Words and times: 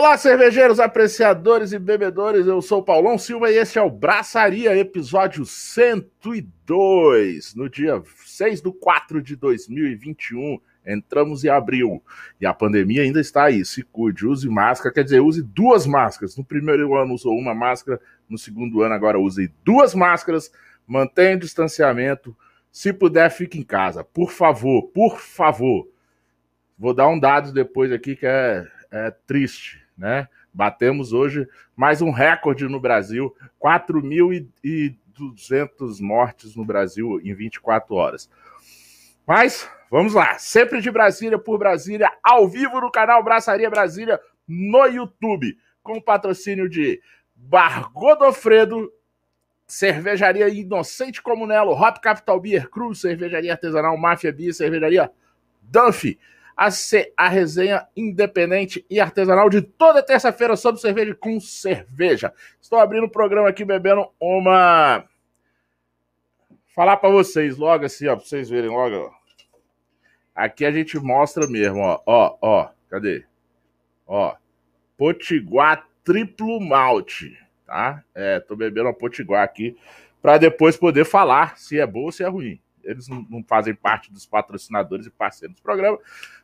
Olá, 0.00 0.16
cervejeiros, 0.16 0.80
apreciadores 0.80 1.72
e 1.72 1.78
bebedores. 1.78 2.46
Eu 2.46 2.62
sou 2.62 2.82
Paulão 2.82 3.18
Silva 3.18 3.50
e 3.50 3.58
este 3.58 3.78
é 3.78 3.82
o 3.82 3.90
Braçaria, 3.90 4.74
episódio 4.74 5.44
102. 5.44 7.54
No 7.54 7.68
dia 7.68 8.02
6 8.24 8.62
de 8.62 8.72
4 8.72 9.22
de 9.22 9.36
2021, 9.36 10.58
entramos 10.86 11.44
em 11.44 11.50
abril 11.50 12.02
e 12.40 12.46
a 12.46 12.54
pandemia 12.54 13.02
ainda 13.02 13.20
está 13.20 13.44
aí. 13.44 13.62
Se 13.62 13.82
cuide, 13.82 14.26
use 14.26 14.48
máscara, 14.48 14.94
quer 14.94 15.04
dizer, 15.04 15.20
use 15.20 15.42
duas 15.42 15.86
máscaras. 15.86 16.34
No 16.34 16.46
primeiro 16.46 16.96
ano 16.96 17.12
usou 17.12 17.36
uma 17.36 17.54
máscara, 17.54 18.00
no 18.26 18.38
segundo 18.38 18.82
ano 18.82 18.94
agora 18.94 19.20
use 19.20 19.52
duas 19.62 19.94
máscaras. 19.94 20.50
Mantenha 20.86 21.36
o 21.36 21.40
distanciamento. 21.40 22.34
Se 22.72 22.90
puder, 22.90 23.30
fique 23.30 23.58
em 23.58 23.62
casa. 23.62 24.02
Por 24.02 24.32
favor, 24.32 24.84
por 24.94 25.20
favor. 25.20 25.86
Vou 26.78 26.94
dar 26.94 27.06
um 27.06 27.20
dado 27.20 27.52
depois 27.52 27.92
aqui 27.92 28.16
que 28.16 28.24
é 28.24 28.66
é, 28.90 29.10
triste, 29.26 29.80
né? 30.00 30.26
Batemos 30.52 31.12
hoje 31.12 31.46
mais 31.76 32.00
um 32.00 32.10
recorde 32.10 32.66
no 32.66 32.80
Brasil, 32.80 33.36
4.200 33.62 36.00
mortes 36.00 36.56
no 36.56 36.64
Brasil 36.64 37.20
em 37.22 37.34
24 37.34 37.94
horas. 37.94 38.30
Mas 39.26 39.68
vamos 39.90 40.14
lá, 40.14 40.38
sempre 40.38 40.80
de 40.80 40.90
Brasília 40.90 41.38
por 41.38 41.58
Brasília, 41.58 42.10
ao 42.24 42.48
vivo 42.48 42.80
no 42.80 42.90
canal 42.90 43.22
Braçaria 43.22 43.68
Brasília 43.68 44.18
no 44.48 44.86
YouTube, 44.86 45.54
com 45.82 46.00
patrocínio 46.00 46.66
de 46.68 47.00
Bar 47.36 47.92
Godofredo, 47.92 48.90
Cervejaria 49.66 50.48
Inocente 50.48 51.20
Comunelo, 51.22 51.72
Hop 51.72 51.98
Capital 51.98 52.40
Beer 52.40 52.68
Cruz, 52.68 53.02
Cervejaria 53.02 53.52
Artesanal 53.52 53.96
Máfia 53.96 54.32
Beer, 54.32 54.52
Cervejaria 54.52 55.08
Dunphy, 55.62 56.18
a, 56.60 56.68
a 57.16 57.28
resenha 57.30 57.86
independente 57.96 58.84
e 58.90 59.00
artesanal 59.00 59.48
de 59.48 59.62
toda 59.62 60.02
terça-feira 60.02 60.54
sobre 60.56 60.78
cerveja 60.78 61.14
com 61.14 61.40
cerveja. 61.40 62.34
Estou 62.60 62.78
abrindo 62.78 63.04
o 63.04 63.10
programa 63.10 63.48
aqui 63.48 63.64
bebendo 63.64 64.06
uma. 64.20 65.02
Falar 66.74 66.98
para 66.98 67.08
vocês 67.08 67.56
logo 67.56 67.86
assim, 67.86 68.06
ó, 68.08 68.14
para 68.14 68.26
vocês 68.26 68.50
verem 68.50 68.68
logo. 68.68 69.10
Aqui 70.34 70.66
a 70.66 70.70
gente 70.70 70.98
mostra 70.98 71.46
mesmo, 71.46 71.80
ó, 71.80 72.02
ó, 72.04 72.36
ó, 72.42 72.68
cadê? 72.90 73.24
Ó, 74.06 74.36
Potiguar 74.98 75.88
triplo 76.04 76.60
malte, 76.60 77.38
tá? 77.66 78.04
É, 78.14 78.38
tô 78.38 78.54
bebendo 78.54 78.88
uma 78.88 78.94
Potiguar 78.94 79.42
aqui 79.42 79.78
para 80.20 80.36
depois 80.36 80.76
poder 80.76 81.06
falar 81.06 81.56
se 81.56 81.80
é 81.80 81.86
boa 81.86 82.06
ou 82.06 82.12
se 82.12 82.22
é 82.22 82.28
ruim. 82.28 82.60
Eles 82.84 83.08
não, 83.08 83.26
não 83.28 83.44
fazem 83.44 83.74
parte 83.74 84.12
dos 84.12 84.26
patrocinadores 84.26 85.06
e 85.06 85.10
parceiros 85.10 85.56
do 85.56 85.62
programa, 85.62 85.98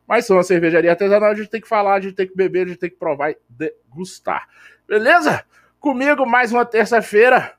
mas 0.06 0.26
são 0.26 0.36
uma 0.36 0.42
cervejaria 0.42 0.90
artesanal, 0.90 1.30
a 1.30 1.34
gente 1.34 1.50
tem 1.50 1.60
que 1.60 1.68
falar, 1.68 1.94
a 1.94 2.00
gente 2.00 2.14
tem 2.14 2.26
que 2.26 2.36
beber, 2.36 2.66
a 2.66 2.68
gente 2.68 2.78
tem 2.78 2.90
que 2.90 2.96
provar 2.96 3.30
e 3.30 3.38
degustar. 3.48 4.48
Beleza? 4.86 5.44
Comigo 5.80 6.26
mais 6.26 6.52
uma 6.52 6.64
terça-feira. 6.64 7.56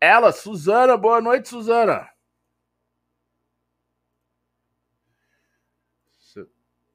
Ela, 0.00 0.32
Suzana. 0.32 0.96
Boa 0.96 1.20
noite, 1.20 1.48
Suzana. 1.48 2.08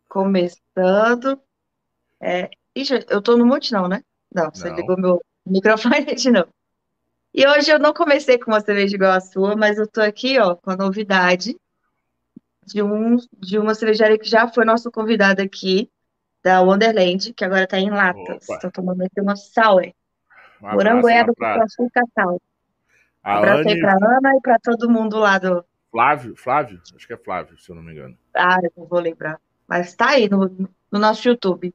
Começando. 0.07 1.41
É... 2.21 2.49
Ixi, 2.75 3.05
eu 3.09 3.21
tô 3.21 3.35
no 3.35 3.45
mute, 3.45 3.73
não, 3.73 3.87
né? 3.87 4.03
Não, 4.33 4.51
você 4.51 4.69
não. 4.69 4.75
ligou 4.75 4.95
meu 4.95 5.21
microfone 5.45 6.05
de 6.15 6.31
novo. 6.31 6.53
E 7.33 7.47
hoje 7.47 7.71
eu 7.71 7.79
não 7.79 7.93
comecei 7.93 8.37
com 8.37 8.51
uma 8.51 8.61
cerveja 8.61 8.95
igual 8.95 9.11
a 9.11 9.19
sua, 9.19 9.55
mas 9.55 9.77
eu 9.77 9.87
tô 9.87 10.01
aqui, 10.01 10.37
ó, 10.39 10.55
com 10.55 10.69
a 10.69 10.77
novidade 10.77 11.55
de, 12.65 12.81
um, 12.83 13.17
de 13.39 13.57
uma 13.57 13.73
cervejaria 13.73 14.19
que 14.19 14.29
já 14.29 14.47
foi 14.47 14.63
nosso 14.65 14.91
convidado 14.91 15.41
aqui, 15.41 15.89
da 16.43 16.61
Wonderland, 16.61 17.33
que 17.33 17.45
agora 17.45 17.63
está 17.63 17.79
em 17.79 17.89
latas. 17.89 18.47
Estou 18.47 18.69
tomando 18.69 19.01
aqui 19.01 19.19
uma 19.19 19.35
sour. 19.35 19.91
Um 20.61 21.01
com 21.33 21.45
açúcar 21.45 22.03
sal. 22.13 22.41
A 23.23 23.37
Abraço 23.37 23.67
aí 23.69 23.79
pra 23.79 23.93
Ana 23.93 24.35
e 24.35 24.41
para 24.41 24.59
todo 24.59 24.89
mundo 24.89 25.17
lá 25.17 25.37
do... 25.37 25.65
Flávio, 25.89 26.35
Flávio? 26.35 26.81
Acho 26.95 27.07
que 27.07 27.13
é 27.13 27.17
Flávio, 27.17 27.57
se 27.57 27.69
eu 27.69 27.75
não 27.75 27.83
me 27.83 27.93
engano. 27.93 28.17
Ah, 28.35 28.57
eu 28.61 28.71
não 28.75 28.85
vou 28.85 28.99
lembrar. 28.99 29.39
Mas 29.67 29.89
está 29.89 30.09
aí 30.09 30.27
no, 30.29 30.49
no 30.91 30.99
nosso 30.99 31.27
YouTube. 31.27 31.73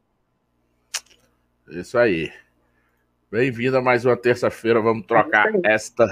Isso 1.68 1.96
aí. 1.96 2.30
Bem-vindo 3.30 3.76
a 3.76 3.82
mais 3.82 4.06
uma 4.06 4.16
terça-feira. 4.16 4.80
Vamos 4.80 5.04
trocar 5.06 5.54
é 5.54 5.74
esta 5.74 6.06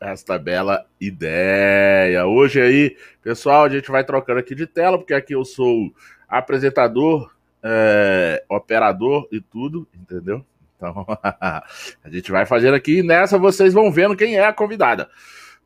esta 0.00 0.38
bela 0.38 0.86
ideia. 1.00 2.24
Hoje 2.26 2.60
aí, 2.60 2.96
pessoal, 3.20 3.64
a 3.64 3.68
gente 3.68 3.90
vai 3.90 4.04
trocando 4.04 4.38
aqui 4.38 4.54
de 4.54 4.68
tela, 4.68 4.96
porque 4.96 5.12
aqui 5.12 5.34
eu 5.34 5.44
sou 5.44 5.92
apresentador, 6.28 7.34
é, 7.60 8.44
operador 8.48 9.26
e 9.32 9.40
tudo, 9.40 9.84
entendeu? 9.92 10.46
Então, 10.76 11.04
a 11.20 11.64
gente 12.08 12.30
vai 12.30 12.46
fazendo 12.46 12.74
aqui 12.74 12.98
e 12.98 13.02
nessa 13.02 13.36
vocês 13.36 13.74
vão 13.74 13.90
vendo 13.90 14.16
quem 14.16 14.36
é 14.36 14.46
a 14.46 14.52
convidada. 14.52 15.10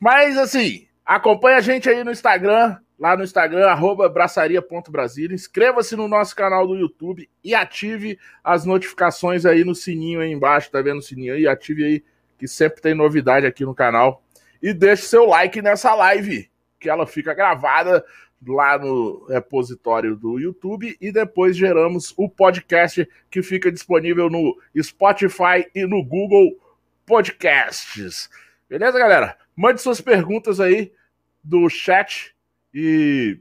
Mas 0.01 0.39
assim, 0.39 0.87
acompanha 1.05 1.59
a 1.59 1.61
gente 1.61 1.87
aí 1.87 2.03
no 2.03 2.13
Instagram, 2.13 2.79
lá 2.99 3.17
no 3.17 3.25
Instagram, 3.25 3.67
arroba. 3.67 4.13
Inscreva-se 5.33 5.97
no 5.97 6.09
nosso 6.09 6.35
canal 6.35 6.67
do 6.67 6.77
YouTube 6.77 7.29
e 7.43 7.55
ative 7.55 8.19
as 8.43 8.65
notificações 8.65 9.45
aí 9.45 9.65
no 9.65 9.75
sininho 9.75 10.21
aí 10.21 10.31
embaixo, 10.31 10.71
tá 10.71 10.81
vendo 10.81 10.99
o 10.99 11.03
sininho 11.03 11.35
aí? 11.35 11.47
Ative 11.47 11.85
aí, 11.85 12.05
que 12.39 12.49
sempre 12.49 12.81
tem 12.81 12.95
novidade 12.95 13.47
aqui 13.47 13.65
no 13.65 13.75
canal 13.75 14.23
e 14.63 14.73
deixe 14.73 15.03
seu 15.03 15.27
like 15.27 15.61
nessa 15.61 15.95
live, 15.95 16.51
que 16.81 16.89
ela 16.89 17.07
fica 17.07 17.35
gravada 17.35 18.05
lá 18.47 18.79
no 18.79 19.27
repositório 19.27 20.17
do 20.17 20.39
YouTube 20.39 20.97
e 21.01 21.13
depois 21.13 21.57
geramos 21.57 22.13
o 22.17 22.29
podcast 22.29 23.09
que 23.31 23.43
fica 23.43 23.71
disponível 23.73 24.29
no 24.29 24.57
Spotify 24.83 25.67
e 25.75 25.87
no 25.87 26.05
Google 26.05 26.59
Podcasts. 27.07 28.29
Beleza, 28.69 28.99
galera? 28.99 29.37
Mande 29.57 29.81
suas 29.81 30.01
perguntas 30.01 30.61
aí 30.61 30.93
do 31.43 31.69
chat 31.69 32.34
e 32.75 33.41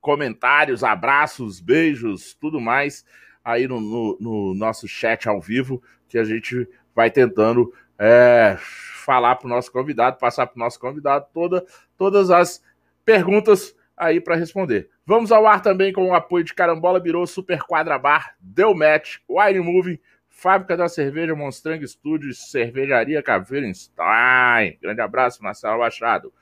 comentários, 0.00 0.82
abraços, 0.82 1.60
beijos, 1.60 2.34
tudo 2.34 2.60
mais 2.60 3.04
aí 3.44 3.66
no, 3.66 3.80
no, 3.80 4.18
no 4.20 4.54
nosso 4.54 4.86
chat 4.88 5.28
ao 5.28 5.40
vivo 5.40 5.82
que 6.08 6.18
a 6.18 6.24
gente 6.24 6.68
vai 6.94 7.10
tentando 7.10 7.72
é, 7.98 8.56
falar 8.58 9.36
para 9.36 9.46
o 9.46 9.50
nosso 9.50 9.70
convidado, 9.70 10.18
passar 10.18 10.46
para 10.46 10.56
o 10.56 10.58
nosso 10.58 10.78
convidado 10.80 11.26
toda, 11.32 11.64
todas 11.96 12.30
as 12.30 12.62
perguntas 13.04 13.74
aí 13.96 14.20
para 14.20 14.36
responder. 14.36 14.88
Vamos 15.06 15.30
ao 15.30 15.46
ar 15.46 15.60
também 15.60 15.92
com 15.92 16.08
o 16.08 16.14
apoio 16.14 16.44
de 16.44 16.54
Carambola 16.54 17.00
Birô, 17.00 17.26
Super 17.26 17.62
Quadra 17.62 17.98
Bar, 17.98 18.34
Deu 18.40 18.74
Match, 18.74 19.16
Wine 19.28 20.00
Fábrica 20.28 20.76
da 20.76 20.88
Cerveja, 20.88 21.34
Monstrang 21.34 21.86
Studios, 21.86 22.50
Cervejaria 22.50 23.22
Caveira 23.22 23.72
Stein. 23.74 24.78
Grande 24.80 25.00
abraço, 25.02 25.42
Marcelo 25.42 25.80
Machado. 25.80 26.32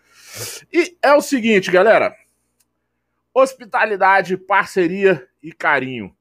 E 0.73 0.97
é 1.03 1.13
o 1.15 1.21
seguinte, 1.21 1.71
galera. 1.71 2.15
Hospitalidade, 3.33 4.37
parceria 4.37 5.27
e 5.43 5.53
carinho. 5.53 6.15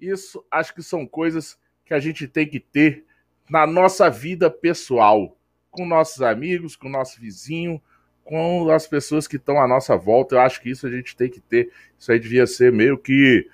Isso 0.00 0.44
acho 0.50 0.74
que 0.74 0.82
são 0.82 1.06
coisas 1.06 1.58
que 1.84 1.94
a 1.94 2.00
gente 2.00 2.26
tem 2.26 2.46
que 2.48 2.58
ter 2.60 3.04
na 3.48 3.66
nossa 3.66 4.10
vida 4.10 4.50
pessoal 4.50 5.36
com 5.70 5.84
nossos 5.86 6.22
amigos, 6.22 6.76
com 6.76 6.88
nosso 6.88 7.20
vizinho, 7.20 7.80
com 8.22 8.70
as 8.70 8.86
pessoas 8.86 9.26
que 9.26 9.36
estão 9.36 9.60
à 9.60 9.68
nossa 9.68 9.96
volta. 9.96 10.36
Eu 10.36 10.40
acho 10.40 10.60
que 10.60 10.70
isso 10.70 10.86
a 10.86 10.90
gente 10.90 11.16
tem 11.16 11.28
que 11.28 11.40
ter. 11.40 11.70
Isso 11.98 12.10
aí 12.10 12.18
devia 12.18 12.46
ser 12.46 12.72
meio 12.72 12.96
que 12.96 13.48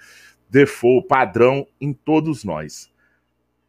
default, 0.49 1.09
padrão 1.09 1.67
em 1.81 1.93
todos 1.93 2.45
nós. 2.45 2.91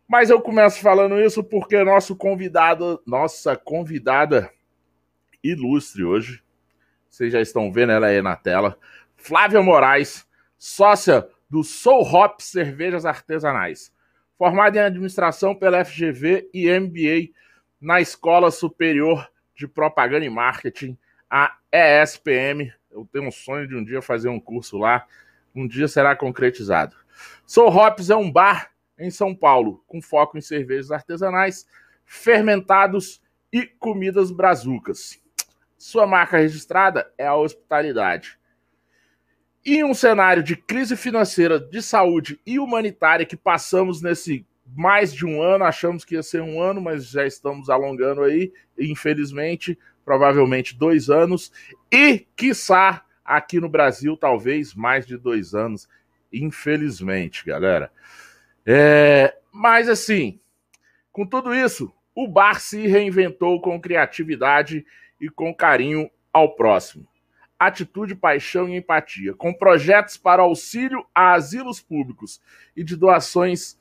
Mas 0.08 0.30
eu 0.30 0.42
começo 0.42 0.82
falando 0.82 1.20
isso 1.20 1.44
porque 1.44 1.84
nosso 1.84 2.16
convidado, 2.16 3.02
nossa 3.06 3.56
convidada 3.56 4.52
ilustre 5.44 6.04
hoje, 6.04 6.44
vocês 7.10 7.32
já 7.32 7.42
estão 7.42 7.72
vendo 7.72 7.92
ela 7.92 8.08
aí 8.08 8.22
na 8.22 8.36
tela, 8.36 8.78
Flávia 9.16 9.62
Moraes, 9.62 10.26
sócia 10.58 11.28
do 11.50 11.64
Soul 11.64 12.04
Hop 12.04 12.40
Cervejas 12.40 13.06
Artesanais, 13.06 13.94
formada 14.38 14.78
em 14.78 14.82
administração 14.82 15.54
pela 15.54 15.84
FGV 15.84 16.50
e 16.54 16.68
MBA 16.80 17.34
na 17.80 18.00
Escola 18.00 18.50
Superior 18.50 19.30
de 19.56 19.68
Propaganda 19.68 20.26
e 20.26 20.30
Marketing, 20.30 20.98
a 21.30 21.56
ESPM. 21.72 22.74
Eu 22.90 23.08
tenho 23.12 23.28
um 23.28 23.32
sonho 23.32 23.68
de 23.68 23.76
um 23.76 23.84
dia 23.84 24.02
fazer 24.02 24.30
um 24.30 24.40
curso 24.40 24.78
lá. 24.78 25.06
Um 25.54 25.68
dia 25.68 25.88
será 25.88 26.16
concretizado. 26.16 26.96
Soul 27.46 27.70
Hops 27.70 28.10
é 28.10 28.16
um 28.16 28.32
bar 28.32 28.72
em 28.98 29.12
São 29.12 29.36
Paulo, 29.36 29.84
com 29.88 30.02
foco 30.02 30.38
em 30.38 30.42
cervejas 30.42 30.92
artesanais, 30.92 31.68
fermentados 32.06 33.22
e 33.52 33.66
comidas 33.66 34.32
brazucas. 34.32 35.21
Sua 35.82 36.06
marca 36.06 36.38
registrada 36.38 37.12
é 37.18 37.26
a 37.26 37.36
hospitalidade. 37.36 38.38
Em 39.66 39.84
um 39.84 39.96
cenário 39.96 40.44
de 40.44 40.56
crise 40.56 40.96
financeira, 40.96 41.60
de 41.60 41.82
saúde 41.82 42.40
e 42.46 42.60
humanitária 42.60 43.26
que 43.26 43.36
passamos 43.36 44.00
nesse 44.00 44.46
mais 44.78 45.12
de 45.12 45.26
um 45.26 45.42
ano, 45.42 45.64
achamos 45.64 46.06
que 46.06 46.14
ia 46.14 46.22
ser 46.22 46.44
um 46.44 46.62
ano, 46.62 46.80
mas 46.80 47.08
já 47.10 47.26
estamos 47.26 47.68
alongando 47.68 48.22
aí, 48.22 48.54
infelizmente, 48.78 49.76
provavelmente 50.06 50.78
dois 50.78 51.10
anos, 51.10 51.52
e, 51.92 52.28
quiçá, 52.36 53.04
aqui 53.26 53.60
no 53.60 53.68
Brasil, 53.68 54.16
talvez 54.16 54.76
mais 54.76 55.08
de 55.08 55.18
dois 55.18 55.56
anos, 55.56 55.90
infelizmente, 56.32 57.44
galera. 57.44 57.92
É, 58.64 59.36
mas 59.52 59.90
assim, 59.90 60.40
com 61.12 61.26
tudo 61.26 61.56
isso, 61.56 61.92
o 62.14 62.28
bar 62.28 62.62
se 62.62 62.86
reinventou 62.86 63.60
com 63.60 63.82
criatividade 63.82 64.86
e 65.22 65.30
com 65.30 65.54
carinho 65.54 66.10
ao 66.34 66.56
próximo. 66.56 67.08
Atitude, 67.60 68.16
paixão 68.16 68.68
e 68.68 68.76
empatia, 68.76 69.36
com 69.36 69.54
projetos 69.54 70.18
para 70.18 70.42
auxílio 70.42 71.06
a 71.14 71.34
asilos 71.34 71.80
públicos 71.80 72.42
e 72.76 72.84
de 72.84 72.96
doações 72.96 73.78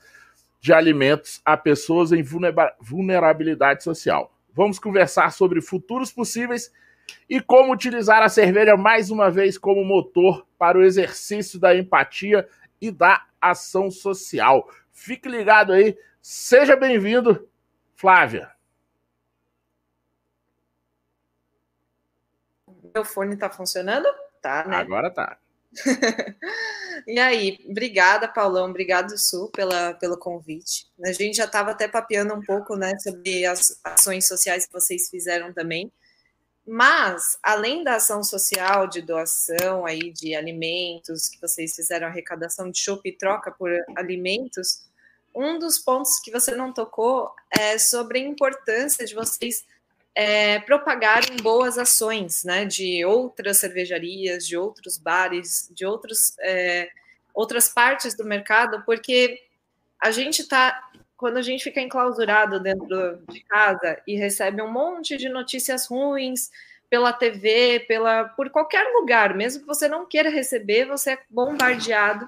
de 0.61 0.75
alimentos 0.75 1.41
a 1.43 1.57
pessoas 1.57 2.13
em 2.13 2.23
vulnerabilidade 2.23 3.83
social. 3.83 4.37
Vamos 4.53 4.79
conversar 4.79 5.33
sobre 5.33 5.63
futuros 5.63 6.13
possíveis 6.13 6.71
e 7.29 7.41
como 7.41 7.73
utilizar 7.73 8.23
a 8.23 8.29
cerveja 8.29 8.77
mais 8.77 9.11
uma 9.11 9.31
vez 9.31 9.57
como 9.57 9.83
motor 9.83 10.47
para 10.59 10.79
o 10.79 10.83
exercício 10.83 11.59
da 11.59 11.75
empatia 11.75 12.47
e 12.79 12.91
da 12.91 13.25
ação 13.41 13.91
social. 13.91 14.69
Fique 14.93 15.27
ligado 15.27 15.73
aí, 15.73 15.97
seja 16.21 16.77
bem-vindo, 16.77 17.49
Flávia. 17.97 18.51
Meu 22.95 23.05
fone 23.05 23.35
está 23.35 23.51
funcionando? 23.51 24.07
Tá, 24.41 24.67
né? 24.67 24.77
Agora 24.77 25.11
tá. 25.11 25.39
e 27.07 27.19
aí, 27.21 27.59
obrigada, 27.69 28.27
Paulão, 28.27 28.69
obrigado, 28.69 29.17
Su, 29.17 29.49
pela, 29.51 29.95
pelo 29.95 30.19
convite. 30.19 30.87
A 31.05 31.13
gente 31.13 31.37
já 31.37 31.45
estava 31.45 31.71
até 31.71 31.87
papeando 31.87 32.35
um 32.35 32.43
pouco, 32.43 32.77
né, 32.77 32.99
sobre 32.99 33.45
as 33.47 33.81
ações 33.85 34.27
sociais 34.27 34.67
que 34.67 34.73
vocês 34.73 35.09
fizeram 35.09 35.53
também. 35.53 35.93
Mas, 36.67 37.39
além 37.43 37.83
da 37.83 37.97
ação 37.97 38.23
social 38.23 38.87
de 38.87 39.01
doação 39.01 39.87
aí 39.87 40.13
de 40.13 40.35
alimentos, 40.35 41.29
que 41.29 41.41
vocês 41.41 41.75
fizeram 41.75 42.07
arrecadação 42.07 42.71
de 42.71 42.79
chopp 42.79 43.09
e 43.09 43.17
troca 43.17 43.51
por 43.51 43.71
alimentos, 43.97 44.89
um 45.35 45.59
dos 45.59 45.79
pontos 45.79 46.21
que 46.21 46.31
você 46.31 46.55
não 46.55 46.73
tocou 46.73 47.33
é 47.51 47.79
sobre 47.79 48.19
a 48.19 48.23
importância 48.23 49.05
de 49.05 49.15
vocês 49.15 49.65
é, 50.15 50.59
propagarem 50.61 51.37
boas 51.43 51.79
ações, 51.79 52.45
né, 52.45 52.65
de 52.65 53.05
outras 53.05 53.59
cervejarias, 53.59 54.47
de 54.47 54.57
outros 54.57 54.99
bares, 54.99 55.71
de 55.73 55.87
outros, 55.87 56.37
é, 56.41 56.89
outras 57.35 57.69
partes 57.69 58.17
do 58.17 58.25
mercado, 58.25 58.83
porque 58.85 59.41
a 60.01 60.11
gente 60.11 60.43
está 60.43 60.91
quando 61.17 61.37
a 61.37 61.43
gente 61.43 61.65
fica 61.65 61.83
enclausurado 61.83 62.59
dentro 62.59 63.23
de 63.29 63.41
casa 63.41 64.01
e 64.07 64.17
recebe 64.17 64.63
um 64.63 64.73
monte 64.73 65.19
de 65.19 65.29
notícias 65.29 65.87
ruins 65.87 66.51
pela 66.89 67.13
TV, 67.13 67.85
pela 67.87 68.25
por 68.25 68.49
qualquer 68.49 68.91
lugar, 68.95 69.37
mesmo 69.37 69.61
que 69.61 69.67
você 69.67 69.87
não 69.87 70.07
queira 70.07 70.31
receber, 70.31 70.87
você 70.87 71.13
é 71.13 71.19
bombardeado, 71.29 72.27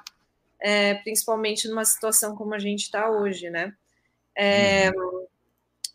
é, 0.61 0.95
principalmente 0.97 1.67
numa 1.69 1.87
situação 1.87 2.37
como 2.37 2.55
a 2.55 2.59
gente 2.59 2.83
está 2.83 3.11
hoje, 3.11 3.49
né? 3.49 3.75
É, 4.37 4.91
uhum. 4.91 5.27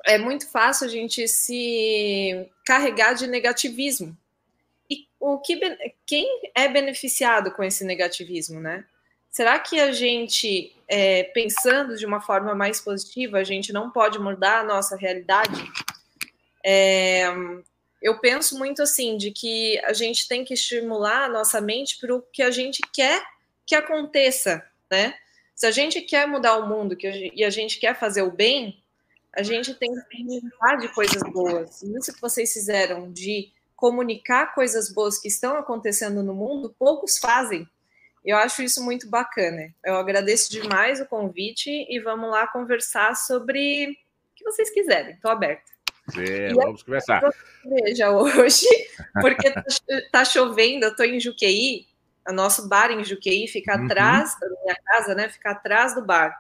É 0.08 0.18
muito 0.18 0.50
fácil 0.50 0.88
a 0.88 0.90
gente 0.90 1.28
se 1.28 2.50
carregar 2.66 3.14
de 3.14 3.28
negativismo. 3.28 4.18
E 4.90 5.06
o 5.20 5.38
que 5.38 5.60
quem 6.06 6.26
é 6.56 6.68
beneficiado 6.68 7.52
com 7.52 7.64
esse 7.64 7.84
negativismo, 7.84 8.60
né? 8.60 8.86
Será 9.30 9.60
que 9.60 9.80
a 9.80 9.92
gente, 9.92 10.76
é, 10.88 11.24
pensando 11.24 11.96
de 11.98 12.06
uma 12.06 12.22
forma 12.22 12.56
mais 12.56 12.80
positiva, 12.80 13.38
a 13.38 13.44
gente 13.44 13.72
não 13.74 13.92
pode 13.92 14.18
mudar 14.18 14.62
a 14.62 14.64
nossa 14.64 14.96
realidade? 14.96 15.64
É, 16.66 17.28
eu 18.02 18.20
penso 18.20 18.58
muito 18.58 18.82
assim, 18.82 19.18
de 19.18 19.32
que 19.32 19.80
a 19.84 19.94
gente 19.94 20.28
tem 20.28 20.46
que 20.46 20.54
estimular 20.54 21.26
a 21.26 21.30
nossa 21.30 21.60
mente 21.60 22.00
para 22.00 22.16
o 22.16 22.22
que 22.22 22.42
a 22.42 22.50
gente 22.50 22.82
quer 22.94 23.22
que 23.66 23.76
aconteça, 23.76 24.66
né? 24.90 25.14
Se 25.54 25.68
a 25.68 25.72
gente 25.72 26.02
quer 26.02 26.28
mudar 26.28 26.58
o 26.58 26.68
mundo 26.68 26.96
que 26.96 27.32
e 27.36 27.44
a 27.44 27.50
gente 27.50 27.80
quer 27.80 28.00
fazer 28.00 28.22
o 28.22 28.32
bem, 28.32 28.82
a 29.38 29.44
gente 29.44 29.74
tem 29.76 29.94
que 29.94 30.22
inventar 30.22 30.78
de 30.78 30.88
coisas 30.90 31.22
boas. 31.32 31.84
Isso 31.84 32.14
que 32.14 32.22
vocês 32.22 32.52
fizeram 32.52 33.12
de 33.12 33.52
comunicar 33.76 34.56
coisas 34.56 34.92
boas 34.92 35.20
que 35.20 35.28
estão 35.28 35.56
acontecendo 35.56 36.24
no 36.24 36.34
mundo, 36.34 36.76
poucos 36.80 37.20
fazem. 37.20 37.68
Eu 38.26 38.36
acho 38.36 38.64
isso 38.64 38.84
muito 38.84 39.08
bacana. 39.08 39.74
Eu 39.86 39.96
agradeço 39.96 40.52
demais 40.52 41.00
o 41.00 41.06
convite 41.06 41.70
e 41.70 42.00
vamos 42.00 42.30
lá 42.32 42.48
conversar 42.48 43.16
sobre 43.16 43.92
o 43.92 44.36
que 44.36 44.44
vocês 44.44 44.72
quiserem. 44.72 45.14
Estou 45.14 45.30
aberta. 45.30 45.72
É, 46.18 46.52
vamos 46.54 46.82
conversar. 46.82 47.22
Veja 47.64 48.10
hoje, 48.10 48.66
porque 49.22 49.52
tá, 49.52 49.64
tá 50.12 50.26
chovendo, 50.26 50.86
eu 50.86 50.92
estou 50.92 51.06
em 51.06 51.20
Juqueí, 51.20 51.86
o 52.28 52.34
nosso 52.34 52.68
bar 52.68 52.92
em 52.92 53.04
Juqueí 53.04 53.48
fica 53.48 53.78
uhum. 53.78 53.86
atrás 53.86 54.36
da 54.40 54.50
minha 54.50 54.76
casa, 54.84 55.14
né? 55.14 55.30
Fica 55.30 55.52
atrás 55.52 55.94
do 55.94 56.04
bar. 56.04 56.36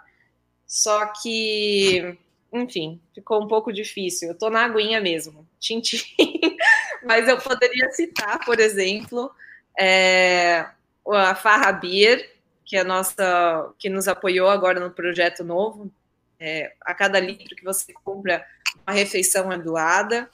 Só 0.65 1.05
que, 1.21 2.17
enfim, 2.51 2.99
ficou 3.13 3.43
um 3.43 3.47
pouco 3.47 3.71
difícil. 3.71 4.29
Eu 4.29 4.33
estou 4.33 4.49
na 4.49 4.65
aguinha 4.65 5.01
mesmo, 5.01 5.47
tintim. 5.59 6.01
Mas 7.03 7.27
eu 7.27 7.37
poderia 7.37 7.89
citar, 7.91 8.43
por 8.45 8.59
exemplo, 8.59 9.31
é, 9.77 10.65
a 11.07 11.35
Farra 11.35 11.71
Beer, 11.71 12.29
que 12.65 12.75
é 12.75 12.81
a 12.81 12.83
nossa, 12.83 13.71
que 13.77 13.89
nos 13.89 14.07
apoiou 14.07 14.49
agora 14.49 14.79
no 14.79 14.91
projeto 14.91 15.43
novo. 15.43 15.91
É, 16.39 16.73
a 16.81 16.93
cada 16.93 17.19
litro 17.19 17.55
que 17.55 17.63
você 17.63 17.93
compra, 18.03 18.45
uma 18.85 18.93
refeição 18.93 19.51
é 19.51 19.57
doada. 19.57 20.29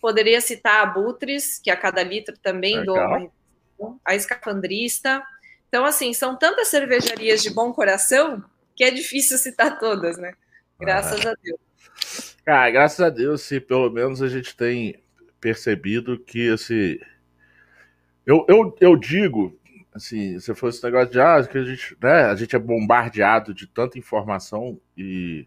Poderia 0.00 0.40
citar 0.40 0.82
a 0.82 0.86
Butres, 0.86 1.58
que 1.58 1.70
a 1.70 1.76
cada 1.76 2.02
litro 2.02 2.36
também 2.38 2.78
Legal. 2.78 2.94
doa 2.94 3.06
uma 3.06 3.18
refeição, 3.18 4.00
a 4.04 4.14
Escafandrista. 4.14 5.22
Então, 5.68 5.84
assim, 5.84 6.12
são 6.12 6.36
tantas 6.36 6.68
cervejarias 6.68 7.42
de 7.42 7.50
bom 7.50 7.72
coração 7.72 8.44
que 8.74 8.84
é 8.84 8.90
difícil 8.90 9.38
citar 9.38 9.78
todas, 9.78 10.18
né? 10.18 10.34
Graças 10.82 11.24
ah. 11.26 11.30
a 11.30 11.34
Deus. 11.42 12.36
Ah, 12.44 12.70
graças 12.70 13.00
a 13.00 13.08
Deus, 13.08 13.42
se 13.42 13.60
pelo 13.60 13.88
menos 13.90 14.20
a 14.20 14.28
gente 14.28 14.56
tem 14.56 15.00
percebido 15.40 16.18
que 16.18 16.40
esse. 16.48 17.00
Eu, 18.26 18.44
eu, 18.48 18.76
eu 18.80 18.96
digo 18.96 19.58
assim, 19.94 20.40
se 20.40 20.54
fosse 20.54 20.78
esse 20.78 20.84
negócio 20.84 21.12
de 21.12 21.20
ah, 21.20 21.42
que 21.44 21.58
a 21.58 21.64
gente, 21.64 21.96
né, 22.02 22.24
a 22.24 22.34
gente 22.34 22.56
é 22.56 22.58
bombardeado 22.58 23.52
de 23.52 23.66
tanta 23.66 23.98
informação 23.98 24.80
e 24.96 25.46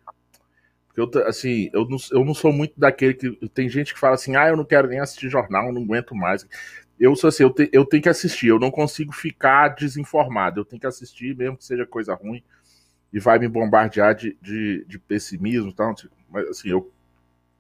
eu, 0.96 1.10
assim, 1.26 1.70
eu 1.74 1.86
não, 1.90 1.98
eu 2.12 2.24
não 2.24 2.34
sou 2.34 2.54
muito 2.54 2.80
daquele 2.80 3.14
que 3.14 3.50
tem 3.50 3.68
gente 3.68 3.94
que 3.94 4.00
fala 4.00 4.16
assim, 4.16 4.36
ah, 4.36 4.48
eu 4.48 4.56
não 4.56 4.64
quero 4.64 4.88
nem 4.88 5.00
assistir 5.00 5.30
jornal, 5.30 5.74
não 5.74 5.82
aguento 5.82 6.16
mais. 6.16 6.48
Eu 6.98 7.16
sou 7.16 7.28
assim, 7.28 7.44
eu, 7.44 7.50
te, 7.50 7.70
eu 7.74 7.84
tenho 7.84 8.04
que 8.04 8.10
assistir, 8.10 8.48
eu 8.48 8.60
não 8.60 8.72
consigo 8.72 9.12
ficar 9.12 9.70
desinformado, 9.70 10.62
eu 10.62 10.66
tenho 10.66 10.80
que 10.80 10.88
assistir, 10.88 11.36
mesmo 11.36 11.58
que 11.58 11.66
seja 11.66 11.86
coisa 11.86 12.14
ruim, 12.14 12.42
e 13.12 13.20
vai 13.20 13.40
me 13.40 13.48
bombardear 13.48 14.16
de, 14.16 14.38
de, 14.42 14.86
de 14.88 15.00
pessimismo 15.00 15.70
e 15.70 15.74
tal. 15.74 15.96
Mas 16.30 16.48
assim, 16.48 16.70
eu 16.70 16.92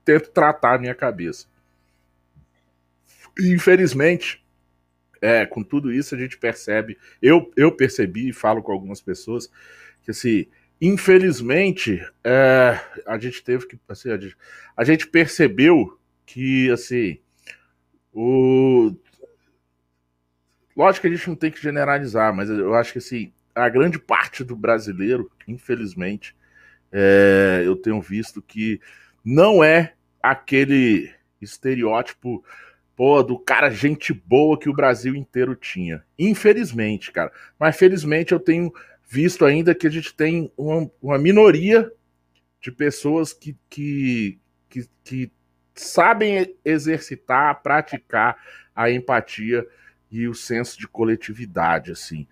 tento 0.04 0.30
tratar 0.30 0.76
a 0.76 0.78
minha 0.78 0.96
cabeça. 0.96 1.48
Infelizmente, 3.40 4.46
é, 5.22 5.46
com 5.46 5.64
tudo 5.64 5.92
isso 5.92 6.16
a 6.16 6.18
gente 6.18 6.38
percebe, 6.38 6.98
eu, 7.22 7.52
eu 7.58 7.72
percebi 7.72 8.30
e 8.30 8.34
falo 8.34 8.62
com 8.62 8.72
algumas 8.72 9.02
pessoas, 9.02 9.50
que 10.04 10.12
assim, 10.12 10.48
infelizmente, 10.80 12.06
é, 12.24 12.80
a 13.06 13.18
gente 13.18 13.44
teve 13.44 13.68
que, 13.68 13.80
assim, 13.88 14.12
a 14.12 14.18
gente, 14.18 14.38
a 14.76 14.84
gente 14.84 15.08
percebeu 15.08 16.00
que, 16.26 16.70
assim, 16.72 17.20
o... 18.14 18.96
Lógico 20.76 21.02
que 21.02 21.14
a 21.14 21.16
gente 21.16 21.30
não 21.30 21.36
tem 21.36 21.52
que 21.52 21.62
generalizar, 21.62 22.36
mas 22.36 22.50
eu 22.50 22.74
acho 22.76 22.92
que, 22.92 23.00
assim, 23.00 23.34
a 23.56 23.70
grande 23.70 23.98
parte 23.98 24.44
do 24.44 24.56
brasileiro, 24.56 25.32
infelizmente, 25.48 26.36
é, 26.92 27.64
eu 27.66 27.76
tenho 27.76 28.02
visto 28.02 28.42
que 28.42 28.82
não 29.24 29.64
é 29.64 29.94
aquele 30.22 31.10
estereótipo 31.42 32.44
pô, 32.96 33.24
do 33.24 33.40
cara 33.40 33.70
gente 33.70 34.14
boa 34.14 34.60
que 34.60 34.70
o 34.70 34.74
Brasil 34.74 35.16
inteiro 35.16 35.56
tinha. 35.56 36.04
Infelizmente, 36.18 37.12
cara. 37.12 37.32
Mas 37.60 37.78
felizmente 37.78 38.32
eu 38.32 38.40
tenho 38.40 38.74
visto 39.08 39.46
ainda 39.46 39.76
que 39.76 39.88
a 39.88 39.90
gente 39.90 40.14
tem 40.14 40.52
uma, 40.58 40.90
uma 41.02 41.18
minoria 41.18 41.92
de 42.62 42.72
pessoas 42.72 43.34
que, 43.34 43.56
que, 43.70 44.40
que, 44.70 44.90
que 45.04 45.32
sabem 45.74 46.56
exercitar, 46.64 47.62
praticar 47.62 48.38
a 48.76 48.90
empatia 48.90 49.66
e 50.10 50.28
o 50.28 50.34
senso 50.34 50.80
de 50.80 50.88
coletividade, 50.88 51.92
assim. 51.92 52.28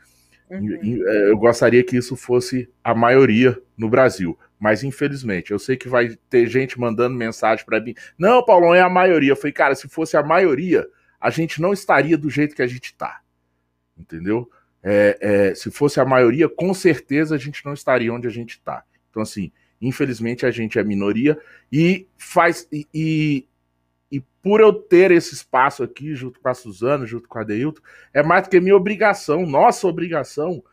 Uhum. 0.59 1.03
É, 1.07 1.29
eu 1.29 1.37
gostaria 1.37 1.83
que 1.83 1.97
isso 1.97 2.15
fosse 2.15 2.69
a 2.83 2.93
maioria 2.93 3.59
no 3.77 3.89
Brasil. 3.89 4.37
Mas 4.59 4.83
infelizmente, 4.83 5.51
eu 5.51 5.59
sei 5.59 5.75
que 5.75 5.89
vai 5.89 6.15
ter 6.29 6.47
gente 6.47 6.79
mandando 6.79 7.15
mensagem 7.15 7.65
para 7.65 7.81
mim. 7.81 7.93
Não, 8.17 8.43
Paulão, 8.45 8.73
é 8.73 8.81
a 8.81 8.89
maioria. 8.89 9.31
Eu 9.31 9.35
falei, 9.35 9.51
cara, 9.51 9.75
se 9.75 9.89
fosse 9.89 10.15
a 10.15 10.23
maioria, 10.23 10.87
a 11.19 11.29
gente 11.29 11.61
não 11.61 11.73
estaria 11.73 12.17
do 12.17 12.29
jeito 12.29 12.55
que 12.55 12.61
a 12.61 12.67
gente 12.67 12.95
tá. 12.95 13.21
Entendeu? 13.97 14.49
É, 14.81 15.17
é, 15.21 15.55
se 15.55 15.71
fosse 15.71 15.99
a 15.99 16.05
maioria, 16.05 16.49
com 16.49 16.73
certeza 16.73 17.35
a 17.35 17.37
gente 17.37 17.65
não 17.65 17.73
estaria 17.73 18.13
onde 18.13 18.27
a 18.27 18.31
gente 18.31 18.61
tá. 18.61 18.83
Então, 19.09 19.21
assim, 19.21 19.51
infelizmente 19.81 20.45
a 20.45 20.51
gente 20.51 20.77
é 20.77 20.83
minoria 20.83 21.37
e 21.71 22.07
faz. 22.17 22.67
E, 22.71 22.87
e, 22.93 23.47
e, 24.13 24.21
por 24.43 24.61
eu 24.61 24.71
ter 24.71 25.09
esse 25.09 25.33
espaço 25.33 25.81
aqui, 25.81 26.13
junto 26.13 26.39
com 26.39 26.47
a 26.47 26.53
Suzana, 26.53 27.03
junto 27.03 27.27
com 27.27 27.39
a 27.39 27.43
Deilton, 27.43 27.81
é 28.13 28.21
mais 28.21 28.43
do 28.43 28.49
que 28.51 28.59
minha 28.59 28.75
obrigação, 28.75 29.43
nossa 29.43 29.87
obrigação, 29.87 30.63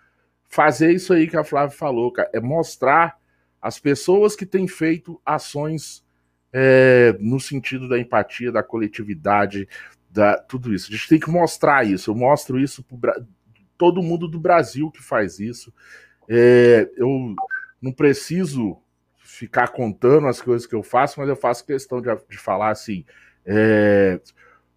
fazer 0.46 0.92
isso 0.92 1.14
aí 1.14 1.26
que 1.26 1.38
a 1.38 1.44
Flávia 1.44 1.74
falou, 1.74 2.12
cara, 2.12 2.28
é 2.34 2.40
mostrar 2.40 3.18
as 3.62 3.78
pessoas 3.78 4.36
que 4.36 4.44
têm 4.44 4.68
feito 4.68 5.18
ações 5.24 6.04
é, 6.52 7.16
no 7.18 7.40
sentido 7.40 7.88
da 7.88 7.98
empatia, 7.98 8.52
da 8.52 8.62
coletividade, 8.62 9.66
da 10.10 10.36
tudo 10.36 10.74
isso. 10.74 10.88
A 10.90 10.94
gente 10.94 11.08
tem 11.08 11.20
que 11.20 11.30
mostrar 11.30 11.86
isso. 11.86 12.10
Eu 12.10 12.14
mostro 12.14 12.58
isso 12.58 12.82
para 12.82 13.22
todo 13.78 14.02
mundo 14.02 14.28
do 14.28 14.38
Brasil 14.38 14.90
que 14.90 15.02
faz 15.02 15.40
isso. 15.40 15.72
É, 16.28 16.90
eu 16.94 17.34
não 17.80 17.92
preciso 17.92 18.76
ficar 19.16 19.68
contando 19.68 20.26
as 20.26 20.42
coisas 20.42 20.66
que 20.66 20.74
eu 20.74 20.82
faço, 20.82 21.18
mas 21.18 21.28
eu 21.28 21.36
faço 21.36 21.64
questão 21.64 22.02
de, 22.02 22.08
de 22.28 22.36
falar 22.36 22.70
assim. 22.70 23.06
É, 23.52 24.20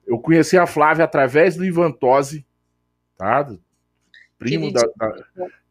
eu 0.07 0.17
conheci 0.17 0.57
a 0.57 0.65
Flávia 0.65 1.05
através 1.05 1.55
do 1.55 1.63
Ivan 1.63 1.91
Tosi, 1.91 2.43
tá? 3.15 3.47
Primo 4.39 4.73
da, 4.73 4.81
da, 4.81 5.13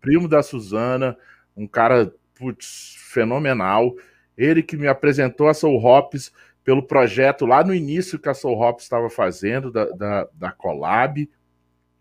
primo 0.00 0.28
da 0.28 0.40
Suzana, 0.40 1.16
um 1.56 1.66
cara 1.66 2.14
putz, 2.36 2.94
fenomenal. 2.98 3.92
Ele 4.38 4.62
que 4.62 4.76
me 4.76 4.86
apresentou 4.86 5.48
a 5.48 5.54
Soul 5.54 5.84
Hops 5.84 6.32
pelo 6.62 6.82
projeto 6.82 7.44
lá 7.44 7.64
no 7.64 7.74
início 7.74 8.20
que 8.20 8.28
a 8.28 8.34
Soul 8.34 8.60
Hops 8.60 8.84
estava 8.84 9.10
fazendo, 9.10 9.72
da, 9.72 9.84
da, 9.86 10.28
da 10.32 10.52
Collab, 10.52 11.28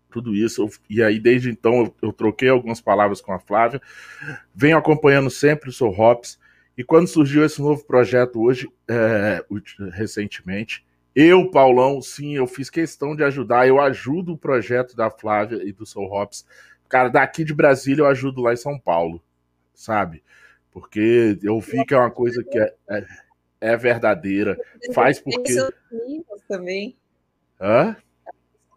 tudo 0.08 0.36
isso. 0.36 0.68
E 0.88 1.02
aí, 1.02 1.18
desde 1.18 1.50
então, 1.50 1.80
eu, 1.80 1.94
eu, 2.00 2.12
troquei 2.12 2.48
algumas 2.48 2.80
palavras 2.80 3.20
com 3.20 3.32
a 3.32 3.40
Flávia. 3.40 3.82
Venho 4.54 4.78
acompanhando 4.78 5.30
sempre 5.30 5.68
o 5.68 5.72
Soul 5.72 5.98
Hops. 5.98 6.38
E 6.78 6.84
quando 6.84 7.08
surgiu 7.08 7.44
esse 7.44 7.60
novo 7.60 7.84
projeto 7.84 8.40
hoje, 8.40 8.70
é, 8.88 9.44
recentemente, 9.92 10.84
eu, 11.14 11.50
Paulão, 11.50 12.00
sim, 12.00 12.36
eu 12.36 12.46
fiz 12.46 12.70
questão 12.70 13.14
de 13.14 13.22
ajudar. 13.22 13.68
Eu 13.68 13.80
ajudo 13.80 14.32
o 14.32 14.38
projeto 14.38 14.96
da 14.96 15.10
Flávia 15.10 15.60
e 15.62 15.72
do 15.72 15.84
Soul 15.84 16.10
Hops. 16.10 16.46
Cara, 16.88 17.08
daqui 17.08 17.44
de 17.44 17.54
Brasília 17.54 18.02
eu 18.02 18.06
ajudo 18.06 18.42
lá 18.42 18.52
em 18.52 18.56
São 18.56 18.78
Paulo, 18.78 19.22
sabe? 19.74 20.22
Porque 20.70 21.38
eu 21.42 21.60
vi 21.60 21.84
que 21.84 21.94
é 21.94 21.98
uma 21.98 22.10
coisa 22.10 22.42
que 22.42 22.58
é, 22.58 22.74
é, 22.88 23.06
é 23.60 23.76
verdadeira. 23.76 24.58
Faz 24.94 25.20
porque. 25.20 25.52
Seus 25.52 25.72
amigos 25.90 26.42
também. 26.48 26.96
Hã? 27.60 27.96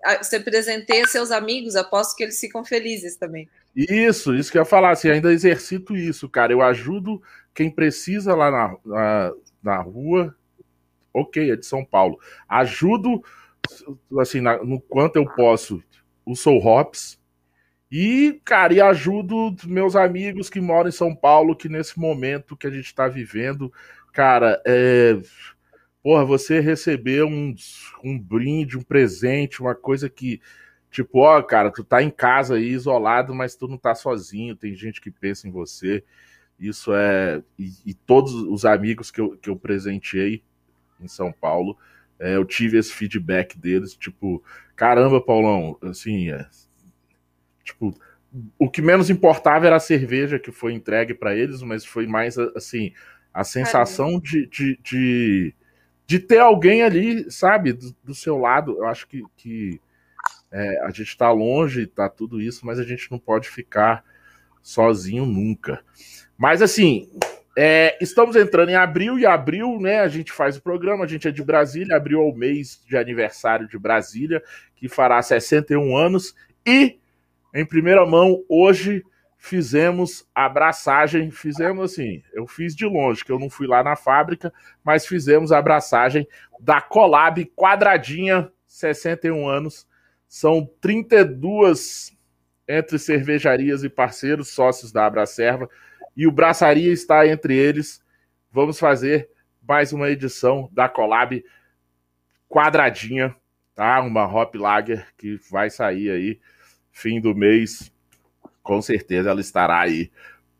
Ah, 0.03 0.21
você 0.21 0.39
presenteia 0.39 1.07
seus 1.07 1.31
amigos, 1.31 1.75
aposto 1.75 2.15
que 2.15 2.23
eles 2.23 2.39
ficam 2.39 2.63
felizes 2.63 3.15
também. 3.15 3.49
Isso, 3.75 4.35
isso 4.35 4.51
que 4.51 4.57
eu 4.57 4.61
ia 4.61 4.65
falar, 4.65 4.91
assim, 4.91 5.09
ainda 5.09 5.33
exercito 5.33 5.95
isso, 5.95 6.29
cara. 6.29 6.53
Eu 6.53 6.61
ajudo 6.61 7.21
quem 7.53 7.71
precisa 7.71 8.35
lá 8.35 8.51
na, 8.51 8.77
na, 8.85 9.33
na 9.63 9.81
rua, 9.81 10.35
ok, 11.15 11.51
é 11.51 11.55
de 11.55 11.65
São 11.65 11.83
Paulo. 11.83 12.19
Ajudo, 12.47 13.23
assim, 14.19 14.41
na, 14.41 14.63
no 14.63 14.79
quanto 14.79 15.15
eu 15.15 15.25
posso, 15.25 15.81
o 16.25 16.35
Soul 16.35 16.65
Hops. 16.65 17.19
E, 17.91 18.41
cara, 18.43 18.73
e 18.73 18.81
ajudo 18.81 19.55
meus 19.65 19.95
amigos 19.95 20.49
que 20.49 20.59
moram 20.59 20.89
em 20.89 20.91
São 20.91 21.15
Paulo, 21.15 21.55
que 21.55 21.69
nesse 21.69 21.97
momento 21.99 22.57
que 22.57 22.67
a 22.67 22.71
gente 22.71 22.87
está 22.87 23.07
vivendo, 23.07 23.71
cara, 24.11 24.61
é. 24.65 25.17
Porra, 26.03 26.23
você 26.23 26.59
receber 26.59 27.23
um, 27.23 27.55
um 28.03 28.19
brinde, 28.19 28.77
um 28.77 28.83
presente, 28.83 29.59
uma 29.59 29.73
coisa 29.73 30.07
que, 30.07 30.39
tipo, 30.91 31.19
ó, 31.19 31.41
cara, 31.41 31.71
tu 31.71 31.83
tá 31.83 32.03
em 32.03 32.11
casa 32.11 32.55
aí, 32.55 32.67
isolado, 32.67 33.33
mas 33.33 33.55
tu 33.55 33.67
não 33.67 33.75
tá 33.75 33.95
sozinho, 33.95 34.55
tem 34.55 34.75
gente 34.75 35.01
que 35.01 35.09
pensa 35.09 35.47
em 35.47 35.51
você. 35.51 36.03
Isso 36.59 36.93
é. 36.93 37.41
E, 37.57 37.71
e 37.87 37.93
todos 37.93 38.33
os 38.33 38.65
amigos 38.65 39.09
que 39.11 39.19
eu, 39.19 39.37
que 39.37 39.49
eu 39.49 39.55
presenteei 39.55 40.43
em 40.99 41.07
São 41.07 41.31
Paulo, 41.31 41.77
é, 42.19 42.35
eu 42.35 42.45
tive 42.45 42.77
esse 42.77 42.91
feedback 42.91 43.57
deles, 43.57 43.95
tipo, 43.95 44.43
caramba, 44.75 45.21
Paulão, 45.21 45.77
assim, 45.81 46.31
é, 46.31 46.47
tipo, 47.63 47.93
o 48.57 48.69
que 48.69 48.81
menos 48.81 49.09
importava 49.09 49.65
era 49.65 49.77
a 49.77 49.79
cerveja 49.79 50.39
que 50.39 50.51
foi 50.51 50.73
entregue 50.73 51.13
para 51.13 51.35
eles, 51.35 51.61
mas 51.61 51.85
foi 51.85 52.05
mais 52.05 52.37
assim 52.37 52.93
a 53.33 53.43
sensação 53.43 54.19
de, 54.19 54.47
de, 54.47 54.79
de, 54.81 55.53
de, 56.07 56.19
ter 56.19 56.39
alguém 56.39 56.83
ali, 56.83 57.29
sabe, 57.29 57.73
do, 57.73 57.95
do 58.03 58.15
seu 58.15 58.37
lado. 58.37 58.77
Eu 58.77 58.85
acho 58.85 59.07
que, 59.07 59.23
que 59.35 59.79
é, 60.51 60.85
a 60.85 60.89
gente 60.89 61.09
está 61.09 61.29
longe, 61.31 61.83
está 61.83 62.07
tudo 62.09 62.41
isso, 62.41 62.65
mas 62.65 62.79
a 62.79 62.83
gente 62.83 63.11
não 63.11 63.19
pode 63.19 63.49
ficar 63.49 64.05
sozinho 64.61 65.25
nunca. 65.25 65.83
Mas 66.37 66.61
assim, 66.61 67.09
é, 67.57 67.97
estamos 68.01 68.35
entrando 68.35 68.69
em 68.69 68.75
abril, 68.75 69.17
e 69.17 69.25
abril, 69.25 69.79
né, 69.79 70.01
a 70.01 70.07
gente 70.07 70.31
faz 70.31 70.57
o 70.57 70.61
programa, 70.61 71.05
a 71.05 71.07
gente 71.07 71.27
é 71.27 71.31
de 71.31 71.43
Brasília, 71.43 71.95
abril 71.95 72.19
é 72.19 72.23
o 72.23 72.35
mês 72.35 72.83
de 72.85 72.97
aniversário 72.97 73.67
de 73.67 73.77
Brasília, 73.77 74.43
que 74.75 74.89
fará 74.89 75.21
61 75.21 75.95
anos, 75.95 76.35
e, 76.65 76.99
em 77.53 77.65
primeira 77.65 78.05
mão, 78.05 78.43
hoje 78.49 79.03
fizemos 79.37 80.27
abraçagem, 80.33 81.31
fizemos 81.31 81.91
assim, 81.91 82.21
eu 82.33 82.47
fiz 82.47 82.75
de 82.75 82.85
longe, 82.85 83.23
que 83.23 83.31
eu 83.31 83.39
não 83.39 83.49
fui 83.49 83.67
lá 83.67 83.83
na 83.83 83.95
fábrica, 83.95 84.51
mas 84.83 85.05
fizemos 85.05 85.51
a 85.51 85.59
abraçagem 85.59 86.27
da 86.59 86.81
Colab 86.81 87.45
Quadradinha, 87.55 88.51
61 88.65 89.47
anos, 89.47 89.87
são 90.27 90.67
32 90.81 92.15
entre 92.67 92.97
cervejarias 92.97 93.83
e 93.83 93.89
parceiros, 93.89 94.49
sócios 94.49 94.91
da 94.91 95.05
Abracerva, 95.05 95.69
e 96.15 96.25
o 96.25 96.31
Braçaria 96.31 96.91
está 96.91 97.27
entre 97.27 97.55
eles. 97.55 98.01
Vamos 98.51 98.79
fazer 98.79 99.29
mais 99.67 99.91
uma 99.91 100.09
edição 100.09 100.69
da 100.71 100.87
Collab 100.87 101.43
quadradinha, 102.47 103.35
tá? 103.73 104.01
Uma 104.01 104.25
Hop 104.25 104.55
Lager 104.55 105.07
que 105.17 105.39
vai 105.51 105.69
sair 105.69 106.09
aí 106.09 106.39
fim 106.91 107.19
do 107.19 107.35
mês. 107.35 107.91
Com 108.63 108.81
certeza 108.81 109.29
ela 109.29 109.41
estará 109.41 109.81
aí 109.81 110.09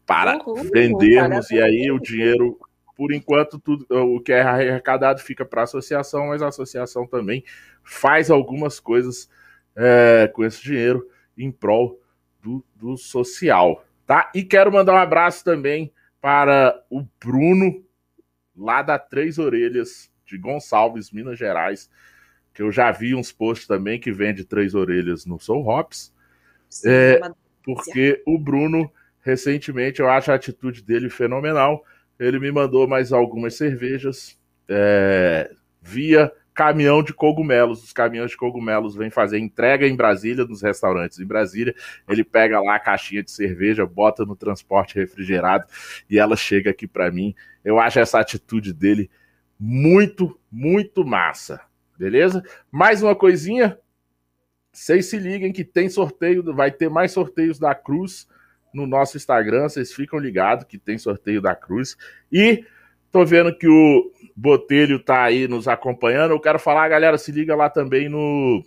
para 0.05 0.37
uhum, 0.45 0.69
vendermos 0.71 1.49
uhum, 1.49 1.57
e 1.57 1.61
aí 1.61 1.91
o 1.91 1.99
dinheiro, 1.99 2.59
por 2.95 3.11
enquanto, 3.11 3.57
tudo 3.57 3.85
o 3.89 4.19
que 4.19 4.31
é 4.31 4.41
arrecadado 4.41 5.21
fica 5.21 5.43
para 5.43 5.61
a 5.61 5.63
associação, 5.63 6.27
mas 6.27 6.41
a 6.41 6.49
associação 6.49 7.07
também 7.07 7.43
faz 7.83 8.29
algumas 8.29 8.79
coisas 8.79 9.29
é, 9.75 10.29
com 10.33 10.43
esse 10.43 10.61
dinheiro 10.61 11.09
em 11.37 11.51
prol 11.51 11.99
do, 12.41 12.63
do 12.75 12.97
social 12.97 13.83
tá? 14.05 14.31
E 14.33 14.43
quero 14.43 14.71
mandar 14.71 14.93
um 14.93 14.97
abraço 14.97 15.43
também 15.43 15.91
para 16.21 16.83
o 16.89 17.05
Bruno, 17.23 17.83
lá 18.55 18.81
da 18.81 18.97
Três 18.97 19.37
Orelhas, 19.37 20.11
de 20.25 20.37
Gonçalves, 20.37 21.11
Minas 21.11 21.37
Gerais, 21.37 21.89
que 22.53 22.61
eu 22.61 22.71
já 22.71 22.91
vi 22.91 23.13
uns 23.13 23.31
posts 23.31 23.67
também 23.67 23.99
que 23.99 24.11
vende 24.11 24.45
Três 24.45 24.73
Orelhas 24.73 25.25
no 25.25 25.39
Soul 25.39 25.67
Hops. 25.67 26.13
Sim, 26.69 26.89
é, 26.89 27.21
porque 27.63 28.23
o 28.25 28.39
Bruno, 28.39 28.91
recentemente, 29.21 29.99
eu 29.99 30.09
acho 30.09 30.31
a 30.31 30.35
atitude 30.35 30.81
dele 30.81 31.09
fenomenal. 31.09 31.83
Ele 32.17 32.39
me 32.39 32.51
mandou 32.51 32.87
mais 32.87 33.11
algumas 33.11 33.55
cervejas 33.55 34.39
é, 34.69 35.51
via 35.81 36.31
caminhão 36.55 37.03
de 37.03 37.13
cogumelos. 37.13 37.83
Os 37.83 37.93
caminhões 37.93 38.31
de 38.31 38.37
cogumelos 38.37 38.95
vêm 38.95 39.11
fazer 39.11 39.37
entrega 39.37 39.85
em 39.85 39.95
Brasília, 39.95 40.45
nos 40.45 40.61
restaurantes 40.61 41.19
em 41.19 41.25
Brasília. 41.25 41.75
Ele 42.09 42.23
pega 42.23 42.59
lá 42.61 42.75
a 42.75 42.79
caixinha 42.79 43.21
de 43.21 43.29
cerveja, 43.29 43.85
bota 43.85 44.25
no 44.25 44.35
transporte 44.35 44.95
refrigerado 44.95 45.65
e 46.09 46.17
ela 46.17 46.35
chega 46.35 46.71
aqui 46.71 46.87
para 46.87 47.11
mim. 47.11 47.35
Eu 47.63 47.77
acho 47.77 47.99
essa 47.99 48.19
atitude 48.19 48.73
dele 48.73 49.11
muito, 49.59 50.39
muito 50.49 51.05
massa. 51.05 51.61
Beleza? 51.99 52.41
Mais 52.71 53.03
uma 53.03 53.15
coisinha. 53.15 53.77
Vocês 54.71 55.05
se 55.05 55.17
liguem 55.17 55.53
que 55.53 55.63
tem 55.63 55.87
sorteio, 55.89 56.53
vai 56.53 56.71
ter 56.71 56.89
mais 56.89 57.11
sorteios 57.11 57.59
da 57.59 57.75
Cruz 57.75 58.27
no 58.73 58.85
nosso 58.85 59.15
Instagram. 59.15 59.69
Vocês 59.69 59.93
ficam 59.93 60.19
ligados 60.19 60.65
que 60.65 60.77
tem 60.77 60.97
sorteio 60.97 61.41
da 61.41 61.55
Cruz. 61.55 61.97
E 62.31 62.65
tô 63.15 63.23
vendo 63.23 63.57
que 63.57 63.65
o 63.65 64.11
Botelho 64.35 64.99
tá 64.99 65.23
aí 65.23 65.47
nos 65.47 65.69
acompanhando. 65.69 66.31
Eu 66.31 66.39
quero 66.41 66.59
falar, 66.59 66.89
galera, 66.89 67.17
se 67.17 67.31
liga 67.31 67.55
lá 67.55 67.69
também 67.69 68.09
no, 68.09 68.61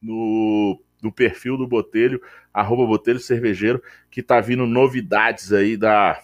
no, 0.00 0.80
no 1.02 1.10
perfil 1.10 1.56
do 1.56 1.66
Botelho, 1.66 2.22
arroba 2.54 2.86
Botelho 2.86 3.18
Cervejeiro, 3.18 3.82
que 4.08 4.22
tá 4.22 4.40
vindo 4.40 4.64
novidades 4.66 5.52
aí 5.52 5.76
da 5.76 6.22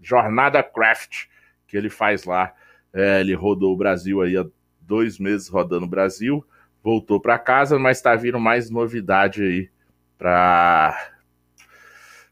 Jornada 0.00 0.62
Craft 0.62 1.24
que 1.66 1.76
ele 1.76 1.90
faz 1.90 2.22
lá. 2.22 2.54
É, 2.92 3.20
ele 3.20 3.34
rodou 3.34 3.74
o 3.74 3.76
Brasil 3.76 4.22
aí 4.22 4.36
há 4.36 4.46
dois 4.80 5.18
meses 5.18 5.48
rodando 5.48 5.86
o 5.86 5.88
Brasil, 5.88 6.46
voltou 6.80 7.20
para 7.20 7.40
casa, 7.40 7.76
mas 7.76 8.00
tá 8.00 8.14
vindo 8.14 8.38
mais 8.38 8.70
novidade 8.70 9.42
aí 9.42 9.68
para 10.16 11.10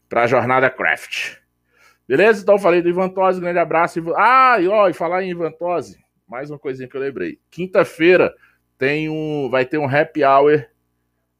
para 0.07 0.25
Jornada 0.25 0.69
Craft. 0.69 1.42
Beleza? 2.07 2.41
Então 2.41 2.59
falei 2.59 2.81
do 2.81 2.89
Ivan 2.89 3.09
Tosi, 3.09 3.39
grande 3.39 3.59
abraço. 3.59 3.99
Ah, 4.17 4.57
e 4.59 4.67
ó, 4.67 4.89
e 4.89 4.93
falar 4.93 5.23
em 5.23 5.31
Ivan 5.31 5.51
Tosi, 5.51 6.03
mais 6.27 6.49
uma 6.49 6.59
coisinha 6.59 6.87
que 6.87 6.95
eu 6.95 7.01
lembrei. 7.01 7.39
Quinta-feira 7.49 8.33
tem 8.77 9.09
um, 9.09 9.49
vai 9.49 9.65
ter 9.65 9.77
um 9.77 9.87
happy 9.87 10.23
hour 10.23 10.65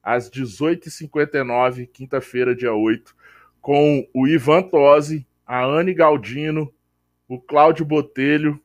às 0.02 0.30
18h59, 0.30 1.88
quinta-feira, 1.92 2.56
dia 2.56 2.74
8, 2.74 3.16
com 3.62 4.08
o 4.14 4.28
Ivan 4.28 4.62
Tosi, 4.64 5.28
a 5.46 5.64
Anne 5.64 5.94
Galdino, 5.94 6.74
o 7.28 7.40
Cláudio 7.40 7.86
Botelho, 7.86 8.60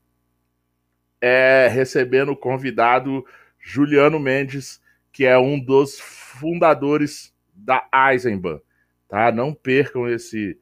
é, 1.21 1.69
recebendo 1.69 2.33
o 2.33 2.37
convidado 2.37 3.25
Juliano 3.59 4.19
Mendes, 4.19 4.81
que 5.13 5.25
é 5.25 5.37
um 5.39 5.59
dos 5.59 5.99
fundadores 5.99 7.35
da 7.53 7.89
Eisenbahn. 7.93 8.61
tá? 9.09 9.33
Não 9.33 9.53
percam 9.53 10.09
esse, 10.09 10.59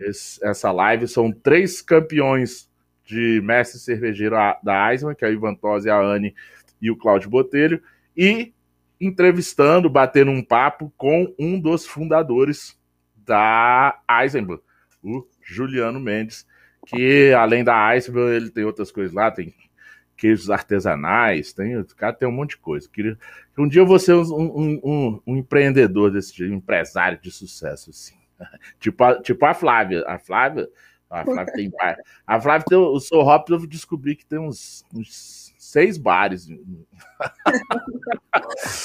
esse 0.00 0.44
essa 0.44 0.70
live. 0.72 1.08
São 1.08 1.32
três 1.32 1.80
campeões 1.82 2.68
de 3.04 3.40
mestre 3.42 3.78
cervejeiro 3.80 4.36
da 4.62 4.92
Eisman, 4.92 5.14
que 5.14 5.24
é 5.24 5.28
o 5.28 5.32
Ivan 5.32 5.54
Tosi, 5.54 5.88
a 5.88 5.98
Anne 5.98 6.34
e 6.80 6.90
o 6.90 6.96
Cláudio 6.96 7.30
Botelho, 7.30 7.82
e 8.16 8.52
entrevistando, 9.00 9.88
batendo 9.88 10.30
um 10.30 10.42
papo 10.42 10.92
com 10.96 11.34
um 11.38 11.58
dos 11.58 11.86
fundadores 11.86 12.78
da 13.16 13.98
Eisenbahn, 14.08 14.58
o 15.02 15.26
Juliano 15.42 16.00
Mendes, 16.00 16.46
que 16.86 17.32
além 17.32 17.64
da 17.64 17.94
Eisenbahn, 17.94 18.30
ele 18.30 18.50
tem 18.50 18.64
outras 18.64 18.90
coisas 18.90 19.14
lá, 19.14 19.30
tem 19.30 19.54
queijos 20.16 20.50
artesanais, 20.50 21.52
tem, 21.52 21.78
o 21.78 21.86
cara 21.86 22.12
tem 22.12 22.28
um 22.28 22.32
monte 22.32 22.50
de 22.50 22.58
coisa. 22.58 22.88
Queria, 22.92 23.16
um 23.56 23.68
dia 23.68 23.80
eu 23.80 23.86
vou 23.86 23.98
ser 23.98 24.14
um, 24.14 24.22
um, 24.22 24.80
um, 24.84 25.20
um 25.26 25.36
empreendedor 25.36 26.10
desse 26.10 26.34
tipo, 26.34 26.50
um 26.50 26.56
empresário 26.56 27.18
de 27.22 27.30
sucesso, 27.30 27.90
assim. 27.90 28.16
tipo, 28.78 29.04
a, 29.04 29.20
tipo 29.20 29.44
a 29.44 29.54
Flávia. 29.54 30.04
A 30.06 30.18
Flávia, 30.18 30.68
a 31.10 31.24
Flávia 31.24 31.52
tem 31.52 31.70
A 32.26 32.40
Flávia 32.40 32.66
tem 32.68 32.78
o 32.78 33.00
Sou 33.00 33.22
Hop, 33.26 33.48
eu 33.48 33.66
descobri 33.66 34.16
que 34.16 34.26
tem 34.26 34.38
uns, 34.38 34.84
uns 34.94 35.54
seis 35.58 35.98
bares. 35.98 36.48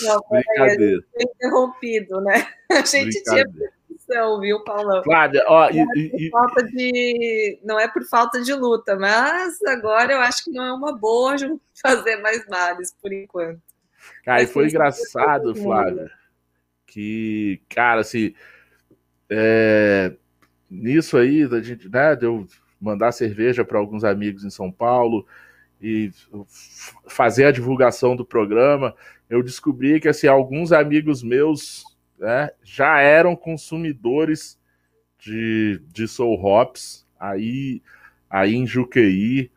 Não, 0.03 0.21
Brincadeira. 0.29 1.03
interrompido, 1.19 2.21
né? 2.21 2.47
A 2.71 2.81
gente 2.85 3.23
tinha 3.23 3.45
posição, 3.87 4.39
viu, 4.39 4.63
Paulão? 4.63 5.03
Flávia, 5.03 5.43
ó, 5.47 5.69
não, 5.71 5.79
é 5.79 5.85
e, 5.95 6.29
falta 6.29 6.63
de, 6.63 7.59
não 7.63 7.79
é 7.79 7.87
por 7.87 8.03
falta 8.03 8.41
de 8.41 8.53
luta, 8.53 8.95
mas 8.97 9.61
agora 9.63 10.13
eu 10.13 10.19
acho 10.19 10.43
que 10.43 10.51
não 10.51 10.63
é 10.63 10.73
uma 10.73 10.97
boa 10.97 11.35
fazer 11.81 12.17
mais 12.17 12.45
males 12.47 12.95
por 13.01 13.13
enquanto. 13.13 13.61
Cara, 14.25 14.43
e 14.43 14.47
foi 14.47 14.67
engraçado, 14.67 15.55
Flávia, 15.55 16.11
que, 16.85 17.61
cara, 17.69 18.01
assim, 18.01 18.33
é, 19.29 20.13
nisso 20.69 21.17
aí, 21.17 21.43
a 21.43 21.61
gente, 21.61 21.89
né, 21.89 22.15
deu 22.15 22.47
mandar 22.79 23.11
cerveja 23.11 23.63
para 23.63 23.79
alguns 23.79 24.03
amigos 24.03 24.43
em 24.43 24.49
São 24.49 24.71
Paulo 24.71 25.25
e 25.81 26.11
fazer 27.07 27.45
a 27.45 27.51
divulgação 27.51 28.15
do 28.15 28.25
programa, 28.25 28.93
eu 29.29 29.41
descobri 29.41 29.99
que 29.99 30.09
assim 30.09 30.27
alguns 30.27 30.71
amigos 30.71 31.23
meus 31.23 31.83
né, 32.19 32.49
já 32.61 32.99
eram 32.99 33.35
consumidores 33.35 34.59
de, 35.17 35.81
de 35.93 36.07
Soul 36.07 36.43
Hops 36.43 37.05
aí, 37.19 37.81
aí 38.29 38.55
em 38.55 38.67
Juqueí, 38.67 39.49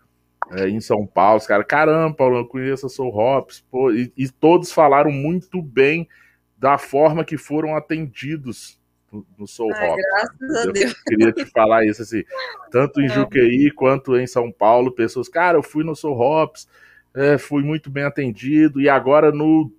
é, 0.52 0.68
em 0.68 0.80
São 0.80 1.06
Paulo. 1.06 1.38
Os 1.38 1.46
caras, 1.46 1.66
caramba, 1.66 2.14
Paulo, 2.14 2.36
eu 2.38 2.46
conheço 2.46 2.86
a 2.86 2.88
Soul 2.88 3.16
Hops. 3.16 3.64
Pô, 3.70 3.90
e, 3.90 4.12
e, 4.16 4.28
todos 4.28 4.72
falaram 4.72 5.10
muito 5.10 5.60
bem 5.60 6.08
da 6.56 6.78
forma 6.78 7.24
que 7.24 7.36
foram 7.36 7.76
atendidos 7.76 8.80
no, 9.16 9.26
no 9.38 9.46
Soul 9.46 9.72
Ai, 9.74 9.90
Hops. 9.90 10.04
Graças 10.04 10.64
eu 10.64 10.70
a 10.70 10.72
Deus. 10.72 10.94
queria 11.06 11.32
te 11.32 11.44
falar 11.46 11.84
isso, 11.84 12.02
assim, 12.02 12.22
tanto 12.70 13.00
em 13.00 13.08
Juqueí 13.08 13.70
quanto 13.70 14.16
em 14.16 14.26
São 14.26 14.50
Paulo, 14.52 14.92
pessoas, 14.92 15.28
cara, 15.28 15.58
eu 15.58 15.62
fui 15.62 15.84
no 15.84 15.96
Soul 15.96 16.18
Hops, 16.18 16.68
é, 17.14 17.38
fui 17.38 17.62
muito 17.62 17.90
bem 17.90 18.04
atendido, 18.04 18.80
e 18.80 18.88
agora 18.88 19.32
no 19.32 19.72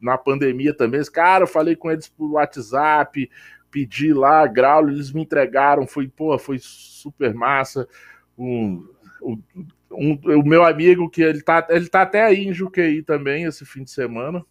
na 0.00 0.18
pandemia 0.18 0.74
também. 0.74 1.00
Cara, 1.12 1.44
eu 1.44 1.48
falei 1.48 1.76
com 1.76 1.90
eles 1.90 2.08
por 2.08 2.32
WhatsApp, 2.32 3.30
pedi 3.70 4.12
lá, 4.12 4.46
grau, 4.46 4.88
eles 4.88 5.12
me 5.12 5.22
entregaram, 5.22 5.86
foi, 5.86 6.08
pô, 6.08 6.36
foi 6.38 6.58
super 6.60 7.32
massa. 7.34 7.88
Um, 8.36 8.86
um, 9.22 9.42
um, 9.90 10.18
o 10.38 10.46
meu 10.46 10.64
amigo, 10.64 11.08
que 11.08 11.22
ele 11.22 11.42
tá, 11.42 11.66
ele 11.70 11.88
tá 11.88 12.02
até 12.02 12.22
aí 12.22 12.46
em 12.46 12.52
Juqueí 12.52 13.02
também, 13.02 13.44
esse 13.44 13.64
fim 13.64 13.84
de 13.84 13.90
semana, 13.90 14.44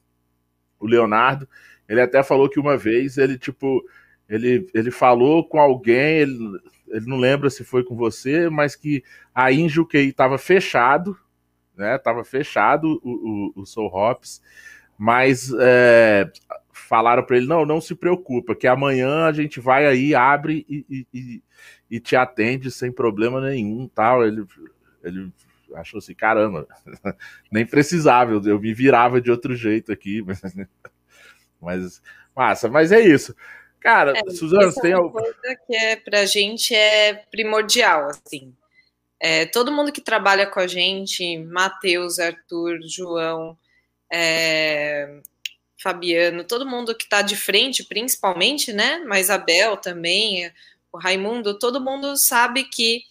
o 0.80 0.88
Leonardo, 0.88 1.48
ele 1.88 2.02
até 2.02 2.24
falou 2.24 2.50
que 2.50 2.60
uma 2.60 2.78
vez 2.78 3.18
ele, 3.18 3.38
tipo, 3.38 3.84
ele, 4.30 4.70
ele 4.74 4.92
falou 4.92 5.48
com 5.48 5.60
alguém, 5.60 6.20
ele, 6.20 6.38
ele 6.88 7.06
não 7.08 7.18
lembra 7.18 7.50
se 7.50 7.64
foi 7.64 7.84
com 7.84 7.96
você, 7.96 8.50
mas 8.50 8.76
que 8.76 9.04
aí 9.34 9.60
em 9.60 9.68
Juqueí 9.68 10.14
tava 10.14 10.38
fechado, 10.38 11.18
né, 11.76 11.98
tava 11.98 12.24
fechado 12.24 13.00
o, 13.04 13.54
o, 13.58 13.62
o 13.62 13.66
Soul 13.66 13.88
Hops, 13.88 14.42
mas 14.98 15.52
é, 15.60 16.30
falaram 16.72 17.24
para 17.24 17.38
ele: 17.38 17.48
não, 17.48 17.66
não 17.66 17.80
se 17.80 17.96
preocupa, 17.96 18.56
que 18.56 18.68
amanhã 18.68 19.26
a 19.26 19.32
gente 19.32 19.60
vai 19.60 19.86
aí, 19.86 20.14
abre 20.14 20.66
e, 20.70 21.06
e, 21.14 21.44
e 21.90 22.00
te 22.00 22.16
atende 22.16 22.72
sem 22.72 22.92
problema 22.92 23.40
nenhum. 23.40 23.88
tal. 23.88 24.26
Ele, 24.26 24.46
ele 25.04 25.32
achou 25.76 26.00
assim: 26.00 26.14
caramba, 26.16 26.68
nem 27.52 27.66
precisava, 27.66 28.32
eu, 28.32 28.42
eu 28.44 28.60
me 28.60 28.74
virava 28.74 29.22
de 29.22 29.32
outro 29.32 29.56
jeito 29.56 29.92
aqui. 29.92 30.24
Mas, 31.62 32.02
massa, 32.34 32.70
mas 32.70 32.90
é 32.94 33.02
isso. 33.02 33.36
Cara, 33.80 34.14
é, 34.16 34.32
Suzana, 34.32 34.74
tem 34.82 34.94
alguma 34.94 35.22
coisa 35.22 35.60
que 35.66 35.76
é 35.76 35.96
pra 35.96 36.26
gente 36.26 36.76
é 36.76 37.14
primordial, 37.32 38.10
assim. 38.10 38.54
É, 39.20 39.46
todo 39.46 39.72
mundo 39.72 39.92
que 39.92 40.02
trabalha 40.02 40.48
com 40.48 40.60
a 40.60 40.68
gente, 40.68 41.38
Matheus, 41.38 42.20
Arthur, 42.20 42.80
João, 42.84 43.58
é, 44.12 45.20
Fabiano, 45.82 46.44
todo 46.44 46.66
mundo 46.66 46.96
que 46.96 47.04
está 47.04 47.22
de 47.22 47.36
frente, 47.36 47.84
principalmente, 47.84 48.74
né? 48.74 49.04
Mas 49.06 49.30
Abel 49.30 49.78
também, 49.78 50.52
o 50.92 50.98
Raimundo, 50.98 51.58
todo 51.58 51.82
mundo 51.82 52.18
sabe 52.18 52.64
que 52.66 53.04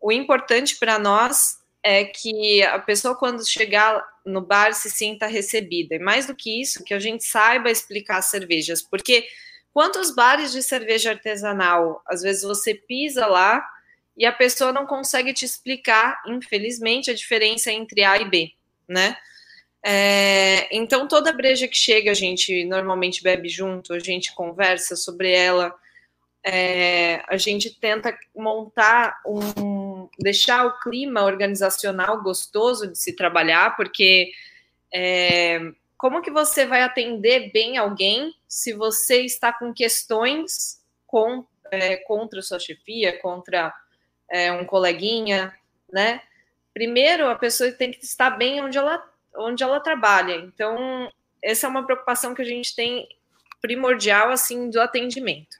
o 0.00 0.12
importante 0.12 0.76
para 0.76 0.98
nós 0.98 1.58
é 1.82 2.04
que 2.04 2.62
a 2.62 2.78
pessoa, 2.78 3.14
quando 3.14 3.46
chegar 3.46 4.02
no 4.24 4.40
bar, 4.40 4.72
se 4.72 4.90
sinta 4.90 5.26
recebida. 5.26 5.94
E 5.96 5.98
mais 5.98 6.26
do 6.26 6.34
que 6.34 6.62
isso, 6.62 6.82
que 6.82 6.94
a 6.94 6.98
gente 6.98 7.24
saiba 7.24 7.70
explicar 7.70 8.18
as 8.18 8.26
cervejas. 8.26 8.80
Porque 8.80 9.26
quantos 9.74 10.14
bares 10.14 10.52
de 10.52 10.62
cerveja 10.62 11.10
artesanal, 11.10 12.00
às 12.06 12.22
vezes 12.22 12.44
você 12.44 12.72
pisa 12.72 13.26
lá 13.26 13.68
e 14.16 14.24
a 14.24 14.32
pessoa 14.32 14.72
não 14.72 14.86
consegue 14.86 15.34
te 15.34 15.44
explicar, 15.44 16.22
infelizmente, 16.28 17.10
a 17.10 17.14
diferença 17.14 17.72
entre 17.72 18.04
A 18.04 18.16
e 18.18 18.24
B, 18.24 18.52
né? 18.88 19.16
É, 19.84 20.74
então, 20.74 21.08
toda 21.08 21.32
breja 21.32 21.66
que 21.66 21.76
chega, 21.76 22.12
a 22.12 22.14
gente 22.14 22.64
normalmente 22.64 23.22
bebe 23.22 23.48
junto, 23.48 23.92
a 23.92 23.98
gente 23.98 24.32
conversa 24.34 24.94
sobre 24.94 25.32
ela, 25.32 25.74
é, 26.46 27.22
a 27.26 27.36
gente 27.36 27.74
tenta 27.78 28.16
montar 28.34 29.20
um. 29.26 30.08
deixar 30.18 30.66
o 30.66 30.78
clima 30.78 31.24
organizacional 31.24 32.22
gostoso 32.22 32.86
de 32.86 32.98
se 32.98 33.14
trabalhar, 33.14 33.76
porque 33.76 34.30
é, 34.92 35.60
como 36.04 36.20
que 36.20 36.30
você 36.30 36.66
vai 36.66 36.82
atender 36.82 37.50
bem 37.50 37.78
alguém 37.78 38.34
se 38.46 38.74
você 38.74 39.22
está 39.22 39.50
com 39.50 39.72
questões 39.72 40.78
com, 41.06 41.46
é, 41.70 41.96
contra 41.96 42.42
sua 42.42 42.58
chefia, 42.58 43.18
contra 43.22 43.72
é, 44.30 44.52
um 44.52 44.66
coleguinha, 44.66 45.54
né? 45.90 46.20
Primeiro, 46.74 47.26
a 47.30 47.34
pessoa 47.34 47.72
tem 47.72 47.90
que 47.90 48.04
estar 48.04 48.28
bem 48.28 48.60
onde 48.60 48.76
ela 48.76 49.02
onde 49.34 49.62
ela 49.62 49.80
trabalha. 49.80 50.34
Então, 50.34 51.10
essa 51.42 51.66
é 51.66 51.70
uma 51.70 51.86
preocupação 51.86 52.34
que 52.34 52.42
a 52.42 52.44
gente 52.44 52.76
tem 52.76 53.08
primordial 53.62 54.28
assim 54.28 54.68
do 54.68 54.82
atendimento. 54.82 55.56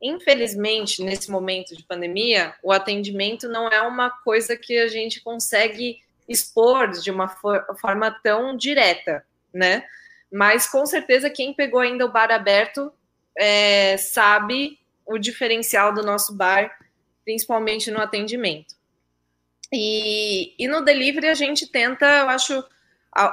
Infelizmente, 0.00 1.04
nesse 1.04 1.30
momento 1.30 1.76
de 1.76 1.82
pandemia, 1.82 2.54
o 2.62 2.72
atendimento 2.72 3.50
não 3.50 3.68
é 3.68 3.82
uma 3.82 4.08
coisa 4.08 4.56
que 4.56 4.78
a 4.78 4.88
gente 4.88 5.20
consegue 5.20 6.00
expor 6.26 6.90
de 6.90 7.10
uma 7.10 7.28
for 7.28 7.66
forma 7.78 8.10
tão 8.22 8.56
direta, 8.56 9.22
né? 9.54 9.84
Mas 10.30 10.66
com 10.66 10.84
certeza 10.84 11.30
quem 11.30 11.54
pegou 11.54 11.80
ainda 11.80 12.04
o 12.04 12.12
bar 12.12 12.30
aberto 12.30 12.92
é, 13.38 13.96
sabe 13.96 14.78
o 15.06 15.16
diferencial 15.16 15.94
do 15.94 16.02
nosso 16.02 16.34
bar, 16.34 16.76
principalmente 17.24 17.90
no 17.90 18.00
atendimento. 18.00 18.74
E, 19.72 20.54
e 20.58 20.68
no 20.68 20.84
delivery 20.84 21.28
a 21.28 21.34
gente 21.34 21.66
tenta, 21.66 22.06
eu 22.06 22.28
acho, 22.28 22.64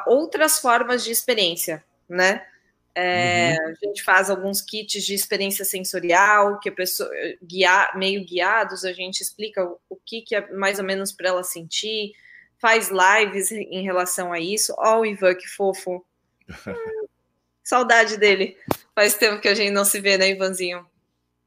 outras 0.05 0.59
formas 0.59 1.03
de 1.03 1.11
experiência, 1.11 1.83
né? 2.07 2.45
É, 2.93 3.55
uhum. 3.57 3.67
A 3.69 3.87
gente 3.87 4.03
faz 4.03 4.29
alguns 4.29 4.61
kits 4.61 5.03
de 5.03 5.13
experiência 5.13 5.63
sensorial, 5.63 6.59
que 6.59 6.69
a 6.69 6.73
pessoa 6.73 7.09
guiar, 7.41 7.97
meio 7.97 8.25
guiados, 8.25 8.83
a 8.83 8.91
gente 8.91 9.21
explica 9.21 9.63
o, 9.63 9.79
o 9.89 9.95
que, 9.95 10.21
que 10.21 10.35
é 10.35 10.51
mais 10.51 10.77
ou 10.77 10.85
menos 10.85 11.11
para 11.11 11.29
ela 11.29 11.43
sentir, 11.43 12.11
faz 12.59 12.89
lives 12.89 13.51
em 13.51 13.83
relação 13.83 14.31
a 14.33 14.39
isso. 14.39 14.73
Ó, 14.77 14.99
o 14.99 15.05
Ivan, 15.05 15.35
que 15.35 15.47
fofo. 15.47 16.05
saudade 17.63 18.17
dele. 18.17 18.57
Faz 18.93 19.15
tempo 19.15 19.41
que 19.41 19.47
a 19.47 19.53
gente 19.55 19.71
não 19.71 19.85
se 19.85 19.99
vê, 19.99 20.17
né, 20.17 20.29
Ivanzinho? 20.29 20.85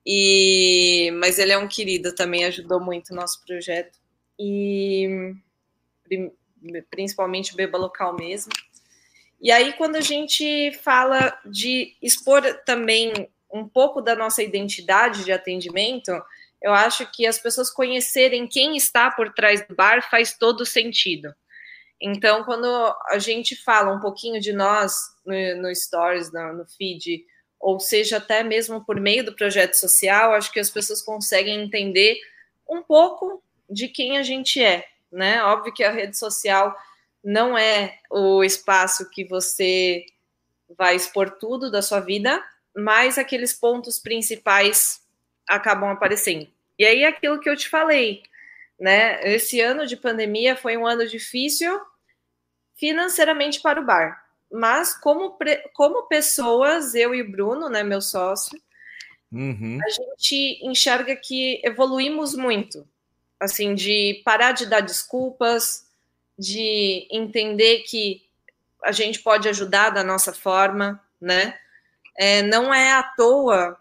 E 0.06 1.10
mas 1.18 1.38
ele 1.38 1.52
é 1.52 1.58
um 1.58 1.68
querido 1.68 2.14
também, 2.14 2.44
ajudou 2.44 2.80
muito 2.80 3.10
o 3.10 3.16
nosso 3.16 3.44
projeto. 3.44 3.98
E 4.38 5.34
principalmente 6.90 7.54
beba 7.54 7.78
local 7.78 8.14
mesmo. 8.14 8.52
E 9.40 9.50
aí, 9.50 9.74
quando 9.74 9.96
a 9.96 10.00
gente 10.00 10.72
fala 10.82 11.38
de 11.44 11.94
expor 12.00 12.42
também 12.64 13.28
um 13.52 13.68
pouco 13.68 14.00
da 14.00 14.16
nossa 14.16 14.42
identidade 14.42 15.24
de 15.24 15.32
atendimento, 15.32 16.10
eu 16.62 16.72
acho 16.72 17.10
que 17.12 17.26
as 17.26 17.38
pessoas 17.38 17.70
conhecerem 17.70 18.48
quem 18.48 18.76
está 18.76 19.10
por 19.10 19.32
trás 19.34 19.66
do 19.66 19.74
bar 19.74 20.08
faz 20.10 20.36
todo 20.36 20.64
sentido. 20.64 21.34
Então, 22.06 22.44
quando 22.44 22.66
a 23.08 23.18
gente 23.18 23.56
fala 23.56 23.90
um 23.90 23.98
pouquinho 23.98 24.38
de 24.38 24.52
nós 24.52 24.94
no, 25.24 25.62
no 25.62 25.74
Stories, 25.74 26.30
no, 26.30 26.52
no 26.52 26.66
feed, 26.66 27.24
ou 27.58 27.80
seja, 27.80 28.18
até 28.18 28.42
mesmo 28.42 28.84
por 28.84 29.00
meio 29.00 29.24
do 29.24 29.34
projeto 29.34 29.72
social, 29.72 30.34
acho 30.34 30.52
que 30.52 30.60
as 30.60 30.68
pessoas 30.68 31.00
conseguem 31.00 31.62
entender 31.62 32.20
um 32.68 32.82
pouco 32.82 33.42
de 33.70 33.88
quem 33.88 34.18
a 34.18 34.22
gente 34.22 34.62
é, 34.62 34.86
né? 35.10 35.42
Óbvio 35.44 35.72
que 35.72 35.82
a 35.82 35.90
rede 35.90 36.18
social 36.18 36.76
não 37.24 37.56
é 37.56 37.98
o 38.10 38.44
espaço 38.44 39.08
que 39.08 39.24
você 39.24 40.04
vai 40.76 40.96
expor 40.96 41.30
tudo 41.30 41.70
da 41.70 41.80
sua 41.80 42.00
vida, 42.00 42.44
mas 42.76 43.16
aqueles 43.16 43.54
pontos 43.54 43.98
principais 43.98 45.00
acabam 45.48 45.88
aparecendo. 45.88 46.46
E 46.78 46.84
aí 46.84 47.02
aquilo 47.02 47.40
que 47.40 47.48
eu 47.48 47.56
te 47.56 47.66
falei, 47.66 48.22
né? 48.78 49.26
Esse 49.26 49.62
ano 49.62 49.86
de 49.86 49.96
pandemia 49.96 50.54
foi 50.54 50.76
um 50.76 50.86
ano 50.86 51.08
difícil 51.08 51.80
financeiramente 52.74 53.60
para 53.60 53.80
o 53.80 53.84
bar, 53.84 54.24
mas 54.50 54.94
como 54.96 55.36
como 55.72 56.06
pessoas, 56.06 56.94
eu 56.94 57.14
e 57.14 57.22
o 57.22 57.30
Bruno, 57.30 57.68
né, 57.68 57.82
meu 57.82 58.00
sócio, 58.00 58.60
uhum. 59.32 59.78
a 59.84 59.90
gente 59.90 60.64
enxerga 60.64 61.16
que 61.16 61.60
evoluímos 61.64 62.34
muito, 62.34 62.86
assim, 63.38 63.74
de 63.74 64.22
parar 64.24 64.52
de 64.52 64.66
dar 64.66 64.80
desculpas, 64.80 65.86
de 66.38 67.06
entender 67.10 67.80
que 67.80 68.22
a 68.82 68.92
gente 68.92 69.20
pode 69.20 69.48
ajudar 69.48 69.90
da 69.90 70.04
nossa 70.04 70.32
forma, 70.32 71.02
né? 71.20 71.58
É, 72.16 72.42
não 72.42 72.72
é 72.72 72.92
à 72.92 73.02
toa 73.02 73.76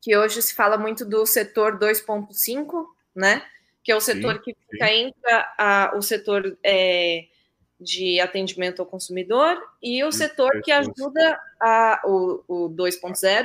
que 0.00 0.16
hoje 0.16 0.40
se 0.40 0.54
fala 0.54 0.78
muito 0.78 1.04
do 1.04 1.26
setor 1.26 1.78
2.5, 1.78 2.86
né? 3.14 3.42
Que 3.82 3.90
é 3.90 3.96
o 3.96 4.00
setor 4.00 4.36
sim, 4.36 4.40
que 4.42 4.56
fica 4.70 4.86
sim. 4.86 4.92
entre 4.92 5.32
a, 5.58 5.92
o 5.96 6.02
setor 6.02 6.56
é, 6.62 7.26
de 7.78 8.20
atendimento 8.20 8.80
ao 8.80 8.86
consumidor 8.86 9.60
e 9.82 10.02
o 10.02 10.10
setor 10.10 10.62
que 10.62 10.72
ajuda 10.72 11.40
a, 11.60 12.00
o, 12.04 12.42
o 12.48 12.70
2.0 12.70 13.44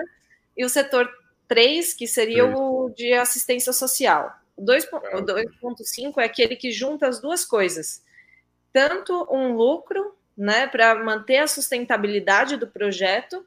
e 0.56 0.65
o 0.65 0.70
setor 0.70 1.10
3, 1.48 1.94
que 1.94 2.08
seria 2.08 2.44
3. 2.44 2.58
o 2.58 2.89
de 2.96 3.13
assistência 3.13 3.74
social. 3.74 4.34
O 4.56 4.63
2.5 4.63 6.13
é 6.17 6.24
aquele 6.24 6.56
que 6.56 6.72
junta 6.72 7.08
as 7.08 7.20
duas 7.20 7.44
coisas, 7.44 8.04
tanto 8.72 9.28
um 9.30 9.54
lucro, 9.54 10.15
né, 10.38 10.67
para 10.67 10.96
manter 10.96 11.38
a 11.38 11.48
sustentabilidade 11.48 12.56
do 12.56 12.67
projeto, 12.67 13.46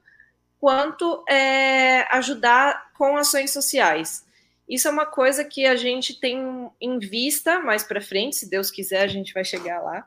quanto 0.61 1.25
é, 1.29 2.03
ajudar 2.14 2.90
com 2.97 3.16
ações 3.16 3.53
sociais. 3.53 4.25
Isso 4.68 4.88
é 4.88 4.90
uma 4.90 5.07
coisa 5.07 5.44
que 5.44 5.66
a 5.66 5.77
gente 5.77 6.18
tem 6.18 6.70
em 6.81 6.99
vista 6.99 7.61
mais 7.61 7.83
para 7.83 8.01
frente, 8.01 8.37
se 8.37 8.49
Deus 8.49 8.70
quiser, 8.70 9.03
a 9.03 9.09
gente 9.09 9.35
vai 9.35 9.44
chegar 9.44 9.81
lá, 9.81 10.07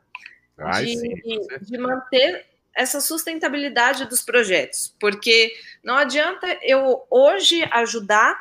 Ai, 0.57 0.85
de, 0.85 0.97
sim, 0.97 1.39
de 1.61 1.77
manter 1.77 2.45
essa 2.75 3.01
sustentabilidade 3.01 4.05
dos 4.05 4.21
projetos, 4.21 4.95
porque 4.99 5.51
não 5.83 5.95
adianta 5.95 6.47
eu 6.61 7.05
hoje 7.09 7.63
ajudar 7.71 8.37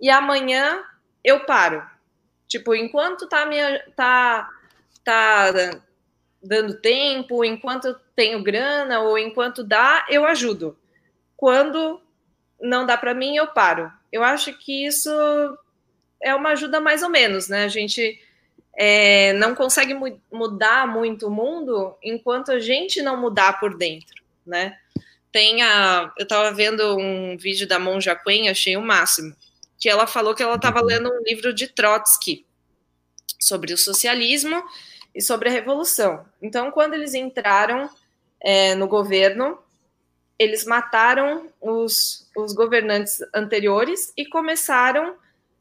e 0.00 0.08
amanhã 0.10 0.82
eu 1.24 1.44
paro. 1.44 1.84
Tipo, 2.46 2.74
enquanto 2.74 3.28
tá 3.28 3.46
minha 3.46 3.84
tá 3.96 4.48
tá 5.04 5.50
dando 6.42 6.80
tempo, 6.80 7.44
enquanto 7.44 7.86
eu 7.86 7.94
tenho 8.14 8.42
grana 8.42 9.00
ou 9.00 9.18
enquanto 9.18 9.64
dá, 9.64 10.06
eu 10.08 10.24
ajudo. 10.24 10.76
Quando 11.36 12.00
não 12.60 12.86
dá 12.86 12.96
para 12.96 13.14
mim, 13.14 13.36
eu 13.36 13.48
paro. 13.48 13.92
Eu 14.12 14.22
acho 14.22 14.56
que 14.58 14.86
isso 14.86 15.10
é 16.20 16.34
uma 16.34 16.50
ajuda 16.50 16.80
mais 16.80 17.02
ou 17.02 17.08
menos, 17.08 17.48
né? 17.48 17.64
A 17.64 17.68
gente 17.68 18.20
é, 18.76 19.32
não 19.34 19.54
consegue 19.54 19.94
mu 19.94 20.20
mudar 20.30 20.86
muito 20.86 21.26
o 21.26 21.30
mundo 21.30 21.96
enquanto 22.02 22.52
a 22.52 22.58
gente 22.58 23.02
não 23.02 23.16
mudar 23.16 23.60
por 23.60 23.76
dentro, 23.76 24.22
né? 24.46 24.76
Tem 25.30 25.62
a, 25.62 26.12
eu 26.18 26.24
estava 26.24 26.52
vendo 26.52 26.96
um 26.96 27.36
vídeo 27.36 27.66
da 27.66 27.78
Monja 27.78 28.14
Quen, 28.14 28.48
achei 28.48 28.76
o 28.76 28.82
máximo 28.82 29.34
que 29.82 29.88
ela 29.88 30.06
falou 30.06 30.32
que 30.32 30.44
ela 30.44 30.54
estava 30.54 30.78
uhum. 30.78 30.86
lendo 30.86 31.12
um 31.12 31.22
livro 31.24 31.52
de 31.52 31.66
Trotsky 31.66 32.46
sobre 33.36 33.74
o 33.74 33.76
socialismo 33.76 34.62
e 35.12 35.20
sobre 35.20 35.48
a 35.48 35.52
revolução. 35.52 36.24
Então, 36.40 36.70
quando 36.70 36.94
eles 36.94 37.14
entraram 37.14 37.90
é, 38.40 38.76
no 38.76 38.86
governo, 38.86 39.58
eles 40.38 40.64
mataram 40.64 41.48
os, 41.60 42.30
os 42.36 42.52
governantes 42.52 43.18
anteriores 43.34 44.12
e 44.16 44.24
começaram 44.24 45.16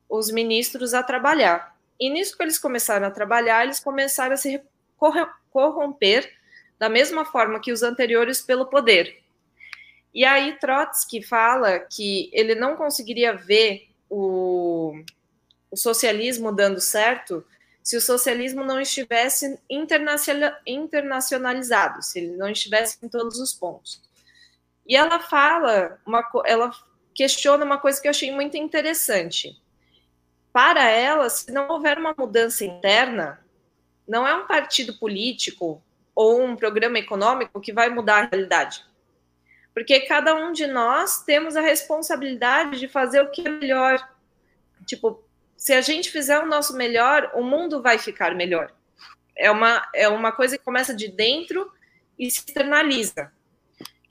os 0.07 0.29
ministros 0.29 0.93
a 0.93 1.01
trabalhar. 1.01 1.75
E 2.01 2.09
nisso 2.09 2.35
que 2.35 2.41
eles 2.41 2.57
começaram 2.57 3.05
a 3.05 3.11
trabalhar, 3.11 3.63
eles 3.63 3.79
começaram 3.79 4.33
a 4.33 4.37
se 4.37 4.59
corromper 5.51 6.33
da 6.79 6.89
mesma 6.89 7.23
forma 7.23 7.59
que 7.59 7.71
os 7.71 7.83
anteriores 7.83 8.41
pelo 8.41 8.65
poder. 8.65 9.21
E 10.11 10.25
aí 10.25 10.57
Trotsky 10.57 11.21
fala 11.21 11.77
que 11.79 12.31
ele 12.33 12.55
não 12.55 12.75
conseguiria 12.75 13.33
ver 13.33 13.87
o, 14.09 14.99
o 15.69 15.77
socialismo 15.77 16.51
dando 16.51 16.81
certo 16.81 17.45
se 17.83 17.95
o 17.95 18.01
socialismo 18.01 18.63
não 18.63 18.81
estivesse 18.81 19.59
internacionalizado, 19.69 22.01
se 22.01 22.17
ele 22.19 22.35
não 22.35 22.49
estivesse 22.49 22.97
em 23.03 23.07
todos 23.07 23.39
os 23.39 23.53
pontos. 23.53 24.01
E 24.87 24.95
ela 24.95 25.19
fala, 25.19 25.99
uma, 26.05 26.27
ela 26.45 26.71
questiona 27.13 27.63
uma 27.63 27.77
coisa 27.77 28.01
que 28.01 28.07
eu 28.07 28.11
achei 28.11 28.31
muito 28.31 28.57
interessante. 28.57 29.55
Para 30.53 30.89
ela, 30.89 31.29
se 31.29 31.51
não 31.51 31.69
houver 31.69 31.97
uma 31.97 32.13
mudança 32.17 32.65
interna, 32.65 33.39
não 34.07 34.27
é 34.27 34.35
um 34.35 34.45
partido 34.45 34.97
político 34.97 35.81
ou 36.13 36.41
um 36.43 36.55
programa 36.55 36.99
econômico 36.99 37.61
que 37.61 37.71
vai 37.71 37.89
mudar 37.89 38.23
a 38.23 38.27
realidade. 38.27 38.85
Porque 39.73 40.01
cada 40.01 40.35
um 40.35 40.51
de 40.51 40.67
nós 40.67 41.23
temos 41.23 41.55
a 41.55 41.61
responsabilidade 41.61 42.79
de 42.79 42.87
fazer 42.87 43.21
o 43.21 43.31
que 43.31 43.47
é 43.47 43.49
melhor. 43.49 44.05
Tipo, 44.85 45.23
se 45.55 45.73
a 45.73 45.81
gente 45.81 46.09
fizer 46.09 46.39
o 46.39 46.45
nosso 46.45 46.75
melhor, 46.75 47.31
o 47.35 47.43
mundo 47.43 47.81
vai 47.81 47.97
ficar 47.97 48.35
melhor. 48.35 48.73
É 49.37 49.49
uma, 49.49 49.87
é 49.95 50.09
uma 50.09 50.31
coisa 50.31 50.57
que 50.57 50.63
começa 50.63 50.93
de 50.93 51.07
dentro 51.07 51.71
e 52.19 52.29
se 52.29 52.39
externaliza. 52.39 53.31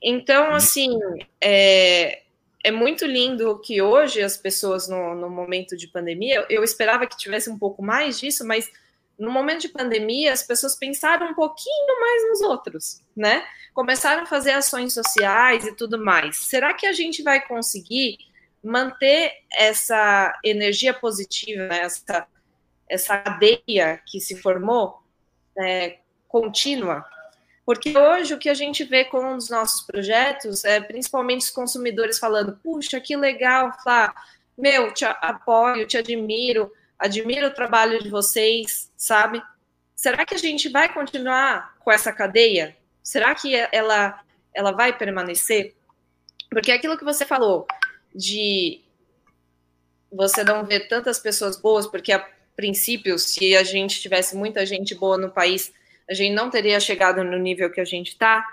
Então, 0.01 0.49
uhum. 0.49 0.55
assim, 0.55 0.97
é, 1.39 2.20
é 2.63 2.71
muito 2.71 3.05
lindo 3.05 3.59
que 3.59 3.81
hoje 3.81 4.21
as 4.21 4.37
pessoas, 4.37 4.87
no, 4.87 5.15
no 5.15 5.29
momento 5.29 5.75
de 5.75 5.87
pandemia, 5.87 6.45
eu 6.49 6.63
esperava 6.63 7.07
que 7.07 7.17
tivesse 7.17 7.49
um 7.49 7.57
pouco 7.57 7.81
mais 7.81 8.19
disso, 8.19 8.45
mas 8.45 8.69
no 9.17 9.31
momento 9.31 9.61
de 9.61 9.69
pandemia, 9.69 10.33
as 10.33 10.43
pessoas 10.43 10.75
pensaram 10.75 11.31
um 11.31 11.35
pouquinho 11.35 11.99
mais 11.99 12.29
nos 12.29 12.41
outros, 12.41 13.01
né? 13.15 13.45
Começaram 13.73 14.23
a 14.23 14.25
fazer 14.25 14.51
ações 14.51 14.93
sociais 14.93 15.65
e 15.65 15.75
tudo 15.75 16.03
mais. 16.03 16.37
Será 16.37 16.73
que 16.73 16.85
a 16.85 16.91
gente 16.91 17.21
vai 17.21 17.45
conseguir 17.45 18.17
manter 18.63 19.31
essa 19.53 20.37
energia 20.43 20.93
positiva, 20.93 21.67
né? 21.67 21.81
essa, 21.81 22.27
essa 22.89 23.17
cadeia 23.17 24.01
que 24.07 24.19
se 24.19 24.35
formou 24.35 25.01
é, 25.57 25.99
contínua? 26.27 27.05
Porque 27.71 27.97
hoje 27.97 28.33
o 28.33 28.37
que 28.37 28.49
a 28.49 28.53
gente 28.53 28.83
vê 28.83 29.05
com 29.05 29.33
os 29.33 29.49
nossos 29.49 29.83
projetos 29.83 30.65
é 30.65 30.81
principalmente 30.81 31.43
os 31.43 31.49
consumidores 31.49 32.19
falando: 32.19 32.59
puxa, 32.61 32.99
que 32.99 33.15
legal, 33.15 33.71
Flá, 33.81 34.13
meu, 34.57 34.93
te 34.93 35.05
apoio, 35.05 35.87
te 35.87 35.97
admiro, 35.97 36.69
admiro 36.99 37.47
o 37.47 37.53
trabalho 37.53 38.03
de 38.03 38.09
vocês, 38.09 38.91
sabe? 38.97 39.41
Será 39.95 40.25
que 40.25 40.35
a 40.35 40.37
gente 40.37 40.67
vai 40.67 40.93
continuar 40.93 41.77
com 41.79 41.89
essa 41.89 42.11
cadeia? 42.11 42.75
Será 43.01 43.33
que 43.33 43.55
ela, 43.71 44.21
ela 44.53 44.73
vai 44.73 44.97
permanecer? 44.97 45.73
Porque 46.49 46.73
aquilo 46.73 46.97
que 46.97 47.05
você 47.05 47.25
falou 47.25 47.65
de 48.13 48.81
você 50.11 50.43
não 50.43 50.65
ver 50.65 50.89
tantas 50.89 51.19
pessoas 51.19 51.55
boas, 51.55 51.87
porque 51.87 52.11
a 52.11 52.19
princípio, 52.53 53.17
se 53.17 53.55
a 53.55 53.63
gente 53.63 54.01
tivesse 54.01 54.35
muita 54.35 54.65
gente 54.65 54.93
boa 54.93 55.17
no 55.17 55.31
país, 55.31 55.71
a 56.09 56.13
gente 56.13 56.33
não 56.33 56.49
teria 56.49 56.79
chegado 56.79 57.23
no 57.23 57.37
nível 57.37 57.71
que 57.71 57.81
a 57.81 57.85
gente 57.85 58.09
está, 58.09 58.45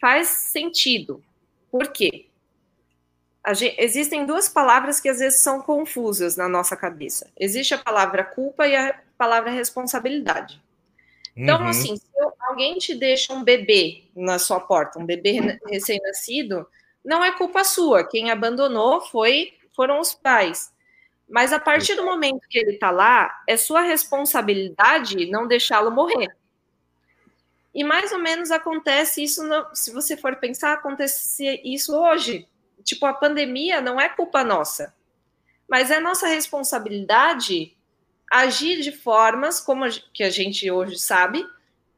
faz 0.00 0.28
sentido. 0.28 1.22
Por 1.70 1.88
quê? 1.88 2.26
Gente, 3.54 3.76
existem 3.78 4.26
duas 4.26 4.48
palavras 4.48 5.00
que 5.00 5.08
às 5.08 5.18
vezes 5.18 5.40
são 5.40 5.62
confusas 5.62 6.36
na 6.36 6.48
nossa 6.48 6.76
cabeça. 6.76 7.30
Existe 7.38 7.74
a 7.74 7.78
palavra 7.78 8.22
culpa 8.22 8.66
e 8.66 8.76
a 8.76 9.00
palavra 9.16 9.50
responsabilidade. 9.50 10.60
Então, 11.36 11.60
uhum. 11.60 11.68
assim, 11.68 11.96
se 11.96 12.06
alguém 12.40 12.76
te 12.76 12.94
deixa 12.94 13.32
um 13.32 13.42
bebê 13.42 14.04
na 14.14 14.38
sua 14.38 14.60
porta, 14.60 14.98
um 14.98 15.06
bebê 15.06 15.58
recém-nascido, 15.66 16.66
não 17.04 17.24
é 17.24 17.32
culpa 17.32 17.64
sua. 17.64 18.04
Quem 18.04 18.30
abandonou 18.30 19.00
foi 19.00 19.54
foram 19.74 20.00
os 20.00 20.12
pais. 20.12 20.70
Mas 21.28 21.52
a 21.52 21.60
partir 21.60 21.94
do 21.94 22.04
momento 22.04 22.46
que 22.48 22.58
ele 22.58 22.72
está 22.72 22.90
lá, 22.90 23.32
é 23.46 23.56
sua 23.56 23.82
responsabilidade 23.82 25.30
não 25.30 25.46
deixá-lo 25.46 25.90
morrer. 25.90 26.28
E 27.74 27.84
mais 27.84 28.12
ou 28.12 28.18
menos 28.18 28.50
acontece 28.50 29.22
isso, 29.22 29.44
no, 29.44 29.66
se 29.74 29.92
você 29.92 30.16
for 30.16 30.36
pensar, 30.36 30.72
acontece 30.72 31.60
isso 31.64 31.96
hoje 31.96 32.48
tipo, 32.82 33.06
a 33.06 33.12
pandemia 33.12 33.80
não 33.80 34.00
é 34.00 34.08
culpa 34.08 34.42
nossa, 34.42 34.94
mas 35.68 35.90
é 35.90 36.00
nossa 36.00 36.26
responsabilidade 36.26 37.76
agir 38.30 38.80
de 38.80 38.92
formas, 38.92 39.60
como 39.60 39.84
que 40.12 40.22
a 40.22 40.30
gente 40.30 40.70
hoje 40.70 40.98
sabe, 40.98 41.44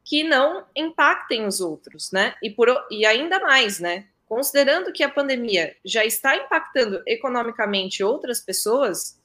que 0.04 0.24
não 0.24 0.66
impactem 0.74 1.46
os 1.46 1.60
outros, 1.60 2.10
né? 2.10 2.34
E, 2.42 2.50
por, 2.50 2.68
e 2.90 3.06
ainda 3.06 3.38
mais, 3.40 3.78
né? 3.78 4.06
considerando 4.32 4.94
que 4.94 5.02
a 5.02 5.10
pandemia 5.10 5.76
já 5.84 6.06
está 6.06 6.34
impactando 6.34 7.02
economicamente 7.06 8.02
outras 8.02 8.40
pessoas, 8.40 9.20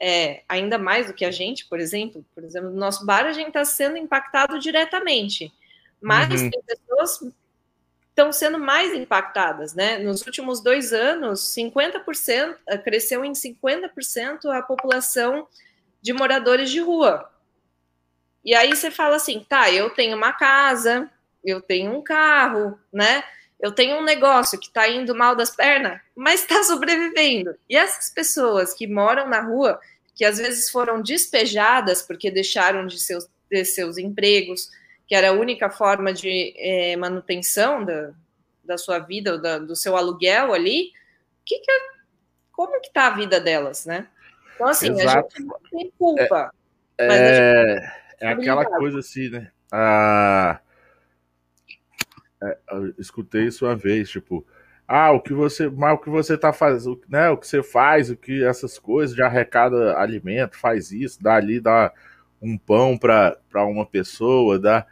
é, 0.00 0.44
ainda 0.48 0.78
mais 0.78 1.08
do 1.08 1.12
que 1.12 1.24
a 1.24 1.32
gente, 1.32 1.66
por 1.66 1.80
exemplo, 1.80 2.24
por 2.32 2.44
exemplo, 2.44 2.70
no 2.70 2.76
nosso 2.76 3.04
bar 3.04 3.26
a 3.26 3.32
gente 3.32 3.48
está 3.48 3.64
sendo 3.64 3.96
impactado 3.96 4.60
diretamente, 4.60 5.52
mas 6.00 6.42
uhum. 6.42 6.50
tem 6.50 6.62
pessoas 6.62 7.20
estão 8.20 8.32
sendo 8.32 8.58
mais 8.58 8.92
impactadas, 8.92 9.74
né? 9.74 9.98
Nos 9.98 10.24
últimos 10.26 10.60
dois 10.60 10.92
anos, 10.92 11.54
50% 11.56 12.56
eh, 12.66 12.78
cresceu 12.78 13.24
em 13.24 13.32
50% 13.32 14.44
a 14.46 14.62
população 14.62 15.48
de 16.02 16.12
moradores 16.12 16.70
de 16.70 16.80
rua. 16.80 17.30
E 18.44 18.54
aí 18.54 18.74
você 18.74 18.90
fala 18.90 19.16
assim, 19.16 19.44
tá, 19.48 19.70
eu 19.70 19.90
tenho 19.90 20.16
uma 20.16 20.32
casa, 20.32 21.10
eu 21.44 21.60
tenho 21.60 21.96
um 21.96 22.02
carro, 22.02 22.78
né? 22.92 23.22
Eu 23.58 23.72
tenho 23.72 23.96
um 23.96 24.04
negócio 24.04 24.58
que 24.58 24.66
está 24.66 24.88
indo 24.88 25.14
mal 25.14 25.34
das 25.36 25.50
pernas, 25.54 26.00
mas 26.14 26.40
está 26.40 26.62
sobrevivendo. 26.64 27.54
E 27.68 27.76
essas 27.76 28.10
pessoas 28.10 28.74
que 28.74 28.86
moram 28.86 29.28
na 29.28 29.40
rua, 29.40 29.80
que 30.14 30.24
às 30.24 30.38
vezes 30.38 30.70
foram 30.70 31.02
despejadas 31.02 32.02
porque 32.02 32.30
deixaram 32.30 32.86
de 32.86 32.98
seus, 32.98 33.26
de 33.50 33.64
seus 33.64 33.98
empregos, 33.98 34.70
que 35.10 35.14
era 35.16 35.30
a 35.30 35.32
única 35.32 35.68
forma 35.68 36.12
de 36.12 36.54
é, 36.56 36.96
manutenção 36.96 37.84
da, 37.84 38.12
da 38.62 38.78
sua 38.78 39.00
vida, 39.00 39.36
da, 39.36 39.58
do 39.58 39.74
seu 39.74 39.96
aluguel 39.96 40.54
ali, 40.54 40.92
que 41.44 41.58
que 41.58 41.68
é, 41.68 41.80
como 42.52 42.80
que 42.80 42.86
está 42.86 43.08
a 43.08 43.16
vida 43.16 43.40
delas, 43.40 43.84
né? 43.84 44.06
Então, 44.54 44.68
assim, 44.68 44.92
Exato. 44.92 45.26
a 45.34 45.36
gente 45.36 45.48
não 45.48 45.58
tem 45.68 45.92
culpa. 45.98 46.54
É, 46.96 47.06
é, 47.08 47.92
é 48.20 48.28
aquela 48.28 48.64
coisa 48.64 49.00
assim, 49.00 49.30
né? 49.30 49.50
Ah, 49.72 50.60
é, 52.40 52.58
eu 52.70 52.94
escutei 52.96 53.46
isso 53.46 53.66
uma 53.66 53.74
vez, 53.74 54.08
tipo, 54.08 54.46
ah, 54.86 55.10
o 55.10 55.20
que 55.20 55.34
você, 55.34 55.68
mas 55.68 55.94
o 55.94 55.98
que 55.98 56.08
você 56.08 56.38
tá 56.38 56.52
fazendo, 56.52 57.00
né? 57.08 57.30
O 57.30 57.36
que 57.36 57.48
você 57.48 57.64
faz, 57.64 58.10
o 58.10 58.16
que 58.16 58.44
essas 58.44 58.78
coisas 58.78 59.16
de 59.16 59.22
arrecada 59.24 59.98
alimento, 59.98 60.56
faz 60.56 60.92
isso, 60.92 61.20
dá 61.20 61.34
ali, 61.34 61.58
dá 61.58 61.92
um 62.40 62.56
pão 62.56 62.96
para 62.96 63.36
uma 63.66 63.84
pessoa, 63.84 64.56
dá. 64.56 64.86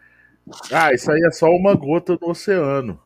Ah, 0.73 0.93
isso 0.93 1.11
aí 1.11 1.23
é 1.25 1.31
só 1.31 1.49
uma 1.51 1.75
gota 1.75 2.19
no 2.21 2.31
oceano. 2.31 3.01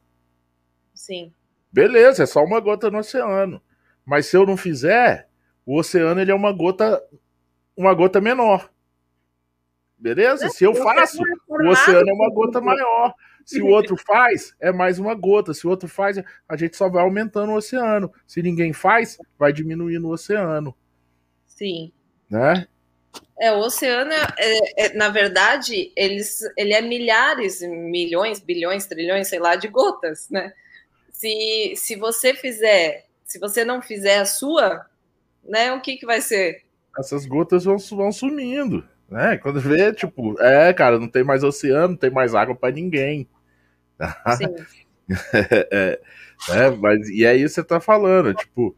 Sim. 0.95 1.33
Beleza, 1.73 2.23
é 2.23 2.27
só 2.27 2.43
uma 2.45 2.61
gota 2.61 2.91
no 2.91 2.99
oceano. 2.99 3.61
Mas 4.05 4.27
se 4.27 4.37
eu 4.37 4.45
não 4.47 4.57
fizer, 4.57 5.29
o 5.65 5.79
oceano 5.79 6.21
ele 6.21 6.31
é 6.31 6.35
uma 6.35 6.53
gota, 6.53 7.03
uma 7.77 7.95
gota 7.95 8.21
menor. 8.21 8.71
Beleza? 9.97 10.49
Se 10.49 10.65
eu 10.65 10.75
faço, 10.75 11.23
o 11.49 11.69
oceano 11.69 12.09
é 12.09 12.13
uma 12.13 12.31
gota 12.35 12.61
maior. 12.61 13.15
Se 13.45 13.61
o 13.63 13.69
outro 13.69 13.97
faz, 13.97 14.55
é 14.61 14.73
mais 14.73 14.99
uma 14.99 15.15
gota. 15.15 15.55
Se 15.55 15.67
o 15.67 15.71
outro 15.71 15.89
faz, 15.89 16.23
a 16.49 16.57
gente 16.57 16.77
só 16.77 16.89
vai 16.89 17.03
aumentando 17.03 17.53
o 17.53 17.57
oceano. 17.57 18.13
Se 18.27 18.43
ninguém 18.43 18.73
faz, 18.73 19.17
vai 19.39 19.53
diminuindo 19.53 20.09
o 20.09 20.13
oceano. 20.13 20.75
Sim. 21.47 21.93
Né? 22.29 22.67
É, 23.38 23.53
o 23.53 23.59
oceano, 23.59 24.12
é, 24.12 24.87
é, 24.87 24.94
na 24.94 25.09
verdade, 25.09 25.92
eles, 25.96 26.40
ele 26.57 26.72
é 26.72 26.81
milhares, 26.81 27.61
milhões, 27.61 28.40
bilhões, 28.40 28.87
trilhões, 28.87 29.29
sei 29.29 29.38
lá, 29.38 29.57
de 29.57 29.68
gotas, 29.68 30.29
né? 30.31 30.53
Se, 31.11 31.75
se 31.77 31.96
você 31.96 32.35
fizer, 32.35 33.07
se 33.25 33.38
você 33.38 33.64
não 33.64 33.83
fizer 33.83 34.18
a 34.18 34.25
sua, 34.25 34.87
né, 35.42 35.72
o 35.72 35.81
que, 35.81 35.96
que 35.96 36.07
vai 36.07 36.20
ser? 36.20 36.62
Essas 36.98 37.27
gotas 37.27 37.64
vão, 37.64 37.79
vão 37.79 38.12
sumindo. 38.12 38.87
Né? 39.09 39.37
Quando 39.37 39.61
vê, 39.61 39.92
tipo, 39.92 40.40
é, 40.40 40.72
cara, 40.72 40.98
não 40.98 41.09
tem 41.09 41.22
mais 41.22 41.44
oceano, 41.44 41.88
não 41.88 41.96
tem 41.96 42.11
mais 42.11 42.35
água 42.35 42.55
para 42.55 42.72
ninguém. 42.75 43.29
Sim. 44.38 44.46
é, 45.70 46.01
é, 46.48 46.70
mas, 46.70 47.09
e 47.09 47.25
é 47.25 47.37
isso 47.37 47.55
que 47.57 47.61
você 47.61 47.64
tá 47.64 47.79
falando, 47.79 48.33
tipo, 48.35 48.75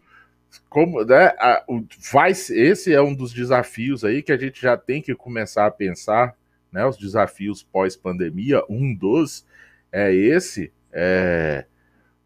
como, 0.68 1.04
né, 1.04 1.26
a, 1.38 1.64
o, 1.68 1.84
vai, 2.12 2.30
esse 2.32 2.92
é 2.92 3.00
um 3.00 3.14
dos 3.14 3.32
desafios 3.32 4.04
aí 4.04 4.22
que 4.22 4.32
a 4.32 4.36
gente 4.36 4.60
já 4.60 4.76
tem 4.76 5.00
que 5.00 5.14
começar 5.14 5.66
a 5.66 5.70
pensar, 5.70 6.36
né, 6.72 6.84
os 6.86 6.96
desafios 6.96 7.62
pós-pandemia, 7.62 8.62
um 8.68 8.94
dos 8.94 9.46
é 9.92 10.12
esse, 10.12 10.72
é, 10.92 11.66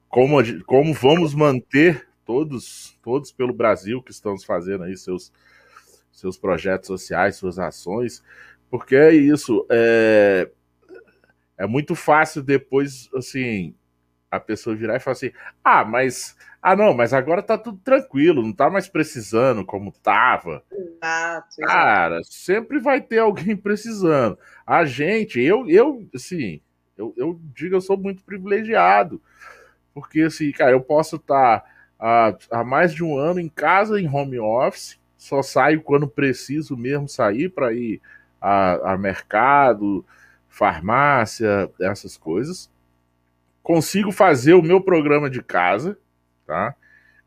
como, 0.08 0.36
como 0.64 0.94
vamos 0.94 1.34
manter 1.34 2.08
todos, 2.24 2.98
todos 3.02 3.30
pelo 3.30 3.52
Brasil 3.52 4.02
que 4.02 4.10
estamos 4.10 4.44
fazendo 4.44 4.84
aí 4.84 4.96
seus 4.96 5.32
seus 6.18 6.36
projetos 6.36 6.88
sociais, 6.88 7.36
suas 7.36 7.58
ações, 7.60 8.24
porque 8.68 8.96
é 8.96 9.14
isso, 9.14 9.64
é, 9.70 10.50
é 11.56 11.66
muito 11.66 11.94
fácil 11.94 12.42
depois, 12.42 13.08
assim, 13.14 13.74
a 14.30 14.40
pessoa 14.40 14.76
virar 14.76 14.96
e 14.96 15.00
falar 15.00 15.12
assim, 15.12 15.30
ah, 15.62 15.84
mas, 15.84 16.36
ah 16.72 16.76
não, 16.76 16.92
mas 16.92 17.14
agora 17.14 17.42
tá 17.42 17.56
tudo 17.56 17.78
tranquilo, 17.78 18.42
não 18.42 18.52
tá 18.52 18.68
mais 18.68 18.88
precisando 18.88 19.64
como 19.64 19.90
tava. 19.90 20.62
Exato, 20.70 21.48
exato. 21.58 21.60
Cara, 21.60 22.20
sempre 22.24 22.78
vai 22.78 23.00
ter 23.00 23.18
alguém 23.18 23.56
precisando. 23.58 24.38
A 24.66 24.84
gente, 24.84 25.40
eu, 25.40 25.68
eu 25.68 26.06
assim, 26.14 26.60
eu, 26.96 27.14
eu 27.16 27.40
digo, 27.54 27.74
eu 27.74 27.80
sou 27.80 27.96
muito 27.96 28.22
privilegiado, 28.22 29.20
porque 29.94 30.22
assim, 30.22 30.52
cara, 30.52 30.72
eu 30.72 30.80
posso 30.80 31.16
estar 31.16 31.60
tá 31.60 31.64
há, 31.98 32.36
há 32.50 32.64
mais 32.64 32.92
de 32.92 33.02
um 33.02 33.16
ano 33.16 33.40
em 33.40 33.48
casa, 33.48 33.98
em 33.98 34.08
home 34.08 34.38
office, 34.38 34.98
só 35.16 35.42
saio 35.42 35.80
quando 35.80 36.06
preciso 36.06 36.76
mesmo 36.76 37.08
sair 37.08 37.48
para 37.48 37.72
ir 37.72 38.00
a, 38.40 38.92
a, 38.92 38.98
mercado, 38.98 40.04
farmácia, 40.48 41.70
essas 41.80 42.16
coisas. 42.16 42.70
Consigo 43.62 44.12
fazer 44.12 44.54
o 44.54 44.62
meu 44.62 44.80
programa 44.80 45.28
de 45.28 45.42
casa, 45.42 45.98
tá? 46.48 46.74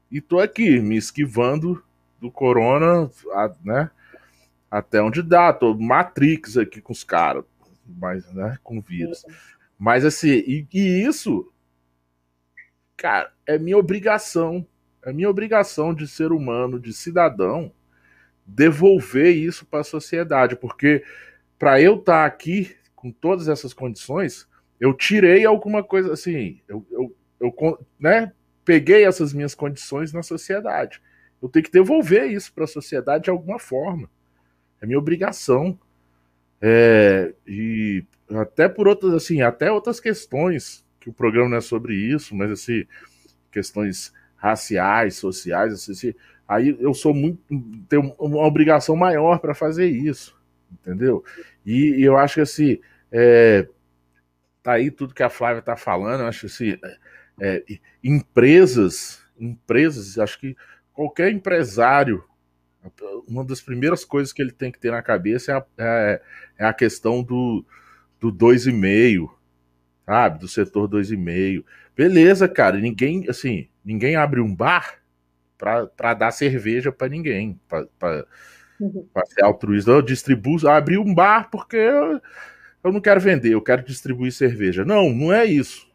E 0.09 0.19
tô 0.19 0.39
aqui 0.39 0.79
me 0.81 0.97
esquivando 0.97 1.83
do 2.19 2.31
corona, 2.31 3.09
né? 3.63 3.91
Até 4.69 4.99
onde 5.01 5.21
dá, 5.21 5.53
tô 5.53 5.75
Matrix 5.75 6.57
aqui 6.57 6.81
com 6.81 6.91
os 6.91 7.03
caras, 7.03 7.45
mas, 7.85 8.25
né, 8.33 8.57
com 8.63 8.81
vírus. 8.81 9.23
Mas 9.77 10.03
assim, 10.03 10.29
e, 10.29 10.67
e 10.73 11.05
isso, 11.05 11.53
cara, 12.97 13.31
é 13.45 13.59
minha 13.59 13.77
obrigação, 13.77 14.65
é 15.03 15.13
minha 15.13 15.29
obrigação 15.29 15.93
de 15.93 16.07
ser 16.07 16.31
humano, 16.31 16.79
de 16.79 16.91
cidadão, 16.91 17.71
devolver 18.45 19.35
isso 19.35 19.65
para 19.65 19.81
a 19.81 19.83
sociedade, 19.83 20.55
porque 20.55 21.03
para 21.59 21.79
eu 21.79 21.95
estar 21.95 22.21
tá 22.21 22.25
aqui 22.25 22.75
com 22.95 23.11
todas 23.11 23.47
essas 23.47 23.73
condições, 23.73 24.47
eu 24.79 24.93
tirei 24.93 25.45
alguma 25.45 25.83
coisa 25.83 26.13
assim, 26.13 26.59
eu, 26.67 26.85
eu, 26.89 27.15
eu 27.39 27.85
né, 27.99 28.33
peguei 28.63 29.05
essas 29.05 29.33
minhas 29.33 29.55
condições 29.55 30.13
na 30.13 30.23
sociedade. 30.23 31.01
Eu 31.41 31.49
tenho 31.49 31.65
que 31.65 31.71
devolver 31.71 32.31
isso 32.31 32.53
para 32.53 32.65
a 32.65 32.67
sociedade 32.67 33.25
de 33.25 33.29
alguma 33.29 33.59
forma. 33.59 34.09
É 34.81 34.85
minha 34.85 34.99
obrigação. 34.99 35.79
É, 36.61 37.33
e 37.47 38.03
até 38.29 38.69
por 38.69 38.87
outras, 38.87 39.13
assim, 39.13 39.41
até 39.41 39.71
outras 39.71 39.99
questões, 39.99 40.85
que 40.99 41.09
o 41.09 41.13
programa 41.13 41.49
não 41.49 41.57
é 41.57 41.61
sobre 41.61 41.95
isso, 41.95 42.35
mas 42.35 42.51
assim, 42.51 42.85
questões 43.51 44.13
raciais, 44.35 45.15
sociais, 45.15 45.73
assim, 45.73 46.13
Aí 46.51 46.75
eu 46.81 46.93
sou 46.93 47.13
muito. 47.13 47.41
tenho 47.87 48.13
uma 48.19 48.45
obrigação 48.45 48.93
maior 48.93 49.39
para 49.39 49.55
fazer 49.55 49.87
isso. 49.87 50.37
Entendeu? 50.69 51.23
E, 51.65 52.01
e, 52.01 52.03
eu 52.03 52.17
acho 52.17 52.35
que 52.35 52.41
assim. 52.41 52.77
É, 53.09 53.65
tá 54.61 54.73
aí 54.73 54.91
tudo 54.91 55.13
que 55.13 55.23
a 55.23 55.29
Flávia 55.29 55.61
tá 55.61 55.77
falando. 55.77 56.19
Eu 56.19 56.27
acho 56.27 56.41
que 56.41 56.45
assim. 56.47 56.77
É, 57.41 57.63
empresas. 58.03 59.19
Empresas, 59.39 60.19
acho 60.19 60.39
que 60.39 60.55
qualquer 60.93 61.31
empresário. 61.31 62.23
Uma 63.27 63.43
das 63.43 63.61
primeiras 63.61 64.05
coisas 64.05 64.31
que 64.31 64.41
ele 64.41 64.51
tem 64.51 64.71
que 64.71 64.79
ter 64.79 64.91
na 64.91 65.01
cabeça 65.01 65.51
é 65.51 65.55
a, 65.55 65.65
é, 65.77 66.21
é 66.59 66.65
a 66.65 66.73
questão 66.73 67.21
do, 67.23 67.65
do 68.19 68.31
2,5, 68.31 69.29
sabe? 70.05 70.39
Do 70.39 70.47
setor 70.47 70.87
2,5. 70.87 71.63
Beleza, 71.95 72.47
cara. 72.47 72.77
Ninguém, 72.77 73.25
assim, 73.27 73.67
ninguém 73.83 74.15
abre 74.15 74.39
um 74.39 74.55
bar 74.55 74.99
para 75.57 76.13
dar 76.15 76.31
cerveja 76.31 76.91
para 76.91 77.07
ninguém, 77.07 77.59
para 77.67 78.25
uhum. 78.79 79.07
ser 79.27 79.43
altruísta. 79.43 79.91
Eu 79.91 80.01
distribuo, 80.01 80.67
abri 80.67 80.97
um 80.97 81.13
bar 81.13 81.49
porque 81.51 81.77
eu, 81.77 82.19
eu 82.83 82.91
não 82.91 82.99
quero 82.99 83.21
vender, 83.21 83.53
eu 83.53 83.61
quero 83.61 83.83
distribuir 83.83 84.31
cerveja. 84.31 84.83
Não, 84.83 85.09
não 85.11 85.31
é 85.31 85.45
isso, 85.45 85.87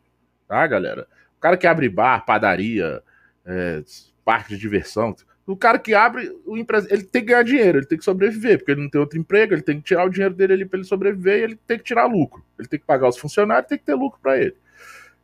tá, 0.47 0.65
galera? 0.67 1.09
O 1.37 1.41
cara 1.41 1.57
que 1.57 1.67
abre 1.67 1.89
bar, 1.89 2.25
padaria, 2.25 3.03
é, 3.45 3.83
parque 4.25 4.55
de 4.55 4.61
diversão, 4.61 5.15
o 5.47 5.57
cara 5.57 5.79
que 5.79 5.95
abre, 5.95 6.37
o 6.45 6.57
empresa, 6.59 6.89
ele 6.91 7.05
tem 7.05 7.23
que 7.23 7.29
ganhar 7.29 7.45
dinheiro, 7.45 7.79
ele 7.79 7.87
tem 7.87 7.97
que 7.97 8.05
sobreviver, 8.05 8.59
porque 8.59 8.73
ele 8.73 8.83
não 8.83 8.91
tem 8.91 9.01
outro 9.01 9.17
emprego, 9.17 9.55
ele 9.55 9.63
tem 9.63 9.79
que 9.79 9.87
tirar 9.87 10.05
o 10.05 10.11
dinheiro 10.11 10.35
dele 10.35 10.55
ali 10.55 10.65
para 10.65 10.79
ele 10.79 10.89
sobreviver 10.89 11.39
e 11.39 11.43
ele 11.45 11.57
tem 11.67 11.79
que 11.79 11.85
tirar 11.85 12.07
lucro. 12.07 12.45
Ele 12.59 12.67
tem 12.67 12.81
que 12.81 12.87
pagar 12.87 13.09
os 13.09 13.17
funcionários, 13.17 13.69
tem 13.69 13.79
que 13.79 13.85
ter 13.85 13.95
lucro 13.95 14.19
para 14.21 14.39
ele. 14.39 14.57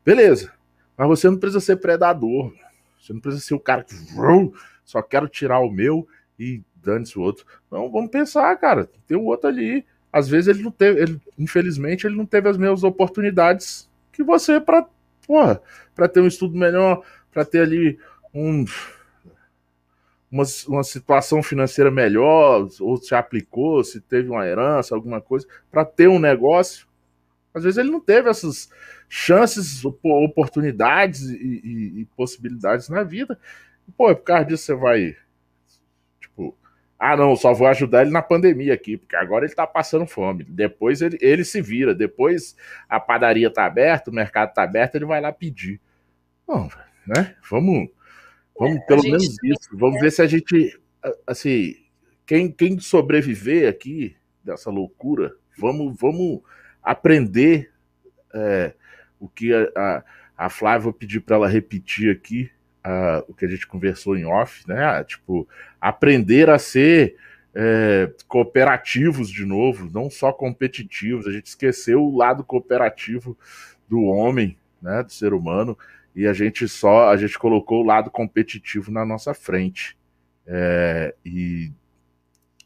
Beleza. 0.04 0.52
Mas 0.96 1.08
você 1.08 1.28
não 1.28 1.38
precisa 1.38 1.58
ser 1.58 1.76
predador. 1.76 2.52
Você 3.00 3.12
não 3.12 3.20
precisa 3.20 3.44
ser 3.44 3.54
o 3.54 3.60
cara 3.60 3.82
que 3.82 3.94
só 4.84 5.02
quero 5.02 5.26
tirar 5.28 5.58
o 5.58 5.70
meu 5.70 6.06
e 6.38 6.62
dane-se 6.76 7.18
o 7.18 7.22
outro. 7.22 7.44
Não, 7.70 7.90
vamos 7.90 8.10
pensar, 8.10 8.54
cara. 8.56 8.88
Tem 9.08 9.16
o 9.16 9.24
outro 9.24 9.48
ali. 9.48 9.84
Às 10.12 10.28
vezes 10.28 10.48
ele 10.48 10.62
não 10.62 10.70
teve, 10.70 11.00
ele, 11.00 11.20
infelizmente, 11.36 12.06
ele 12.06 12.16
não 12.16 12.26
teve 12.26 12.48
as 12.48 12.56
mesmas 12.56 12.84
oportunidades 12.84 13.90
que 14.12 14.22
você 14.22 14.60
para 14.60 14.86
porra, 15.32 15.62
para 15.94 16.06
ter 16.08 16.20
um 16.20 16.26
estudo 16.26 16.58
melhor, 16.58 17.02
para 17.32 17.42
ter 17.42 17.62
ali 17.62 17.98
um, 18.34 18.66
uma, 20.30 20.44
uma 20.68 20.84
situação 20.84 21.42
financeira 21.42 21.90
melhor, 21.90 22.68
ou 22.78 22.98
se 22.98 23.14
aplicou, 23.14 23.82
se 23.82 23.98
teve 23.98 24.28
uma 24.28 24.46
herança, 24.46 24.94
alguma 24.94 25.22
coisa, 25.22 25.46
para 25.70 25.86
ter 25.86 26.06
um 26.06 26.18
negócio. 26.18 26.86
Às 27.54 27.64
vezes 27.64 27.78
ele 27.78 27.90
não 27.90 28.00
teve 28.00 28.28
essas 28.28 28.68
chances, 29.08 29.82
oportunidades 29.86 31.22
e, 31.22 31.34
e, 31.34 32.00
e 32.02 32.04
possibilidades 32.14 32.90
na 32.90 33.02
vida. 33.02 33.38
Pô, 33.96 34.14
por 34.14 34.24
causa 34.24 34.44
disso 34.44 34.64
você 34.66 34.74
vai. 34.74 35.16
Ah, 37.04 37.16
não, 37.16 37.34
só 37.34 37.52
vou 37.52 37.66
ajudar 37.66 38.02
ele 38.02 38.12
na 38.12 38.22
pandemia 38.22 38.72
aqui, 38.72 38.96
porque 38.96 39.16
agora 39.16 39.44
ele 39.44 39.52
tá 39.52 39.66
passando 39.66 40.06
fome. 40.06 40.44
Depois 40.44 41.02
ele, 41.02 41.18
ele 41.20 41.44
se 41.44 41.60
vira. 41.60 41.92
Depois 41.92 42.56
a 42.88 43.00
padaria 43.00 43.52
tá 43.52 43.66
aberta, 43.66 44.08
o 44.08 44.14
mercado 44.14 44.54
tá 44.54 44.62
aberto, 44.62 44.94
ele 44.94 45.04
vai 45.04 45.20
lá 45.20 45.32
pedir. 45.32 45.80
Bom, 46.46 46.70
né? 47.04 47.34
Vamos, 47.50 47.90
vamos 48.56 48.76
é, 48.76 48.86
pelo 48.86 49.02
menos 49.02 49.36
isso. 49.42 49.68
Vamos 49.72 50.00
ver 50.00 50.12
se 50.12 50.22
a 50.22 50.28
gente, 50.28 50.80
assim, 51.26 51.74
quem, 52.24 52.52
quem 52.52 52.78
sobreviver 52.78 53.68
aqui 53.68 54.14
dessa 54.44 54.70
loucura, 54.70 55.34
vamos, 55.58 55.96
vamos 55.98 56.40
aprender 56.80 57.72
é, 58.32 58.74
o 59.18 59.28
que 59.28 59.52
a, 59.52 59.68
a, 59.74 60.04
a 60.36 60.48
Flávia 60.48 60.84
vou 60.84 60.92
pedir 60.92 61.18
para 61.18 61.34
ela 61.34 61.48
repetir 61.48 62.12
aqui, 62.12 62.48
a, 62.82 63.24
o 63.28 63.34
que 63.34 63.44
a 63.44 63.48
gente 63.48 63.66
conversou 63.66 64.16
em 64.16 64.24
off, 64.24 64.66
né? 64.68 65.04
Tipo, 65.04 65.48
aprender 65.80 66.50
a 66.50 66.58
ser 66.58 67.16
é, 67.54 68.10
cooperativos 68.26 69.28
de 69.28 69.44
novo, 69.44 69.90
não 69.92 70.10
só 70.10 70.32
competitivos. 70.32 71.26
A 71.26 71.32
gente 71.32 71.46
esqueceu 71.46 72.02
o 72.02 72.16
lado 72.16 72.44
cooperativo 72.44 73.36
do 73.88 74.02
homem, 74.02 74.56
né, 74.80 75.02
do 75.02 75.12
ser 75.12 75.32
humano, 75.32 75.78
e 76.14 76.26
a 76.26 76.32
gente 76.32 76.66
só 76.68 77.10
a 77.10 77.16
gente 77.16 77.38
colocou 77.38 77.82
o 77.82 77.86
lado 77.86 78.10
competitivo 78.10 78.90
na 78.90 79.04
nossa 79.04 79.34
frente. 79.34 79.96
É, 80.46 81.14
e 81.24 81.70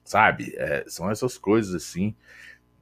sabe, 0.05 0.55
é, 0.57 0.85
são 0.87 1.11
essas 1.11 1.37
coisas 1.37 1.75
assim. 1.75 2.15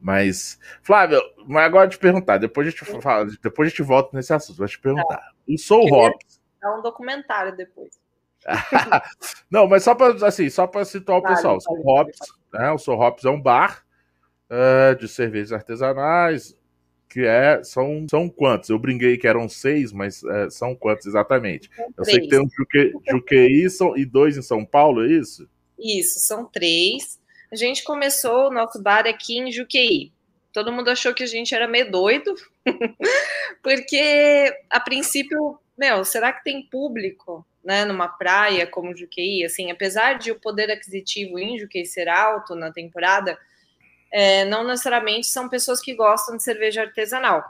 Mas, 0.00 0.58
Flávio, 0.82 1.18
mas 1.46 1.64
agora 1.64 1.88
te 1.88 1.96
perguntar, 1.96 2.36
depois 2.36 2.66
a 2.66 2.70
gente 2.70 2.84
fala, 3.00 3.26
depois 3.42 3.66
a 3.66 3.70
gente 3.70 3.82
volta 3.82 4.14
nesse 4.14 4.34
assunto, 4.34 4.58
vai 4.58 4.68
te 4.68 4.78
perguntar. 4.78 5.32
É. 5.48 5.54
O 5.54 5.58
Soul 5.58 5.90
Hops. 5.90 6.43
Um 6.70 6.82
documentário 6.82 7.56
depois. 7.56 7.98
Não, 9.50 9.66
mas 9.66 9.82
só 9.82 9.94
para 9.94 10.26
assim, 10.26 10.50
só 10.50 10.66
para 10.66 10.84
situar 10.84 11.18
o 11.18 11.22
vale, 11.22 11.34
pessoal, 11.34 11.58
vale, 11.66 11.80
o 11.82 11.88
Hops, 11.88 12.18
vale. 12.52 12.64
né? 12.64 12.72
O 12.72 12.78
Soul 12.78 13.00
Hops 13.00 13.24
é 13.24 13.30
um 13.30 13.40
bar 13.40 13.84
uh, 14.50 14.94
de 14.96 15.08
cervejas 15.08 15.52
artesanais, 15.52 16.56
que 17.08 17.24
é 17.24 17.62
são 17.62 18.06
são 18.08 18.28
quantos? 18.28 18.68
Eu 18.68 18.78
brinquei 18.78 19.16
que 19.16 19.26
eram 19.26 19.48
seis, 19.48 19.92
mas 19.92 20.22
uh, 20.22 20.50
são 20.50 20.74
quantos 20.74 21.06
exatamente? 21.06 21.70
São 21.74 21.86
Eu 21.96 22.04
sei 22.04 22.20
que 22.20 22.28
tem 22.28 22.40
um 22.40 22.48
Juque, 22.48 22.92
Juqueí 23.08 23.66
e 23.96 24.04
dois 24.04 24.36
em 24.36 24.42
São 24.42 24.64
Paulo, 24.64 25.04
é 25.04 25.08
isso? 25.08 25.48
Isso, 25.78 26.20
são 26.20 26.44
três. 26.44 27.18
A 27.52 27.56
gente 27.56 27.84
começou 27.84 28.48
o 28.48 28.52
nosso 28.52 28.82
bar 28.82 29.06
aqui 29.06 29.38
em 29.38 29.52
Juqueí. 29.52 30.12
Todo 30.52 30.72
mundo 30.72 30.88
achou 30.88 31.12
que 31.12 31.22
a 31.22 31.26
gente 31.26 31.54
era 31.54 31.66
meio 31.66 31.90
doido, 31.90 32.34
porque 33.62 34.52
a 34.70 34.78
princípio, 34.78 35.58
meu, 35.76 36.04
será 36.04 36.32
que 36.32 36.44
tem 36.44 36.62
público, 36.68 37.46
né, 37.64 37.84
numa 37.84 38.08
praia 38.08 38.66
como 38.66 38.96
Juqueí? 38.96 39.44
Assim, 39.44 39.70
apesar 39.70 40.18
de 40.18 40.30
o 40.30 40.40
poder 40.40 40.70
aquisitivo 40.70 41.38
em 41.38 41.58
Juqueí 41.58 41.84
ser 41.84 42.08
alto 42.08 42.54
na 42.54 42.72
temporada, 42.72 43.38
é, 44.12 44.44
não 44.44 44.64
necessariamente 44.64 45.26
são 45.26 45.48
pessoas 45.48 45.80
que 45.80 45.94
gostam 45.94 46.36
de 46.36 46.42
cerveja 46.42 46.82
artesanal. 46.82 47.44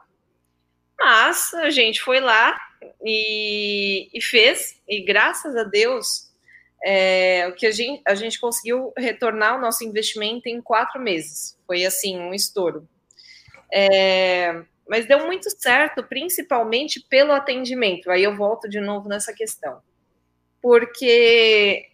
Mas 0.98 1.52
a 1.54 1.70
gente 1.70 2.00
foi 2.00 2.20
lá 2.20 2.58
e, 3.04 4.08
e 4.14 4.22
fez, 4.22 4.80
e 4.88 5.02
graças 5.02 5.56
a 5.56 5.64
Deus 5.64 6.32
é, 6.84 7.46
o 7.48 7.54
que 7.54 7.66
a 7.66 7.70
gente, 7.70 8.02
a 8.06 8.14
gente 8.14 8.38
conseguiu 8.38 8.92
retornar 8.96 9.56
o 9.56 9.60
nosso 9.60 9.84
investimento 9.84 10.48
em 10.48 10.60
quatro 10.60 11.00
meses. 11.00 11.58
Foi 11.66 11.84
assim, 11.84 12.18
um 12.18 12.34
estouro. 12.34 12.88
É, 13.72 14.62
mas 14.88 15.06
deu 15.06 15.26
muito 15.26 15.48
certo, 15.50 16.02
principalmente 16.02 17.00
pelo 17.00 17.32
atendimento. 17.32 18.10
Aí 18.10 18.22
eu 18.22 18.36
volto 18.36 18.68
de 18.68 18.80
novo 18.80 19.08
nessa 19.08 19.32
questão. 19.32 19.80
Porque 20.60 21.88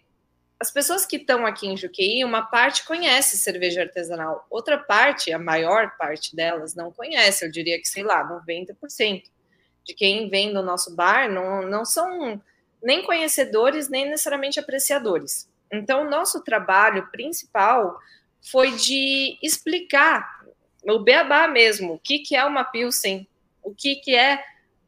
as 0.60 0.70
pessoas 0.70 1.06
que 1.06 1.16
estão 1.16 1.46
aqui 1.46 1.66
em 1.66 1.76
Juqueí, 1.76 2.22
uma 2.24 2.42
parte 2.42 2.84
conhece 2.84 3.38
cerveja 3.38 3.82
artesanal, 3.82 4.46
outra 4.50 4.76
parte, 4.76 5.32
a 5.32 5.38
maior 5.38 5.96
parte 5.96 6.36
delas, 6.36 6.74
não 6.74 6.92
conhece. 6.92 7.44
Eu 7.44 7.50
diria 7.50 7.78
que, 7.78 7.88
sei 7.88 8.02
lá, 8.02 8.28
90% 8.28 9.22
de 9.84 9.94
quem 9.94 10.28
vem 10.28 10.52
do 10.52 10.62
nosso 10.62 10.94
bar 10.94 11.30
não, 11.30 11.62
não 11.62 11.84
são 11.84 12.40
nem 12.82 13.02
conhecedores, 13.02 13.88
nem 13.88 14.08
necessariamente 14.08 14.60
apreciadores. 14.60 15.48
Então, 15.72 16.08
nosso 16.08 16.42
trabalho 16.42 17.08
principal 17.10 17.98
foi 18.42 18.72
de 18.72 19.38
explicar 19.42 20.39
o 20.86 20.98
beabá 20.98 21.46
mesmo, 21.48 21.94
o 21.94 21.98
que, 21.98 22.20
que 22.20 22.36
é 22.36 22.44
uma 22.44 22.64
Pilsen, 22.64 23.26
o 23.62 23.74
que, 23.74 23.96
que 23.96 24.14
é 24.14 24.42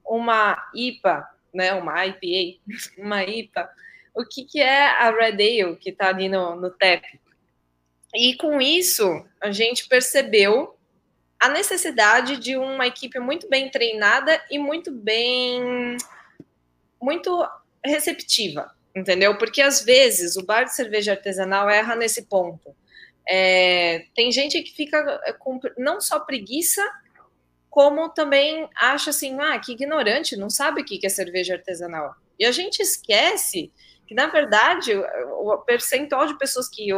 uma 0.04 0.70
IPA, 0.74 1.28
né, 1.52 1.72
uma 1.74 2.06
IPA, 2.06 2.60
uma 2.98 3.24
IPA, 3.24 3.70
o 4.14 4.24
que, 4.24 4.44
que 4.44 4.60
é 4.60 4.86
a 4.86 5.10
Red 5.10 5.42
Ale, 5.42 5.76
que 5.76 5.90
está 5.90 6.08
ali 6.08 6.28
no, 6.28 6.56
no 6.56 6.70
TEP. 6.70 7.20
E 8.14 8.36
com 8.36 8.60
isso, 8.60 9.24
a 9.40 9.50
gente 9.50 9.88
percebeu 9.88 10.76
a 11.40 11.48
necessidade 11.48 12.36
de 12.36 12.56
uma 12.56 12.86
equipe 12.86 13.18
muito 13.18 13.48
bem 13.48 13.70
treinada 13.70 14.40
e 14.50 14.58
muito 14.58 14.92
bem, 14.92 15.96
muito 17.00 17.44
receptiva, 17.84 18.70
entendeu? 18.94 19.36
Porque 19.38 19.60
às 19.62 19.82
vezes 19.82 20.36
o 20.36 20.44
bar 20.44 20.64
de 20.64 20.74
cerveja 20.74 21.12
artesanal 21.12 21.68
erra 21.68 21.96
nesse 21.96 22.22
ponto. 22.26 22.76
É, 23.28 24.06
tem 24.14 24.32
gente 24.32 24.60
que 24.62 24.72
fica 24.72 25.20
é, 25.24 25.32
com 25.32 25.60
não 25.78 26.00
só 26.00 26.20
preguiça, 26.20 26.82
como 27.70 28.08
também 28.10 28.68
acha 28.76 29.10
assim, 29.10 29.38
ah, 29.40 29.58
que 29.58 29.72
ignorante, 29.72 30.36
não 30.36 30.50
sabe 30.50 30.82
o 30.82 30.84
que 30.84 31.04
é 31.04 31.08
cerveja 31.08 31.54
artesanal. 31.54 32.14
E 32.38 32.44
a 32.44 32.52
gente 32.52 32.80
esquece 32.80 33.72
que, 34.06 34.14
na 34.14 34.26
verdade, 34.26 34.92
o 34.94 35.56
percentual 35.58 36.26
de 36.26 36.36
pessoas 36.36 36.68
que 36.68 36.88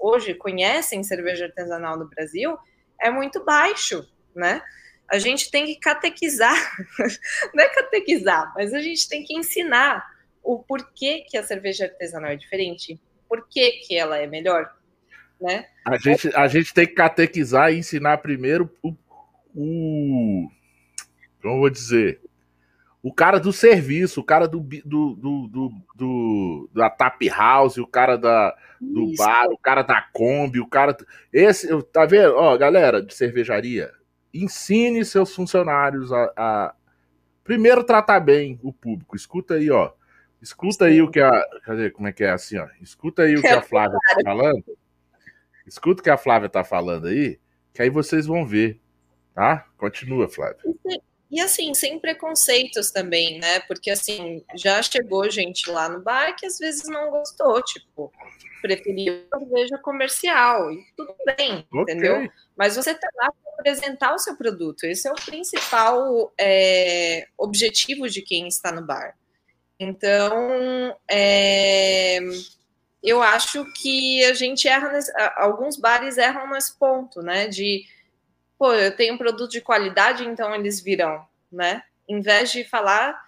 hoje 0.00 0.34
conhecem 0.34 1.02
cerveja 1.02 1.46
artesanal 1.46 1.98
no 1.98 2.08
Brasil 2.08 2.56
é 3.00 3.10
muito 3.10 3.44
baixo, 3.44 4.08
né? 4.34 4.62
A 5.10 5.18
gente 5.18 5.50
tem 5.50 5.66
que 5.66 5.76
catequizar, 5.76 6.56
não 7.52 7.62
é 7.62 7.68
catequizar, 7.68 8.52
mas 8.54 8.72
a 8.72 8.80
gente 8.80 9.06
tem 9.08 9.22
que 9.24 9.36
ensinar 9.36 10.02
o 10.42 10.60
porquê 10.60 11.24
que 11.28 11.36
a 11.36 11.42
cerveja 11.42 11.84
artesanal 11.84 12.30
é 12.30 12.36
diferente, 12.36 12.98
por 13.28 13.46
que, 13.48 13.72
que 13.72 13.96
ela 13.96 14.16
é 14.16 14.26
melhor, 14.26 14.74
né? 15.42 15.66
A 15.84 15.98
gente, 15.98 16.34
a 16.34 16.46
gente 16.48 16.72
tem 16.72 16.86
que 16.86 16.94
catequizar 16.94 17.72
e 17.72 17.78
ensinar 17.78 18.18
primeiro 18.18 18.70
o, 18.82 18.94
o 19.54 20.48
como 21.42 21.54
eu 21.54 21.60
vou 21.60 21.70
dizer, 21.70 22.20
o 23.02 23.12
cara 23.12 23.40
do 23.40 23.52
serviço, 23.52 24.20
o 24.20 24.24
cara 24.24 24.46
do, 24.46 24.60
do, 24.60 25.14
do, 25.16 25.48
do, 25.48 25.72
do 25.96 26.70
da 26.72 26.88
tap 26.88 27.20
house, 27.28 27.78
o 27.78 27.86
cara 27.86 28.16
da, 28.16 28.54
do 28.80 29.10
Isso. 29.10 29.16
bar, 29.22 29.48
o 29.50 29.58
cara 29.58 29.82
da 29.82 30.00
Kombi, 30.12 30.60
o 30.60 30.68
cara. 30.68 30.96
Esse, 31.32 31.68
tá 31.84 32.06
vendo? 32.06 32.36
Ó, 32.36 32.56
galera 32.56 33.02
de 33.02 33.12
cervejaria, 33.12 33.90
ensine 34.32 35.04
seus 35.04 35.34
funcionários 35.34 36.12
a, 36.12 36.32
a, 36.36 36.74
primeiro 37.42 37.82
tratar 37.82 38.20
bem 38.20 38.60
o 38.62 38.72
público. 38.72 39.16
Escuta 39.16 39.54
aí, 39.54 39.68
ó. 39.68 39.90
Escuta 40.40 40.84
aí 40.84 41.02
o 41.02 41.10
que 41.10 41.20
a. 41.20 41.44
Cadê? 41.64 41.90
Como 41.90 42.06
é 42.06 42.12
que 42.12 42.22
é 42.22 42.30
assim, 42.30 42.56
ó? 42.56 42.68
Escuta 42.80 43.22
aí 43.22 43.34
o 43.34 43.40
que 43.40 43.48
a 43.48 43.62
Flávia 43.62 43.98
tá 44.14 44.22
falando. 44.22 44.64
Escuta 45.66 46.00
o 46.00 46.04
que 46.04 46.10
a 46.10 46.16
Flávia 46.16 46.48
tá 46.48 46.64
falando 46.64 47.08
aí, 47.08 47.38
que 47.72 47.82
aí 47.82 47.90
vocês 47.90 48.26
vão 48.26 48.46
ver. 48.46 48.80
Tá? 49.34 49.66
Continua, 49.78 50.28
Flávia. 50.28 50.58
E 51.30 51.40
assim, 51.40 51.72
sem 51.72 51.98
preconceitos 51.98 52.90
também, 52.90 53.38
né? 53.38 53.60
Porque 53.60 53.90
assim, 53.90 54.44
já 54.54 54.82
chegou 54.82 55.30
gente 55.30 55.70
lá 55.70 55.88
no 55.88 56.02
bar 56.02 56.36
que 56.36 56.44
às 56.44 56.58
vezes 56.58 56.86
não 56.86 57.10
gostou, 57.10 57.62
tipo, 57.62 58.12
preferiu 58.60 59.24
cerveja 59.34 59.78
comercial, 59.78 60.70
e 60.70 60.84
tudo 60.94 61.14
bem, 61.24 61.66
okay. 61.72 61.82
entendeu? 61.82 62.30
Mas 62.54 62.76
você 62.76 62.94
tá 62.94 63.08
lá 63.16 63.32
para 63.32 63.52
apresentar 63.54 64.14
o 64.14 64.18
seu 64.18 64.36
produto, 64.36 64.84
esse 64.84 65.08
é 65.08 65.10
o 65.10 65.14
principal 65.14 66.32
é, 66.38 67.26
objetivo 67.38 68.10
de 68.10 68.20
quem 68.20 68.46
está 68.46 68.70
no 68.70 68.86
bar. 68.86 69.16
Então, 69.80 70.94
é, 71.10 72.20
eu 73.02 73.22
acho 73.22 73.64
que 73.72 74.24
a 74.24 74.34
gente 74.34 74.68
erra, 74.68 74.92
nesse, 74.92 75.12
alguns 75.36 75.76
bares 75.76 76.18
erram 76.18 76.50
nesse 76.50 76.78
ponto, 76.78 77.20
né? 77.20 77.48
De, 77.48 77.84
pô, 78.58 78.72
eu 78.72 78.94
tenho 78.94 79.14
um 79.14 79.18
produto 79.18 79.50
de 79.50 79.60
qualidade, 79.60 80.24
então 80.24 80.54
eles 80.54 80.80
virão, 80.80 81.26
né? 81.50 81.82
Em 82.08 82.20
vez 82.20 82.52
de 82.52 82.64
falar, 82.64 83.20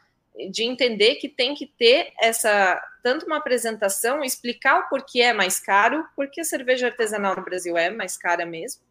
de 0.50 0.64
entender 0.64 1.16
que 1.16 1.28
tem 1.28 1.54
que 1.54 1.66
ter 1.66 2.12
essa, 2.20 2.80
tanto 3.02 3.26
uma 3.26 3.38
apresentação, 3.38 4.22
explicar 4.22 4.80
o 4.80 4.88
porquê 4.88 5.22
é 5.22 5.32
mais 5.32 5.58
caro, 5.58 6.06
porque 6.14 6.40
a 6.40 6.44
cerveja 6.44 6.86
artesanal 6.86 7.36
no 7.36 7.44
Brasil 7.44 7.76
é 7.76 7.90
mais 7.90 8.16
cara 8.16 8.44
mesmo 8.46 8.82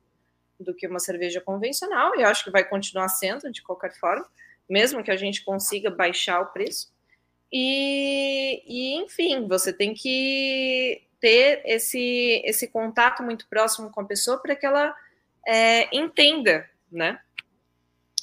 do 0.59 0.73
que 0.73 0.87
uma 0.87 0.99
cerveja 0.99 1.41
convencional, 1.41 2.15
e 2.15 2.21
eu 2.21 2.27
acho 2.27 2.43
que 2.43 2.51
vai 2.51 2.63
continuar 2.63 3.09
sendo 3.09 3.51
de 3.51 3.61
qualquer 3.61 3.93
forma 3.99 4.25
mesmo 4.69 5.03
que 5.03 5.11
a 5.11 5.15
gente 5.15 5.43
consiga 5.43 5.89
baixar 5.89 6.41
o 6.41 6.47
preço. 6.47 6.92
E, 7.55 8.63
e 8.65 8.95
enfim, 8.95 9.47
você 9.47 9.71
tem 9.71 9.93
que 9.93 11.03
ter 11.19 11.61
esse, 11.65 12.41
esse 12.43 12.67
contato 12.67 13.21
muito 13.21 13.47
próximo 13.47 13.91
com 13.91 14.01
a 14.01 14.05
pessoa 14.05 14.39
para 14.39 14.55
que 14.55 14.65
ela 14.65 14.95
é, 15.45 15.95
entenda, 15.95 16.67
né? 16.91 17.19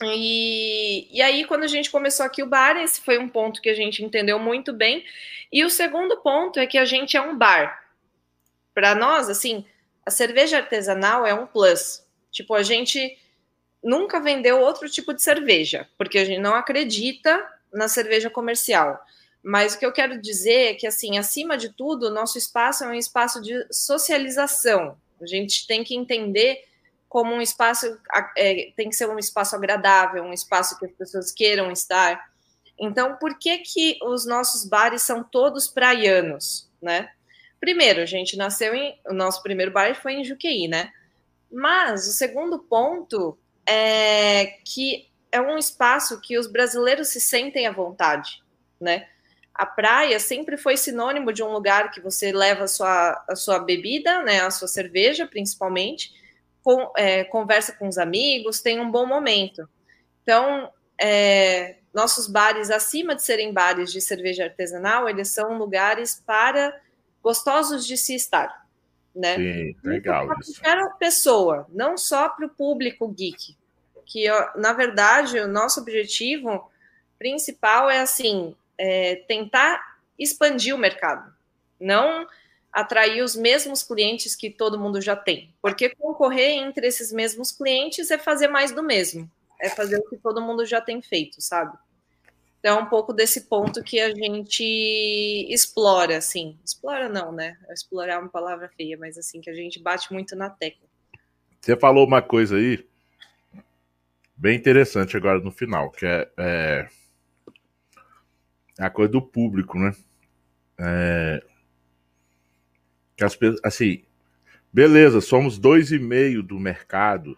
E, 0.03 1.09
e 1.17 1.23
aí, 1.23 1.45
quando 1.45 1.63
a 1.63 1.69
gente 1.69 1.91
começou 1.91 2.27
aqui 2.27 2.43
o 2.43 2.47
bar, 2.47 2.77
esse 2.77 3.01
foi 3.03 3.19
um 3.19 3.29
ponto 3.29 3.61
que 3.61 3.69
a 3.69 3.75
gente 3.75 4.03
entendeu 4.03 4.39
muito 4.39 4.73
bem. 4.73 5.05
E 5.53 5.65
o 5.65 5.71
segundo 5.71 6.17
ponto 6.19 6.59
é 6.59 6.67
que 6.67 6.79
a 6.79 6.85
gente 6.85 7.17
é 7.17 7.21
um 7.21 7.37
bar. 7.37 7.85
Para 8.75 8.95
nós, 8.95 9.29
assim, 9.29 9.65
a 10.05 10.11
cerveja 10.11 10.57
artesanal 10.57 11.25
é 11.25 11.35
um 11.35 11.47
plus. 11.47 12.05
Tipo, 12.33 12.55
a 12.55 12.63
gente 12.63 13.17
nunca 13.83 14.19
vendeu 14.19 14.61
outro 14.61 14.89
tipo 14.89 15.15
de 15.15 15.23
cerveja, 15.23 15.89
porque 15.97 16.19
a 16.19 16.25
gente 16.25 16.41
não 16.41 16.55
acredita 16.55 17.47
na 17.73 17.87
cerveja 17.87 18.29
comercial. 18.29 18.99
Mas 19.43 19.75
o 19.75 19.79
que 19.79 19.87
eu 19.87 19.93
quero 19.93 20.21
dizer 20.21 20.73
é 20.73 20.75
que, 20.75 20.87
assim, 20.87 21.17
acima 21.19 21.57
de 21.57 21.71
tudo, 21.71 22.07
o 22.07 22.11
nosso 22.11 22.37
espaço 22.37 22.85
é 22.85 22.89
um 22.89 22.95
espaço 22.95 23.41
de 23.41 23.67
socialização. 23.71 24.97
A 25.21 25.27
gente 25.27 25.67
tem 25.67 25.83
que 25.83 25.95
entender 25.95 26.63
como 27.09 27.35
um 27.35 27.41
espaço 27.41 27.99
é, 28.37 28.73
tem 28.77 28.89
que 28.89 28.95
ser 28.95 29.09
um 29.09 29.19
espaço 29.19 29.57
agradável, 29.57 30.23
um 30.23 30.33
espaço 30.33 30.79
que 30.79 30.87
as 30.87 30.93
pessoas 30.93 31.33
queiram 31.33 31.73
estar. 31.73 32.31
Então, 32.79 33.17
por 33.17 33.37
que 33.37 33.59
que 33.59 33.99
os 34.03 34.25
nossos 34.25 34.65
bares 34.65 35.03
são 35.03 35.25
todos 35.25 35.67
praianos, 35.67 36.71
né? 36.81 37.11
Primeiro, 37.59 38.01
a 38.01 38.07
gente 38.07 38.37
nasceu 38.37 38.75
em 38.75 38.97
o 39.07 39.13
nosso 39.13 39.43
primeiro 39.43 39.73
bar 39.73 39.95
foi 39.95 40.15
em 40.15 40.25
Juqueí, 40.25 40.69
né? 40.69 40.93
Mas 41.51 42.07
o 42.07 42.13
segundo 42.13 42.61
ponto 42.61 43.37
é 43.67 44.59
que 44.65 45.11
é 45.33 45.41
um 45.41 45.59
espaço 45.59 46.21
que 46.21 46.39
os 46.39 46.47
brasileiros 46.47 47.09
se 47.09 47.21
sentem 47.21 47.67
à 47.67 47.73
vontade, 47.73 48.43
né? 48.81 49.09
A 49.61 49.67
praia 49.67 50.19
sempre 50.19 50.57
foi 50.57 50.75
sinônimo 50.75 51.35
de 51.35 51.43
um 51.43 51.53
lugar 51.53 51.91
que 51.91 52.01
você 52.01 52.33
leva 52.33 52.65
a 52.65 52.67
sua, 52.67 53.25
a 53.29 53.37
sua 53.37 53.59
bebida, 53.59 54.23
né, 54.23 54.41
a 54.41 54.51
sua 54.51 54.67
cerveja, 54.67 55.27
principalmente, 55.27 56.15
com, 56.63 56.91
é, 56.97 57.25
conversa 57.25 57.71
com 57.75 57.87
os 57.87 57.99
amigos, 57.99 58.63
tem 58.63 58.81
um 58.81 58.91
bom 58.91 59.05
momento. 59.05 59.69
Então, 60.23 60.73
é, 60.99 61.77
nossos 61.93 62.27
bares, 62.27 62.71
acima 62.71 63.15
de 63.15 63.23
serem 63.23 63.53
bares 63.53 63.93
de 63.93 64.01
cerveja 64.01 64.45
artesanal, 64.45 65.07
eles 65.07 65.29
são 65.29 65.59
lugares 65.59 66.23
para 66.25 66.75
gostosos 67.23 67.87
de 67.87 67.99
se 67.99 68.15
estar. 68.15 68.67
Né? 69.15 69.37
Sim, 69.37 69.77
legal. 69.85 70.27
Para 70.27 70.37
qualquer 70.37 70.99
pessoa, 70.99 71.67
não 71.69 71.99
só 71.99 72.31
para 72.31 72.47
o 72.47 72.49
público 72.49 73.07
geek. 73.09 73.55
Que, 74.07 74.27
na 74.57 74.73
verdade, 74.73 75.39
o 75.39 75.47
nosso 75.47 75.81
objetivo 75.81 76.67
principal 77.19 77.91
é 77.91 78.01
assim: 78.01 78.57
é 78.81 79.17
tentar 79.29 79.99
expandir 80.19 80.75
o 80.75 80.79
mercado. 80.79 81.31
Não 81.79 82.27
atrair 82.73 83.23
os 83.23 83.37
mesmos 83.37 83.83
clientes 83.83 84.35
que 84.35 84.49
todo 84.49 84.79
mundo 84.79 85.01
já 85.01 85.15
tem. 85.15 85.53
Porque 85.61 85.91
concorrer 85.91 86.59
entre 86.59 86.87
esses 86.87 87.13
mesmos 87.13 87.53
clientes 87.53 88.11
é 88.11 88.17
fazer 88.17 88.49
mais 88.49 88.73
do 88.73 88.83
mesmo, 88.83 89.31
é 89.61 89.69
fazer 89.69 89.99
o 89.99 90.09
que 90.09 90.17
todo 90.17 90.41
mundo 90.41 90.65
já 90.65 90.81
tem 90.81 91.03
feito, 91.03 91.41
sabe? 91.41 91.77
Então, 92.59 92.79
é 92.79 92.83
um 92.83 92.87
pouco 92.87 93.13
desse 93.13 93.43
ponto 93.43 93.83
que 93.83 93.99
a 93.99 94.15
gente 94.15 94.63
explora, 95.49 96.19
assim. 96.19 96.59
Explora 96.65 97.09
não, 97.09 97.33
né? 97.33 97.57
Explorar 97.71 98.15
é 98.15 98.19
uma 98.19 98.29
palavra 98.29 98.69
feia, 98.77 98.99
mas 98.99 99.17
assim, 99.17 99.41
que 99.41 99.49
a 99.49 99.55
gente 99.55 99.83
bate 99.83 100.13
muito 100.13 100.37
na 100.37 100.51
tecla. 100.51 100.87
Você 101.61 101.75
falou 101.77 102.07
uma 102.07 102.21
coisa 102.21 102.57
aí 102.57 102.87
bem 104.37 104.57
interessante 104.57 105.17
agora 105.17 105.39
no 105.39 105.51
final, 105.51 105.91
que 105.91 106.07
é, 106.07 106.31
é 106.39 106.89
a 108.81 108.91
coisa 108.91 109.13
do 109.13 109.23
público, 109.23 109.79
né? 109.79 109.95
É, 110.79 111.45
que 113.17 113.25
as 113.25 113.37
pessoas, 113.37 113.61
assim, 113.63 114.03
beleza, 114.73 115.21
somos 115.21 115.59
dois 115.59 115.93
e 115.93 115.99
meio 115.99 116.43
do 116.43 116.59
mercado. 116.59 117.37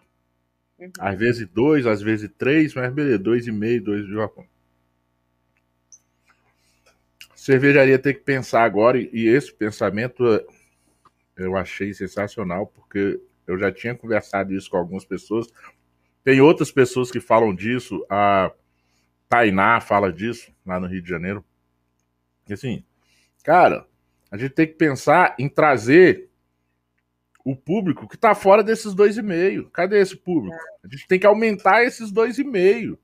Uhum. 0.79 0.91
Às 0.99 1.19
vezes 1.19 1.47
dois, 1.47 1.85
às 1.85 2.01
vezes 2.01 2.29
três, 2.37 2.73
mas 2.73 2.91
beleza, 2.93 3.19
dois 3.19 3.47
e 3.47 3.51
meio, 3.51 3.83
dois 3.83 4.05
de 4.05 4.13
Japão. 4.13 4.45
Cervejaria 7.35 7.99
tem 7.99 8.13
que 8.13 8.21
pensar 8.21 8.63
agora, 8.63 8.97
e 8.97 9.27
esse 9.27 9.53
pensamento 9.53 10.23
eu 11.35 11.57
achei 11.57 11.93
sensacional, 11.93 12.67
porque 12.67 13.19
eu 13.45 13.59
já 13.59 13.69
tinha 13.69 13.93
conversado 13.93 14.53
isso 14.53 14.69
com 14.69 14.77
algumas 14.77 15.03
pessoas. 15.03 15.47
Tem 16.23 16.39
outras 16.39 16.71
pessoas 16.71 17.11
que 17.11 17.19
falam 17.19 17.53
disso, 17.53 18.05
a 18.09 18.49
Tainá 19.33 19.81
fala 19.81 20.13
disso 20.13 20.53
lá 20.63 20.79
no 20.79 20.85
Rio 20.85 21.01
de 21.01 21.09
Janeiro. 21.09 21.43
E 22.47 22.53
assim, 22.53 22.83
cara, 23.43 23.87
a 24.29 24.37
gente 24.37 24.51
tem 24.51 24.67
que 24.67 24.75
pensar 24.75 25.35
em 25.39 25.49
trazer 25.49 26.29
o 27.43 27.55
público 27.55 28.07
que 28.07 28.13
está 28.13 28.35
fora 28.35 28.63
desses 28.63 28.93
dois 28.93 29.17
e 29.17 29.23
meio. 29.23 29.71
Cadê 29.71 29.99
esse 29.99 30.15
público? 30.15 30.55
A 30.83 30.87
gente 30.87 31.07
tem 31.07 31.19
que 31.19 31.25
aumentar 31.25 31.83
esses 31.83 32.11
dois 32.11 32.37
e 32.37 32.43
meio. 32.43 32.95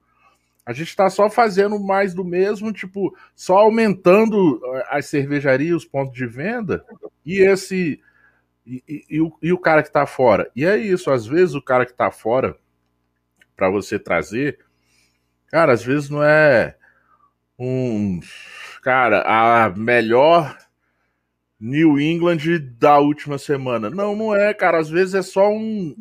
A 0.63 0.71
gente 0.71 0.89
está 0.89 1.09
só 1.09 1.31
fazendo 1.31 1.79
mais 1.79 2.13
do 2.13 2.23
mesmo, 2.23 2.71
tipo, 2.71 3.17
só 3.35 3.57
aumentando 3.57 4.61
eh, 4.63 4.87
as 4.91 5.07
cervejarias, 5.07 5.77
os 5.77 5.85
pontos 5.85 6.13
de 6.13 6.27
venda, 6.27 6.85
e 7.25 7.39
esse. 7.39 7.99
E, 8.67 8.83
e, 8.87 9.05
e, 9.09 9.19
o, 9.19 9.35
e 9.41 9.51
o 9.51 9.57
cara 9.57 9.81
que 9.81 9.89
está 9.89 10.05
fora. 10.05 10.51
E 10.55 10.63
é 10.63 10.77
isso, 10.77 11.09
às 11.09 11.25
vezes 11.25 11.55
o 11.55 11.61
cara 11.61 11.87
que 11.87 11.91
está 11.91 12.11
fora, 12.11 12.55
para 13.55 13.67
você 13.71 13.97
trazer, 13.97 14.59
cara, 15.49 15.73
às 15.73 15.83
vezes 15.83 16.09
não 16.09 16.23
é 16.23 16.75
um. 17.57 18.19
Cara, 18.81 19.21
a 19.25 19.69
melhor 19.69 20.57
New 21.59 21.99
England 21.99 22.37
da 22.77 22.97
última 22.99 23.37
semana. 23.37 23.89
Não, 23.89 24.15
não 24.15 24.33
é, 24.33 24.53
cara. 24.53 24.79
Às 24.79 24.89
vezes 24.89 25.13
é 25.13 25.21
só 25.21 25.51
um, 25.51 25.95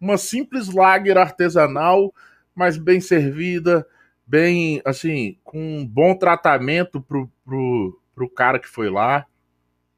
uma 0.00 0.16
simples 0.16 0.72
lager 0.72 1.18
artesanal, 1.18 2.14
mas 2.54 2.78
bem 2.78 3.00
servida, 3.00 3.86
bem, 4.26 4.80
assim, 4.84 5.36
com 5.44 5.58
um 5.78 5.86
bom 5.86 6.14
tratamento 6.14 7.00
pro, 7.02 7.30
pro, 7.44 8.00
pro 8.14 8.30
cara 8.30 8.58
que 8.58 8.68
foi 8.68 8.88
lá, 8.88 9.26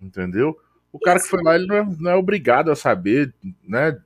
entendeu? 0.00 0.58
O 0.92 0.98
cara 0.98 1.18
Isso. 1.18 1.26
que 1.26 1.30
foi 1.30 1.42
lá, 1.44 1.54
ele 1.54 1.66
não 1.66 1.76
é, 1.76 1.86
não 1.98 2.10
é, 2.10 2.14
obrigado 2.16 2.70
a 2.70 2.74
saber, 2.74 3.32
né, 3.62 3.96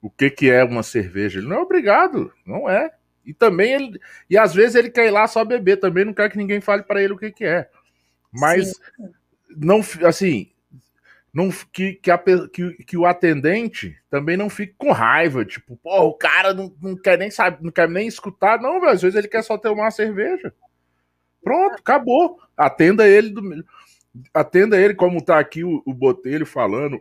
o 0.00 0.08
que 0.08 0.30
que 0.30 0.48
é 0.48 0.62
uma 0.62 0.84
cerveja. 0.84 1.40
Ele 1.40 1.48
não 1.48 1.56
é 1.56 1.60
obrigado, 1.60 2.32
não 2.46 2.70
é. 2.70 2.92
E 3.28 3.34
também 3.34 3.72
ele, 3.74 4.00
e 4.28 4.38
às 4.38 4.54
vezes 4.54 4.74
ele 4.74 4.90
quer 4.90 5.06
ir 5.06 5.10
lá 5.10 5.26
só 5.26 5.44
beber, 5.44 5.76
também 5.76 6.04
não 6.04 6.14
quer 6.14 6.30
que 6.30 6.38
ninguém 6.38 6.60
fale 6.60 6.82
para 6.82 7.02
ele 7.02 7.12
o 7.12 7.18
que 7.18 7.30
que 7.30 7.44
é. 7.44 7.68
Mas 8.32 8.68
Sim 8.70 9.12
não 9.56 9.80
assim 10.06 10.50
não 11.32 11.50
que, 11.72 11.94
que, 11.94 12.10
a, 12.10 12.18
que, 12.18 12.84
que, 12.84 12.96
o 12.96 13.04
atendente 13.04 13.96
também 14.10 14.36
não 14.36 14.48
fique 14.48 14.74
com 14.78 14.92
raiva, 14.92 15.44
tipo, 15.44 15.76
pô, 15.76 16.06
o 16.06 16.14
cara 16.14 16.54
não, 16.54 16.74
não 16.80 16.96
quer 16.96 17.18
nem 17.18 17.30
saber, 17.30 17.62
não 17.62 17.70
quer 17.70 17.88
nem 17.88 18.08
escutar, 18.08 18.60
não, 18.60 18.82
às 18.84 19.02
vezes 19.02 19.16
ele 19.16 19.28
quer 19.28 19.42
só 19.44 19.58
ter 19.58 19.68
uma 19.68 19.90
cerveja. 19.90 20.52
Pronto, 21.42 21.76
acabou. 21.76 22.40
Atenda 22.56 23.06
ele 23.06 23.30
do 23.30 23.64
atenda 24.34 24.80
ele 24.80 24.94
como 24.94 25.22
tá 25.22 25.38
aqui 25.38 25.62
o, 25.62 25.82
o 25.86 25.92
Botelho 25.92 26.46
falando, 26.46 27.00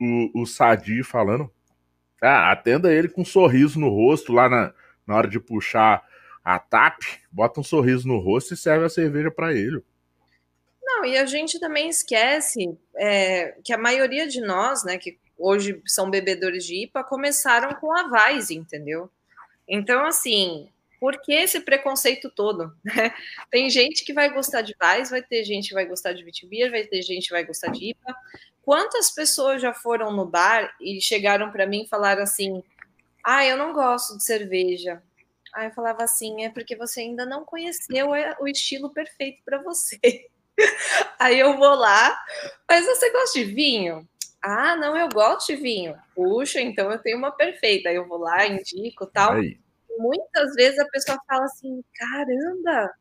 o, 0.00 0.42
o 0.42 0.46
Sadi 0.46 1.02
falando. 1.02 1.50
Ah, 2.22 2.52
atenda 2.52 2.92
ele 2.92 3.08
com 3.08 3.22
um 3.22 3.24
sorriso 3.24 3.80
no 3.80 3.88
rosto 3.88 4.32
lá 4.32 4.48
na, 4.48 4.72
na 5.06 5.16
hora 5.16 5.28
de 5.28 5.40
puxar 5.40 6.02
a 6.44 6.58
TAP, 6.58 7.00
bota 7.32 7.60
um 7.60 7.64
sorriso 7.64 8.06
no 8.06 8.18
rosto 8.18 8.54
e 8.54 8.56
serve 8.56 8.84
a 8.84 8.90
cerveja 8.90 9.30
para 9.30 9.52
ele. 9.52 9.82
Não, 10.82 11.04
e 11.04 11.16
a 11.16 11.24
gente 11.24 11.58
também 11.58 11.88
esquece 11.88 12.76
é, 12.96 13.56
que 13.64 13.72
a 13.72 13.78
maioria 13.78 14.28
de 14.28 14.40
nós, 14.40 14.84
né, 14.84 14.98
que 14.98 15.18
hoje 15.38 15.80
são 15.86 16.10
bebedores 16.10 16.64
de 16.64 16.84
IPA, 16.84 17.04
começaram 17.04 17.74
com 17.74 17.92
a 17.96 18.08
Vaz, 18.08 18.50
entendeu? 18.50 19.10
Então, 19.66 20.04
assim, 20.04 20.68
por 21.00 21.20
que 21.20 21.32
esse 21.32 21.60
preconceito 21.60 22.30
todo? 22.30 22.74
Né? 22.84 23.14
Tem 23.50 23.68
gente 23.70 24.04
que 24.04 24.12
vai 24.12 24.32
gostar 24.32 24.62
de 24.62 24.74
Vaz, 24.78 25.10
vai 25.10 25.22
ter 25.22 25.44
gente 25.44 25.68
que 25.68 25.74
vai 25.74 25.86
gostar 25.86 26.12
de 26.12 26.22
Vitibir, 26.22 26.70
vai 26.70 26.84
ter 26.84 27.02
gente 27.02 27.26
que 27.26 27.32
vai 27.34 27.44
gostar 27.44 27.70
de 27.70 27.90
IPA. 27.90 28.14
Quantas 28.62 29.10
pessoas 29.10 29.60
já 29.60 29.74
foram 29.74 30.12
no 30.12 30.24
bar 30.24 30.74
e 30.80 31.00
chegaram 31.00 31.50
para 31.50 31.66
mim 31.66 31.82
e 31.82 31.88
falaram 31.88 32.22
assim: 32.22 32.62
ah, 33.24 33.44
eu 33.46 33.56
não 33.56 33.72
gosto 33.72 34.16
de 34.16 34.24
cerveja. 34.24 35.02
Aí 35.54 35.68
eu 35.68 35.72
falava 35.72 36.02
assim: 36.04 36.44
é 36.44 36.50
porque 36.50 36.76
você 36.76 37.00
ainda 37.00 37.24
não 37.24 37.44
conheceu 37.44 38.08
o 38.40 38.48
estilo 38.48 38.90
perfeito 38.92 39.42
para 39.44 39.62
você. 39.62 39.98
Aí 41.18 41.38
eu 41.38 41.56
vou 41.56 41.74
lá, 41.74 42.16
mas 42.68 42.86
você 42.86 43.10
gosta 43.10 43.38
de 43.38 43.44
vinho? 43.44 44.06
Ah, 44.42 44.76
não, 44.76 44.96
eu 44.96 45.08
gosto 45.08 45.48
de 45.48 45.56
vinho. 45.56 45.96
Puxa, 46.14 46.60
então 46.60 46.90
eu 46.92 46.98
tenho 46.98 47.16
uma 47.18 47.32
perfeita. 47.32 47.88
Aí 47.88 47.96
eu 47.96 48.06
vou 48.06 48.18
lá, 48.18 48.46
indico 48.46 49.06
tal. 49.06 49.32
Aí. 49.34 49.58
Muitas 49.98 50.54
vezes 50.54 50.78
a 50.78 50.88
pessoa 50.88 51.18
fala 51.26 51.44
assim: 51.44 51.82
caramba, 51.94 52.92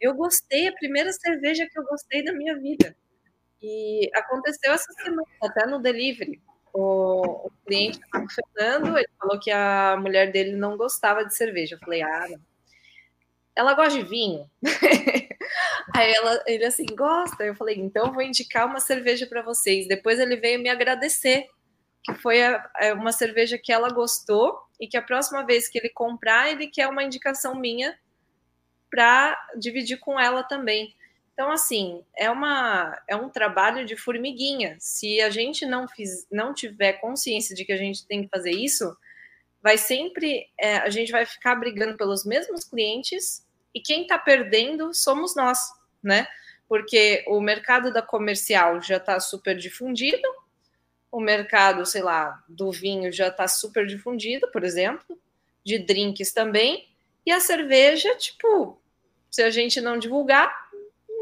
eu 0.00 0.14
gostei, 0.14 0.68
a 0.68 0.72
primeira 0.72 1.12
cerveja 1.12 1.66
que 1.70 1.78
eu 1.78 1.84
gostei 1.84 2.24
da 2.24 2.32
minha 2.32 2.58
vida. 2.58 2.96
E 3.62 4.10
aconteceu 4.14 4.72
essa 4.72 4.92
semana, 4.94 5.24
até 5.42 5.66
no 5.66 5.80
delivery. 5.80 6.40
O, 6.78 7.46
o 7.46 7.50
cliente 7.64 7.98
estava 7.98 8.26
Fernando, 8.28 8.98
ele 8.98 9.08
falou 9.18 9.40
que 9.40 9.50
a 9.50 9.96
mulher 9.98 10.30
dele 10.30 10.52
não 10.56 10.76
gostava 10.76 11.24
de 11.24 11.34
cerveja. 11.34 11.76
Eu 11.76 11.78
falei, 11.78 12.02
ah, 12.02 12.26
não 12.28 12.40
ela 13.56 13.72
gosta 13.72 13.98
de 13.98 14.04
vinho? 14.04 14.48
Aí 15.96 16.12
ela, 16.12 16.44
ele 16.46 16.66
assim, 16.66 16.84
gosta. 16.94 17.42
Eu 17.42 17.54
falei, 17.54 17.76
então 17.76 18.12
vou 18.12 18.22
indicar 18.22 18.66
uma 18.66 18.78
cerveja 18.78 19.26
para 19.26 19.40
vocês. 19.40 19.88
Depois 19.88 20.18
ele 20.18 20.36
veio 20.36 20.60
me 20.60 20.68
agradecer, 20.68 21.46
que 22.04 22.12
foi 22.14 22.44
a, 22.44 22.70
a, 22.76 22.92
uma 22.92 23.12
cerveja 23.12 23.56
que 23.56 23.72
ela 23.72 23.88
gostou 23.88 24.60
e 24.78 24.86
que 24.86 24.96
a 24.98 25.02
próxima 25.02 25.44
vez 25.44 25.68
que 25.68 25.78
ele 25.78 25.88
comprar, 25.88 26.50
ele 26.50 26.66
quer 26.66 26.86
uma 26.86 27.02
indicação 27.02 27.54
minha 27.54 27.98
para 28.90 29.36
dividir 29.58 29.98
com 29.98 30.20
ela 30.20 30.42
também. 30.42 30.94
Então, 31.36 31.50
assim, 31.50 32.02
é, 32.16 32.30
uma, 32.30 32.98
é 33.06 33.14
um 33.14 33.28
trabalho 33.28 33.84
de 33.84 33.94
formiguinha. 33.94 34.74
Se 34.80 35.20
a 35.20 35.28
gente 35.28 35.66
não, 35.66 35.86
fiz, 35.86 36.26
não 36.32 36.54
tiver 36.54 36.94
consciência 36.94 37.54
de 37.54 37.62
que 37.62 37.72
a 37.72 37.76
gente 37.76 38.06
tem 38.06 38.22
que 38.22 38.30
fazer 38.30 38.52
isso, 38.52 38.96
vai 39.62 39.76
sempre, 39.76 40.48
é, 40.58 40.78
a 40.78 40.88
gente 40.88 41.12
vai 41.12 41.26
ficar 41.26 41.54
brigando 41.56 41.94
pelos 41.94 42.24
mesmos 42.24 42.64
clientes 42.64 43.46
e 43.74 43.82
quem 43.82 44.00
está 44.00 44.18
perdendo 44.18 44.94
somos 44.94 45.36
nós, 45.36 45.58
né? 46.02 46.26
Porque 46.66 47.22
o 47.28 47.38
mercado 47.38 47.92
da 47.92 48.00
comercial 48.00 48.80
já 48.80 48.96
está 48.96 49.20
super 49.20 49.58
difundido, 49.58 50.26
o 51.12 51.20
mercado, 51.20 51.84
sei 51.84 52.00
lá, 52.00 52.42
do 52.48 52.72
vinho 52.72 53.12
já 53.12 53.28
está 53.28 53.46
super 53.46 53.86
difundido, 53.86 54.50
por 54.50 54.64
exemplo, 54.64 55.20
de 55.62 55.78
drinks 55.78 56.32
também, 56.32 56.88
e 57.26 57.30
a 57.30 57.40
cerveja, 57.40 58.14
tipo, 58.14 58.80
se 59.30 59.42
a 59.42 59.50
gente 59.50 59.82
não 59.82 59.98
divulgar, 59.98 60.65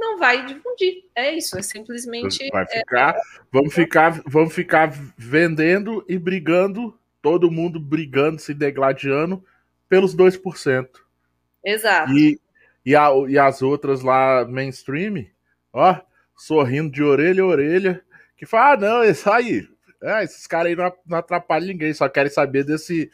não 0.04 0.18
vai 0.18 0.44
difundir. 0.44 1.04
É 1.14 1.34
isso, 1.34 1.58
é 1.58 1.62
simplesmente. 1.62 2.48
Vai 2.50 2.64
é, 2.64 2.78
ficar, 2.78 3.16
é... 3.16 3.20
vamos 3.50 3.74
ficar, 3.74 4.22
vamos 4.26 4.54
ficar 4.54 4.92
vendendo 5.16 6.04
e 6.08 6.18
brigando, 6.18 6.98
todo 7.22 7.50
mundo 7.50 7.80
brigando, 7.80 8.40
se 8.40 8.54
degladiando 8.54 9.42
pelos 9.88 10.14
2%. 10.14 10.88
Exato. 11.64 12.12
E, 12.12 12.38
e, 12.84 12.94
a, 12.94 13.08
e 13.28 13.38
as 13.38 13.62
outras 13.62 14.02
lá, 14.02 14.44
mainstream, 14.44 15.26
ó, 15.72 15.98
sorrindo 16.36 16.90
de 16.90 17.02
orelha 17.02 17.42
a 17.42 17.46
orelha, 17.46 18.04
que 18.36 18.44
fala, 18.44 18.72
ah, 18.72 18.76
não, 18.76 19.02
é 19.02 19.10
isso 19.10 19.30
aí. 19.30 19.66
É, 20.02 20.22
esses 20.22 20.46
caras 20.46 20.66
aí 20.66 20.76
não, 20.76 20.92
não 21.06 21.18
atrapalham 21.18 21.68
ninguém, 21.68 21.94
só 21.94 22.08
querem 22.08 22.30
saber 22.30 22.64
desse, 22.64 23.10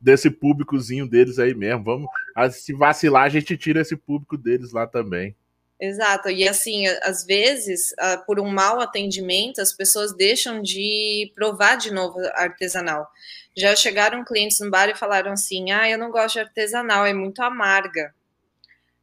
desse 0.00 0.28
públicozinho 0.28 1.08
deles 1.08 1.38
aí 1.38 1.54
mesmo. 1.54 1.84
Vamos, 1.84 2.10
se 2.50 2.72
vacilar, 2.72 3.24
a 3.24 3.28
gente 3.28 3.56
tira 3.56 3.80
esse 3.80 3.96
público 3.96 4.36
deles 4.36 4.72
lá 4.72 4.86
também. 4.86 5.36
Exato, 5.84 6.30
e 6.30 6.48
assim, 6.48 6.86
às 7.02 7.26
vezes, 7.26 7.92
por 8.24 8.38
um 8.38 8.48
mau 8.48 8.80
atendimento, 8.80 9.60
as 9.60 9.72
pessoas 9.72 10.14
deixam 10.14 10.62
de 10.62 11.32
provar 11.34 11.74
de 11.74 11.90
novo 11.90 12.20
artesanal. 12.34 13.10
Já 13.56 13.74
chegaram 13.74 14.24
clientes 14.24 14.60
no 14.60 14.70
bar 14.70 14.88
e 14.88 14.94
falaram 14.94 15.32
assim: 15.32 15.72
ah, 15.72 15.90
eu 15.90 15.98
não 15.98 16.12
gosto 16.12 16.34
de 16.34 16.40
artesanal, 16.40 17.04
é 17.04 17.12
muito 17.12 17.42
amarga. 17.42 18.14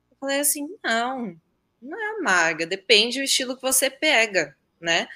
Eu 0.09 0.15
falei 0.21 0.39
assim: 0.39 0.69
não, 0.81 1.35
não 1.81 1.99
é 1.99 2.17
amarga, 2.17 2.65
depende 2.65 3.19
do 3.19 3.25
estilo 3.25 3.57
que 3.57 3.61
você 3.61 3.89
pega, 3.89 4.55
né? 4.79 5.09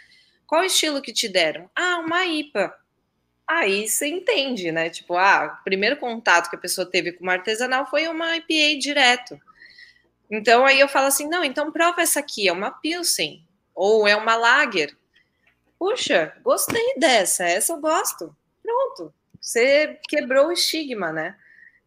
Qual 0.46 0.66
estilo 0.66 1.02
que 1.02 1.14
te 1.14 1.30
deram? 1.30 1.70
Ah, 1.74 1.98
uma 2.00 2.26
IPA. 2.26 2.78
Aí 3.48 3.88
você 3.88 4.08
entende, 4.08 4.70
né? 4.70 4.90
Tipo, 4.90 5.16
ah, 5.16 5.58
o 5.62 5.64
primeiro 5.64 5.96
contato 5.96 6.50
que 6.50 6.58
a 6.58 6.60
pessoa 6.60 6.86
teve 6.86 7.14
com 7.14 7.24
uma 7.24 7.34
artesanal 7.34 7.90
foi 7.90 8.06
uma 8.10 8.36
IPA 8.36 8.80
direto. 8.82 9.40
Então 10.30 10.66
aí 10.66 10.80
eu 10.80 10.88
falo 10.88 11.08
assim, 11.08 11.28
não, 11.28 11.44
então 11.44 11.72
prova 11.72 12.02
essa 12.02 12.20
aqui, 12.20 12.48
é 12.48 12.52
uma 12.52 12.72
Pilsen 12.72 13.46
ou 13.76 14.08
é 14.08 14.16
uma 14.16 14.36
Lager. 14.36 14.96
Puxa, 15.78 16.34
gostei 16.44 16.96
dessa, 16.98 17.46
essa 17.46 17.74
eu 17.74 17.82
gosto. 17.82 18.36
Pronto, 18.62 19.14
você 19.40 20.00
quebrou 20.08 20.48
o 20.48 20.52
estigma, 20.52 21.12
né? 21.12 21.36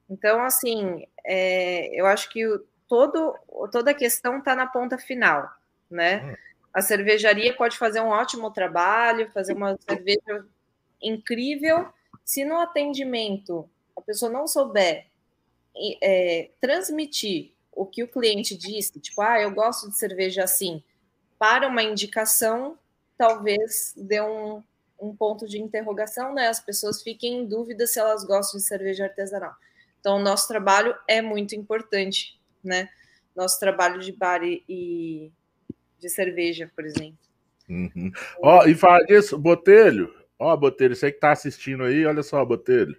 Então, 0.09 0.43
assim, 0.43 1.07
é, 1.25 1.89
eu 1.99 2.07
acho 2.07 2.29
que 2.31 2.47
o, 2.47 2.65
todo, 2.87 3.35
toda 3.73 3.91
a 3.91 3.95
questão 3.95 4.39
está 4.39 4.55
na 4.55 4.67
ponta 4.67 4.99
final, 4.99 5.51
né? 5.91 6.23
Hum. 6.23 6.37
A 6.73 6.83
cervejaria 6.83 7.57
pode 7.57 7.79
fazer 7.79 8.01
um 8.01 8.09
ótimo 8.09 8.51
trabalho, 8.51 9.31
fazer 9.33 9.55
uma 9.55 9.79
cerveja 9.89 10.45
incrível. 11.03 11.89
Se 12.23 12.45
no 12.45 12.59
atendimento 12.59 13.69
a 13.97 14.01
pessoa 14.03 14.31
não 14.31 14.47
souber 14.47 15.07
é, 16.03 16.51
transmitir 16.61 17.56
o 17.77 17.85
que 17.85 18.03
o 18.03 18.09
cliente 18.09 18.57
disse, 18.57 18.99
tipo, 18.99 19.21
ah, 19.21 19.39
eu 19.39 19.51
gosto 19.51 19.91
de 19.91 19.99
cerveja 19.99 20.43
assim, 20.43 20.83
para 21.39 21.69
uma 21.69 21.83
indicação, 21.83 22.79
talvez 23.19 23.93
dê 23.95 24.21
um, 24.23 24.63
um 24.99 25.15
ponto 25.15 25.47
de 25.47 25.61
interrogação, 25.61 26.35
né? 26.35 26.49
As 26.49 26.59
pessoas 26.59 27.03
fiquem 27.03 27.43
em 27.43 27.47
dúvida 27.47 27.87
se 27.87 28.01
elas 28.01 28.25
gostam 28.25 28.59
de 28.59 28.67
cerveja 28.67 29.05
artesanal. 29.05 29.53
Então, 30.01 30.17
o 30.17 30.23
nosso 30.23 30.49
trabalho 30.49 30.95
é 31.07 31.21
muito 31.21 31.55
importante, 31.55 32.41
né? 32.65 32.89
Nosso 33.37 33.61
trabalho 33.61 34.01
de 34.01 34.11
bar 34.11 34.41
e 34.43 35.31
de 35.99 36.09
cerveja, 36.09 36.71
por 36.75 36.87
exemplo. 36.87 37.19
Uhum. 37.69 38.11
Ó, 38.41 38.65
e 38.65 38.75
fala 38.75 39.05
disso, 39.05 39.39
Botelho. 39.39 40.15
Ó, 40.39 40.57
Botelho, 40.57 40.97
você 40.97 41.13
que 41.13 41.21
tá 41.21 41.33
assistindo 41.33 41.85
aí, 41.85 42.07
olha 42.07 42.23
só, 42.23 42.43
Botelho. 42.43 42.97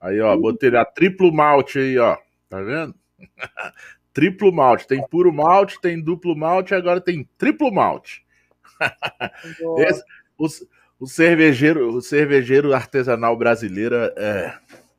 Aí, 0.00 0.20
ó, 0.20 0.36
Botelho, 0.36 0.80
a 0.80 0.84
triplo 0.84 1.32
malte 1.32 1.78
aí, 1.78 1.96
ó. 1.96 2.16
Tá 2.48 2.60
vendo? 2.60 2.94
triplo 4.12 4.52
malte. 4.52 4.86
Tem 4.86 5.06
puro 5.06 5.32
malte, 5.32 5.80
tem 5.80 6.00
duplo 6.00 6.36
malte, 6.36 6.74
agora 6.74 7.00
tem 7.00 7.28
triplo 7.36 7.72
malte. 7.72 8.24
Esse, 9.78 10.02
o, 10.38 10.46
o, 11.00 11.06
cervejeiro, 11.06 11.88
o 11.94 12.00
cervejeiro 12.00 12.72
artesanal 12.72 13.36
brasileiro 13.36 13.96
é, 14.16 14.58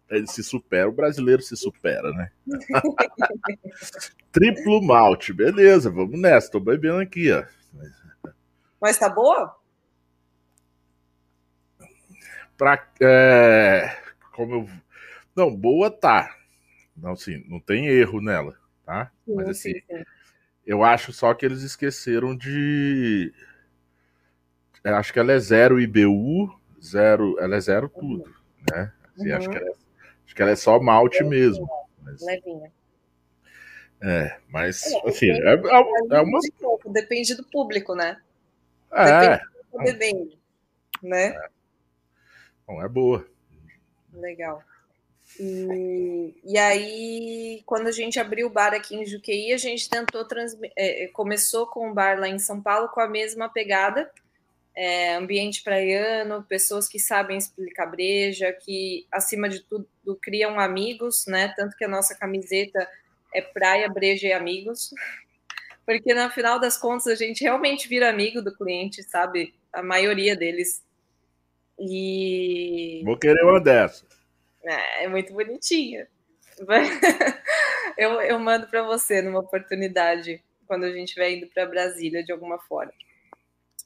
ele 0.09 0.27
se 0.27 0.43
supera. 0.43 0.89
O 0.89 0.93
brasileiro 0.93 1.41
se 1.41 1.55
supera, 1.55 2.11
né? 2.11 2.31
triplo 4.31 4.81
malte, 4.81 5.33
beleza, 5.33 5.89
vamos 5.89 6.19
nessa. 6.19 6.51
Tô 6.51 6.59
bebendo 6.59 6.99
aqui, 6.99 7.31
ó. 7.31 7.43
Mas 8.81 8.97
tá 8.97 9.09
boa? 9.09 9.55
Pra, 12.57 12.85
é, 13.01 13.95
como 14.33 14.53
eu, 14.53 14.69
não, 15.35 15.55
boa 15.55 15.89
tá. 15.89 16.35
Não, 17.01 17.11
assim, 17.11 17.43
não 17.47 17.59
tem 17.59 17.87
erro 17.87 18.21
nela, 18.21 18.57
tá? 18.85 19.11
Sim, 19.25 19.35
Mas 19.35 19.49
assim, 19.49 19.73
sim, 19.73 19.81
sim. 19.87 20.03
eu 20.65 20.83
acho 20.83 21.13
só 21.13 21.33
que 21.33 21.45
eles 21.45 21.61
esqueceram 21.61 22.35
de. 22.35 23.33
Eu 24.83 24.95
acho 24.95 25.11
que 25.11 25.19
ela 25.19 25.31
é 25.31 25.39
zero 25.39 25.79
IBU, 25.79 26.59
zero. 26.81 27.37
Ela 27.39 27.55
é 27.55 27.59
zero 27.59 27.91
uhum. 27.95 28.01
tudo, 28.01 28.35
né? 28.71 28.91
Assim, 29.15 29.29
uhum. 29.29 29.37
acho, 29.37 29.49
que 29.49 29.57
ela 29.57 29.67
é, 29.67 29.71
acho 30.25 30.35
que 30.35 30.41
ela 30.41 30.51
é 30.51 30.55
só 30.55 30.79
malte 30.79 31.23
Levinha. 31.23 31.29
mesmo. 31.29 31.69
Mas... 32.01 32.21
Levinha. 32.21 32.71
É, 34.01 34.37
mas 34.47 34.85
é, 34.85 35.09
assim, 35.09 35.29
é, 35.29 35.35
é, 35.35 35.61
é 36.11 36.21
uma. 36.21 36.39
Depende 36.85 37.35
do 37.35 37.43
público, 37.43 37.95
né? 37.95 38.21
É. 38.91 39.37
Depende 39.37 39.49
do 39.71 39.77
bebendo, 39.79 40.37
né? 41.03 41.27
É. 41.27 41.49
Bom, 42.65 42.81
é 42.81 42.87
boa. 42.87 43.25
Legal. 44.13 44.63
E, 45.39 46.57
aí, 46.57 47.63
quando 47.65 47.87
a 47.87 47.91
gente 47.91 48.19
abriu 48.19 48.47
o 48.47 48.49
bar 48.49 48.73
aqui 48.73 48.95
em 48.95 49.05
Juqueí, 49.05 49.53
a 49.53 49.57
gente 49.57 49.89
tentou. 49.89 50.27
É, 50.75 51.05
é, 51.05 51.07
começou 51.07 51.65
com 51.65 51.89
o 51.89 51.93
bar 51.93 52.19
lá 52.19 52.27
em 52.27 52.37
São 52.37 52.61
Paulo 52.61 52.89
com 52.89 52.99
a 52.99 53.07
mesma 53.07 53.47
pegada, 53.47 54.11
é, 54.75 55.15
ambiente 55.15 55.63
praiano, 55.63 56.43
pessoas 56.43 56.89
que 56.89 56.99
sabem 56.99 57.37
explicar 57.37 57.85
breja, 57.85 58.51
que 58.51 59.07
acima 59.09 59.47
de 59.47 59.61
tudo 59.61 59.87
criam 60.21 60.59
amigos, 60.59 61.25
né? 61.25 61.53
Tanto 61.55 61.77
que 61.77 61.85
a 61.85 61.89
nossa 61.89 62.13
camiseta 62.15 62.85
é 63.33 63.41
praia, 63.41 63.87
breja 63.87 64.27
e 64.27 64.33
amigos, 64.33 64.93
porque 65.85 66.13
no 66.13 66.29
final 66.31 66.59
das 66.59 66.77
contas 66.77 67.07
a 67.07 67.15
gente 67.15 67.45
realmente 67.45 67.87
vira 67.87 68.09
amigo 68.09 68.41
do 68.41 68.53
cliente, 68.53 69.03
sabe? 69.03 69.53
A 69.71 69.81
maioria 69.81 70.35
deles. 70.35 70.83
E. 71.79 73.01
Vou 73.05 73.17
querer 73.17 73.41
uma 73.45 73.61
dessas. 73.61 74.18
É, 74.69 75.05
é 75.05 75.07
muito 75.07 75.33
bonitinho. 75.33 76.05
eu, 77.97 78.21
eu 78.21 78.37
mando 78.37 78.67
para 78.67 78.83
você 78.83 79.19
numa 79.19 79.39
oportunidade 79.39 80.43
quando 80.67 80.83
a 80.83 80.91
gente 80.91 81.07
estiver 81.07 81.31
indo 81.31 81.47
para 81.47 81.65
Brasília 81.65 82.23
de 82.23 82.31
alguma 82.31 82.59
forma. 82.59 82.93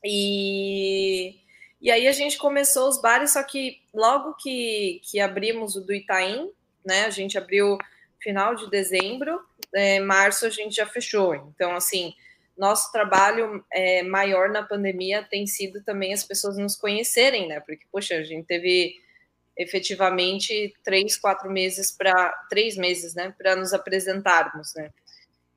E, 0.04 1.36
e 1.82 1.90
aí 1.90 2.06
a 2.06 2.12
gente 2.12 2.38
começou 2.38 2.90
os 2.90 3.02
bares, 3.02 3.32
só 3.32 3.44
que 3.44 3.82
logo 3.94 4.36
que, 4.36 5.00
que 5.10 5.22
abrimos 5.22 5.78
o 5.78 5.82
do 5.82 5.94
Itaim, 5.94 6.52
né? 6.86 7.06
A 7.06 7.10
gente 7.10 7.38
abriu 7.38 7.78
final 8.20 8.54
de 8.56 8.70
dezembro, 8.70 9.40
é, 9.74 10.02
março 10.02 10.46
a 10.46 10.50
gente 10.50 10.76
já 10.76 10.86
fechou. 10.86 11.34
Então, 11.36 11.74
assim, 11.74 12.14
nosso 12.58 12.92
trabalho 12.92 13.64
é, 13.72 14.04
maior 14.04 14.50
na 14.50 14.64
pandemia 14.64 15.24
tem 15.24 15.48
sido 15.48 15.82
também 15.82 16.14
as 16.14 16.26
pessoas 16.26 16.58
nos 16.58 16.76
conhecerem, 16.76 17.48
né? 17.48 17.62
Porque, 17.62 17.86
poxa, 17.90 18.16
a 18.16 18.24
gente 18.24 18.46
teve 18.46 19.02
efetivamente 19.58 20.74
três, 20.84 21.18
quatro 21.18 21.50
meses 21.50 21.92
para 21.92 22.32
três 22.50 22.76
meses, 22.76 23.14
né, 23.14 23.34
para 23.38 23.56
nos 23.56 23.74
apresentarmos, 23.74 24.74
né. 24.76 24.90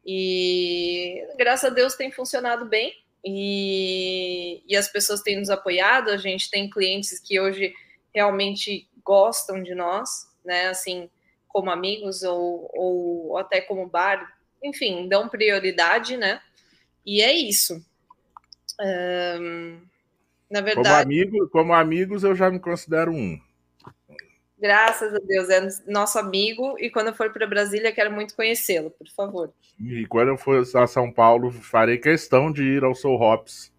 E 0.05 1.27
graças 1.37 1.71
a 1.71 1.75
Deus 1.75 1.97
tem 1.97 2.13
funcionado 2.13 2.67
bem 2.67 2.93
e, 3.25 4.63
e 4.69 4.77
as 4.77 4.89
pessoas 4.89 5.21
têm 5.21 5.41
nos 5.41 5.51
apoiado. 5.51 6.11
A 6.11 6.17
gente 6.17 6.49
tem 6.49 6.71
clientes 6.71 7.19
que 7.19 7.41
hoje 7.41 7.75
realmente 8.15 8.89
gostam 9.05 9.61
de 9.61 9.75
nós, 9.75 10.09
né, 10.45 10.69
assim 10.69 11.11
como 11.49 11.71
amigos 11.71 12.23
ou, 12.23 12.71
ou 12.75 13.39
até 13.39 13.61
como 13.61 13.89
bar, 13.89 14.37
enfim, 14.63 15.09
dão 15.09 15.29
prioridade, 15.29 16.17
né? 16.17 16.41
E 17.05 17.23
é 17.23 17.33
isso. 17.33 17.83
Um, 18.81 19.81
na 20.51 20.61
verdade. 20.61 20.89
Como, 20.89 20.95
amigo, 20.97 21.49
como 21.49 21.73
amigos, 21.73 22.25
eu 22.25 22.35
já 22.35 22.51
me 22.51 22.61
considero 22.61 23.11
um. 23.11 23.41
Graças 24.59 25.13
a 25.13 25.19
Deus, 25.19 25.51
é 25.51 25.69
nosso 25.87 26.19
amigo. 26.19 26.77
E 26.79 26.89
quando 26.89 27.09
eu 27.09 27.15
for 27.15 27.31
para 27.33 27.47
Brasília, 27.47 27.93
quero 27.93 28.11
muito 28.11 28.35
conhecê-lo, 28.35 28.91
por 28.91 29.07
favor. 29.09 29.53
E 29.79 30.07
quando 30.07 30.29
eu 30.29 30.39
for 30.39 30.65
a 30.75 30.87
São 30.87 31.13
Paulo, 31.13 31.53
farei 31.53 31.99
questão 31.99 32.51
de 32.51 32.63
ir 32.63 32.83
ao 32.83 32.95
Soul 32.95 33.21
Hops. 33.21 33.73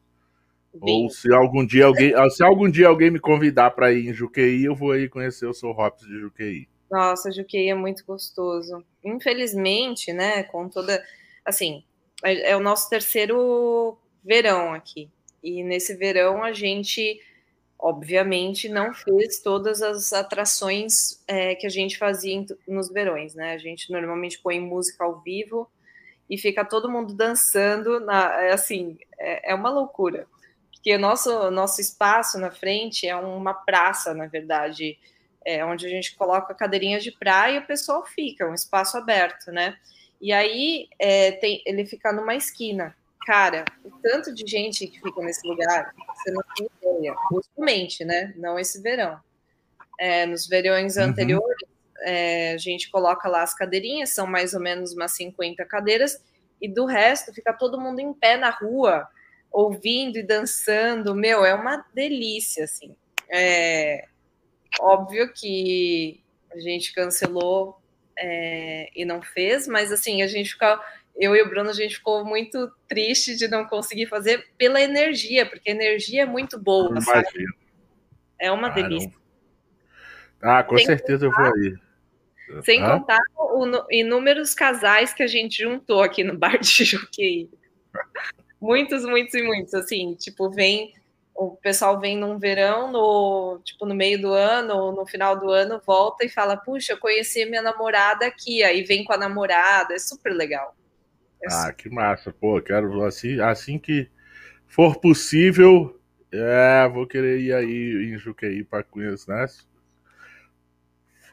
Bem. 0.73 1.03
Ou 1.03 1.09
se 1.09 1.33
algum 1.33 1.65
dia 1.65 1.85
alguém, 1.85 2.13
se 2.29 2.43
algum 2.43 2.69
dia 2.69 2.87
alguém 2.87 3.09
me 3.09 3.19
convidar 3.19 3.71
para 3.71 3.91
ir 3.91 4.07
em 4.07 4.13
Juqueí, 4.13 4.65
eu 4.65 4.75
vou 4.75 4.91
aí 4.91 5.09
conhecer 5.09 5.47
o 5.47 5.53
Soul 5.53 5.75
Hops 5.75 6.05
de 6.05 6.19
Juqueí. 6.19 6.67
Nossa, 6.91 7.31
Juqueí 7.31 7.69
é 7.69 7.75
muito 7.75 8.05
gostoso. 8.05 8.83
Infelizmente, 9.03 10.13
né, 10.13 10.43
com 10.43 10.69
toda 10.69 11.03
assim, 11.43 11.83
é, 12.23 12.51
é 12.51 12.57
o 12.57 12.59
nosso 12.59 12.89
terceiro 12.89 13.97
verão 14.23 14.73
aqui. 14.73 15.09
E 15.43 15.63
nesse 15.63 15.95
verão 15.95 16.43
a 16.43 16.51
gente 16.51 17.19
obviamente 17.79 18.67
não 18.67 18.93
fez 18.93 19.39
todas 19.39 19.81
as 19.81 20.11
atrações 20.13 21.23
é, 21.27 21.55
que 21.55 21.67
a 21.67 21.69
gente 21.69 21.97
fazia 21.97 22.45
nos 22.67 22.89
verões, 22.89 23.35
né? 23.35 23.53
A 23.53 23.57
gente 23.57 23.91
normalmente 23.91 24.39
põe 24.39 24.59
música 24.59 25.03
ao 25.03 25.21
vivo 25.21 25.69
e 26.29 26.37
fica 26.37 26.65
todo 26.65 26.89
mundo 26.89 27.13
dançando, 27.13 27.99
na, 27.99 28.41
é 28.41 28.53
assim, 28.53 28.97
é, 29.17 29.51
é 29.51 29.55
uma 29.55 29.69
loucura. 29.69 30.27
Porque 30.71 30.95
o 30.95 30.99
nosso, 30.99 31.51
nosso 31.51 31.79
espaço 31.79 32.39
na 32.39 32.51
frente 32.51 33.07
é 33.07 33.15
uma 33.15 33.53
praça, 33.53 34.13
na 34.13 34.25
verdade, 34.25 34.97
é, 35.45 35.63
onde 35.63 35.85
a 35.85 35.89
gente 35.89 36.15
coloca 36.15 36.53
cadeirinhas 36.53 37.03
de 37.03 37.11
praia 37.11 37.55
e 37.55 37.59
o 37.59 37.67
pessoal 37.67 38.05
fica, 38.05 38.47
um 38.47 38.53
espaço 38.53 38.97
aberto, 38.97 39.51
né? 39.51 39.77
E 40.19 40.33
aí 40.33 40.87
é, 40.99 41.31
tem, 41.33 41.61
ele 41.65 41.85
fica 41.85 42.11
numa 42.11 42.35
esquina. 42.35 42.95
Cara, 43.27 43.65
o 43.83 43.91
tanto 44.01 44.33
de 44.33 44.49
gente 44.49 44.87
que 44.87 45.01
fica 45.01 45.21
nesse 45.21 45.45
lugar, 45.45 45.93
você 46.15 46.31
não 46.31 46.41
tem 46.55 46.69
ideia. 46.81 47.13
Usualmente, 47.29 48.05
né? 48.05 48.33
Não 48.37 48.57
esse 48.57 48.81
verão. 48.81 49.19
É, 49.99 50.25
nos 50.25 50.47
verões 50.47 50.95
uhum. 50.95 51.03
anteriores, 51.03 51.67
é, 52.03 52.53
a 52.53 52.57
gente 52.57 52.89
coloca 52.89 53.27
lá 53.27 53.43
as 53.43 53.53
cadeirinhas, 53.53 54.11
são 54.11 54.25
mais 54.25 54.53
ou 54.53 54.61
menos 54.61 54.93
umas 54.93 55.11
50 55.11 55.65
cadeiras, 55.65 56.23
e 56.61 56.69
do 56.69 56.85
resto 56.85 57.33
fica 57.33 57.51
todo 57.51 57.81
mundo 57.81 57.99
em 57.99 58.13
pé 58.13 58.37
na 58.37 58.49
rua, 58.49 59.05
ouvindo 59.51 60.17
e 60.17 60.23
dançando. 60.23 61.13
Meu, 61.13 61.43
é 61.43 61.53
uma 61.53 61.85
delícia, 61.93 62.63
assim. 62.63 62.95
É 63.29 64.05
óbvio 64.79 65.33
que 65.33 66.23
a 66.49 66.59
gente 66.61 66.93
cancelou 66.93 67.77
é, 68.17 68.89
e 68.95 69.03
não 69.03 69.21
fez, 69.21 69.67
mas 69.67 69.91
assim, 69.91 70.21
a 70.21 70.27
gente 70.27 70.51
fica 70.51 70.81
eu 71.17 71.35
e 71.35 71.41
o 71.41 71.49
Bruno, 71.49 71.69
a 71.69 71.73
gente 71.73 71.95
ficou 71.95 72.23
muito 72.23 72.71
triste 72.87 73.35
de 73.35 73.47
não 73.47 73.65
conseguir 73.65 74.05
fazer 74.05 74.47
pela 74.57 74.81
energia, 74.81 75.45
porque 75.45 75.69
a 75.69 75.73
energia 75.73 76.23
é 76.23 76.25
muito 76.25 76.59
boa, 76.59 77.01
sabe? 77.01 77.27
É 78.39 78.51
uma 78.51 78.69
delícia. 78.69 79.11
Ah, 80.41 80.63
com 80.63 80.77
Sem 80.77 80.85
certeza 80.85 81.27
contar, 81.27 81.41
eu 81.41 81.45
vou 81.45 81.55
aí. 81.55 82.61
Sem 82.63 82.81
Hã? 82.81 82.99
contar 82.99 83.19
o, 83.35 83.87
inúmeros 83.91 84.53
casais 84.53 85.13
que 85.13 85.23
a 85.23 85.27
gente 85.27 85.63
juntou 85.63 86.01
aqui 86.01 86.23
no 86.23 86.37
bar 86.37 86.59
de 86.59 86.85
Juqueí. 86.85 87.49
muitos, 88.61 89.03
muitos 89.03 89.33
e 89.33 89.41
muitos, 89.41 89.73
assim, 89.73 90.13
tipo, 90.15 90.49
vem 90.51 90.93
o 91.37 91.55
pessoal 91.55 91.99
vem 91.99 92.17
num 92.17 92.39
verão, 92.39 92.91
no 92.91 93.61
tipo 93.63 93.85
no 93.85 93.93
meio 93.93 94.19
do 94.19 94.33
ano 94.33 94.75
ou 94.75 94.91
no 94.91 95.05
final 95.05 95.39
do 95.39 95.51
ano, 95.51 95.79
volta 95.85 96.25
e 96.25 96.29
fala: 96.29 96.57
"Puxa, 96.57 96.93
eu 96.93 96.97
conheci 96.97 97.45
minha 97.45 97.61
namorada 97.61 98.25
aqui". 98.25 98.63
Aí 98.63 98.83
vem 98.83 99.03
com 99.03 99.13
a 99.13 99.17
namorada, 99.17 99.93
é 99.93 99.99
super 99.99 100.33
legal. 100.33 100.75
Ah, 101.49 101.71
que 101.71 101.89
massa. 101.89 102.31
Pô, 102.31 102.61
quero 102.61 103.03
assim, 103.03 103.39
assim 103.39 103.77
que 103.77 104.09
for 104.67 104.99
possível, 104.99 105.99
é, 106.31 106.87
vou 106.91 107.07
querer 107.07 107.39
ir 107.39 107.53
aí 107.53 108.11
em 108.11 108.17
Juqueí 108.17 108.63
para 108.63 108.83
conhecer, 108.83 109.31
né? 109.31 109.47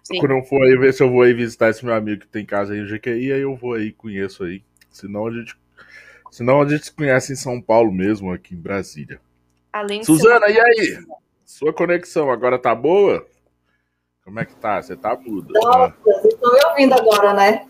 Sim. 0.02 0.18
Quando 0.18 0.32
eu 0.32 0.44
for 0.44 0.62
aí 0.62 0.76
ver 0.76 0.92
se 0.92 1.02
eu 1.02 1.10
vou 1.10 1.22
aí 1.22 1.32
visitar 1.32 1.70
esse 1.70 1.84
meu 1.84 1.94
amigo 1.94 2.20
que 2.20 2.28
tem 2.28 2.44
casa 2.44 2.74
aí 2.74 2.80
em 2.80 2.86
Juqueí, 2.86 3.32
aí 3.32 3.40
eu 3.40 3.56
vou 3.56 3.72
aí, 3.72 3.90
conheço 3.90 4.44
aí. 4.44 4.62
Senão 4.90 5.26
a 5.26 5.32
gente, 5.32 5.56
senão 6.30 6.60
a 6.60 6.68
gente 6.68 6.84
se 6.84 6.92
conhece 6.92 7.32
em 7.32 7.36
São 7.36 7.60
Paulo 7.60 7.90
mesmo, 7.90 8.30
aqui 8.30 8.54
em 8.54 8.60
Brasília. 8.60 9.20
Além 9.72 10.04
Suzana, 10.04 10.46
e 10.48 10.60
aí? 10.60 11.04
Sua 11.44 11.72
conexão 11.72 12.30
agora 12.30 12.58
tá 12.58 12.74
boa? 12.74 13.26
Como 14.24 14.38
é 14.40 14.44
que 14.44 14.54
tá? 14.56 14.80
Você 14.80 14.96
tá 14.96 15.16
muda? 15.16 15.52
Nossa, 15.52 15.94
vocês 16.04 16.34
estão 16.34 16.52
me 16.52 16.64
ouvindo 16.64 16.94
agora, 16.94 17.34
né? 17.34 17.66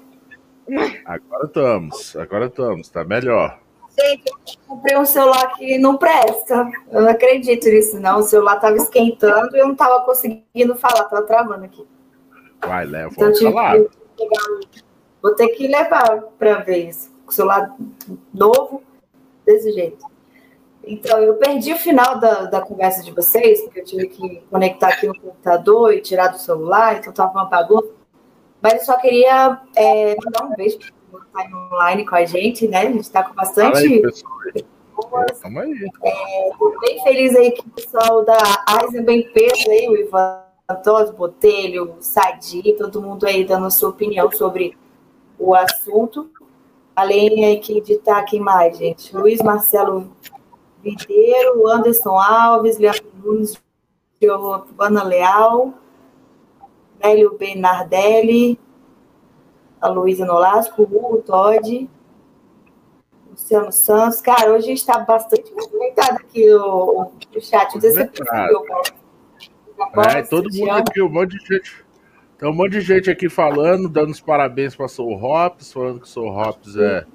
Agora 1.05 1.45
estamos, 1.45 2.17
agora 2.17 2.47
estamos, 2.47 2.89
tá 2.89 3.05
melhor. 3.05 3.59
Gente, 3.99 4.25
eu 4.27 4.55
comprei 4.67 4.97
um 4.97 5.05
celular 5.05 5.55
que 5.55 5.79
não 5.79 5.97
presta. 5.97 6.69
Eu 6.91 7.03
não 7.03 7.11
acredito 7.11 7.69
nisso, 7.69 8.01
não. 8.01 8.19
O 8.19 8.23
celular 8.23 8.59
tava 8.59 8.77
esquentando 8.77 9.57
e 9.57 9.61
eu 9.61 9.69
não 9.69 9.75
tava 9.77 10.05
conseguindo 10.05 10.75
falar, 10.75 11.05
tava 11.05 11.23
travando 11.23 11.65
aqui. 11.65 11.87
Vai, 12.67 12.85
leva 12.85 13.12
então, 13.12 13.31
o 13.31 13.35
celular. 13.35 13.77
Vou 15.23 15.35
ter 15.35 15.49
que 15.49 15.69
levar 15.69 16.23
para 16.39 16.57
ver 16.57 16.89
isso. 16.89 17.15
O 17.27 17.33
celular 17.33 17.75
novo, 18.33 18.83
desse 19.45 19.73
jeito. 19.73 20.05
Então, 20.87 21.19
eu 21.19 21.35
perdi 21.37 21.73
o 21.73 21.79
final 21.79 22.19
da, 22.19 22.45
da 22.45 22.61
conversa 22.61 23.03
de 23.03 23.11
vocês, 23.11 23.62
porque 23.62 23.81
eu 23.81 23.85
tive 23.85 24.07
que 24.09 24.43
conectar 24.51 24.89
aqui 24.89 25.07
no 25.07 25.19
computador 25.19 25.95
e 25.95 26.03
tirar 26.03 26.29
do 26.29 26.39
celular, 26.39 26.99
então 26.99 27.12
tava 27.12 27.33
uma 27.33 27.47
bagunça. 27.47 27.89
Mas 28.65 28.79
eu 28.79 28.85
só 28.87 28.97
queria 28.97 29.61
é, 29.77 30.17
mandar 30.25 30.47
um 30.47 30.57
beijo 30.57 30.79
para 31.12 31.43
estar 31.43 31.55
online 31.55 32.07
com 32.07 32.15
a 32.15 32.25
gente, 32.25 32.67
né? 32.67 32.79
A 32.79 32.85
gente 32.87 33.01
está 33.01 33.23
com 33.23 33.35
bastante. 33.35 33.77
Aí, 33.77 34.03
aí. 34.55 34.65
É, 36.03 36.51
bem 36.81 37.03
feliz 37.03 37.37
aí 37.37 37.51
que 37.51 37.61
o 37.61 37.71
pessoal 37.73 38.25
da 38.25 38.39
Eisenbahn 38.81 39.23
Pedro 39.35 39.71
aí, 39.71 39.87
o 39.87 39.97
Ivan 39.99 40.41
Antônio 40.67 41.12
Botelho, 41.12 41.95
o 41.99 42.03
Sadi, 42.03 42.75
todo 42.79 43.03
mundo 43.03 43.27
aí 43.27 43.45
dando 43.45 43.67
a 43.67 43.71
sua 43.71 43.91
opinião 43.91 44.33
sobre 44.33 44.79
o 45.39 45.55
assunto. 45.55 46.31
Além 46.97 47.55
aqui 47.55 47.83
de 47.83 47.93
estar 47.93 48.17
aqui 48.17 48.41
mais, 48.41 48.79
gente. 48.79 49.15
Luiz 49.15 49.43
Marcelo 49.43 50.11
Videiro, 50.83 51.69
Anderson 51.69 52.19
Alves, 52.19 52.79
Leandro 52.79 53.12
Nunes, 53.23 53.62
Giovana 54.19 55.03
Leal, 55.03 55.75
Hélio 57.05 57.37
Bernardelli, 57.37 58.59
a 59.79 59.89
Luísa 59.89 60.25
Nolasco, 60.25 60.83
o 60.83 60.85
Hugo 60.85 61.23
Todd, 61.23 61.91
Luciano 63.31 63.71
Santos. 63.71 64.23
Cara, 64.23 64.53
hoje 64.53 64.73
está 64.73 64.99
bastante 65.01 65.53
movimentado 65.53 66.17
aqui 66.17 66.51
o, 66.55 67.11
o 67.37 67.41
chat. 67.41 67.75
Não 67.75 67.81
sei 67.83 67.91
se 67.91 68.07
percebeu, 68.07 68.65
É, 70.09 70.23
todo 70.23 70.51
mundo 70.51 70.71
aqui, 70.71 71.03
um 71.03 71.11
monte 71.11 71.39
de 71.39 71.47
gente. 71.47 71.85
Tem 72.39 72.49
um 72.49 72.55
monte 72.55 72.73
de 72.73 72.81
gente 72.81 73.11
aqui 73.11 73.29
falando, 73.29 73.89
dando 73.89 74.11
os 74.11 74.21
parabéns 74.21 74.75
para 74.75 74.89
Soul 74.89 75.23
Hops, 75.23 75.73
falando 75.73 76.01
que 76.01 76.09
Soul 76.09 76.31
Hops 76.31 76.77
é, 76.77 77.07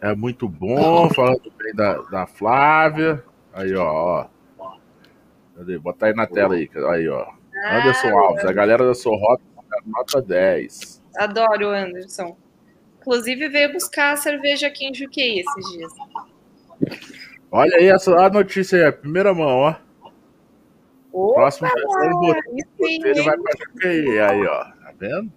é 0.00 0.14
muito 0.14 0.48
bom, 0.48 1.10
falando 1.10 1.52
bem 1.58 1.74
da, 1.74 1.98
da 2.02 2.26
Flávia. 2.26 3.22
Aí, 3.52 3.74
ó, 3.74 4.26
ó. 4.58 4.76
Cadê? 5.56 5.78
Bota 5.78 6.06
aí 6.06 6.14
na 6.14 6.26
tela 6.26 6.54
aí, 6.54 6.70
aí, 6.90 7.08
ó. 7.08 7.35
Anderson 7.64 8.08
ah, 8.08 8.20
Alves, 8.20 8.44
a 8.44 8.52
galera 8.52 8.84
da 8.84 8.94
Sorrota 8.94 9.42
nota 9.84 10.20
10. 10.20 11.02
Adoro 11.16 11.68
o 11.68 11.70
Anderson. 11.70 12.36
Inclusive 13.00 13.48
veio 13.48 13.72
buscar 13.72 14.12
a 14.12 14.16
cerveja 14.16 14.66
aqui 14.66 14.86
em 14.86 14.94
Juqueí 14.94 15.40
esses 15.40 15.72
dias. 15.72 15.92
Olha 17.50 17.76
aí 17.76 17.86
essa 17.86 18.14
a 18.16 18.28
notícia 18.28 18.78
aí, 18.78 18.84
a 18.84 18.92
primeira 18.92 19.32
mão, 19.32 19.46
ó. 19.46 19.74
Opa, 21.12 21.34
Próximo 21.34 21.68
ele 22.78 23.22
vai 23.22 23.38
pra 23.38 23.52
Juqueí, 23.64 24.20
aí, 24.20 24.46
ó. 24.46 24.64
Tá 24.64 24.92
vendo? 24.98 25.32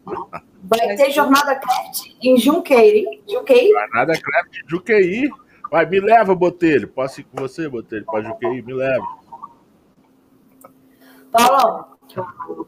Vai 0.63 0.95
ter 0.95 1.11
jornada 1.11 1.55
craft 1.55 2.15
em 2.21 2.37
Junqueí. 2.37 3.23
Junqueí? 3.29 3.71
Jornada 3.71 4.13
craft 4.19 4.57
em 4.57 4.69
Juqueí. 4.69 5.29
Vai, 5.71 5.85
me 5.85 5.99
leva, 5.99 6.35
Botelho. 6.35 6.87
Posso 6.87 7.21
ir 7.21 7.23
com 7.25 7.37
você, 7.37 7.69
Botelho, 7.69 8.05
pra 8.05 8.21
Juqueí? 8.21 8.61
Me 8.61 8.73
leva. 8.73 9.05
Paulo, 11.31 11.98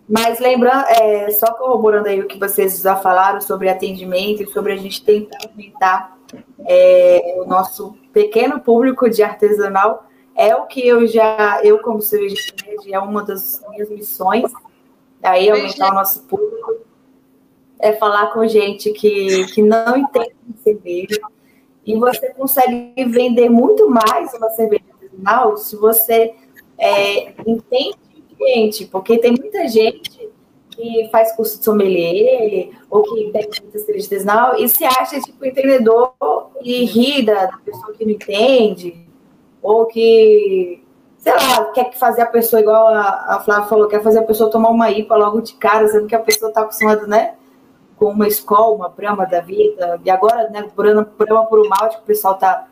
mas 0.07 0.39
lembrando, 0.39 0.85
é, 0.89 1.29
só 1.31 1.53
corroborando 1.53 2.07
aí 2.07 2.19
o 2.19 2.27
que 2.27 2.37
vocês 2.37 2.81
já 2.81 2.95
falaram 2.95 3.41
sobre 3.41 3.69
atendimento 3.69 4.43
e 4.43 4.47
sobre 4.47 4.73
a 4.73 4.77
gente 4.77 5.03
tentar 5.03 5.37
aumentar 5.49 6.17
é, 6.65 7.37
o 7.39 7.45
nosso 7.45 7.95
pequeno 8.13 8.59
público 8.59 9.09
de 9.09 9.23
artesanal, 9.23 10.05
é 10.35 10.55
o 10.55 10.65
que 10.65 10.85
eu 10.87 11.07
já, 11.07 11.59
eu 11.63 11.79
como 11.79 12.01
cervejeira, 12.01 12.81
é 12.91 12.99
uma 12.99 13.23
das 13.23 13.61
minhas 13.69 13.89
missões, 13.89 14.51
daí 15.19 15.49
aumentar 15.49 15.91
o 15.91 15.95
nosso 15.95 16.23
público, 16.23 16.77
é 17.79 17.93
falar 17.93 18.27
com 18.27 18.47
gente 18.47 18.91
que, 18.91 19.45
que 19.47 19.61
não 19.61 19.97
entende 19.97 20.35
cerveja, 20.63 21.21
e 21.85 21.97
você 21.97 22.31
consegue 22.33 22.93
vender 23.05 23.49
muito 23.49 23.89
mais 23.89 24.33
uma 24.33 24.49
cerveja 24.51 24.83
artesanal 24.93 25.57
se 25.57 25.75
você 25.75 26.35
é, 26.77 27.33
entende 27.45 28.10
cliente, 28.41 28.85
porque 28.85 29.19
tem 29.19 29.31
muita 29.31 29.67
gente 29.67 30.29
que 30.71 31.09
faz 31.11 31.35
curso 31.35 31.59
de 31.59 31.65
sommelier, 31.65 32.71
ou 32.89 33.03
que 33.03 33.31
tem 33.31 33.47
muita 33.61 33.91
artesanal, 33.93 34.55
e 34.57 34.67
se 34.67 34.83
acha, 34.83 35.19
tipo, 35.19 35.45
entendedor 35.45 36.13
e 36.61 36.85
ri 36.85 37.23
da, 37.23 37.49
pessoa 37.63 37.93
que 37.93 38.03
não 38.03 38.11
entende, 38.11 39.05
ou 39.61 39.85
que, 39.85 40.83
sei 41.17 41.33
lá, 41.33 41.65
quer 41.65 41.93
fazer 41.93 42.21
a 42.21 42.25
pessoa, 42.25 42.61
igual 42.61 42.87
a, 42.87 43.35
a 43.35 43.41
Flávia 43.43 43.67
falou, 43.67 43.87
quer 43.87 44.01
fazer 44.01 44.19
a 44.19 44.23
pessoa 44.23 44.49
tomar 44.49 44.69
uma 44.69 44.89
IPA 44.89 45.15
logo 45.15 45.41
de 45.41 45.53
cara, 45.53 45.87
sendo 45.87 46.07
que 46.07 46.15
a 46.15 46.19
pessoa 46.19 46.49
está 46.49 46.61
acostumada, 46.61 47.05
né, 47.05 47.35
com 47.97 48.05
uma 48.05 48.27
escola, 48.27 48.73
uma 48.73 48.89
brama 48.89 49.27
da 49.27 49.41
vida, 49.41 49.99
e 50.03 50.09
agora, 50.09 50.49
né, 50.49 50.67
brama, 50.75 51.05
por 51.45 51.59
um 51.59 51.69
malte, 51.69 51.97
que 51.97 52.03
o 52.03 52.07
pessoal 52.07 52.35
tá, 52.35 52.67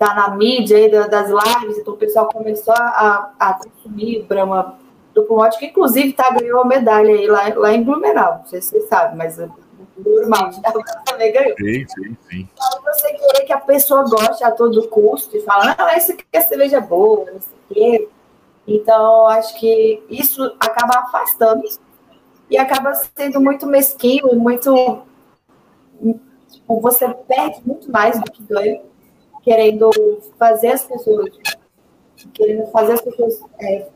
tá 0.00 0.14
na 0.14 0.30
mídia 0.34 0.78
aí 0.78 0.90
das 0.90 1.28
lives, 1.28 1.76
então 1.76 1.92
o 1.92 1.96
pessoal 1.98 2.26
começou 2.30 2.72
a, 2.72 3.34
a 3.38 3.52
consumir 3.52 4.22
brama 4.22 4.78
do 5.12 5.24
Pumote, 5.24 5.58
que 5.58 5.66
inclusive 5.66 6.14
tá, 6.14 6.30
ganhou 6.30 6.62
a 6.62 6.64
medalha 6.64 7.14
aí 7.14 7.26
lá, 7.26 7.52
lá 7.54 7.72
em 7.74 7.82
Blumenau. 7.84 8.38
Não 8.38 8.46
sei 8.46 8.62
se 8.62 8.70
vocês 8.70 8.88
sabem, 8.88 9.18
mas 9.18 9.38
o 9.38 9.52
normal 9.98 10.50
também 11.04 11.30
ganhou. 11.30 11.54
Sim, 11.58 11.86
sim, 11.86 12.16
sim. 12.30 12.48
Então, 12.50 12.82
você 12.82 13.12
querer 13.12 13.44
que 13.44 13.52
a 13.52 13.60
pessoa 13.60 14.08
goste 14.08 14.42
a 14.42 14.50
todo 14.50 14.88
custo 14.88 15.36
e 15.36 15.42
falar, 15.42 15.76
não, 15.78 15.90
esse 15.90 16.12
aqui 16.12 16.24
é 16.32 16.40
cerveja 16.40 16.80
boa, 16.80 17.26
não 17.30 17.40
sei 17.42 17.52
o 17.52 17.74
quê. 17.74 18.08
Então, 18.66 19.26
acho 19.26 19.60
que 19.60 20.02
isso 20.08 20.42
acaba 20.58 21.00
afastando 21.00 21.62
e 22.48 22.56
acaba 22.56 22.94
sendo 22.94 23.38
muito 23.38 23.66
mesquinho, 23.66 24.34
muito. 24.34 25.02
Tipo, 26.50 26.80
você 26.80 27.06
perde 27.28 27.60
muito 27.66 27.92
mais 27.92 28.18
do 28.18 28.30
que 28.30 28.42
ganha, 28.44 28.80
querendo 29.42 29.90
fazer 30.38 30.68
as 30.68 30.84
pessoas. 30.84 31.30
Querendo 32.34 32.66
fazer 32.70 32.92
as 32.92 33.00
pessoas 33.00 33.42
é, 33.60 33.88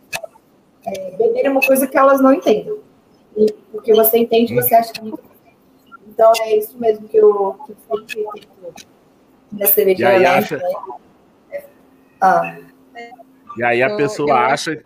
é, 0.87 1.11
beber 1.17 1.45
é 1.45 1.51
uma 1.51 1.61
coisa 1.61 1.87
que 1.87 1.97
elas 1.97 2.21
não 2.21 2.33
entendem. 2.33 2.79
E 3.37 3.53
porque 3.71 3.93
você 3.93 4.19
entende, 4.19 4.55
você 4.55 4.75
acha 4.75 4.93
que. 4.93 5.13
Então 6.09 6.33
é 6.43 6.57
isso 6.57 6.79
mesmo 6.79 7.09
que 7.09 7.17
eu, 7.17 7.57
que 7.67 7.73
eu 7.73 7.99
sempre 7.99 8.25
tento 8.33 8.87
na 9.53 9.67
cerveja. 9.67 10.03
E 10.03 10.07
aí, 10.07 10.27
acha... 10.27 10.57
Né? 10.57 11.65
Ah. 12.21 12.59
e 13.57 13.65
aí 13.65 13.83
a 13.83 13.87
então, 13.87 13.97
pessoa 13.97 14.39
acha. 14.47 14.83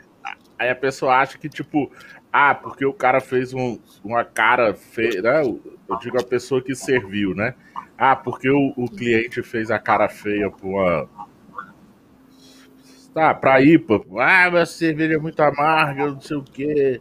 Aí 0.58 0.70
a 0.70 0.74
pessoa 0.74 1.14
acha 1.14 1.38
que, 1.38 1.48
tipo, 1.48 1.90
ah, 2.32 2.54
porque 2.54 2.84
o 2.84 2.92
cara 2.92 3.20
fez 3.20 3.54
um, 3.54 3.78
uma 4.04 4.24
cara 4.24 4.74
feia, 4.74 5.22
né? 5.22 5.42
Eu 5.42 5.98
digo 6.00 6.20
a 6.20 6.24
pessoa 6.24 6.62
que 6.62 6.74
serviu, 6.74 7.34
né? 7.34 7.54
Ah, 7.98 8.16
porque 8.16 8.48
o, 8.48 8.72
o 8.76 8.88
cliente 8.88 9.42
fez 9.42 9.70
a 9.70 9.78
cara 9.78 10.08
feia 10.08 10.50
para 10.50 10.66
uma, 10.66 11.08
tá, 13.12 13.34
pra 13.34 13.60
IPA, 13.60 14.00
ah, 14.20 14.50
mas 14.50 14.70
cerveja 14.70 15.14
é 15.14 15.18
muito 15.18 15.40
amarga, 15.40 16.06
não 16.06 16.20
sei 16.20 16.36
o 16.36 16.42
quê. 16.42 17.00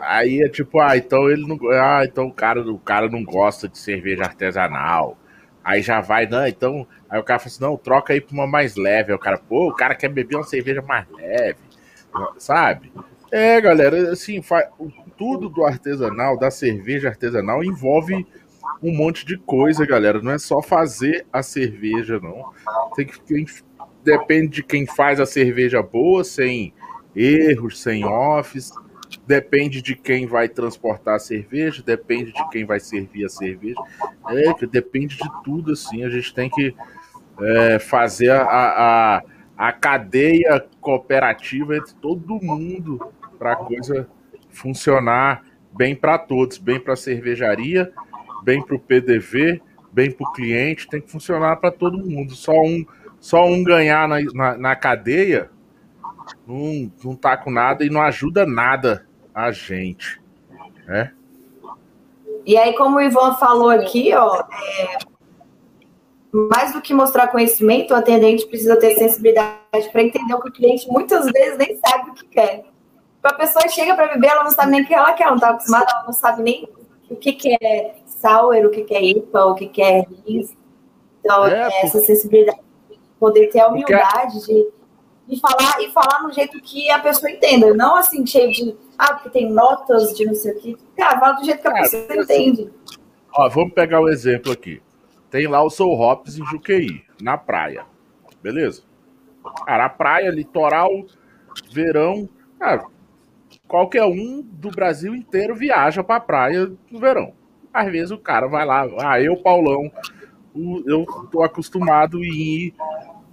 Aí 0.00 0.42
é 0.42 0.48
tipo, 0.48 0.80
ah, 0.80 0.96
então 0.96 1.30
ele 1.30 1.46
não. 1.46 1.58
Ah, 1.72 2.02
então 2.04 2.26
o 2.26 2.32
cara, 2.32 2.60
o 2.60 2.78
cara 2.78 3.08
não 3.08 3.24
gosta 3.24 3.68
de 3.68 3.78
cerveja 3.78 4.24
artesanal. 4.24 5.18
Aí 5.64 5.82
já 5.82 6.00
vai, 6.00 6.26
não, 6.26 6.46
então. 6.46 6.86
Aí 7.10 7.20
o 7.20 7.24
cara 7.24 7.38
fala 7.38 7.48
assim, 7.48 7.62
não, 7.62 7.76
troca 7.76 8.12
aí 8.12 8.20
pra 8.20 8.34
uma 8.34 8.46
mais 8.46 8.76
leve. 8.76 9.12
Aí 9.12 9.16
o 9.16 9.18
cara, 9.20 9.38
pô, 9.38 9.68
o 9.70 9.74
cara 9.74 9.94
quer 9.94 10.08
beber 10.08 10.36
uma 10.36 10.44
cerveja 10.44 10.82
mais 10.82 11.06
leve, 11.10 11.58
sabe? 12.38 12.92
É, 13.30 13.60
galera, 13.60 14.12
assim, 14.12 14.40
tudo 15.16 15.48
do 15.48 15.64
artesanal, 15.64 16.38
da 16.38 16.50
cerveja 16.50 17.08
artesanal, 17.08 17.64
envolve 17.64 18.26
um 18.82 18.94
monte 18.94 19.26
de 19.26 19.36
coisa, 19.36 19.84
galera. 19.86 20.20
Não 20.20 20.32
é 20.32 20.38
só 20.38 20.62
fazer 20.62 21.26
a 21.32 21.42
cerveja, 21.42 22.20
não. 22.20 22.52
Tem 22.94 23.06
que 23.06 23.20
depende 24.04 24.56
de 24.56 24.62
quem 24.62 24.86
faz 24.86 25.20
a 25.20 25.26
cerveja 25.26 25.82
boa, 25.82 26.24
sem 26.24 26.72
erros, 27.14 27.80
sem 27.80 28.04
offs. 28.04 28.72
Depende 29.26 29.82
de 29.82 29.94
quem 29.94 30.26
vai 30.26 30.48
transportar 30.48 31.16
a 31.16 31.18
cerveja, 31.18 31.82
depende 31.82 32.32
de 32.32 32.48
quem 32.50 32.64
vai 32.64 32.80
servir 32.80 33.26
a 33.26 33.28
cerveja. 33.28 33.80
É, 34.28 34.66
depende 34.66 35.16
de 35.16 35.42
tudo, 35.44 35.72
assim. 35.72 36.04
A 36.04 36.08
gente 36.08 36.34
tem 36.34 36.48
que 36.48 36.74
é, 37.40 37.78
fazer 37.78 38.30
a, 38.30 38.42
a, 38.42 39.22
a 39.56 39.72
cadeia 39.72 40.64
cooperativa 40.80 41.76
entre 41.76 41.94
todo 41.94 42.42
mundo 42.42 43.12
para 43.38 43.52
a 43.52 43.56
coisa 43.56 44.08
funcionar 44.50 45.44
bem 45.74 45.94
para 45.94 46.18
todos, 46.18 46.58
bem 46.58 46.78
para 46.78 46.92
a 46.92 46.96
cervejaria, 46.96 47.92
bem 48.42 48.62
para 48.62 48.76
o 48.76 48.80
PDV, 48.80 49.60
bem 49.92 50.10
para 50.10 50.28
o 50.28 50.32
cliente, 50.32 50.88
tem 50.88 51.00
que 51.00 51.10
funcionar 51.10 51.56
para 51.56 51.70
todo 51.70 51.98
mundo. 51.98 52.34
Só 52.34 52.52
um 52.52 52.84
só 53.20 53.44
um 53.44 53.62
ganhar 53.62 54.08
na, 54.08 54.20
na, 54.34 54.58
na 54.58 54.76
cadeia 54.76 55.48
não, 56.46 56.90
não 57.04 57.14
tá 57.14 57.36
com 57.36 57.52
nada 57.52 57.84
e 57.84 57.90
não 57.90 58.02
ajuda 58.02 58.44
nada 58.44 59.06
a 59.32 59.52
gente, 59.52 60.20
né? 60.86 61.12
E 62.44 62.56
aí, 62.56 62.74
como 62.74 62.96
o 62.96 63.00
Ivan 63.00 63.34
falou 63.34 63.70
aqui, 63.70 64.12
ó, 64.12 64.42
é, 64.42 64.98
mais 66.32 66.72
do 66.72 66.80
que 66.80 66.92
mostrar 66.92 67.28
conhecimento, 67.28 67.94
o 67.94 67.96
atendente 67.96 68.46
precisa 68.46 68.76
ter 68.76 68.96
sensibilidade 68.96 69.88
para 69.92 70.02
entender 70.02 70.34
o 70.34 70.40
que 70.40 70.48
o 70.48 70.52
cliente 70.52 70.88
muitas 70.88 71.24
vezes 71.30 71.56
nem 71.56 71.76
sabe 71.76 72.10
o 72.10 72.14
que 72.14 72.26
quer. 72.26 72.64
A 73.22 73.34
pessoa 73.34 73.68
chega 73.68 73.94
para 73.94 74.12
beber, 74.12 74.30
ela 74.30 74.42
não 74.42 74.50
sabe 74.50 74.72
nem 74.72 74.82
o 74.82 74.86
que 74.86 74.92
ela 74.92 75.12
quer, 75.12 75.22
ela 75.22 75.30
não 75.30 75.38
está 75.38 75.50
acostumada, 75.50 75.86
ela 75.88 76.04
não 76.04 76.12
sabe 76.12 76.42
nem 76.42 76.68
o 77.08 77.14
que, 77.14 77.32
que 77.32 77.56
é 77.62 77.94
sour, 78.22 78.64
o 78.64 78.70
que, 78.70 78.84
que 78.84 78.94
é 78.94 79.02
IPA, 79.02 79.44
o 79.46 79.54
que, 79.54 79.66
que 79.66 79.82
é 79.82 80.06
RIS. 80.26 80.56
Então, 81.20 81.46
é, 81.46 81.68
essa 81.82 81.98
sensibilidade 82.00 82.60
poder 83.18 83.46
ter 83.50 83.60
a 83.60 83.68
humildade 83.68 84.40
Porque... 84.40 84.72
de, 85.28 85.40
falar 85.40 85.80
e 85.80 85.90
falar 85.92 86.24
no 86.24 86.32
jeito 86.32 86.60
que 86.60 86.90
a 86.90 86.98
pessoa 86.98 87.30
entenda, 87.30 87.72
não 87.72 87.94
assim, 87.94 88.26
cheio 88.26 88.50
de, 88.50 88.76
ah, 88.98 89.14
porque 89.14 89.30
tem 89.30 89.48
notas 89.48 90.12
de 90.16 90.26
não 90.26 90.34
sei 90.34 90.52
o 90.52 90.60
que. 90.60 90.76
Cara, 90.96 91.20
fala 91.20 91.32
do 91.34 91.44
jeito 91.44 91.62
que 91.62 91.68
a 91.68 91.78
é, 91.78 91.82
pessoa 91.82 92.16
entende. 92.16 92.72
Ó, 93.32 93.48
vamos 93.48 93.72
pegar 93.74 94.00
o 94.00 94.06
um 94.06 94.08
exemplo 94.08 94.50
aqui. 94.50 94.82
Tem 95.30 95.46
lá 95.46 95.62
o 95.62 95.70
Soul 95.70 95.98
Hops 95.98 96.36
em 96.36 96.44
Juqueí, 96.44 97.04
na 97.20 97.38
praia. 97.38 97.86
Beleza? 98.42 98.82
Cara, 99.64 99.86
a 99.86 99.88
praia, 99.88 100.28
litoral, 100.28 100.90
verão. 101.70 102.28
Cara, 102.58 102.86
qualquer 103.68 104.04
um 104.04 104.42
do 104.42 104.70
Brasil 104.70 105.14
inteiro 105.14 105.54
viaja 105.54 106.02
pra 106.02 106.18
praia 106.18 106.72
no 106.90 106.98
verão. 106.98 107.32
Às 107.72 107.90
vezes 107.90 108.10
o 108.10 108.18
cara 108.18 108.46
vai 108.46 108.66
lá, 108.66 108.86
ah, 109.00 109.20
eu, 109.20 109.36
Paulão, 109.36 109.90
eu 110.86 111.06
tô 111.30 111.42
acostumado 111.42 112.22
em 112.22 112.32
ir 112.32 112.74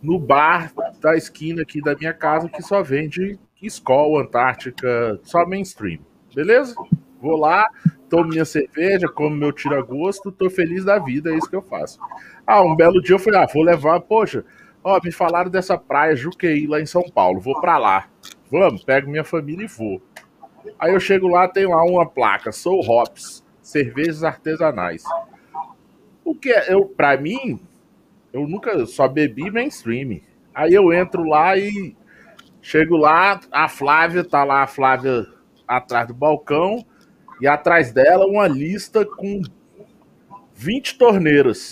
no 0.02 0.18
bar 0.18 0.72
da 1.02 1.16
esquina 1.16 1.62
aqui 1.62 1.82
da 1.82 1.96
minha 1.96 2.14
casa 2.14 2.48
que 2.48 2.62
só 2.62 2.82
vende 2.82 3.38
Skol, 3.62 4.20
Antártica, 4.20 5.20
só 5.24 5.46
mainstream. 5.46 6.00
Beleza? 6.34 6.74
Vou 7.22 7.36
lá, 7.36 7.68
tomo 8.10 8.30
minha 8.30 8.46
cerveja, 8.46 9.10
como 9.10 9.36
meu 9.36 9.52
tira-gosto, 9.52 10.32
tô 10.32 10.50
feliz 10.50 10.86
da 10.86 10.98
vida, 10.98 11.32
é 11.32 11.38
isso 11.38 11.50
que 11.50 11.56
eu 11.56 11.62
faço. 11.62 12.00
Ah, 12.48 12.62
um 12.62 12.76
belo 12.76 13.02
dia 13.02 13.16
eu 13.16 13.20
falei, 13.20 13.42
ah, 13.42 13.48
vou 13.54 13.62
levar, 13.62 14.00
poxa, 14.00 14.46
ó, 14.82 15.00
me 15.04 15.12
falaram 15.12 15.52
dessa 15.52 15.78
praia 15.78 16.16
Juqueí 16.16 16.66
lá 16.66 16.80
em 16.80 16.86
São 16.86 17.04
Paulo, 17.04 17.42
vou 17.42 17.60
pra 17.60 17.78
lá. 17.78 18.08
Vamos, 18.50 18.84
pego 18.84 19.10
minha 19.10 19.26
família 19.26 19.66
e 19.66 19.68
vou. 19.68 20.02
Aí 20.80 20.94
eu 20.94 21.00
chego 21.00 21.28
lá, 21.28 21.48
tem 21.48 21.68
lá 21.68 21.84
uma 21.84 22.06
placa, 22.06 22.54
Sou 22.54 22.80
Hops, 22.80 23.44
cervejas 23.70 24.24
artesanais. 24.24 25.04
O 26.24 26.36
que 26.36 26.52
é, 26.52 26.74
eu, 26.74 26.86
pra 26.86 27.18
mim, 27.18 27.60
eu 28.34 28.48
nunca 28.48 28.86
só 28.86 29.08
bebi 29.08 29.50
mainstream. 29.50 30.22
Aí 30.54 30.74
eu 30.74 30.92
entro 30.92 31.24
lá 31.24 31.58
e 31.58 31.96
chego 32.62 32.98
lá, 32.98 33.40
a 33.52 33.68
Flávia 33.68 34.24
tá 34.24 34.44
lá, 34.44 34.64
a 34.64 34.68
Flávia 34.68 35.26
atrás 35.68 36.08
do 36.08 36.14
balcão, 36.14 36.86
e 37.42 37.48
atrás 37.48 37.92
dela 37.94 38.26
uma 38.26 38.48
lista 38.48 39.06
com 39.06 39.42
20 40.56 40.98
torneiras. 40.98 41.72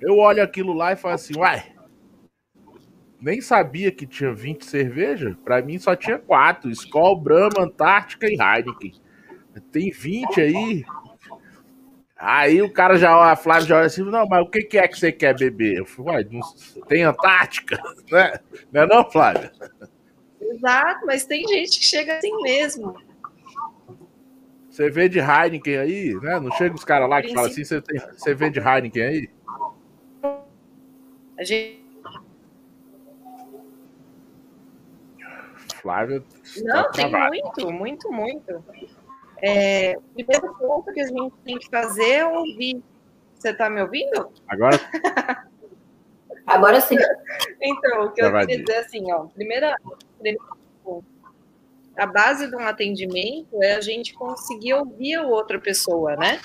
Eu 0.00 0.18
olho 0.18 0.42
aquilo 0.42 0.72
lá 0.72 0.92
e 0.92 0.96
falo 0.96 1.14
assim, 1.14 1.38
uai, 1.38 1.72
nem 3.20 3.40
sabia 3.40 3.92
que 3.92 4.04
tinha 4.04 4.34
20 4.34 4.64
cerveja. 4.64 5.38
Para 5.44 5.62
mim 5.62 5.78
só 5.78 5.94
tinha 5.94 6.18
quatro: 6.18 6.68
Skol, 6.70 7.20
Brahma, 7.20 7.62
Antártica 7.62 8.26
e 8.26 8.32
Heineken. 8.34 8.94
Tem 9.70 9.90
20 9.90 10.40
aí. 10.40 10.84
Aí 12.16 12.62
o 12.62 12.72
cara 12.72 12.96
já, 12.96 13.32
a 13.32 13.34
Flávia 13.34 13.66
já 13.66 13.76
olha 13.78 13.86
assim, 13.86 14.02
não, 14.04 14.24
mas 14.28 14.46
o 14.46 14.48
que, 14.48 14.62
que 14.62 14.78
é 14.78 14.86
que 14.86 14.96
você 14.96 15.10
quer 15.10 15.36
beber? 15.36 15.78
Eu 15.78 15.84
falei, 15.84 16.28
não, 16.30 16.40
tem 16.86 17.02
Antártica, 17.02 17.76
né? 18.12 18.38
Não 18.70 18.82
é 18.82 18.86
não, 18.86 19.10
Flávia? 19.10 19.50
Exato, 20.40 21.04
mas 21.04 21.24
tem 21.24 21.44
gente 21.48 21.80
que 21.80 21.84
chega 21.84 22.18
assim 22.18 22.42
mesmo. 22.42 22.94
Você 24.70 24.88
vende 24.88 25.18
Heineken 25.18 25.78
aí, 25.78 26.14
né? 26.14 26.38
Não 26.38 26.50
chega 26.52 26.74
os 26.74 26.84
caras 26.84 27.08
lá 27.10 27.20
que 27.20 27.34
falam 27.34 27.50
assim, 27.50 27.64
você, 27.64 27.82
tem, 27.82 28.00
você 28.00 28.34
vende 28.34 28.60
Heineken 28.60 29.02
aí? 29.02 29.30
A 31.36 31.42
gente... 31.42 31.82
Flávia. 35.82 36.22
Não, 36.62 36.90
tem 36.92 37.10
muito, 37.10 37.72
muito, 37.72 38.12
muito. 38.12 38.64
É, 39.42 39.96
o 39.98 40.02
primeiro 40.14 40.54
ponto 40.54 40.92
que 40.92 41.00
a 41.00 41.06
gente 41.06 41.34
tem 41.44 41.58
que 41.58 41.68
fazer 41.68 42.10
é 42.10 42.26
ouvir. 42.26 42.82
Você 43.34 43.50
está 43.50 43.68
me 43.68 43.82
ouvindo? 43.82 44.32
Agora? 44.46 44.78
Agora 46.46 46.80
sim. 46.80 46.96
Então, 47.60 48.06
o 48.06 48.12
que 48.12 48.22
eu 48.22 48.32
queria 48.32 48.64
dizer 48.64 48.78
assim, 48.78 49.12
ó, 49.12 49.26
primeira, 49.26 49.76
primeiro 50.14 50.38
ponto. 50.84 51.04
a 51.96 52.06
base 52.06 52.48
de 52.48 52.54
um 52.54 52.60
atendimento 52.60 53.62
é 53.62 53.74
a 53.74 53.80
gente 53.80 54.14
conseguir 54.14 54.74
ouvir 54.74 55.16
a 55.16 55.26
outra 55.26 55.58
pessoa, 55.58 56.16
né? 56.16 56.40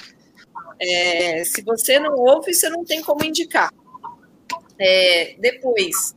É, 0.79 1.43
se 1.43 1.63
você 1.63 1.99
não 1.99 2.15
ouve, 2.15 2.53
você 2.53 2.69
não 2.69 2.83
tem 2.83 3.01
como 3.01 3.23
indicar. 3.23 3.71
É, 4.79 5.35
depois, 5.39 6.15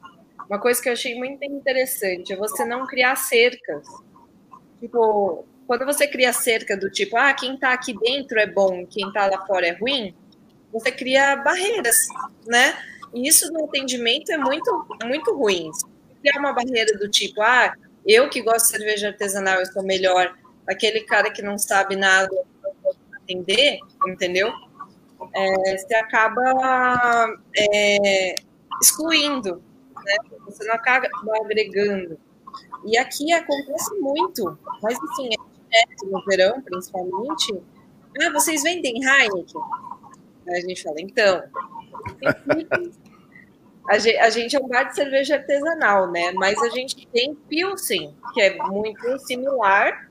uma 0.48 0.58
coisa 0.58 0.80
que 0.82 0.88
eu 0.88 0.92
achei 0.92 1.14
muito 1.14 1.42
interessante 1.44 2.32
é 2.32 2.36
você 2.36 2.64
não 2.64 2.86
criar 2.86 3.16
cercas. 3.16 3.86
Tipo, 4.78 5.44
quando 5.70 5.84
você 5.84 6.04
cria 6.08 6.32
cerca 6.32 6.76
do 6.76 6.90
tipo, 6.90 7.16
ah, 7.16 7.32
quem 7.32 7.56
tá 7.56 7.72
aqui 7.72 7.96
dentro 7.96 8.40
é 8.40 8.44
bom, 8.44 8.84
quem 8.84 9.12
tá 9.12 9.28
lá 9.28 9.46
fora 9.46 9.68
é 9.68 9.70
ruim, 9.70 10.12
você 10.72 10.90
cria 10.90 11.36
barreiras, 11.36 12.08
né? 12.44 12.76
E 13.14 13.28
isso 13.28 13.52
no 13.52 13.66
atendimento 13.66 14.32
é 14.32 14.36
muito, 14.36 14.86
muito 15.04 15.32
ruim. 15.32 15.70
Criar 16.20 16.40
uma 16.40 16.52
barreira 16.52 16.98
do 16.98 17.08
tipo, 17.08 17.40
ah, 17.40 17.72
eu 18.04 18.28
que 18.28 18.42
gosto 18.42 18.64
de 18.64 18.78
cerveja 18.78 19.08
artesanal, 19.10 19.60
eu 19.60 19.66
sou 19.66 19.84
melhor, 19.84 20.36
aquele 20.66 21.02
cara 21.02 21.30
que 21.30 21.40
não 21.40 21.56
sabe 21.56 21.94
nada, 21.94 22.36
pode 22.82 22.98
atender, 23.22 23.78
entendeu? 24.08 24.52
É, 25.32 25.76
você 25.78 25.94
acaba 25.94 27.32
é, 27.56 28.34
excluindo, 28.82 29.62
né? 30.04 30.16
Você 30.46 30.64
não 30.64 30.74
acaba 30.74 31.08
agregando. 31.44 32.18
E 32.84 32.98
aqui 32.98 33.32
acontece 33.32 33.94
muito, 34.00 34.58
mas 34.82 34.98
assim, 35.00 35.28
é 35.28 35.49
no 36.04 36.24
verão, 36.24 36.60
principalmente. 36.62 37.60
Ah, 38.20 38.30
vocês 38.32 38.62
vendem 38.62 38.94
Heineken? 39.02 39.62
Aí 40.48 40.56
a 40.56 40.60
gente 40.60 40.82
fala, 40.82 40.96
então. 41.00 41.42
A 43.88 43.98
gente, 43.98 44.18
a 44.18 44.30
gente 44.30 44.56
é 44.56 44.60
um 44.60 44.68
bar 44.68 44.84
de 44.84 44.94
cerveja 44.94 45.36
artesanal, 45.36 46.10
né? 46.10 46.32
Mas 46.32 46.60
a 46.62 46.68
gente 46.68 47.06
tem 47.08 47.34
Pilsen, 47.34 48.14
que 48.34 48.40
é 48.40 48.56
muito 48.56 49.18
similar. 49.20 50.08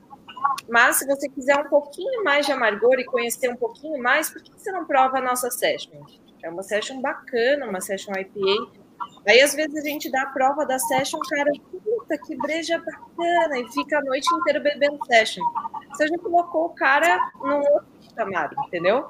Mas 0.68 0.96
se 0.96 1.06
você 1.06 1.28
quiser 1.28 1.56
um 1.58 1.68
pouquinho 1.68 2.22
mais 2.24 2.46
de 2.46 2.52
amargor 2.52 2.98
e 2.98 3.04
conhecer 3.04 3.48
um 3.48 3.56
pouquinho 3.56 4.02
mais, 4.02 4.30
por 4.30 4.42
que 4.42 4.52
você 4.52 4.70
não 4.72 4.84
prova 4.84 5.18
a 5.18 5.22
nossa 5.22 5.50
session? 5.50 6.02
É 6.42 6.48
uma 6.48 6.62
session 6.62 7.00
bacana, 7.00 7.66
uma 7.66 7.80
session 7.80 8.12
IPA 8.12 8.79
Aí, 9.26 9.40
às 9.40 9.54
vezes, 9.54 9.76
a 9.76 9.88
gente 9.88 10.10
dá 10.10 10.22
a 10.22 10.26
prova 10.26 10.64
da 10.64 10.78
session, 10.78 11.18
cara, 11.28 11.50
puta, 11.70 12.18
que 12.18 12.36
breja 12.36 12.78
bacana, 12.78 13.58
e 13.58 13.72
fica 13.72 13.98
a 13.98 14.02
noite 14.02 14.26
inteira 14.34 14.60
bebendo 14.60 14.98
session. 15.06 15.44
Você 15.90 16.08
já 16.08 16.18
colocou 16.18 16.66
o 16.66 16.70
cara 16.70 17.18
num 17.42 17.58
outro 17.58 17.86
patamar, 18.08 18.50
entendeu? 18.66 19.08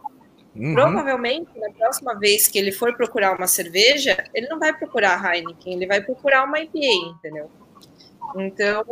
Uhum. 0.54 0.74
Provavelmente, 0.74 1.50
na 1.58 1.70
próxima 1.70 2.18
vez 2.18 2.48
que 2.48 2.58
ele 2.58 2.72
for 2.72 2.96
procurar 2.96 3.36
uma 3.36 3.46
cerveja, 3.46 4.24
ele 4.34 4.48
não 4.48 4.58
vai 4.58 4.76
procurar 4.76 5.24
a 5.24 5.36
Heineken, 5.36 5.74
ele 5.74 5.86
vai 5.86 6.00
procurar 6.00 6.44
uma 6.44 6.58
IPA, 6.58 6.78
entendeu? 7.16 7.50
Então, 8.36 8.84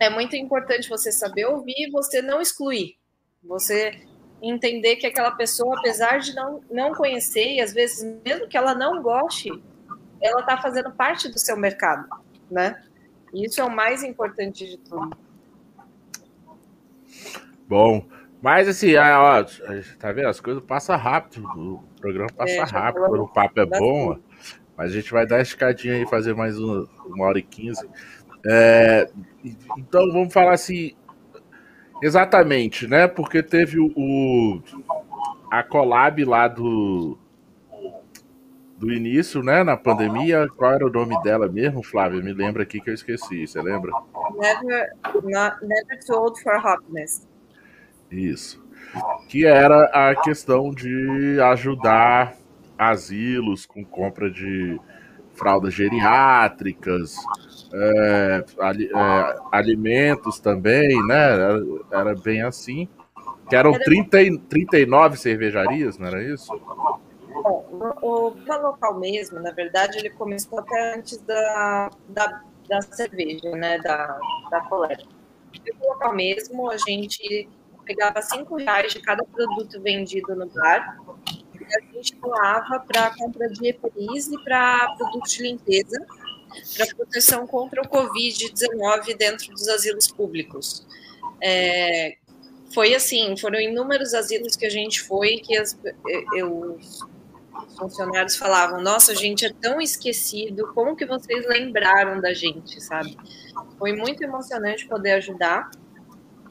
é 0.00 0.10
muito 0.10 0.34
importante 0.36 0.88
você 0.88 1.12
saber 1.12 1.46
ouvir 1.46 1.74
e 1.78 1.90
você 1.90 2.20
não 2.20 2.40
excluir. 2.40 2.96
Você 3.42 4.00
entender 4.48 4.96
que 4.96 5.06
aquela 5.06 5.30
pessoa, 5.32 5.78
apesar 5.78 6.18
de 6.18 6.34
não, 6.34 6.60
não 6.70 6.94
conhecer, 6.94 7.54
e 7.54 7.60
às 7.60 7.72
vezes 7.72 8.02
mesmo 8.24 8.48
que 8.48 8.56
ela 8.56 8.74
não 8.74 9.02
goste, 9.02 9.50
ela 10.20 10.40
está 10.40 10.56
fazendo 10.56 10.90
parte 10.90 11.28
do 11.28 11.38
seu 11.38 11.56
mercado, 11.56 12.08
né? 12.50 12.82
E 13.32 13.46
isso 13.46 13.60
é 13.60 13.64
o 13.64 13.70
mais 13.70 14.02
importante 14.02 14.66
de 14.66 14.78
tudo. 14.78 15.16
Bom, 17.68 18.06
mas 18.40 18.68
assim, 18.68 18.94
ó, 18.96 19.44
tá 19.98 20.12
vendo? 20.12 20.28
As 20.28 20.40
coisas 20.40 20.62
passam 20.62 20.96
rápido, 20.96 21.44
o 21.44 21.82
programa 22.00 22.28
passa 22.36 22.52
é, 22.52 22.62
rápido, 22.62 23.06
quando 23.06 23.22
o 23.24 23.28
papo 23.28 23.60
é 23.60 23.66
bom, 23.66 24.18
mas 24.76 24.90
a 24.90 24.94
gente 24.94 25.10
vai 25.10 25.26
dar 25.26 25.36
a 25.36 25.42
escadinha 25.42 25.94
aí, 25.94 26.06
fazer 26.06 26.34
mais 26.34 26.58
uma, 26.58 26.88
uma 27.06 27.24
hora 27.24 27.38
e 27.38 27.42
quinze. 27.42 27.88
É, 28.46 29.10
então 29.78 30.12
vamos 30.12 30.32
falar 30.32 30.52
assim, 30.52 30.94
Exatamente, 32.02 32.86
né? 32.86 33.06
Porque 33.06 33.42
teve 33.42 33.78
o, 33.78 33.92
o 33.96 34.62
a 35.50 35.62
collab 35.62 36.24
lá 36.24 36.48
do 36.48 37.16
do 38.76 38.92
início, 38.92 39.42
né, 39.42 39.62
na 39.62 39.76
pandemia. 39.76 40.48
Qual 40.48 40.72
era 40.72 40.86
o 40.86 40.90
nome 40.90 41.20
dela 41.22 41.48
mesmo, 41.48 41.82
Flávia? 41.82 42.20
Me 42.20 42.32
lembra 42.32 42.64
aqui 42.64 42.80
que 42.80 42.90
eu 42.90 42.94
esqueci. 42.94 43.46
Você 43.46 43.62
lembra? 43.62 43.92
Never, 44.36 44.90
not, 45.22 45.56
never 45.64 46.04
told 46.06 46.40
for 46.42 46.54
happiness. 46.54 47.26
Isso. 48.10 48.62
Que 49.28 49.46
era 49.46 49.84
a 49.86 50.14
questão 50.16 50.70
de 50.70 51.40
ajudar 51.40 52.34
asilos 52.78 53.64
com 53.64 53.84
compra 53.84 54.30
de 54.30 54.78
fraldas 55.34 55.74
geriátricas, 55.74 57.16
é, 57.76 58.44
ali, 58.60 58.86
é, 58.86 59.36
alimentos 59.50 60.38
também, 60.38 61.04
né? 61.06 61.32
Era, 61.32 61.60
era, 61.90 62.14
bem 62.14 62.42
assim. 62.42 62.88
Que 63.48 63.56
eram 63.56 63.72
30, 63.72 64.18
39 64.48 65.16
cervejarias, 65.16 65.98
não 65.98 66.06
era 66.06 66.22
isso? 66.22 66.56
Bom, 67.28 67.68
o, 68.00 68.28
o 68.28 68.62
local 68.62 68.98
mesmo, 68.98 69.40
na 69.40 69.50
verdade, 69.50 69.98
ele 69.98 70.10
começou 70.10 70.60
até 70.60 70.94
antes 70.94 71.18
da, 71.18 71.90
da, 72.08 72.42
da 72.68 72.80
cerveja, 72.82 73.50
né? 73.50 73.78
Da, 73.78 74.18
da 74.50 74.60
coleta. 74.62 75.04
O 75.80 75.92
local 75.92 76.14
mesmo, 76.14 76.70
a 76.70 76.76
gente 76.76 77.48
pegava 77.84 78.22
cinco 78.22 78.56
reais 78.56 78.92
de 78.92 79.00
cada 79.00 79.24
produto 79.24 79.80
vendido 79.82 80.34
no 80.34 80.46
bar 80.46 80.96
e 81.28 81.76
a 81.76 81.92
gente 81.92 82.16
doava 82.16 82.80
para 82.80 83.14
compra 83.14 83.48
de 83.48 83.68
EPIs 83.68 84.28
e 84.28 84.42
para 84.42 84.94
produtos 84.96 85.32
de 85.32 85.42
limpeza 85.42 86.06
para 86.76 86.86
proteção 86.94 87.46
contra 87.46 87.82
o 87.82 87.88
Covid-19 87.88 89.16
dentro 89.16 89.52
dos 89.52 89.68
asilos 89.68 90.08
públicos. 90.08 90.86
É, 91.40 92.16
foi 92.72 92.94
assim, 92.94 93.36
foram 93.36 93.60
inúmeros 93.60 94.14
asilos 94.14 94.56
que 94.56 94.66
a 94.66 94.70
gente 94.70 95.00
foi 95.00 95.36
que 95.38 95.56
as, 95.56 95.78
eu, 96.34 96.76
os 96.76 97.00
funcionários 97.78 98.36
falavam, 98.36 98.82
nossa, 98.82 99.12
a 99.12 99.14
gente 99.14 99.46
é 99.46 99.52
tão 99.52 99.80
esquecido, 99.80 100.72
como 100.74 100.96
que 100.96 101.06
vocês 101.06 101.46
lembraram 101.46 102.20
da 102.20 102.32
gente, 102.32 102.80
sabe? 102.82 103.16
Foi 103.78 103.92
muito 103.92 104.22
emocionante 104.22 104.86
poder 104.86 105.12
ajudar. 105.12 105.70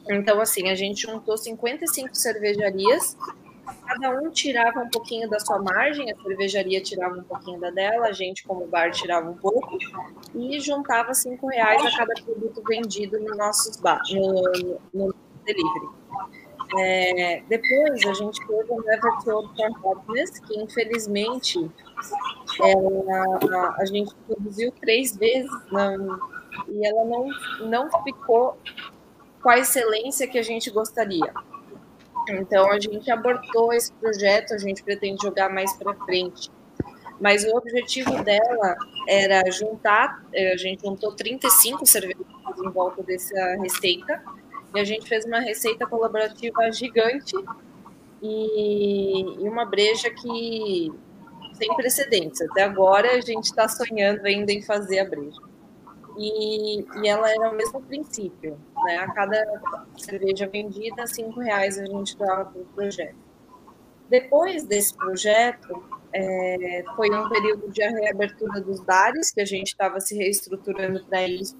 Então, 0.08 0.40
assim, 0.40 0.70
a 0.70 0.74
gente 0.74 1.02
juntou 1.02 1.36
55 1.36 2.14
cervejarias 2.14 3.16
cada 3.86 4.10
um 4.10 4.30
tirava 4.30 4.80
um 4.80 4.88
pouquinho 4.88 5.28
da 5.28 5.38
sua 5.40 5.58
margem, 5.60 6.10
a 6.10 6.16
cervejaria 6.22 6.80
tirava 6.80 7.16
um 7.16 7.22
pouquinho 7.22 7.60
da 7.60 7.70
dela, 7.70 8.06
a 8.06 8.12
gente, 8.12 8.44
como 8.44 8.66
bar, 8.66 8.90
tirava 8.90 9.30
um 9.30 9.36
pouco, 9.36 9.78
e 10.34 10.60
juntava 10.60 11.14
cinco 11.14 11.48
reais 11.48 11.84
a 11.84 11.96
cada 11.96 12.14
produto 12.22 12.62
vendido 12.66 13.18
no 13.20 13.36
nossos 13.36 13.76
bar, 13.78 14.00
no, 14.12 14.78
no 14.92 15.14
delivery. 15.44 15.88
É, 16.76 17.42
depois 17.48 18.04
a 18.06 18.14
gente 18.14 18.44
teve 18.46 18.72
o 18.72 18.82
Never 18.82 19.12
Told 19.24 19.48
for 19.56 19.96
Happiness, 19.96 20.40
que 20.40 20.58
infelizmente 20.58 21.70
a 23.78 23.84
gente 23.84 24.14
produziu 24.26 24.72
três 24.72 25.16
vezes 25.16 25.50
não, 25.70 26.18
e 26.68 26.86
ela 26.86 27.04
não, 27.04 27.28
não 27.68 28.02
ficou 28.02 28.58
com 29.42 29.50
a 29.50 29.58
excelência 29.58 30.26
que 30.26 30.38
a 30.38 30.42
gente 30.42 30.70
gostaria. 30.70 31.32
Então 32.28 32.70
a 32.70 32.80
gente 32.80 33.10
abortou 33.10 33.72
esse 33.72 33.92
projeto, 33.92 34.54
a 34.54 34.58
gente 34.58 34.82
pretende 34.82 35.22
jogar 35.22 35.48
mais 35.48 35.72
para 35.74 35.94
frente. 35.94 36.50
Mas 37.20 37.44
o 37.44 37.56
objetivo 37.56 38.22
dela 38.22 38.76
era 39.08 39.48
juntar, 39.50 40.24
eh, 40.32 40.52
a 40.52 40.56
gente 40.56 40.82
juntou 40.82 41.12
35 41.12 41.86
cervejas 41.86 42.26
em 42.58 42.70
volta 42.70 43.02
dessa 43.02 43.56
receita, 43.56 44.22
e 44.74 44.80
a 44.80 44.84
gente 44.84 45.08
fez 45.08 45.24
uma 45.24 45.38
receita 45.38 45.86
colaborativa 45.86 46.70
gigante 46.72 47.36
e, 48.20 49.44
e 49.44 49.48
uma 49.48 49.64
breja 49.64 50.10
que 50.10 50.92
sem 51.52 51.72
precedentes. 51.76 52.40
Até 52.42 52.64
agora 52.64 53.12
a 53.12 53.20
gente 53.20 53.44
está 53.44 53.68
sonhando 53.68 54.26
ainda 54.26 54.52
em 54.52 54.60
fazer 54.60 54.98
a 54.98 55.04
breja 55.04 55.43
e, 56.16 56.80
e 57.02 57.08
ela 57.08 57.30
era 57.30 57.50
o 57.50 57.54
mesmo 57.54 57.80
princípio, 57.82 58.58
né? 58.84 58.96
A 58.98 59.12
cada 59.12 59.44
cerveja 59.96 60.46
vendida, 60.46 61.06
cinco 61.06 61.40
reais 61.40 61.78
a 61.78 61.86
gente 61.86 62.16
dava 62.16 62.46
para 62.46 62.60
o 62.60 62.64
projeto. 62.66 63.16
Depois 64.08 64.64
desse 64.64 64.94
projeto, 64.94 65.82
é, 66.12 66.84
foi 66.94 67.10
um 67.10 67.28
período 67.28 67.70
de 67.70 67.82
reabertura 67.82 68.60
dos 68.60 68.80
bares, 68.80 69.32
que 69.32 69.40
a 69.40 69.44
gente 69.44 69.68
estava 69.68 69.98
se 70.00 70.16
reestruturando 70.16 71.04
para 71.06 71.26
isso, 71.26 71.56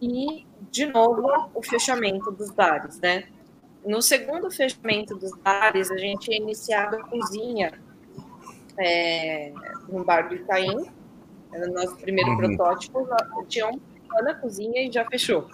e, 0.00 0.46
de 0.70 0.86
novo, 0.86 1.50
o 1.54 1.62
fechamento 1.62 2.30
dos 2.30 2.50
bares, 2.50 2.98
né? 3.00 3.28
No 3.84 4.02
segundo 4.02 4.50
fechamento 4.50 5.14
dos 5.14 5.32
bares, 5.38 5.90
a 5.90 5.96
gente 5.96 6.26
tinha 6.26 6.36
iniciado 6.36 6.96
a 6.96 7.04
cozinha 7.04 7.80
é, 8.78 9.52
no 9.88 10.04
bar 10.04 10.28
do 10.28 10.34
Itaim, 10.34 10.90
era 11.52 11.70
o 11.70 11.72
nosso 11.72 11.96
primeiro 11.96 12.30
uhum. 12.30 12.36
protótipo, 12.36 13.06
tinha 13.48 13.66
um 13.68 13.80
na 14.22 14.34
cozinha 14.34 14.86
e 14.86 14.92
já 14.92 15.04
fechou. 15.04 15.48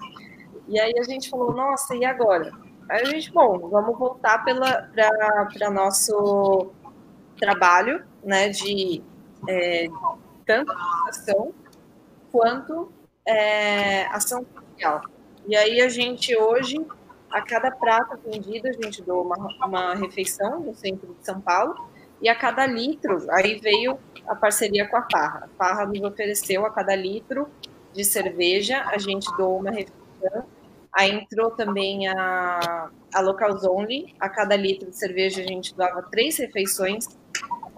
E 0.68 0.80
aí 0.80 0.98
a 0.98 1.02
gente 1.02 1.28
falou, 1.28 1.52
nossa, 1.52 1.94
e 1.94 2.04
agora? 2.04 2.52
Aí 2.88 3.02
a 3.02 3.04
gente, 3.04 3.32
bom, 3.32 3.68
vamos 3.68 3.98
voltar 3.98 4.44
para 4.44 5.70
nosso 5.70 6.72
trabalho, 7.38 8.04
né, 8.24 8.48
de 8.48 9.02
é, 9.48 9.88
tanto 10.44 10.72
educação 10.72 11.52
quanto 12.32 12.92
é, 13.26 14.06
ação 14.06 14.44
social. 14.54 15.02
E 15.46 15.54
aí 15.54 15.80
a 15.80 15.88
gente 15.88 16.36
hoje, 16.36 16.84
a 17.30 17.42
cada 17.42 17.70
prato 17.70 18.18
vendido, 18.24 18.68
a 18.68 18.72
gente 18.72 19.02
doa 19.02 19.22
uma, 19.22 19.66
uma 19.66 19.94
refeição 19.94 20.60
no 20.60 20.74
centro 20.74 21.14
de 21.14 21.24
São 21.24 21.40
Paulo, 21.40 21.88
e 22.20 22.28
a 22.28 22.34
cada 22.34 22.66
litro, 22.66 23.26
aí 23.30 23.58
veio 23.58 23.98
a 24.26 24.34
parceria 24.34 24.88
com 24.88 24.96
a 24.96 25.02
Parra. 25.02 25.44
A 25.44 25.48
Parra 25.58 25.86
nos 25.86 26.00
ofereceu 26.02 26.64
a 26.64 26.70
cada 26.70 26.94
litro 26.94 27.48
de 27.92 28.04
cerveja, 28.04 28.82
a 28.86 28.98
gente 28.98 29.26
doou 29.36 29.58
uma 29.58 29.70
refeição. 29.70 30.44
Aí 30.92 31.10
entrou 31.10 31.50
também 31.50 32.08
a, 32.08 32.90
a 33.14 33.20
Locals 33.20 33.64
Only, 33.64 34.14
a 34.18 34.28
cada 34.28 34.56
litro 34.56 34.90
de 34.90 34.96
cerveja 34.96 35.42
a 35.42 35.46
gente 35.46 35.74
doava 35.74 36.02
três 36.02 36.38
refeições. 36.38 37.06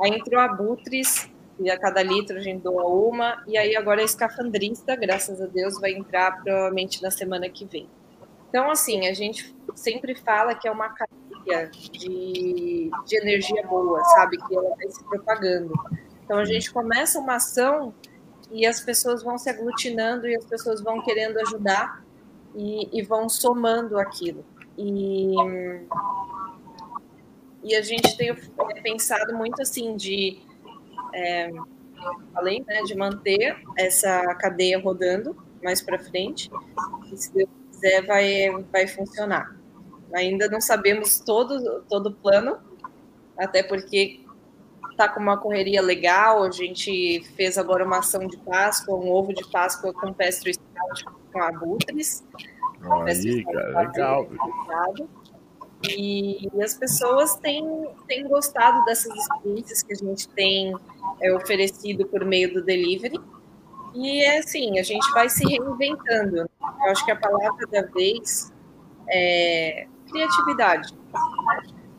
Aí 0.01 0.12
entrou 0.12 0.41
a 0.41 0.49
Butres, 0.49 1.28
e 1.61 1.70
a 1.70 1.78
cada 1.78 2.03
litro 2.03 2.36
a 2.36 2.41
gente 2.41 2.62
doa 2.62 2.86
uma. 2.86 3.43
E 3.47 3.59
aí 3.59 3.76
agora 3.76 4.01
a 4.01 4.05
escafandrista, 4.05 4.95
graças 4.95 5.41
a 5.41 5.47
Deus, 5.47 5.80
vai 5.80 5.93
entrar 5.93 6.43
provavelmente 6.43 7.03
na 7.03 7.11
semana 7.11 7.49
que 7.49 7.64
vem. 7.64 7.89
Então, 8.49 8.70
assim, 8.70 9.07
a 9.07 9.14
gente 9.14 9.55
sempre 9.74 10.14
fala 10.14 10.55
que 10.55 10.66
é 10.66 10.70
uma 10.70 10.88
cadeia 10.88 11.68
de, 11.70 12.90
de 13.07 13.16
energia 13.16 13.66
boa, 13.66 14.03
sabe? 14.05 14.38
Que 14.38 14.57
ela 14.57 14.74
vai 14.74 14.90
se 14.90 15.05
propagando. 15.05 15.72
Então, 16.24 16.38
a 16.38 16.44
gente 16.44 16.72
começa 16.72 17.18
uma 17.18 17.36
ação 17.36 17.94
e 18.51 18.66
as 18.66 18.80
pessoas 18.80 19.22
vão 19.22 19.36
se 19.36 19.51
aglutinando 19.51 20.26
e 20.26 20.34
as 20.34 20.44
pessoas 20.44 20.82
vão 20.82 21.03
querendo 21.03 21.38
ajudar 21.40 22.03
e, 22.55 22.88
e 22.99 23.03
vão 23.03 23.28
somando 23.28 23.99
aquilo. 23.99 24.44
E, 24.76 25.34
e 27.62 27.74
a 27.74 27.82
gente 27.82 28.16
tem 28.16 28.34
pensado 28.82 29.36
muito 29.36 29.61
assim 29.61 29.96
de 29.96 30.40
é, 31.12 31.51
além 32.34 32.64
né, 32.66 32.82
de 32.82 32.94
manter 32.94 33.57
essa 33.76 34.34
cadeia 34.36 34.78
rodando 34.78 35.36
mais 35.62 35.82
para 35.82 35.99
frente, 35.99 36.51
se 37.14 37.32
Deus 37.34 37.49
quiser 37.78 38.04
vai, 38.06 38.64
vai 38.72 38.86
funcionar. 38.86 39.56
Ainda 40.14 40.48
não 40.48 40.60
sabemos 40.60 41.20
todo, 41.20 41.82
todo 41.88 42.08
o 42.08 42.12
plano, 42.12 42.58
até 43.36 43.62
porque 43.62 44.20
está 44.90 45.08
com 45.08 45.20
uma 45.20 45.36
correria 45.36 45.80
legal, 45.80 46.42
a 46.42 46.50
gente 46.50 47.22
fez 47.36 47.56
agora 47.56 47.84
uma 47.84 47.98
ação 47.98 48.26
de 48.26 48.36
Páscoa, 48.38 48.96
um 48.96 49.10
ovo 49.10 49.32
de 49.32 49.48
Páscoa 49.48 49.92
com 49.92 50.12
pestro 50.12 50.52
scout 50.52 51.04
com 51.32 51.40
abutres. 51.40 52.24
Aí, 53.06 53.44
cara, 53.44 53.80
legal. 53.80 54.28
E, 55.88 56.48
as 56.60 56.74
pessoas 56.74 57.36
têm, 57.36 57.64
têm 58.08 58.26
gostado 58.26 58.84
dessas 58.84 59.14
experiências 59.14 59.82
que 59.82 59.92
a 59.92 59.96
gente 59.96 60.28
tem 60.30 60.74
é, 61.20 61.32
oferecido 61.32 62.04
por 62.06 62.24
meio 62.24 62.52
do 62.52 62.64
delivery. 62.64 63.20
E 63.95 64.22
é 64.22 64.39
assim, 64.39 64.78
a 64.78 64.82
gente 64.82 65.11
vai 65.12 65.28
se 65.28 65.45
reinventando. 65.45 66.49
Eu 66.61 66.91
acho 66.91 67.05
que 67.05 67.11
a 67.11 67.16
palavra 67.16 67.66
da 67.66 67.82
vez 67.82 68.53
é 69.09 69.86
criatividade. 70.11 70.95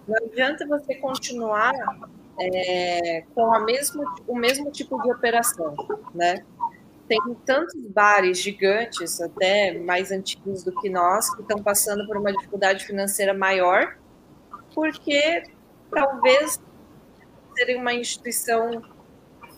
Não 0.08 0.16
adianta 0.26 0.66
você 0.68 0.96
continuar 0.96 1.74
é, 2.40 3.24
com 3.36 3.54
a 3.54 3.60
mesmo, 3.60 4.04
o 4.28 4.36
mesmo 4.36 4.72
tipo 4.72 5.02
de 5.02 5.12
operação, 5.12 5.76
né? 6.14 6.44
tem 7.10 7.20
tantos 7.44 7.76
bares 7.88 8.38
gigantes, 8.38 9.20
até 9.20 9.78
mais 9.80 10.12
antigos 10.12 10.64
do 10.64 10.72
que 10.80 10.90
nós, 10.90 11.34
que 11.36 11.42
estão 11.42 11.62
passando 11.62 12.06
por 12.06 12.16
uma 12.16 12.32
dificuldade 12.32 12.86
financeira 12.86 13.34
maior, 13.34 13.98
porque 14.76 15.44
talvez 15.90 16.62
serem 17.56 17.78
uma 17.78 17.94
instituição 17.94 18.84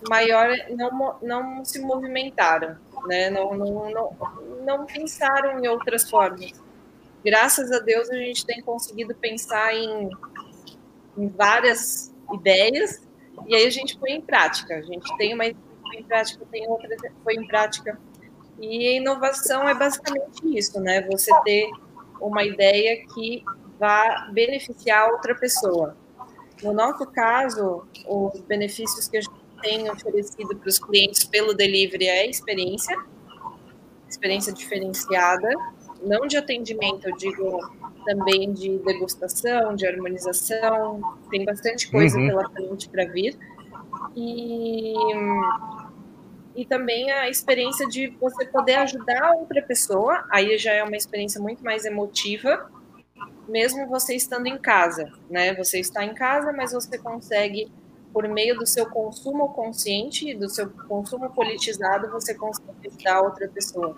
maior 0.10 0.50
não, 0.70 1.18
não 1.22 1.66
se 1.66 1.80
movimentaram, 1.80 2.78
né? 3.08 3.30
não, 3.30 3.54
não, 3.54 3.90
não, 3.90 4.18
não 4.66 4.86
pensaram 4.86 5.60
em 5.60 5.68
outras 5.68 6.10
formas. 6.10 6.52
Graças 7.24 7.72
a 7.72 7.80
Deus 7.80 8.10
a 8.10 8.16
gente 8.16 8.46
tem 8.46 8.62
conseguido 8.62 9.14
pensar 9.16 9.76
em, 9.76 10.10
em 11.18 11.28
várias 11.28 12.14
ideias 12.34 13.02
e 13.48 13.56
aí 13.56 13.66
a 13.66 13.70
gente 13.70 13.98
põe 13.98 14.12
em 14.12 14.22
prática. 14.22 14.76
A 14.76 14.82
gente 14.82 15.16
tem 15.18 15.34
uma 15.34 15.44
foi 15.44 16.00
em 16.00 16.04
prática, 16.04 16.46
tem 16.52 16.68
outra 16.70 16.90
foi 17.24 17.36
em 17.36 17.48
prática. 17.48 18.00
E 18.60 18.98
inovação 18.98 19.68
é 19.68 19.74
basicamente 19.74 20.58
isso, 20.58 20.80
né? 20.80 21.02
Você 21.12 21.32
ter 21.44 21.70
uma 22.20 22.44
ideia 22.44 23.06
que 23.14 23.44
vá 23.80 24.30
beneficiar 24.32 25.10
outra 25.12 25.36
pessoa. 25.36 25.98
No 26.62 26.72
nosso 26.72 27.06
caso, 27.08 27.84
os 28.08 28.40
benefícios 28.42 29.08
que 29.08 29.18
a 29.18 29.22
gente 29.22 29.41
tem 29.62 29.90
oferecido 29.90 30.56
para 30.56 30.68
os 30.68 30.80
clientes 30.80 31.24
pelo 31.24 31.54
delivery 31.54 32.08
é 32.08 32.30
experiência, 32.30 32.98
experiência 34.10 34.54
diferenciada, 34.54 35.50
não 36.04 36.28
de 36.28 36.38
atendimento, 36.38 37.08
eu 37.08 37.16
digo 37.16 37.60
também 38.06 38.52
de 38.52 38.78
degustação, 38.80 39.76
de 39.76 39.86
harmonização, 39.86 41.02
tem 41.30 41.46
bastante 41.46 41.90
coisa 41.90 42.18
uhum. 42.18 42.28
pela 42.28 42.50
frente 42.50 42.90
para 42.90 43.06
vir. 43.06 43.38
E 44.16 44.94
e 46.56 46.66
também 46.66 47.10
a 47.12 47.30
experiência 47.30 47.88
de 47.88 48.08
você 48.20 48.46
poder 48.46 48.76
ajudar 48.76 49.36
outra 49.36 49.62
pessoa, 49.62 50.26
aí 50.30 50.58
já 50.58 50.74
é 50.74 50.84
uma 50.84 50.98
experiência 50.98 51.42
muito 51.42 51.64
mais 51.64 51.86
emotiva, 51.86 52.70
mesmo 53.48 53.88
você 53.88 54.16
estando 54.16 54.48
em 54.48 54.58
casa, 54.58 55.12
né? 55.30 55.54
Você 55.56 55.80
está 55.80 56.04
em 56.04 56.14
casa, 56.14 56.52
mas 56.52 56.74
você 56.74 56.98
consegue, 56.98 57.72
por 58.14 58.28
meio 58.28 58.58
do 58.58 58.66
seu 58.66 58.86
consumo 58.86 59.50
consciente, 59.50 60.34
do 60.34 60.50
seu 60.50 60.70
consumo 60.70 61.30
politizado, 61.30 62.10
você 62.10 62.34
consegue 62.34 62.88
ajudar 62.88 63.22
outra 63.22 63.48
pessoa. 63.48 63.96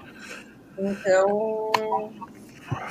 Então. 0.78 1.72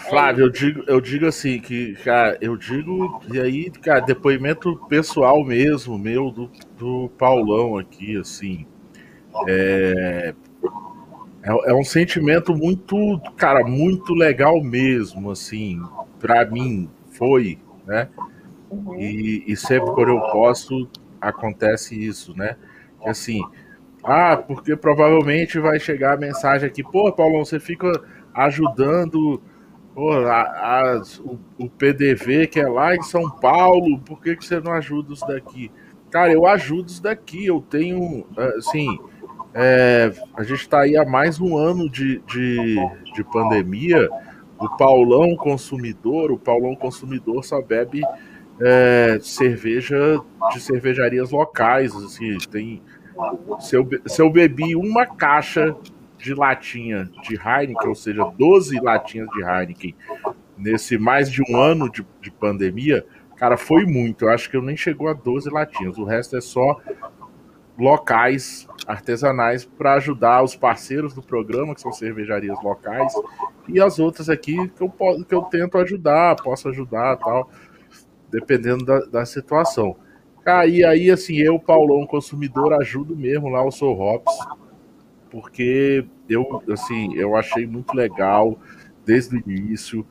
Flávio, 0.08 0.44
é 0.44 0.46
eu 0.46 0.50
digo, 0.50 0.84
eu 0.86 1.00
digo 1.00 1.26
assim, 1.26 1.58
que, 1.60 1.94
cara, 2.04 2.36
eu 2.40 2.56
digo, 2.56 3.20
e 3.32 3.40
aí, 3.40 3.70
cara, 3.70 4.00
depoimento 4.00 4.76
pessoal 4.88 5.42
mesmo, 5.44 5.98
meu, 5.98 6.30
do, 6.30 6.50
do 6.78 7.10
Paulão 7.18 7.78
aqui, 7.78 8.16
assim. 8.16 8.66
É, 9.48 10.34
é, 11.42 11.70
é, 11.70 11.74
um 11.74 11.84
sentimento 11.84 12.54
muito, 12.54 12.96
cara, 13.36 13.64
muito 13.64 14.14
legal 14.14 14.62
mesmo, 14.62 15.30
assim, 15.30 15.80
para 16.20 16.44
mim 16.44 16.88
foi, 17.10 17.58
né? 17.86 18.08
Uhum. 18.70 18.98
E, 18.98 19.44
e, 19.46 19.56
sempre 19.56 19.92
quando 19.92 20.10
eu 20.10 20.20
posso 20.30 20.88
acontece 21.22 21.94
isso, 21.94 22.36
né? 22.36 22.56
Que 23.00 23.08
assim, 23.08 23.40
ah, 24.04 24.36
porque 24.36 24.76
provavelmente 24.76 25.58
vai 25.58 25.78
chegar 25.78 26.14
a 26.14 26.20
mensagem 26.20 26.68
aqui, 26.68 26.82
pô, 26.82 27.10
Paulão, 27.12 27.44
você 27.44 27.60
fica 27.60 27.88
ajudando 28.34 29.40
pô, 29.94 30.12
a, 30.12 30.42
a, 30.42 31.02
o, 31.20 31.38
o, 31.58 31.70
PDV 31.70 32.48
que 32.48 32.60
é 32.60 32.68
lá 32.68 32.94
em 32.94 33.02
São 33.02 33.30
Paulo, 33.30 33.98
por 34.00 34.20
que, 34.20 34.36
que 34.36 34.44
você 34.44 34.60
não 34.60 34.72
ajuda 34.72 35.12
os 35.12 35.20
daqui? 35.20 35.70
Cara, 36.10 36.32
eu 36.32 36.46
ajudo 36.46 36.88
os 36.88 37.00
daqui, 37.00 37.46
eu 37.46 37.60
tenho, 37.60 38.26
assim, 38.58 38.98
é, 39.54 40.12
a 40.34 40.42
gente 40.42 40.60
está 40.60 40.80
aí 40.80 40.96
há 40.96 41.04
mais 41.04 41.40
um 41.40 41.56
ano 41.56 41.88
de, 41.88 42.20
de, 42.26 42.76
de, 43.14 43.24
pandemia. 43.24 44.08
O 44.58 44.68
Paulão 44.76 45.36
consumidor, 45.36 46.30
o 46.30 46.38
Paulão 46.38 46.74
consumidor 46.74 47.44
só 47.44 47.60
bebe 47.60 48.02
é, 48.64 49.18
cerveja 49.20 50.20
de 50.52 50.60
cervejarias 50.60 51.30
locais. 51.30 51.94
Assim, 51.94 52.38
tem, 52.50 52.82
se, 53.60 53.76
eu, 53.76 53.88
se 54.06 54.22
eu 54.22 54.30
bebi 54.30 54.76
uma 54.76 55.04
caixa 55.04 55.74
de 56.16 56.32
latinha 56.34 57.10
de 57.22 57.34
Heineken, 57.34 57.88
ou 57.88 57.94
seja, 57.94 58.24
12 58.38 58.80
latinhas 58.80 59.28
de 59.30 59.42
Heineken, 59.42 59.94
nesse 60.56 60.96
mais 60.96 61.30
de 61.30 61.42
um 61.42 61.56
ano 61.56 61.90
de, 61.90 62.06
de 62.20 62.30
pandemia, 62.30 63.04
cara, 63.36 63.56
foi 63.56 63.84
muito. 63.84 64.26
Eu 64.26 64.30
acho 64.30 64.48
que 64.48 64.56
eu 64.56 64.62
nem 64.62 64.76
chegou 64.76 65.08
a 65.08 65.12
12 65.12 65.50
latinhas. 65.50 65.98
O 65.98 66.04
resto 66.04 66.36
é 66.36 66.40
só 66.40 66.80
locais 67.76 68.68
artesanais 68.86 69.64
para 69.64 69.94
ajudar 69.94 70.42
os 70.42 70.54
parceiros 70.54 71.14
do 71.14 71.22
programa, 71.22 71.74
que 71.74 71.80
são 71.80 71.92
cervejarias 71.92 72.62
locais, 72.62 73.12
e 73.66 73.80
as 73.80 73.98
outras 73.98 74.28
aqui 74.28 74.68
que 74.68 74.82
eu, 74.82 74.90
que 75.24 75.34
eu 75.34 75.42
tento 75.42 75.78
ajudar, 75.78 76.36
posso 76.36 76.68
ajudar 76.68 77.16
tal, 77.16 77.50
dependendo 78.32 78.84
da, 78.84 79.00
da 79.00 79.26
situação. 79.26 79.94
Ah, 80.44 80.66
e 80.66 80.84
aí, 80.84 81.10
assim, 81.10 81.36
eu, 81.36 81.58
Paulão, 81.60 82.04
consumidor, 82.06 82.72
ajudo 82.72 83.14
mesmo 83.14 83.48
lá 83.48 83.64
o 83.64 83.70
Sou 83.70 83.96
Hops, 83.96 84.34
porque 85.30 86.04
eu, 86.28 86.62
assim, 86.72 87.14
eu 87.14 87.36
achei 87.36 87.66
muito 87.66 87.94
legal 87.94 88.58
desde 89.04 89.36
o 89.36 89.42
início, 89.46 90.04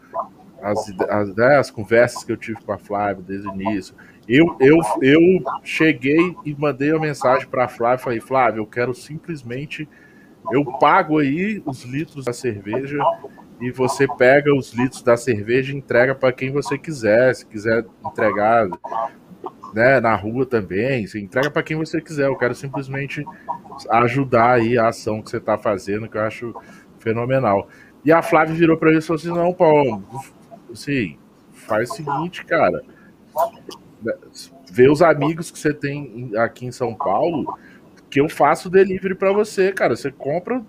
as, 0.61 0.93
as, 1.09 1.36
né, 1.36 1.57
as 1.57 1.69
conversas 1.72 2.24
que 2.24 2.32
eu 2.32 2.38
tive 2.38 2.61
com 2.61 2.72
a 2.72 2.78
Flávia 2.78 3.24
desde 3.28 3.49
o 3.49 3.53
início, 3.53 3.95
eu, 4.28 4.55
eu, 4.59 4.78
eu 5.01 5.19
cheguei 5.63 6.36
e 6.45 6.55
mandei 6.55 6.91
uma 6.91 7.01
mensagem 7.01 7.47
para 7.47 7.65
a 7.65 7.67
Flávia, 7.67 7.97
falei, 7.97 8.22
Flávia, 8.22 8.59
eu 8.59 8.65
quero 8.65 8.93
simplesmente, 8.93 9.89
eu 10.52 10.66
pago 10.80 11.20
aí 11.20 11.62
os 11.66 11.84
litros 11.84 12.26
da 12.26 12.34
cerveja 12.34 12.98
e 13.60 13.72
você 13.72 14.08
pega 14.08 14.54
os 14.56 14.74
litros 14.74 15.04
da 15.04 15.16
cerveja 15.16 15.72
e 15.72 15.78
entrega 15.78 16.16
para 16.16 16.34
quem 16.34 16.52
você 16.52 16.78
quiser, 16.78 17.36
se 17.36 17.46
quiser 17.46 17.86
entregar 18.06 18.68
né, 19.74 20.00
na 20.00 20.16
rua 20.16 20.46
também, 20.46 21.06
você 21.06 21.20
entrega 21.20 21.50
para 21.50 21.64
quem 21.64 21.78
você 21.78 22.02
quiser. 22.02 22.28
Eu 22.28 22.38
quero 22.38 22.56
simplesmente 22.56 23.24
ajudar 23.89 24.54
aí 24.54 24.78
a 24.78 24.88
ação 24.88 25.22
que 25.22 25.30
você 25.30 25.38
está 25.38 25.58
fazendo, 25.58 26.10
que 26.10 26.18
eu 26.18 26.22
acho 26.22 26.56
fenomenal. 27.00 27.68
E 28.04 28.12
a 28.12 28.22
Flávia 28.22 28.56
virou 28.56 28.78
para 28.78 28.89
ele 28.89 29.00
e 29.00 29.02
falou 29.02 29.20
assim: 29.20 29.30
não, 29.30 29.54
Paulo, 29.54 30.04
assim, 30.72 31.18
faz 31.54 31.92
o 31.92 31.96
seguinte, 31.96 32.44
cara. 32.46 32.82
Vê 34.72 34.89
os 34.89 35.02
amigos 35.02 35.52
que 35.52 35.60
você 35.60 35.74
tem 35.74 36.32
aqui 36.38 36.66
em 36.66 36.72
São 36.72 36.96
Paulo, 36.96 37.58
que 38.12 38.20
eu 38.20 38.30
faço 38.30 38.70
delivery 38.70 39.16
para 39.16 39.32
você, 39.32 39.72
cara. 39.72 39.95
Você 39.95 40.12
compra 40.12 40.62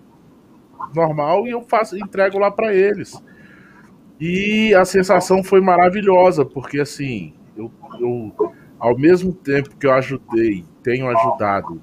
normal 0.95 1.45
e 1.45 1.51
eu 1.51 1.61
faço, 1.61 1.97
entrego 1.97 2.39
lá 2.39 2.49
para 2.49 2.73
eles. 2.73 3.21
E 4.19 4.73
a 4.73 4.85
sensação 4.85 5.43
foi 5.43 5.59
maravilhosa, 5.59 6.45
porque 6.45 6.79
assim, 6.79 7.33
eu, 7.55 7.69
eu 7.99 8.33
ao 8.79 8.97
mesmo 8.97 9.33
tempo 9.33 9.75
que 9.75 9.85
eu 9.85 9.93
ajudei, 9.93 10.65
tenho 10.81 11.07
ajudado 11.09 11.81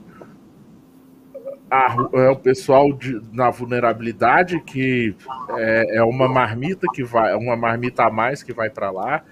a, 1.71 1.97
é, 2.15 2.31
o 2.31 2.37
pessoal 2.37 2.93
de, 2.93 3.21
na 3.33 3.51
vulnerabilidade, 3.51 4.61
que 4.61 5.15
é, 5.57 5.99
é, 5.99 6.03
uma 6.03 6.29
marmita 6.29 6.87
que 6.93 7.05
vai, 7.05 7.35
uma 7.35 7.57
marmita 7.57 8.05
a 8.05 8.11
mais 8.11 8.43
que 8.43 8.53
vai 8.53 8.69
para 8.69 8.91
lá. 8.91 9.23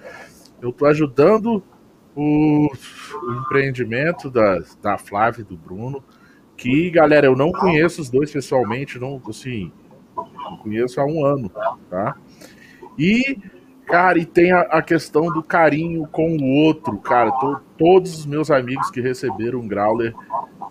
Eu 0.62 0.70
estou 0.70 0.86
ajudando 0.86 1.62
o, 2.14 2.68
o, 2.68 3.32
empreendimento 3.42 4.30
da, 4.30 4.60
da 4.80 4.98
Flávia 4.98 5.42
e 5.42 5.44
do 5.44 5.56
Bruno, 5.56 6.02
que, 6.58 6.90
galera, 6.90 7.26
eu 7.26 7.36
não 7.36 7.52
conheço 7.52 8.02
os 8.02 8.10
dois 8.10 8.32
pessoalmente, 8.32 8.98
não, 8.98 9.22
assim, 9.28 9.70
não 10.16 10.56
conheço 10.58 11.00
há 11.00 11.06
um 11.06 11.24
ano, 11.24 11.48
tá? 11.88 12.16
E, 12.98 13.38
cara, 13.86 14.18
e 14.18 14.26
tem 14.26 14.50
a, 14.50 14.62
a 14.62 14.82
questão 14.82 15.26
do 15.32 15.40
carinho 15.40 16.06
com 16.08 16.36
o 16.36 16.44
outro, 16.64 16.98
cara. 16.98 17.30
To, 17.30 17.60
todos 17.78 18.18
os 18.18 18.26
meus 18.26 18.50
amigos 18.50 18.90
que 18.90 19.00
receberam 19.00 19.60
um 19.60 19.68
Growler 19.68 20.12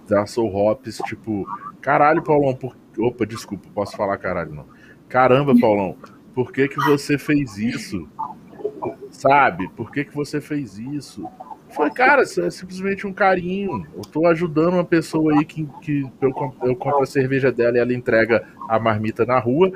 da 0.10 0.26
Soul 0.26 0.54
Hops, 0.54 0.98
tipo, 1.06 1.48
caralho, 1.82 2.22
Paulão, 2.22 2.54
por... 2.54 2.76
opa, 3.00 3.26
desculpa, 3.26 3.70
posso 3.74 3.96
falar 3.96 4.18
caralho 4.18 4.54
não. 4.54 4.66
Caramba, 5.08 5.58
Paulão, 5.58 5.96
por 6.36 6.52
que 6.52 6.68
que 6.68 6.84
você 6.84 7.18
fez 7.18 7.58
isso? 7.58 8.10
Sabe? 9.10 9.70
Por 9.70 9.90
que 9.90 10.04
que 10.04 10.14
você 10.14 10.42
fez 10.42 10.78
isso? 10.78 11.26
Foi, 11.78 11.92
cara, 11.92 12.24
isso 12.24 12.42
é 12.42 12.50
simplesmente 12.50 13.06
um 13.06 13.14
carinho. 13.14 13.86
Eu 13.96 14.02
tô 14.02 14.26
ajudando 14.26 14.74
uma 14.74 14.84
pessoa 14.84 15.32
aí 15.38 15.46
que, 15.46 15.64
que 15.84 16.02
eu, 16.20 16.30
eu 16.64 16.76
compro 16.76 17.04
a 17.04 17.06
cerveja 17.06 17.52
dela 17.52 17.78
e 17.78 17.80
ela 17.80 17.94
entrega 17.94 18.44
a 18.68 18.80
marmita 18.80 19.28
na 19.28 19.38
rua. 19.38 19.72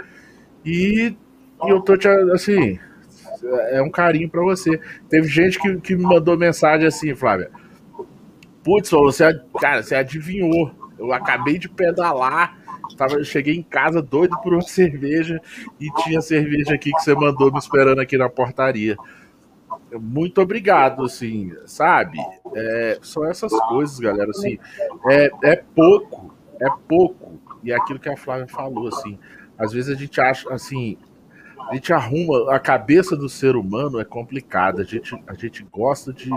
E, 0.65 1.15
e 1.63 1.69
eu 1.69 1.79
tô 1.79 1.95
te, 1.95 2.07
assim, 2.33 2.79
é 3.69 3.79
um 3.83 3.91
carinho 3.91 4.27
para 4.27 4.41
você. 4.41 4.79
Teve 5.09 5.27
gente 5.27 5.59
que, 5.59 5.79
que 5.79 5.95
me 5.95 6.01
mandou 6.01 6.35
mensagem 6.35 6.87
assim, 6.87 7.13
Flávia. 7.13 7.51
Putz, 8.63 8.89
você, 8.89 9.39
cara, 9.59 9.83
você 9.83 9.93
adivinhou. 9.93 10.71
Eu 10.97 11.13
acabei 11.13 11.59
de 11.59 11.69
pedalar, 11.69 12.57
tava, 12.97 13.23
cheguei 13.23 13.55
em 13.55 13.63
casa 13.63 14.01
doido 14.01 14.35
por 14.41 14.53
uma 14.53 14.61
cerveja 14.65 15.39
e 15.79 15.87
tinha 16.03 16.19
cerveja 16.19 16.73
aqui 16.73 16.91
que 16.91 17.03
você 17.03 17.13
mandou 17.13 17.51
me 17.51 17.59
esperando 17.59 18.01
aqui 18.01 18.17
na 18.17 18.27
portaria. 18.27 18.97
Muito 19.99 20.41
obrigado, 20.41 21.03
assim, 21.03 21.53
sabe? 21.65 22.17
É, 22.55 22.99
são 23.01 23.25
essas 23.25 23.51
coisas, 23.67 23.99
galera, 23.99 24.29
assim, 24.29 24.57
é, 25.09 25.29
é 25.43 25.55
pouco, 25.55 26.33
é 26.59 26.67
pouco. 26.87 27.39
E 27.63 27.71
é 27.71 27.75
aquilo 27.75 27.99
que 27.99 28.09
a 28.09 28.17
Flávia 28.17 28.47
falou, 28.47 28.87
assim, 28.87 29.19
às 29.57 29.73
vezes 29.73 29.95
a 29.95 29.99
gente 29.99 30.19
acha, 30.19 30.51
assim, 30.51 30.97
a 31.69 31.75
gente 31.75 31.93
arruma, 31.93 32.53
a 32.53 32.59
cabeça 32.59 33.15
do 33.15 33.29
ser 33.29 33.55
humano 33.55 33.99
é 33.99 34.05
complicada, 34.05 34.81
a 34.81 34.85
gente, 34.85 35.13
a 35.27 35.33
gente 35.33 35.63
gosta 35.71 36.11
de, 36.11 36.29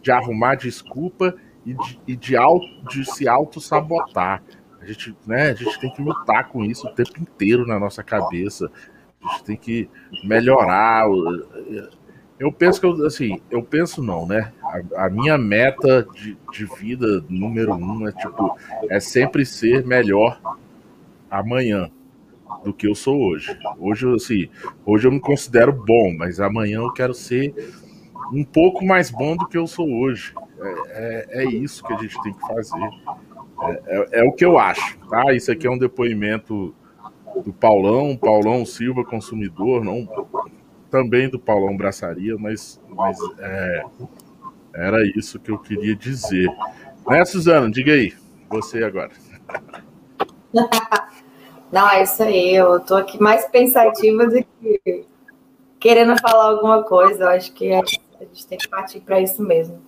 de 0.00 0.10
arrumar 0.10 0.54
desculpa 0.54 1.34
e 1.66 1.74
de, 1.74 2.00
e 2.06 2.16
de, 2.16 2.36
auto, 2.36 2.66
de 2.88 3.04
se 3.04 3.28
auto-sabotar. 3.28 4.42
A 4.80 4.86
gente, 4.86 5.16
né, 5.26 5.50
a 5.50 5.54
gente 5.54 5.78
tem 5.80 5.90
que 5.92 6.02
lutar 6.02 6.48
com 6.48 6.64
isso 6.64 6.86
o 6.86 6.94
tempo 6.94 7.20
inteiro 7.20 7.66
na 7.66 7.78
nossa 7.78 8.02
cabeça. 8.02 8.70
A 9.22 9.32
gente 9.32 9.44
tem 9.44 9.56
que 9.56 9.88
melhorar. 10.22 11.06
Eu 12.38 12.50
penso 12.50 12.80
que 12.80 12.86
eu, 12.86 13.06
assim, 13.06 13.40
eu 13.50 13.62
penso 13.62 14.02
não, 14.02 14.26
né? 14.26 14.52
A, 14.96 15.06
a, 15.06 15.10
minha 15.10 15.38
meta 15.38 16.06
de, 16.14 16.36
de 16.52 16.64
vida 16.78 17.24
número 17.28 17.74
um 17.74 18.08
é 18.08 18.12
tipo, 18.12 18.56
é 18.88 18.98
sempre 18.98 19.46
ser 19.46 19.86
melhor 19.86 20.40
amanhã 21.30 21.90
do 22.64 22.72
que 22.72 22.88
eu 22.88 22.94
sou 22.94 23.20
hoje. 23.20 23.56
Hoje, 23.78 24.12
assim, 24.14 24.48
hoje 24.84 25.06
eu 25.06 25.12
me 25.12 25.20
considero 25.20 25.72
bom, 25.72 26.14
mas 26.16 26.40
amanhã 26.40 26.78
eu 26.78 26.92
quero 26.92 27.14
ser 27.14 27.54
um 28.32 28.42
pouco 28.42 28.84
mais 28.84 29.10
bom 29.10 29.36
do 29.36 29.46
que 29.46 29.56
eu 29.56 29.66
sou 29.66 29.88
hoje. 29.88 30.34
É, 30.60 31.42
é, 31.42 31.42
é 31.42 31.44
isso 31.44 31.84
que 31.84 31.92
a 31.92 31.96
gente 31.98 32.20
tem 32.22 32.32
que 32.32 32.40
fazer. 32.40 32.90
É, 33.62 33.82
é, 33.86 34.08
é, 34.20 34.24
o 34.24 34.32
que 34.32 34.44
eu 34.44 34.58
acho, 34.58 34.98
tá? 35.08 35.32
Isso 35.32 35.52
aqui 35.52 35.68
é 35.68 35.70
um 35.70 35.78
depoimento 35.78 36.74
do 37.44 37.52
Paulão, 37.52 38.16
Paulão 38.16 38.64
Silva, 38.64 39.04
consumidor, 39.04 39.84
não 39.84 40.08
também 40.94 41.28
do 41.28 41.40
Paulão 41.40 41.76
Braçaria, 41.76 42.36
mas, 42.38 42.80
mas 42.88 43.18
é, 43.40 43.82
era 44.72 45.04
isso 45.18 45.40
que 45.40 45.50
eu 45.50 45.58
queria 45.58 45.96
dizer. 45.96 46.48
Né, 47.04 47.24
Suzana? 47.24 47.68
Diga 47.68 47.94
aí, 47.94 48.14
você 48.48 48.84
agora. 48.84 49.10
Não, 51.72 51.90
é 51.90 52.04
isso 52.04 52.22
aí. 52.22 52.54
Eu 52.54 52.78
tô 52.78 52.94
aqui 52.94 53.20
mais 53.20 53.44
pensativa 53.46 54.24
do 54.28 54.44
que 54.60 55.04
querendo 55.80 56.16
falar 56.20 56.50
alguma 56.50 56.84
coisa. 56.84 57.24
Eu 57.24 57.28
acho 57.30 57.52
que 57.52 57.72
a 57.72 57.78
gente 57.78 58.46
tem 58.46 58.56
que 58.56 58.68
partir 58.68 59.00
para 59.00 59.20
isso 59.20 59.42
mesmo. 59.42 59.82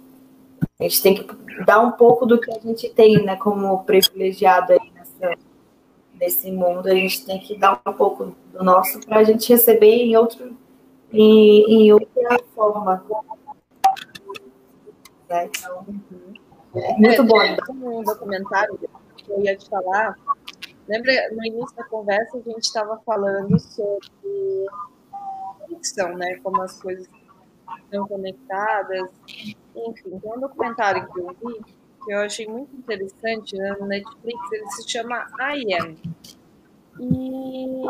A 0.81 0.83
gente 0.83 1.01
tem 1.01 1.15
que 1.15 1.65
dar 1.65 1.79
um 1.79 1.93
pouco 1.93 2.27
do 2.27 2.41
que 2.41 2.51
a 2.51 2.59
gente 2.59 2.89
tem, 2.89 3.25
né, 3.25 3.37
como 3.37 3.85
privilegiado 3.85 4.73
aí 4.73 4.93
nessa, 4.93 5.39
nesse 6.19 6.51
mundo. 6.51 6.89
A 6.89 6.95
gente 6.97 7.25
tem 7.25 7.39
que 7.39 7.57
dar 7.57 7.81
um 7.87 7.93
pouco 7.93 8.35
do 8.53 8.65
nosso 8.65 8.99
para 9.07 9.21
a 9.21 9.25
gente 9.25 9.49
receber 9.49 10.03
em 10.03 10.17
outro, 10.17 10.57
em, 11.13 11.65
em 11.69 11.93
outra 11.93 12.39
forma. 12.55 13.05
Né? 15.29 15.47
Então, 15.47 15.85
é 16.75 16.97
muito 16.97 17.25
bom. 17.25 17.39
Um 17.71 18.05
documentário 18.05 18.79
que 19.17 19.31
eu 19.31 19.41
ia 19.43 19.57
te 19.57 19.69
falar. 19.69 20.17
Lembra, 20.89 21.13
no 21.33 21.45
início 21.45 21.75
da 21.77 21.85
conversa, 21.85 22.39
a 22.39 22.41
gente 22.41 22.63
estava 22.63 23.01
falando 23.05 23.59
sobre 23.59 24.67
conexão, 25.59 26.17
né? 26.17 26.37
Como 26.43 26.63
as 26.63 26.81
coisas 26.81 27.09
estão 27.85 28.07
conectadas. 28.07 29.09
Enfim, 29.75 30.19
tem 30.19 30.33
um 30.33 30.41
documentário 30.41 31.09
que 31.13 31.21
eu 31.21 31.29
vi 31.29 31.77
que 32.07 32.13
eu 32.13 32.21
achei 32.21 32.47
muito 32.47 32.75
interessante 32.77 33.57
né, 33.57 33.77
no 33.81 33.87
Netflix, 33.87 34.53
ele 34.53 34.71
se 34.71 34.89
chama 34.89 35.27
I 35.41 35.75
Am. 35.75 35.97
E, 36.99 37.85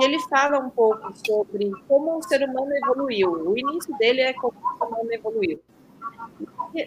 e, 0.00 0.04
ele 0.04 0.18
fala 0.28 0.58
um 0.58 0.70
pouco 0.70 1.12
sobre 1.26 1.70
como 1.86 2.16
o 2.18 2.22
ser 2.22 2.48
humano 2.48 2.72
evoluiu. 2.74 3.50
O 3.50 3.58
início 3.58 3.96
dele 3.98 4.22
é 4.22 4.32
como 4.34 4.54
o 4.56 4.78
ser 4.78 4.84
humano 4.84 5.12
evoluiu. 5.12 5.60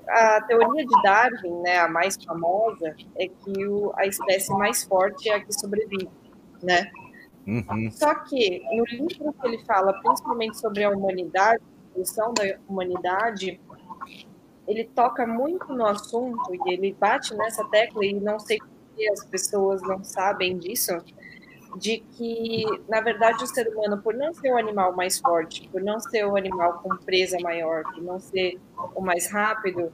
A 0.08 0.42
teoria 0.42 0.86
de 0.86 1.02
Darwin, 1.04 1.62
né, 1.62 1.78
a 1.78 1.88
mais 1.88 2.18
famosa, 2.24 2.96
é 3.16 3.28
que 3.28 3.68
o, 3.68 3.94
a 3.96 4.06
espécie 4.08 4.52
mais 4.54 4.84
forte 4.84 5.30
é 5.30 5.36
a 5.36 5.44
que 5.44 5.54
sobrevive, 5.54 6.10
né? 6.64 6.92
Uhum. 7.46 7.92
Só 7.92 8.16
que 8.16 8.64
no 8.76 8.84
livro 8.86 9.32
que 9.34 9.48
ele 9.48 9.64
fala 9.66 9.94
principalmente 10.02 10.58
sobre 10.60 10.84
a 10.84 10.90
humanidade, 10.90 11.62
evolução 11.92 12.34
da 12.34 12.58
humanidade, 12.68 13.60
ele 14.68 14.86
toca 14.96 15.26
muito 15.28 15.74
no 15.74 15.86
assunto 15.86 16.54
e 16.54 16.74
ele 16.74 16.94
bate 17.00 17.36
nessa 17.36 17.64
tecla 17.66 18.04
e 18.04 18.14
não 18.14 18.40
sei 18.40 18.60
se 18.96 19.10
as 19.10 19.24
pessoas 19.26 19.82
não 19.84 20.04
sabem 20.04 20.58
disso, 20.58 20.92
de 21.76 22.00
que, 22.00 22.64
na 22.88 23.02
verdade, 23.02 23.44
o 23.44 23.48
ser 23.48 23.68
humano, 23.68 24.02
por 24.02 24.14
não 24.14 24.34
ser 24.34 24.52
o 24.52 24.58
animal 24.58 24.96
mais 24.96 25.20
forte, 25.20 25.68
por 25.70 25.82
não 25.82 26.00
ser 26.00 26.26
o 26.26 26.36
animal 26.36 26.80
com 26.82 26.96
presa 26.98 27.38
maior, 27.42 27.84
por 27.84 28.02
não 28.02 28.20
ser 28.20 28.60
o 28.96 29.02
mais 29.02 29.30
rápido, 29.30 29.92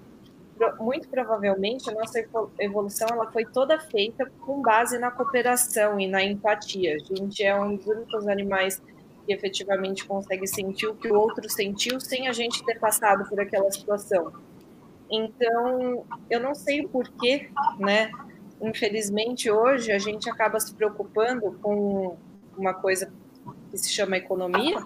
muito 0.79 1.07
provavelmente 1.07 1.89
a 1.89 1.93
nossa 1.93 2.23
evolução 2.59 3.07
ela 3.11 3.31
foi 3.31 3.45
toda 3.45 3.79
feita 3.79 4.31
com 4.41 4.61
base 4.61 4.99
na 4.99 5.09
cooperação 5.09 5.99
e 5.99 6.07
na 6.07 6.23
empatia. 6.23 6.95
A 6.95 6.99
gente 6.99 7.43
é 7.43 7.55
um 7.59 7.75
dos 7.75 7.87
únicos 7.87 8.27
animais 8.27 8.81
que 9.25 9.33
efetivamente 9.33 10.05
consegue 10.05 10.47
sentir 10.47 10.87
o 10.87 10.95
que 10.95 11.07
o 11.07 11.15
outro 11.17 11.49
sentiu 11.49 11.99
sem 11.99 12.27
a 12.27 12.31
gente 12.31 12.63
ter 12.63 12.79
passado 12.79 13.27
por 13.27 13.39
aquela 13.39 13.71
situação. 13.71 14.31
Então, 15.09 16.05
eu 16.29 16.39
não 16.39 16.55
sei 16.55 16.85
o 16.85 16.89
porquê, 16.89 17.49
né? 17.79 18.11
Infelizmente, 18.61 19.49
hoje 19.49 19.91
a 19.91 19.97
gente 19.97 20.29
acaba 20.29 20.59
se 20.59 20.73
preocupando 20.73 21.57
com 21.61 22.17
uma 22.57 22.73
coisa 22.73 23.11
que 23.71 23.77
se 23.77 23.89
chama 23.89 24.17
economia. 24.17 24.85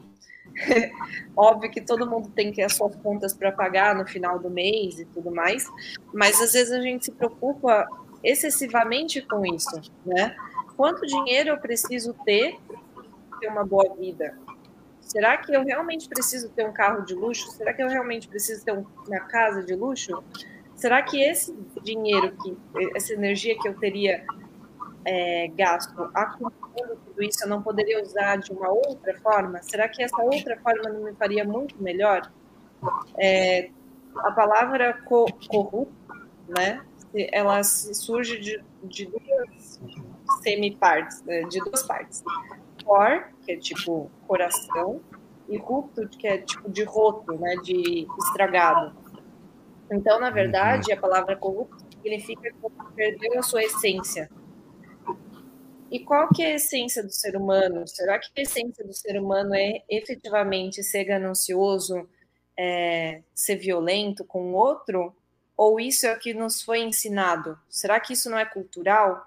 Óbvio 1.36 1.70
que 1.70 1.82
todo 1.82 2.10
mundo 2.10 2.30
tem 2.30 2.52
que 2.52 2.62
as 2.62 2.74
suas 2.74 2.96
contas 2.96 3.34
para 3.34 3.52
pagar 3.52 3.96
no 3.96 4.08
final 4.08 4.40
do 4.40 4.50
mês 4.50 5.00
e 5.00 5.06
tudo 5.06 5.30
mais, 5.30 5.68
mas 6.14 6.40
às 6.42 6.54
vezes 6.54 6.72
a 6.72 6.82
gente 6.82 7.06
se 7.06 7.12
preocupa 7.12 7.86
excessivamente 8.24 9.22
com 9.22 9.46
isso, 9.46 9.82
né? 10.06 10.36
Quanto 10.78 11.06
dinheiro 11.06 11.50
eu 11.50 11.58
preciso 11.58 12.14
ter 12.26 12.58
ter 13.40 13.48
uma 13.48 13.66
boa 13.66 13.96
vida? 13.96 14.38
Será 15.02 15.38
que 15.38 15.56
eu 15.56 15.64
realmente 15.64 16.10
preciso 16.10 16.50
ter 16.50 16.68
um 16.68 16.74
carro 16.74 17.06
de 17.06 17.14
luxo? 17.14 17.52
Será 17.52 17.74
que 17.74 17.84
eu 17.84 17.88
realmente 17.88 18.28
preciso 18.28 18.64
ter 18.66 18.72
uma 18.72 19.20
casa 19.20 19.64
de 19.64 19.76
luxo? 19.76 20.24
Será 20.76 21.02
que 21.02 21.22
esse 21.22 21.56
dinheiro, 21.82 22.36
que 22.38 22.58
essa 22.96 23.14
energia 23.14 23.58
que 23.58 23.68
eu 23.68 23.74
teria 23.76 24.26
é, 25.06 25.48
gasto 25.56 26.10
acumulando 26.14 27.00
tudo 27.06 27.24
isso, 27.24 27.44
eu 27.44 27.50
não 27.50 27.62
poderia 27.62 28.02
usar 28.02 28.38
de 28.38 28.52
uma 28.52 28.70
outra 28.70 29.18
forma? 29.22 29.62
Será 29.62 29.88
que 29.88 30.04
essa 30.04 30.22
outra 30.22 30.58
forma 30.60 30.90
não 30.90 31.04
me 31.04 31.14
faria 31.14 31.46
muito 31.46 31.82
melhor? 31.82 32.30
É, 33.18 33.70
a 34.18 34.32
palavra 34.32 34.94
co 35.06 35.26
corrupto, 35.48 35.94
né? 36.48 36.84
Ela 37.32 37.64
surge 37.64 38.38
de, 38.40 38.62
de 38.84 39.06
duas 39.06 39.80
semi-partes, 40.44 41.24
né? 41.24 41.44
de 41.44 41.60
duas 41.60 41.84
partes. 41.84 42.24
Cor, 42.84 43.30
que 43.44 43.54
é 43.54 43.58
tipo 43.58 44.12
coração, 44.28 45.02
e 45.48 45.58
rupto, 45.58 46.08
que 46.10 46.28
é 46.28 46.40
tipo 46.40 46.70
de 46.70 46.84
roto, 46.84 47.34
né? 47.34 47.56
De 47.64 48.08
estragado. 48.20 48.96
Então, 49.92 50.20
na 50.20 50.30
verdade, 50.30 50.92
a 50.92 50.98
palavra 50.98 51.36
corrupto 51.36 51.78
significa 51.92 52.52
que 52.52 52.94
perdeu 52.96 53.40
a 53.40 53.44
sua 53.44 53.64
essência. 53.64 54.30
E 55.92 56.00
qual 56.00 56.28
que 56.30 56.44
é 56.44 56.54
a 56.54 56.56
essência 56.56 57.04
do 57.04 57.12
ser 57.12 57.38
humano? 57.38 57.88
Será 57.88 58.20
que 58.20 58.30
a 58.36 58.42
essência 58.42 58.84
do 58.84 58.94
ser 58.94 59.20
humano 59.20 59.54
é 59.56 59.84
efetivamente 59.88 60.84
ser 60.84 61.04
ganancioso, 61.06 62.10
é, 62.58 63.22
ser 63.34 63.58
violento 63.58 64.26
com 64.26 64.52
o 64.52 64.56
outro? 64.56 65.16
Ou 65.56 65.80
isso 65.80 66.06
é 66.06 66.14
o 66.14 66.20
que 66.20 66.34
nos 66.34 66.62
foi 66.62 66.80
ensinado? 66.80 67.58
Será 67.70 68.00
que 68.00 68.14
isso 68.14 68.30
não 68.30 68.38
é 68.38 68.46
cultural? 68.46 69.26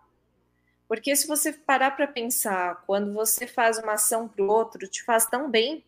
Porque 0.86 1.14
se 1.14 1.26
você 1.26 1.52
parar 1.52 1.92
para 1.92 2.06
pensar, 2.06 2.82
quando 2.86 3.12
você 3.12 3.46
faz 3.46 3.78
uma 3.78 3.92
ação 3.92 4.26
para 4.26 4.42
o 4.42 4.48
outro, 4.48 4.88
te 4.88 5.02
faz 5.04 5.26
tão 5.26 5.50
bem. 5.50 5.84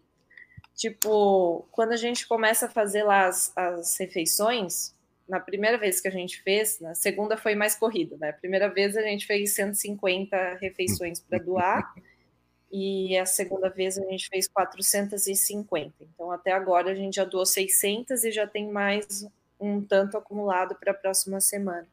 Tipo, 0.80 1.68
quando 1.70 1.92
a 1.92 1.96
gente 1.96 2.26
começa 2.26 2.64
a 2.64 2.70
fazer 2.70 3.02
lá 3.02 3.26
as, 3.26 3.52
as 3.54 3.98
refeições, 3.98 4.94
na 5.28 5.38
primeira 5.38 5.76
vez 5.76 6.00
que 6.00 6.08
a 6.08 6.10
gente 6.10 6.40
fez, 6.40 6.80
na 6.80 6.94
segunda 6.94 7.36
foi 7.36 7.54
mais 7.54 7.74
corrida, 7.74 8.16
né? 8.16 8.30
A 8.30 8.32
primeira 8.32 8.66
vez 8.66 8.96
a 8.96 9.02
gente 9.02 9.26
fez 9.26 9.54
150 9.54 10.54
refeições 10.54 11.20
para 11.20 11.36
doar 11.36 11.94
e 12.72 13.14
a 13.18 13.26
segunda 13.26 13.68
vez 13.68 13.98
a 13.98 14.06
gente 14.06 14.26
fez 14.30 14.48
450. 14.48 15.92
Então 16.00 16.32
até 16.32 16.50
agora 16.50 16.92
a 16.92 16.94
gente 16.94 17.16
já 17.16 17.26
doou 17.26 17.44
600 17.44 18.24
e 18.24 18.32
já 18.32 18.46
tem 18.46 18.66
mais 18.72 19.26
um 19.60 19.82
tanto 19.82 20.16
acumulado 20.16 20.74
para 20.76 20.92
a 20.92 20.96
próxima 20.96 21.42
semana. 21.42 21.86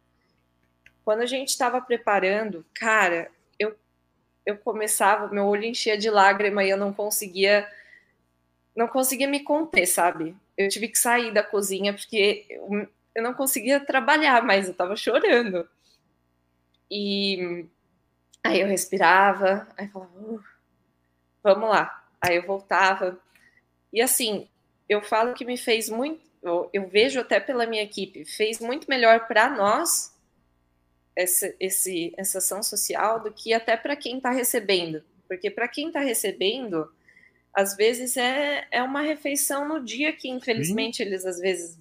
Quando 1.03 1.23
a 1.23 1.25
gente 1.25 1.49
estava 1.49 1.81
preparando, 1.81 2.65
cara, 2.73 3.29
eu 3.59 3.75
eu 4.45 4.57
começava, 4.57 5.27
meu 5.27 5.45
olho 5.45 5.65
enchia 5.65 5.97
de 5.97 6.09
lágrima 6.09 6.63
e 6.63 6.69
eu 6.69 6.77
não 6.77 6.93
conseguia 6.93 7.67
não 8.77 8.87
conseguia 8.87 9.27
me 9.27 9.39
conter, 9.39 9.87
sabe? 9.87 10.37
Eu 10.55 10.69
tive 10.69 10.87
que 10.87 10.99
sair 10.99 11.33
da 11.33 11.41
cozinha 11.41 11.93
porque 11.93 12.45
eu 13.15 13.23
não 13.23 13.33
conseguia 13.33 13.79
trabalhar 13.79 14.43
mais, 14.43 14.67
eu 14.67 14.73
tava 14.75 14.95
chorando. 14.95 15.67
E 16.89 17.65
aí 18.43 18.61
eu 18.61 18.67
respirava, 18.67 19.67
aí 19.75 19.87
falava, 19.87 20.11
uh, 20.19 20.43
vamos 21.41 21.69
lá. 21.69 22.07
Aí 22.21 22.35
eu 22.35 22.45
voltava. 22.45 23.19
E 23.91 23.99
assim, 23.99 24.47
eu 24.87 25.01
falo 25.01 25.33
que 25.33 25.43
me 25.43 25.57
fez 25.57 25.89
muito, 25.89 26.21
eu, 26.43 26.69
eu 26.71 26.87
vejo 26.87 27.19
até 27.19 27.39
pela 27.39 27.65
minha 27.65 27.81
equipe, 27.81 28.25
fez 28.25 28.59
muito 28.59 28.87
melhor 28.87 29.27
para 29.27 29.49
nós 29.49 30.15
essa, 31.15 31.51
esse, 31.59 32.13
essa 32.15 32.37
ação 32.37 32.61
social 32.61 33.21
do 33.21 33.31
que 33.33 33.53
até 33.53 33.75
para 33.75 33.95
quem 33.95 34.17
está 34.17 34.29
recebendo. 34.29 35.03
Porque 35.27 35.49
para 35.49 35.67
quem 35.67 35.87
está 35.87 35.99
recebendo, 35.99 36.91
às 37.57 37.75
vezes 37.75 38.15
é, 38.17 38.67
é 38.69 38.83
uma 38.83 39.01
refeição 39.01 39.67
no 39.67 39.83
dia 39.83 40.13
que, 40.13 40.29
infelizmente, 40.29 40.97
Sim. 40.97 41.03
eles 41.03 41.25
às 41.25 41.39
vezes 41.39 41.79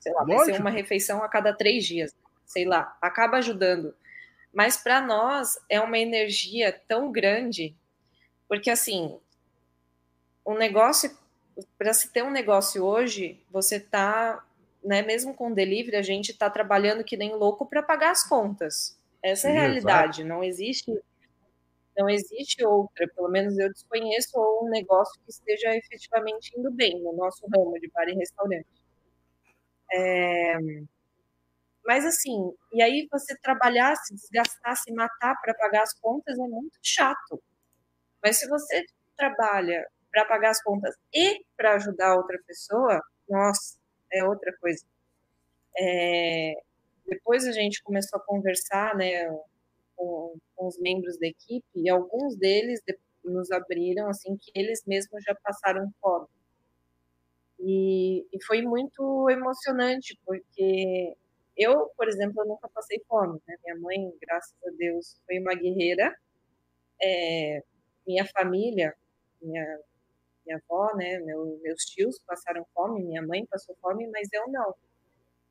sei 0.00 0.12
lá, 0.12 0.24
vai 0.24 0.44
ser 0.44 0.60
uma 0.60 0.68
refeição 0.68 1.22
a 1.22 1.28
cada 1.28 1.52
três 1.52 1.84
dias, 1.84 2.12
sei 2.44 2.64
lá, 2.64 2.98
acaba 3.00 3.36
ajudando. 3.36 3.94
Mas 4.52 4.76
para 4.76 5.00
nós 5.00 5.56
é 5.68 5.80
uma 5.80 5.96
energia 5.96 6.72
tão 6.88 7.12
grande, 7.12 7.72
porque 8.48 8.68
assim, 8.68 9.16
um 10.44 10.54
negócio, 10.54 11.16
para 11.78 11.94
se 11.94 12.12
ter 12.12 12.24
um 12.24 12.30
negócio 12.32 12.82
hoje, 12.82 13.40
você 13.48 13.78
tá, 13.78 14.44
né, 14.82 15.02
mesmo 15.02 15.34
com 15.34 15.52
delivery, 15.52 15.98
a 15.98 16.02
gente 16.02 16.32
está 16.32 16.50
trabalhando 16.50 17.04
que 17.04 17.16
nem 17.16 17.32
louco 17.32 17.64
para 17.64 17.80
pagar 17.80 18.10
as 18.10 18.28
contas. 18.28 18.98
Essa 19.22 19.46
é 19.48 19.56
a 19.56 19.60
realidade, 19.60 20.24
não 20.24 20.42
existe 20.42 21.00
não 21.96 22.08
existe 22.08 22.64
outra, 22.64 23.06
pelo 23.14 23.28
menos 23.28 23.58
eu 23.58 23.68
desconheço 23.70 24.38
um 24.62 24.68
negócio 24.70 25.20
que 25.24 25.30
esteja 25.30 25.76
efetivamente 25.76 26.52
indo 26.58 26.70
bem 26.70 27.00
no 27.02 27.12
nosso 27.12 27.46
ramo 27.46 27.78
de 27.78 27.88
bar 27.90 28.08
e 28.08 28.14
restaurante. 28.14 28.66
É... 29.92 30.56
Mas 31.84 32.06
assim, 32.06 32.54
e 32.72 32.82
aí 32.82 33.08
você 33.10 33.36
trabalhar, 33.38 33.94
se 33.96 34.14
desgastar, 34.14 34.76
se 34.76 34.92
matar 34.92 35.34
para 35.40 35.54
pagar 35.54 35.82
as 35.82 35.92
contas 35.94 36.38
é 36.38 36.42
muito 36.42 36.78
chato. 36.82 37.42
Mas 38.22 38.38
se 38.38 38.48
você 38.48 38.84
trabalha 39.16 39.86
para 40.10 40.24
pagar 40.26 40.50
as 40.50 40.62
contas 40.62 40.94
e 41.12 41.44
para 41.56 41.74
ajudar 41.74 42.16
outra 42.16 42.38
pessoa, 42.46 43.02
nossa, 43.28 43.78
é 44.12 44.24
outra 44.24 44.56
coisa. 44.58 44.84
É... 45.76 46.54
Depois 47.06 47.46
a 47.46 47.52
gente 47.52 47.82
começou 47.82 48.18
a 48.18 48.22
conversar, 48.24 48.94
né, 48.96 49.28
com, 50.02 50.36
com 50.56 50.66
os 50.66 50.78
membros 50.80 51.16
da 51.18 51.28
equipe 51.28 51.64
e 51.76 51.88
alguns 51.88 52.36
deles 52.36 52.80
nos 53.24 53.52
abriram 53.52 54.08
assim 54.08 54.36
que 54.36 54.50
eles 54.52 54.82
mesmos 54.84 55.22
já 55.22 55.34
passaram 55.34 55.88
fome 56.00 56.26
e, 57.64 58.26
e, 58.32 58.44
foi 58.44 58.60
muito 58.62 59.30
emocionante, 59.30 60.18
porque 60.26 61.16
eu, 61.56 61.92
por 61.96 62.08
exemplo, 62.08 62.42
eu 62.42 62.48
nunca 62.48 62.68
passei 62.68 63.00
fome. 63.06 63.40
Né? 63.46 63.56
Minha 63.62 63.76
mãe, 63.78 64.12
graças 64.20 64.56
a 64.66 64.70
Deus, 64.76 65.16
foi 65.24 65.38
uma 65.38 65.54
guerreira. 65.54 66.12
É, 67.00 67.62
minha 68.04 68.26
família, 68.26 68.92
minha, 69.40 69.78
minha 70.44 70.56
avó, 70.56 70.92
né, 70.96 71.20
meu, 71.20 71.60
meus 71.62 71.84
tios 71.84 72.18
passaram 72.26 72.66
fome, 72.74 73.04
minha 73.04 73.22
mãe 73.22 73.46
passou 73.46 73.76
fome, 73.80 74.08
mas 74.08 74.28
eu 74.32 74.48
não. 74.48 74.74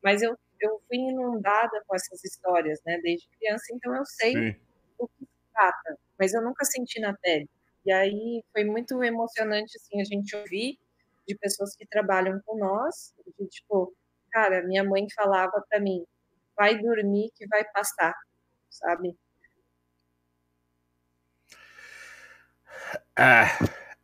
Mas 0.02 0.20
eu, 0.20 0.36
eu 0.62 0.80
fui 0.88 0.98
inundada 0.98 1.82
com 1.86 1.94
essas 1.94 2.24
histórias, 2.24 2.80
né, 2.86 2.98
desde 3.02 3.28
criança, 3.38 3.64
então 3.72 3.94
eu 3.94 4.04
sei 4.06 4.32
Sim. 4.32 4.56
o 4.98 5.08
que 5.08 5.24
se 5.24 5.52
trata, 5.52 5.98
mas 6.18 6.32
eu 6.32 6.42
nunca 6.42 6.64
senti 6.64 7.00
na 7.00 7.14
pele. 7.14 7.48
E 7.84 7.92
aí 7.92 8.44
foi 8.52 8.64
muito 8.64 9.02
emocionante, 9.02 9.76
assim, 9.76 10.00
a 10.00 10.04
gente 10.04 10.36
ouvir 10.36 10.78
de 11.26 11.36
pessoas 11.36 11.74
que 11.74 11.86
trabalham 11.86 12.40
com 12.44 12.56
nós, 12.56 13.14
de 13.38 13.46
tipo, 13.48 13.92
cara, 14.30 14.62
minha 14.62 14.84
mãe 14.84 15.06
falava 15.14 15.64
para 15.68 15.80
mim, 15.80 16.04
vai 16.56 16.78
dormir 16.78 17.30
que 17.34 17.46
vai 17.48 17.64
passar, 17.72 18.14
sabe? 18.70 19.16
É, 23.16 23.44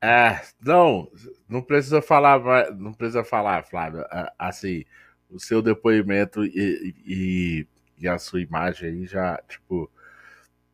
é, 0.01 0.40
não, 0.60 1.10
não 1.48 1.62
precisa 1.62 2.02
falar, 2.02 2.70
não 2.72 2.93
precisa 2.93 3.24
falar, 3.24 3.64
Flávio, 3.64 4.02
é, 4.02 4.32
assim, 4.39 4.85
o 5.30 5.38
seu 5.38 5.60
depoimento 5.60 6.44
e, 6.44 6.94
e, 7.06 7.66
e 7.98 8.09
a 8.09 8.18
sua 8.18 8.40
imagem 8.40 8.88
aí 8.88 9.06
já, 9.06 9.40
tipo, 9.48 9.90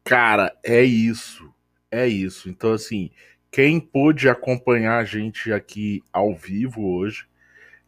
cara, 0.02 0.56
é 0.62 0.82
isso, 0.82 1.52
é 1.90 2.06
isso. 2.06 2.48
Então, 2.48 2.72
assim, 2.72 3.10
quem 3.50 3.80
pôde 3.80 4.28
acompanhar 4.28 4.98
a 4.98 5.04
gente 5.04 5.52
aqui 5.52 6.02
ao 6.12 6.34
vivo 6.34 6.86
hoje, 6.96 7.26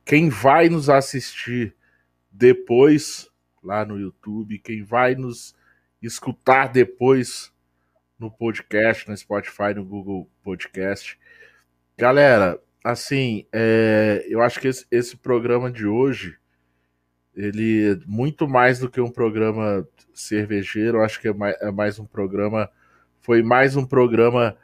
quem 0.04 0.28
vai 0.28 0.68
nos 0.68 0.88
assistir 0.88 1.74
depois 2.30 3.28
lá 3.62 3.84
no 3.84 3.98
YouTube, 3.98 4.58
quem 4.58 4.82
vai 4.82 5.14
nos 5.14 5.54
escutar 6.00 6.68
depois 6.68 7.52
no 8.18 8.30
podcast, 8.30 9.08
no 9.08 9.16
Spotify, 9.16 9.74
no 9.74 9.84
Google 9.84 10.30
Podcast. 10.42 11.18
Galera, 11.98 12.60
assim, 12.84 13.46
é, 13.52 14.24
eu 14.28 14.40
acho 14.42 14.60
que 14.60 14.68
esse, 14.68 14.86
esse, 14.90 15.16
programa 15.16 15.70
de 15.70 15.86
hoje, 15.86 16.38
ele 17.36 17.92
é 17.92 17.98
muito 18.06 18.48
mais 18.48 18.78
do 18.78 18.90
que 18.90 19.00
um 19.00 19.10
programa 19.10 19.86
cervejeiro, 20.14 21.02
acho 21.02 21.20
que 21.20 21.28
é 21.28 21.32
mais, 21.34 21.56
é 21.60 21.70
mais 21.70 21.98
um 21.98 22.06
programa, 22.06 22.70
foi 23.20 23.42
mais 23.42 23.76
um 23.76 23.84
programa 23.84 24.56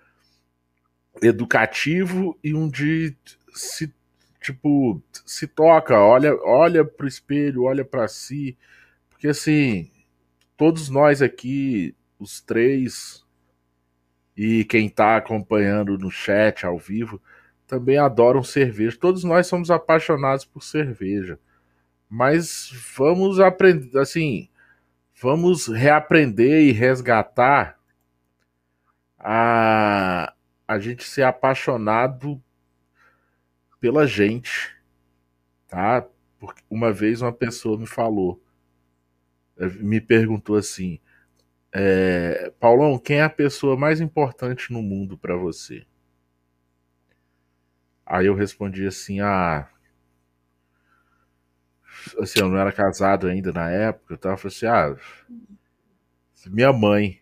educativo 1.23 2.39
e 2.43 2.55
um 2.55 2.69
de 2.69 3.15
se 3.55 3.93
tipo 4.41 5.01
se 5.27 5.47
toca, 5.47 5.99
olha, 6.01 6.35
olha 6.43 6.85
pro 6.85 7.07
espelho, 7.07 7.65
olha 7.65 7.85
para 7.85 8.09
si, 8.09 8.57
porque 9.11 9.29
assim, 9.29 9.91
todos 10.57 10.89
nós 10.89 11.23
aqui, 11.23 11.95
os 12.19 12.41
três 12.41 13.25
e 14.37 14.65
quem 14.65 14.89
tá 14.89 15.17
acompanhando 15.17 15.99
no 15.99 16.11
chat 16.11 16.65
ao 16.65 16.79
vivo, 16.79 17.21
também 17.67 17.99
adoram 17.99 18.43
cerveja. 18.43 18.97
Todos 18.99 19.25
nós 19.25 19.47
somos 19.47 19.71
apaixonados 19.71 20.45
por 20.45 20.63
cerveja. 20.63 21.39
Mas 22.15 22.71
vamos 22.95 23.41
aprender, 23.41 23.99
assim, 23.99 24.51
vamos 25.19 25.67
reaprender 25.67 26.69
e 26.69 26.71
resgatar 26.71 27.81
a 29.19 30.35
a 30.69 30.79
gente 30.79 31.05
ser 31.05 31.23
apaixonado 31.23 32.43
pela 33.81 34.07
gente, 34.07 34.77
tá? 35.67 36.07
Porque 36.39 36.63
uma 36.69 36.93
vez 36.93 37.23
uma 37.23 37.33
pessoa 37.33 37.79
me 37.79 37.87
falou, 37.87 38.43
eh, 39.57 39.69
me 39.81 39.99
perguntou 39.99 40.57
assim: 40.57 41.01
é, 41.73 42.53
Paulão, 42.61 42.99
quem 42.99 43.21
é 43.21 43.23
a 43.23 43.31
pessoa 43.31 43.75
mais 43.75 44.03
importante 44.03 44.71
no 44.71 44.83
mundo 44.83 45.17
para 45.17 45.35
você? 45.35 45.87
Aí 48.05 48.27
eu 48.27 48.35
respondi 48.35 48.87
assim, 48.87 49.21
ah, 49.21 49.72
assim, 52.19 52.41
eu 52.41 52.49
não 52.49 52.57
era 52.57 52.73
casado 52.73 53.27
ainda 53.27 53.53
na 53.53 53.71
época, 53.71 54.15
então 54.15 54.31
eu 54.31 54.37
falei 54.37 54.57
assim, 54.57 54.67
ah, 54.67 54.97
minha 56.51 56.73
mãe, 56.73 57.21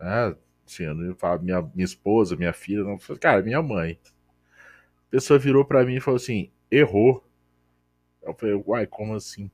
né? 0.00 0.36
Assim, 0.66 0.84
eu 0.84 0.94
não 0.94 1.06
ia 1.06 1.14
falar 1.14 1.38
minha, 1.40 1.62
minha 1.74 1.84
esposa, 1.84 2.36
minha 2.36 2.52
filha, 2.52 2.82
não, 2.82 2.98
falei, 2.98 3.20
cara, 3.20 3.42
minha 3.42 3.62
mãe. 3.62 3.98
A 5.08 5.10
pessoa 5.10 5.38
virou 5.38 5.64
para 5.64 5.84
mim 5.84 5.96
e 5.96 6.00
falou 6.00 6.16
assim, 6.16 6.50
errou. 6.70 7.24
Eu 8.22 8.34
falei, 8.34 8.54
uai, 8.66 8.86
como 8.86 9.14
assim? 9.14 9.50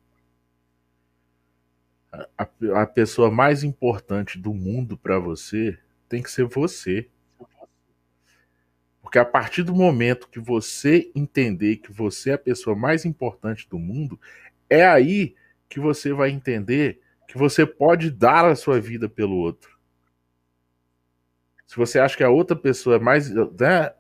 A, 2.13 2.49
a 2.83 2.87
pessoa 2.87 3.31
mais 3.31 3.63
importante 3.65 4.39
do 4.39 4.55
mundo 4.55 4.97
para 4.97 5.19
você 5.19 5.79
tem 6.09 6.23
que 6.23 6.31
ser 6.31 6.47
você. 6.47 7.09
Porque 9.09 9.19
a 9.19 9.25
partir 9.25 9.63
do 9.63 9.75
momento 9.75 10.29
que 10.29 10.39
você 10.39 11.11
entender 11.15 11.77
que 11.77 11.91
você 11.91 12.29
é 12.29 12.35
a 12.35 12.39
pessoa 12.39 12.77
mais 12.77 13.07
importante 13.07 13.67
do 13.67 13.79
mundo, 13.79 14.21
é 14.69 14.87
aí 14.87 15.35
que 15.67 15.81
você 15.81 16.13
vai 16.13 16.29
entender 16.29 17.01
que 17.27 17.39
você 17.39 17.65
pode 17.65 18.11
dar 18.11 18.45
a 18.45 18.55
sua 18.55 18.79
vida 18.79 19.09
pelo 19.09 19.37
outro. 19.37 19.79
Se 21.67 21.75
você 21.75 21.99
acha 21.99 22.19
que 22.19 22.23
a 22.23 22.29
outra 22.29 22.55
pessoa 22.55 22.97
é 22.97 22.99
mais. 22.99 23.31
Né, 23.31 23.91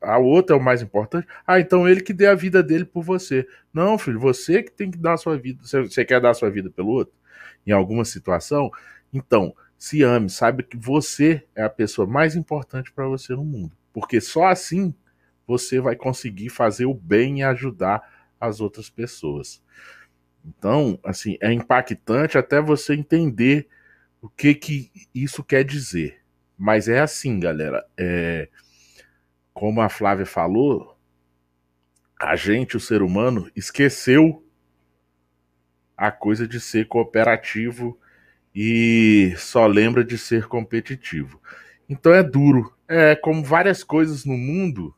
a 0.00 0.18
outra 0.18 0.54
é 0.54 0.58
o 0.58 0.62
mais 0.62 0.80
importante, 0.80 1.26
ah, 1.44 1.58
então 1.58 1.88
ele 1.88 2.00
que 2.00 2.12
dê 2.12 2.28
a 2.28 2.34
vida 2.36 2.62
dele 2.62 2.84
por 2.84 3.02
você. 3.02 3.44
Não, 3.74 3.98
filho, 3.98 4.20
você 4.20 4.62
que 4.62 4.70
tem 4.70 4.92
que 4.92 4.98
dar 4.98 5.14
a 5.14 5.16
sua 5.16 5.36
vida. 5.36 5.60
Você 5.64 6.04
quer 6.04 6.20
dar 6.20 6.30
a 6.30 6.34
sua 6.34 6.50
vida 6.50 6.70
pelo 6.70 6.90
outro? 6.90 7.14
Em 7.66 7.72
alguma 7.72 8.04
situação? 8.04 8.70
Então, 9.12 9.56
se 9.76 10.04
ame, 10.04 10.30
saiba 10.30 10.62
que 10.62 10.76
você 10.76 11.44
é 11.52 11.64
a 11.64 11.68
pessoa 11.68 12.06
mais 12.06 12.36
importante 12.36 12.92
para 12.92 13.08
você 13.08 13.32
no 13.32 13.44
mundo. 13.44 13.81
Porque 13.92 14.20
só 14.20 14.44
assim 14.44 14.94
você 15.46 15.80
vai 15.80 15.96
conseguir 15.96 16.48
fazer 16.48 16.86
o 16.86 16.94
bem 16.94 17.40
e 17.40 17.42
ajudar 17.42 18.30
as 18.40 18.60
outras 18.60 18.88
pessoas. 18.88 19.62
Então, 20.44 20.98
assim, 21.04 21.36
é 21.40 21.52
impactante 21.52 22.36
até 22.36 22.60
você 22.60 22.94
entender 22.94 23.68
o 24.20 24.28
que 24.28 24.54
que 24.54 24.90
isso 25.14 25.44
quer 25.44 25.64
dizer. 25.64 26.20
Mas 26.58 26.88
é 26.88 27.00
assim, 27.00 27.38
galera. 27.38 27.84
É, 27.96 28.48
como 29.52 29.80
a 29.80 29.88
Flávia 29.88 30.26
falou, 30.26 30.96
a 32.18 32.36
gente, 32.36 32.76
o 32.76 32.80
ser 32.80 33.02
humano, 33.02 33.50
esqueceu 33.54 34.44
a 35.96 36.10
coisa 36.10 36.46
de 36.48 36.58
ser 36.60 36.88
cooperativo 36.88 37.98
e 38.54 39.34
só 39.36 39.66
lembra 39.66 40.04
de 40.04 40.18
ser 40.18 40.46
competitivo. 40.46 41.40
Então 41.88 42.12
é 42.12 42.22
duro. 42.22 42.74
É 42.94 43.16
como 43.16 43.42
várias 43.42 43.82
coisas 43.82 44.26
no 44.26 44.36
mundo, 44.36 44.94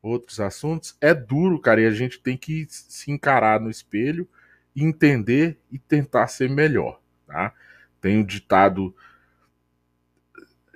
outros 0.00 0.38
assuntos, 0.38 0.96
é 1.00 1.12
duro, 1.12 1.60
cara, 1.60 1.80
e 1.80 1.86
a 1.86 1.90
gente 1.90 2.20
tem 2.20 2.36
que 2.36 2.66
se 2.68 3.10
encarar 3.10 3.58
no 3.60 3.68
espelho, 3.68 4.28
entender 4.76 5.58
e 5.72 5.78
tentar 5.78 6.28
ser 6.28 6.48
melhor, 6.48 7.00
tá? 7.26 7.52
Tem 8.00 8.16
o 8.16 8.20
um 8.20 8.24
ditado 8.24 8.94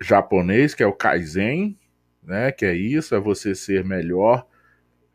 japonês 0.01 0.75
que 0.75 0.83
é 0.83 0.87
o 0.87 0.93
Kaizen, 0.93 1.79
né? 2.21 2.51
Que 2.51 2.67
é 2.67 2.75
isso, 2.75 3.15
é 3.15 3.21
você 3.21 3.55
ser 3.55 3.85
melhor 3.85 4.45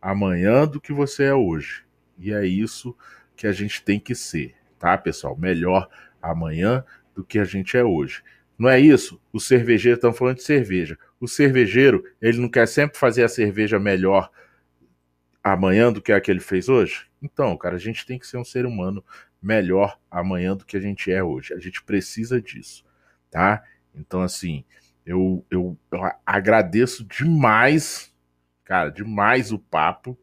amanhã 0.02 0.66
do 0.66 0.80
que 0.80 0.94
você 0.94 1.26
é 1.26 1.34
hoje. 1.34 1.84
E 2.18 2.32
é 2.32 2.46
isso 2.46 2.96
que 3.36 3.46
a 3.46 3.52
gente 3.52 3.84
tem 3.84 4.00
que 4.00 4.16
ser, 4.16 4.56
tá, 4.80 4.98
pessoal? 4.98 5.36
Melhor 5.36 5.90
amanhã 6.22 6.84
do 7.14 7.26
que 7.26 7.40
a 7.40 7.44
gente 7.44 7.76
é 7.76 7.84
hoje. 7.84 8.24
Não 8.58 8.70
é 8.70 8.80
isso? 8.80 9.22
Os 9.32 9.48
cervejeiros 9.48 9.98
estão 9.98 10.14
falando 10.14 10.38
de 10.38 10.44
cerveja. 10.44 10.98
O 11.20 11.28
cervejeiro, 11.28 12.04
ele 12.22 12.38
não 12.38 12.50
quer 12.50 12.68
sempre 12.68 12.98
fazer 12.98 13.24
a 13.24 13.30
cerveja 13.30 13.78
melhor 13.78 14.32
amanhã 15.44 15.92
do 15.92 16.02
que 16.02 16.12
a 16.12 16.22
que 16.22 16.32
ele 16.32 16.40
fez 16.40 16.70
hoje? 16.70 17.08
Então, 17.22 17.56
cara, 17.58 17.76
a 17.76 17.80
gente 17.80 18.06
tem 18.06 18.18
que 18.18 18.28
ser 18.28 18.38
um 18.38 18.46
ser 18.46 18.66
humano 18.66 19.04
melhor 19.42 20.00
amanhã 20.10 20.56
do 20.56 20.66
que 20.66 20.78
a 20.78 20.80
gente 20.80 21.12
é 21.12 21.24
hoje. 21.24 21.54
A 21.54 21.60
gente 21.60 21.84
precisa 21.84 22.42
disso, 22.42 22.86
tá? 23.30 23.64
Então, 23.94 24.22
assim, 24.22 24.64
eu, 25.06 25.46
eu, 25.50 25.78
eu 25.92 26.02
agradeço 26.26 27.04
demais, 27.06 28.14
cara, 28.64 28.90
demais 28.90 29.52
o 29.52 29.60
papo 29.60 30.18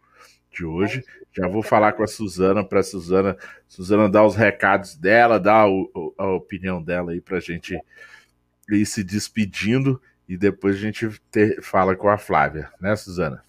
de 0.51 0.65
hoje. 0.65 1.05
Já 1.33 1.49
vou 1.49 1.63
falar 1.63 1.93
com 1.93 2.03
a 2.03 2.07
Suzana 2.07 2.65
para 2.65 2.83
Suzana, 2.83 3.37
Suzana 3.69 4.09
dar 4.09 4.25
os 4.25 4.37
recados 4.37 4.97
dela, 4.97 5.39
dar 5.39 5.69
o, 5.69 6.15
a 6.17 6.29
opinião 6.29 6.83
dela 6.83 7.13
aí 7.13 7.21
para 7.21 7.41
gente 7.41 7.79
ir 8.71 8.87
se 8.87 9.05
despedindo 9.05 10.01
e 10.29 10.37
depois 10.37 10.77
a 10.77 10.79
gente 10.79 11.09
ter, 11.31 11.63
fala 11.63 11.95
com 11.95 12.09
a 12.09 12.19
Flávia, 12.19 12.71
né, 12.81 12.97
Suzana? 12.97 13.45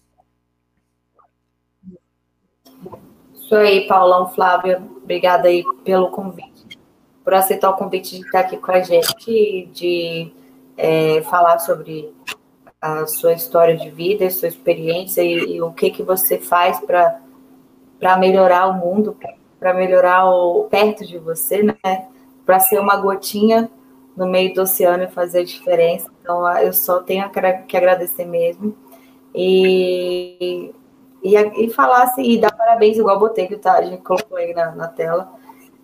Isso 3.34 3.54
aí, 3.54 3.86
Paulão, 3.86 4.28
Flávia, 4.28 4.82
obrigada 5.02 5.48
aí 5.48 5.64
pelo 5.84 6.10
convite, 6.10 6.78
por 7.24 7.34
aceitar 7.34 7.70
o 7.70 7.76
convite 7.76 8.18
de 8.18 8.26
estar 8.26 8.40
aqui 8.40 8.56
com 8.58 8.70
a 8.70 8.80
gente, 8.80 9.66
de 9.72 10.32
é, 10.76 11.22
falar 11.22 11.58
sobre 11.58 12.14
a 12.80 13.06
sua 13.06 13.32
história 13.32 13.76
de 13.76 13.90
vida, 13.90 14.26
a 14.26 14.30
sua 14.30 14.48
experiência 14.48 15.22
e, 15.22 15.56
e 15.56 15.62
o 15.62 15.72
que 15.72 15.90
que 15.90 16.02
você 16.02 16.38
faz 16.38 16.78
para 16.80 18.16
melhorar 18.18 18.68
o 18.68 18.74
mundo, 18.74 19.16
para 19.58 19.74
melhorar 19.74 20.26
o 20.26 20.64
perto 20.64 21.04
de 21.04 21.18
você, 21.18 21.62
né? 21.62 22.06
Para 22.46 22.60
ser 22.60 22.78
uma 22.78 22.96
gotinha 22.96 23.68
no 24.18 24.26
meio 24.26 24.52
do 24.52 24.62
oceano 24.62 25.04
e 25.04 25.08
fazer 25.08 25.40
a 25.40 25.44
diferença. 25.44 26.10
Então, 26.20 26.44
ah, 26.44 26.62
eu 26.62 26.72
só 26.72 27.00
tenho 27.00 27.30
que 27.68 27.76
agradecer 27.76 28.24
mesmo. 28.24 28.76
E, 29.32 30.74
e, 31.22 31.36
e 31.36 31.70
falar 31.70 32.02
assim, 32.02 32.22
e 32.22 32.38
dar 32.38 32.50
parabéns, 32.50 32.98
igual 32.98 33.16
o 33.16 33.20
Botelho, 33.20 33.58
tá? 33.58 33.74
A 33.74 33.82
gente 33.82 34.02
colocou 34.02 34.36
aí 34.36 34.52
na, 34.52 34.72
na 34.74 34.88
tela, 34.88 35.32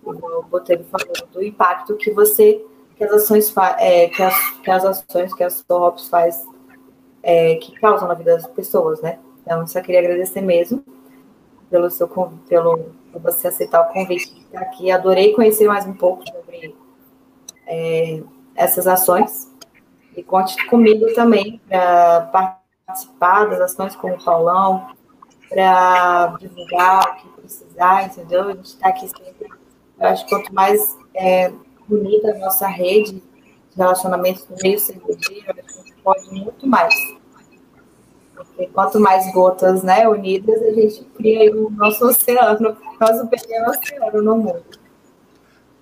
igual 0.05 0.39
o 0.39 0.43
Botelho 0.43 0.85
do 1.31 1.41
impacto 1.41 1.95
que 1.95 2.11
você, 2.11 2.61
que 2.97 3.03
as 3.05 3.11
ações, 3.11 3.53
é, 3.79 4.09
que, 4.09 4.21
as, 4.21 4.51
que 4.59 4.69
as 4.69 4.83
ações 4.83 5.33
que 5.33 5.43
a 5.43 5.49
Sorrops 5.49 6.09
faz, 6.09 6.45
é, 7.23 7.55
que 7.55 7.71
causam 7.79 8.07
na 8.07 8.13
vida 8.13 8.35
das 8.35 8.47
pessoas, 8.47 9.01
né? 9.01 9.17
Então, 9.41 9.65
só 9.65 9.79
queria 9.79 10.01
agradecer 10.01 10.41
mesmo 10.41 10.83
pelo 11.69 11.89
seu 11.89 12.07
pelo 12.49 12.91
por 13.13 13.21
você 13.21 13.47
aceitar 13.47 13.81
o 13.81 13.93
convite 13.93 14.33
de 14.33 14.41
estar 14.41 14.59
aqui. 14.59 14.91
Adorei 14.91 15.33
conhecer 15.33 15.67
mais 15.67 15.85
um 15.85 15.93
pouco 15.93 16.27
sobre 16.27 16.75
é, 17.67 18.21
essas 18.55 18.87
ações. 18.87 19.51
E 20.15 20.23
conte 20.23 20.55
comigo 20.67 21.13
também 21.13 21.59
para 21.67 22.61
participar 22.85 23.45
das 23.45 23.59
ações 23.59 23.95
como 23.95 24.15
o 24.15 24.23
Paulão, 24.23 24.87
para 25.49 26.35
divulgar 26.39 27.03
o 27.03 27.15
que 27.15 27.41
precisar, 27.41 28.05
entendeu? 28.05 28.43
A 28.43 28.53
gente 28.53 28.65
está 28.65 28.89
aqui 28.89 29.07
sempre. 29.07 29.49
Eu 29.99 30.07
acho 30.07 30.23
que 30.23 30.29
quanto 30.29 30.53
mais 30.53 30.97
é, 31.13 31.51
bonita 31.87 32.31
a 32.31 32.37
nossa 32.37 32.67
rede 32.67 33.13
de 33.13 33.77
relacionamentos 33.77 34.47
no 34.49 34.55
meio 34.61 34.79
cervejeiro, 34.79 35.51
a 35.51 35.61
gente 35.61 35.93
pode 36.03 36.29
muito 36.31 36.67
mais. 36.67 36.93
Porque 38.35 38.67
quanto 38.67 38.99
mais 38.99 39.31
gotas 39.33 39.83
né, 39.83 40.07
unidas, 40.07 40.61
a 40.61 40.73
gente 40.73 41.03
cria 41.15 41.53
o 41.55 41.69
nosso 41.71 42.05
oceano, 42.05 42.77
nosso 42.99 43.27
pequeno 43.27 43.69
oceano 43.69 44.21
no 44.21 44.37
mundo. 44.37 44.63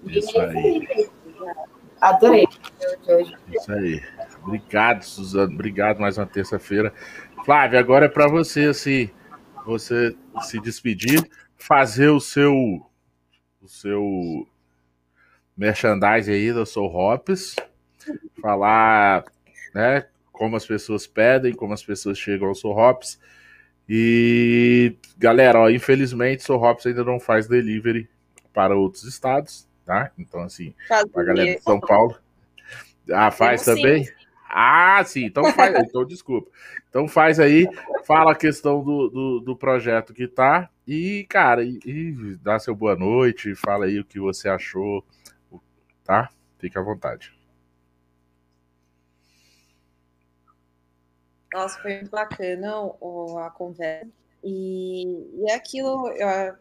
Isso 0.06 0.40
aí. 0.40 1.10
Adorei. 2.04 2.46
Isso 3.50 3.72
aí. 3.72 4.02
Obrigado, 4.44 5.04
Suzano. 5.04 5.54
Obrigado 5.54 6.02
mais 6.02 6.18
uma 6.18 6.26
terça-feira. 6.26 6.94
Flávia, 7.46 7.80
agora 7.80 8.08
é 8.08 8.10
para 8.10 8.28
você, 8.28 8.66
assim, 8.66 9.10
você 9.66 10.14
se 10.42 10.60
despedir, 10.60 11.24
fazer 11.56 12.10
o 12.10 12.20
seu 12.20 12.54
o 13.62 13.68
seu 13.70 14.46
merchandise 15.56 16.30
aí 16.30 16.52
da 16.52 16.66
Soul 16.66 16.94
Hops, 16.94 17.56
falar, 18.42 19.24
né, 19.74 20.06
como 20.30 20.58
as 20.58 20.66
pessoas 20.66 21.08
pedem, 21.08 21.54
como 21.54 21.74
as 21.74 21.82
pessoas 21.82 22.18
chegam 22.18 22.50
ao 22.50 22.56
Soul 22.56 22.78
Hops. 22.78 23.18
E 23.88 24.98
galera, 25.18 25.60
ó, 25.60 25.70
infelizmente 25.70 26.44
Soul 26.44 26.62
Hops 26.62 26.86
ainda 26.86 27.06
não 27.06 27.18
faz 27.18 27.48
delivery 27.48 28.10
para 28.54 28.76
outros 28.76 29.06
estados, 29.06 29.66
tá? 29.86 30.12
Então, 30.18 30.42
assim, 30.42 30.74
a 30.90 31.24
galera 31.24 31.56
de 31.56 31.62
São 31.62 31.80
Paulo. 31.80 32.18
Ah, 33.12 33.32
faz 33.32 33.66
também? 33.66 34.06
Sim. 34.06 34.14
Ah, 34.56 35.04
sim, 35.04 35.26
então 35.26 35.44
faz. 35.52 35.76
então, 35.80 36.06
desculpa. 36.06 36.50
Então 36.88 37.08
faz 37.08 37.40
aí, 37.40 37.68
fala 38.06 38.34
a 38.34 38.36
questão 38.36 38.84
do, 38.84 39.10
do, 39.10 39.40
do 39.40 39.56
projeto 39.56 40.14
que 40.14 40.28
tá. 40.28 40.70
E, 40.88 41.26
cara, 41.28 41.64
e, 41.64 41.80
e, 41.86 42.38
dá 42.38 42.60
seu 42.60 42.76
boa 42.76 42.96
noite, 42.96 43.56
fala 43.56 43.86
aí 43.86 44.00
o 44.00 44.06
que 44.06 44.20
você 44.20 44.48
achou, 44.48 45.04
tá? 46.04 46.30
Fique 46.60 46.78
à 46.78 46.82
vontade. 46.82 47.34
Nossa, 51.52 51.82
foi 51.82 51.96
muito 51.96 52.12
bacana 52.12 52.74
a 53.46 53.50
conversa. 53.50 54.08
E, 54.44 55.42
e 55.42 55.50
é 55.50 55.56
aquilo, 55.56 56.10
eu, 56.10 56.56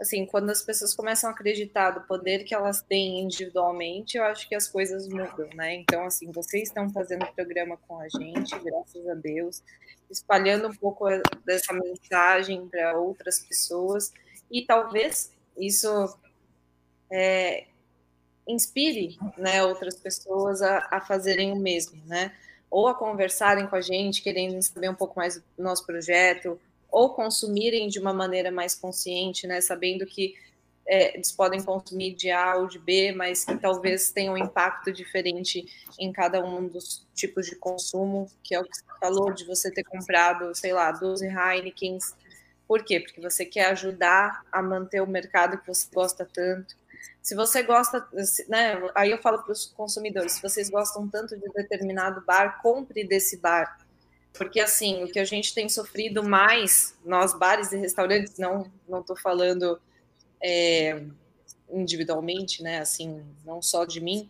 assim, 0.00 0.24
quando 0.24 0.50
as 0.50 0.62
pessoas 0.62 0.94
começam 0.94 1.28
a 1.28 1.32
acreditar 1.32 1.90
do 1.90 2.02
poder 2.02 2.44
que 2.44 2.54
elas 2.54 2.80
têm 2.80 3.20
individualmente, 3.20 4.16
eu 4.16 4.24
acho 4.24 4.48
que 4.48 4.54
as 4.54 4.68
coisas 4.68 5.08
mudam, 5.08 5.48
né? 5.54 5.74
Então, 5.74 6.04
assim, 6.04 6.30
vocês 6.30 6.68
estão 6.68 6.88
fazendo 6.90 7.26
programa 7.34 7.76
com 7.88 7.98
a 7.98 8.08
gente, 8.08 8.56
graças 8.60 9.08
a 9.08 9.14
Deus, 9.14 9.62
espalhando 10.08 10.68
um 10.68 10.74
pouco 10.74 11.04
dessa 11.44 11.72
mensagem 11.72 12.68
para 12.68 12.96
outras 12.96 13.40
pessoas 13.40 14.12
e 14.50 14.64
talvez 14.64 15.32
isso 15.56 16.16
é, 17.10 17.66
inspire 18.46 19.18
né, 19.36 19.64
outras 19.64 19.96
pessoas 19.96 20.62
a, 20.62 20.88
a 20.90 21.00
fazerem 21.00 21.52
o 21.52 21.56
mesmo, 21.56 22.00
né? 22.06 22.32
Ou 22.70 22.86
a 22.86 22.94
conversarem 22.94 23.66
com 23.66 23.76
a 23.76 23.80
gente, 23.80 24.22
querendo 24.22 24.60
saber 24.62 24.90
um 24.90 24.94
pouco 24.94 25.18
mais 25.18 25.36
do 25.36 25.42
nosso 25.58 25.84
projeto, 25.84 26.60
ou 26.90 27.10
consumirem 27.14 27.88
de 27.88 27.98
uma 27.98 28.12
maneira 28.12 28.50
mais 28.50 28.74
consciente, 28.74 29.46
né, 29.46 29.60
sabendo 29.60 30.06
que 30.06 30.34
é, 30.86 31.14
eles 31.14 31.30
podem 31.30 31.62
consumir 31.62 32.14
de 32.14 32.30
A 32.30 32.56
ou 32.56 32.66
de 32.66 32.78
B, 32.78 33.12
mas 33.12 33.44
que 33.44 33.54
talvez 33.58 34.10
tenham 34.10 34.34
um 34.34 34.38
impacto 34.38 34.90
diferente 34.90 35.66
em 35.98 36.10
cada 36.10 36.42
um 36.42 36.66
dos 36.66 37.06
tipos 37.14 37.46
de 37.46 37.56
consumo, 37.56 38.26
que 38.42 38.54
é 38.54 38.60
o 38.60 38.64
que 38.64 38.74
você 38.74 38.84
falou, 38.98 39.30
de 39.30 39.44
você 39.44 39.70
ter 39.70 39.84
comprado, 39.84 40.54
sei 40.54 40.72
lá, 40.72 40.90
12 40.90 41.26
Heinekens. 41.26 42.14
Por 42.66 42.82
quê? 42.82 43.00
Porque 43.00 43.20
você 43.20 43.44
quer 43.44 43.66
ajudar 43.66 44.42
a 44.50 44.62
manter 44.62 45.02
o 45.02 45.06
mercado 45.06 45.58
que 45.58 45.66
você 45.66 45.86
gosta 45.92 46.26
tanto. 46.32 46.74
Se 47.20 47.34
você 47.34 47.62
gosta, 47.62 48.06
né, 48.48 48.80
aí 48.94 49.10
eu 49.10 49.18
falo 49.18 49.42
para 49.42 49.52
os 49.52 49.66
consumidores, 49.66 50.32
se 50.32 50.42
vocês 50.42 50.70
gostam 50.70 51.06
tanto 51.06 51.36
de 51.36 51.48
determinado 51.50 52.22
bar, 52.22 52.62
compre 52.62 53.04
desse 53.04 53.36
bar 53.36 53.76
porque, 54.32 54.60
assim, 54.60 55.02
o 55.02 55.08
que 55.08 55.18
a 55.18 55.24
gente 55.24 55.54
tem 55.54 55.68
sofrido 55.68 56.22
mais, 56.22 56.96
nós, 57.04 57.36
bares 57.36 57.72
e 57.72 57.76
restaurantes, 57.76 58.38
não 58.38 58.70
não 58.88 59.00
estou 59.00 59.16
falando 59.16 59.80
é, 60.42 61.02
individualmente, 61.70 62.62
né, 62.62 62.78
assim, 62.78 63.22
não 63.44 63.60
só 63.60 63.84
de 63.84 64.00
mim, 64.00 64.28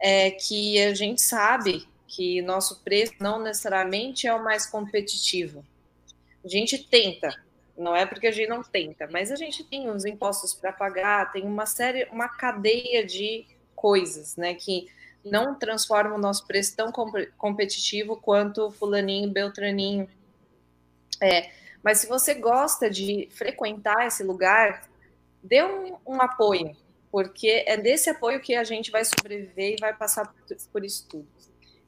é 0.00 0.30
que 0.30 0.82
a 0.82 0.94
gente 0.94 1.22
sabe 1.22 1.86
que 2.06 2.42
nosso 2.42 2.80
preço 2.82 3.14
não 3.20 3.42
necessariamente 3.42 4.26
é 4.26 4.34
o 4.34 4.42
mais 4.42 4.66
competitivo. 4.66 5.64
A 6.44 6.48
gente 6.48 6.78
tenta, 6.78 7.34
não 7.76 7.94
é 7.94 8.06
porque 8.06 8.26
a 8.26 8.30
gente 8.30 8.48
não 8.48 8.62
tenta, 8.62 9.08
mas 9.10 9.32
a 9.32 9.36
gente 9.36 9.64
tem 9.64 9.88
os 9.90 10.04
impostos 10.04 10.54
para 10.54 10.72
pagar, 10.72 11.32
tem 11.32 11.44
uma 11.44 11.66
série, 11.66 12.04
uma 12.10 12.28
cadeia 12.28 13.04
de 13.04 13.46
coisas, 13.74 14.36
né, 14.36 14.54
que 14.54 14.88
não 15.24 15.54
transforma 15.54 16.14
o 16.14 16.20
nosso 16.20 16.46
preço 16.46 16.76
tão 16.76 16.92
competitivo 17.36 18.16
quanto 18.16 18.70
fulaninho, 18.70 19.30
beltraninho. 19.30 20.08
É, 21.20 21.50
mas 21.82 21.98
se 21.98 22.06
você 22.06 22.34
gosta 22.34 22.90
de 22.90 23.28
frequentar 23.30 24.06
esse 24.06 24.22
lugar, 24.22 24.88
dê 25.42 25.64
um, 25.64 25.96
um, 26.06 26.20
apoio, 26.20 26.76
porque 27.10 27.64
é 27.66 27.76
desse 27.76 28.10
apoio 28.10 28.40
que 28.40 28.54
a 28.54 28.64
gente 28.64 28.90
vai 28.90 29.04
sobreviver 29.04 29.74
e 29.74 29.80
vai 29.80 29.94
passar 29.94 30.26
por, 30.26 30.56
por 30.72 30.84
isso 30.84 31.06
tudo. 31.08 31.26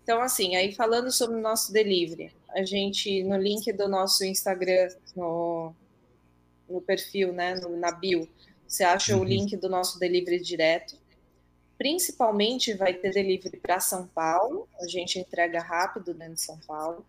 Então, 0.02 0.20
assim, 0.20 0.54
aí 0.54 0.72
falando 0.72 1.10
sobre 1.10 1.36
o 1.36 1.40
nosso 1.40 1.72
delivery, 1.72 2.32
a 2.50 2.64
gente, 2.64 3.24
no 3.24 3.36
link 3.36 3.72
do 3.72 3.88
nosso 3.88 4.24
Instagram, 4.24 4.88
no, 5.16 5.74
no 6.68 6.80
perfil, 6.80 7.32
né, 7.32 7.56
no, 7.56 7.76
na 7.76 7.90
bio, 7.90 8.28
você 8.66 8.84
acha 8.84 9.14
uhum. 9.14 9.22
o 9.22 9.24
link 9.24 9.56
do 9.56 9.68
nosso 9.68 9.98
delivery 9.98 10.40
direto. 10.40 10.96
Principalmente 11.78 12.74
vai 12.74 12.94
ter 12.94 13.12
delivery 13.12 13.58
para 13.58 13.80
São 13.80 14.06
Paulo, 14.06 14.68
a 14.80 14.86
gente 14.86 15.18
entrega 15.18 15.60
rápido 15.60 16.14
dentro 16.14 16.34
de 16.34 16.40
São 16.40 16.58
Paulo. 16.66 17.04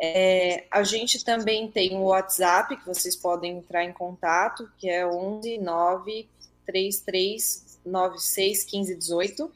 É, 0.00 0.66
a 0.70 0.82
gente 0.82 1.24
também 1.24 1.70
tem 1.70 1.96
o 1.96 2.04
WhatsApp, 2.04 2.76
que 2.76 2.86
vocês 2.86 3.16
podem 3.16 3.58
entrar 3.58 3.84
em 3.84 3.92
contato, 3.92 4.70
que 4.78 4.88
é 4.88 5.06
11 5.06 5.58
9 5.58 6.28
33 6.66 7.80
96 7.84 8.64
15 8.64 8.94
18. 8.96 9.52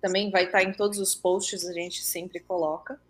Também 0.00 0.30
vai 0.30 0.44
estar 0.44 0.62
em 0.62 0.72
todos 0.72 0.98
os 0.98 1.14
posts, 1.14 1.66
a 1.66 1.72
gente 1.72 2.02
sempre 2.02 2.40
coloca. 2.40 3.00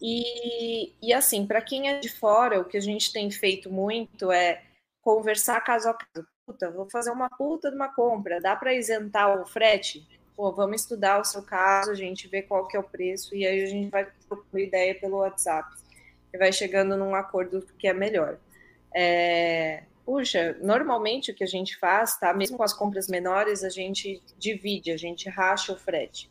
E, 0.00 0.92
e 1.02 1.12
assim, 1.12 1.44
para 1.46 1.60
quem 1.60 1.88
é 1.88 1.98
de 1.98 2.08
fora, 2.08 2.60
o 2.60 2.64
que 2.64 2.76
a 2.76 2.80
gente 2.80 3.12
tem 3.12 3.30
feito 3.30 3.70
muito 3.70 4.30
é 4.30 4.62
conversar 5.02 5.60
caso 5.60 5.88
a 5.88 5.94
caso 5.94 6.26
puta, 6.48 6.70
vou 6.70 6.88
fazer 6.88 7.10
uma 7.10 7.28
puta 7.28 7.68
de 7.68 7.76
uma 7.76 7.88
compra, 7.88 8.40
dá 8.40 8.56
para 8.56 8.72
isentar 8.72 9.38
o 9.40 9.44
frete? 9.44 10.06
Pô, 10.34 10.50
vamos 10.50 10.80
estudar 10.80 11.20
o 11.20 11.24
seu 11.24 11.42
caso, 11.42 11.90
a 11.90 11.94
gente 11.94 12.26
vê 12.26 12.40
qual 12.40 12.66
que 12.66 12.76
é 12.76 12.80
o 12.80 12.82
preço 12.82 13.34
e 13.34 13.46
aí 13.46 13.62
a 13.62 13.66
gente 13.66 13.90
vai 13.90 14.06
propor 14.26 14.58
ideia 14.58 14.94
pelo 14.94 15.18
WhatsApp 15.18 15.68
e 16.32 16.38
vai 16.38 16.52
chegando 16.52 16.96
num 16.96 17.14
acordo 17.14 17.66
que 17.78 17.86
é 17.86 17.92
melhor. 17.92 18.38
É, 18.94 19.82
puxa, 20.06 20.56
normalmente 20.62 21.30
o 21.30 21.34
que 21.34 21.44
a 21.44 21.48
gente 21.48 21.76
faz, 21.76 22.16
tá? 22.16 22.32
Mesmo 22.32 22.56
com 22.56 22.62
as 22.62 22.72
compras 22.72 23.08
menores, 23.08 23.62
a 23.62 23.68
gente 23.68 24.22
divide, 24.38 24.90
a 24.90 24.96
gente 24.96 25.28
racha 25.28 25.72
o 25.72 25.76
frete. 25.76 26.30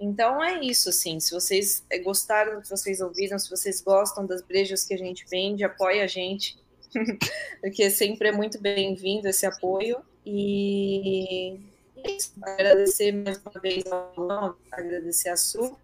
Então 0.00 0.42
é 0.42 0.60
isso, 0.60 0.88
assim. 0.88 1.20
Se 1.20 1.32
vocês 1.32 1.84
gostaram 2.02 2.56
do 2.56 2.62
que 2.62 2.68
vocês 2.68 3.00
ouviram, 3.00 3.38
se 3.38 3.50
vocês 3.50 3.80
gostam 3.80 4.26
das 4.26 4.42
brejas 4.42 4.84
que 4.84 4.94
a 4.94 4.98
gente 4.98 5.26
vende, 5.28 5.64
apoia 5.64 6.04
a 6.04 6.06
gente 6.06 6.56
porque 7.60 7.90
sempre 7.90 8.28
é 8.28 8.32
muito 8.32 8.60
bem-vindo 8.60 9.28
esse 9.28 9.46
apoio. 9.46 9.98
E 10.24 11.58
é 11.96 12.12
isso. 12.12 12.32
Agradecer 12.42 13.12
mais 13.12 13.38
uma 13.38 13.60
vez 13.60 13.84
ao 13.86 14.12
Alão, 14.16 14.56
agradecer 14.70 15.30
a 15.30 15.36
Su. 15.36 15.76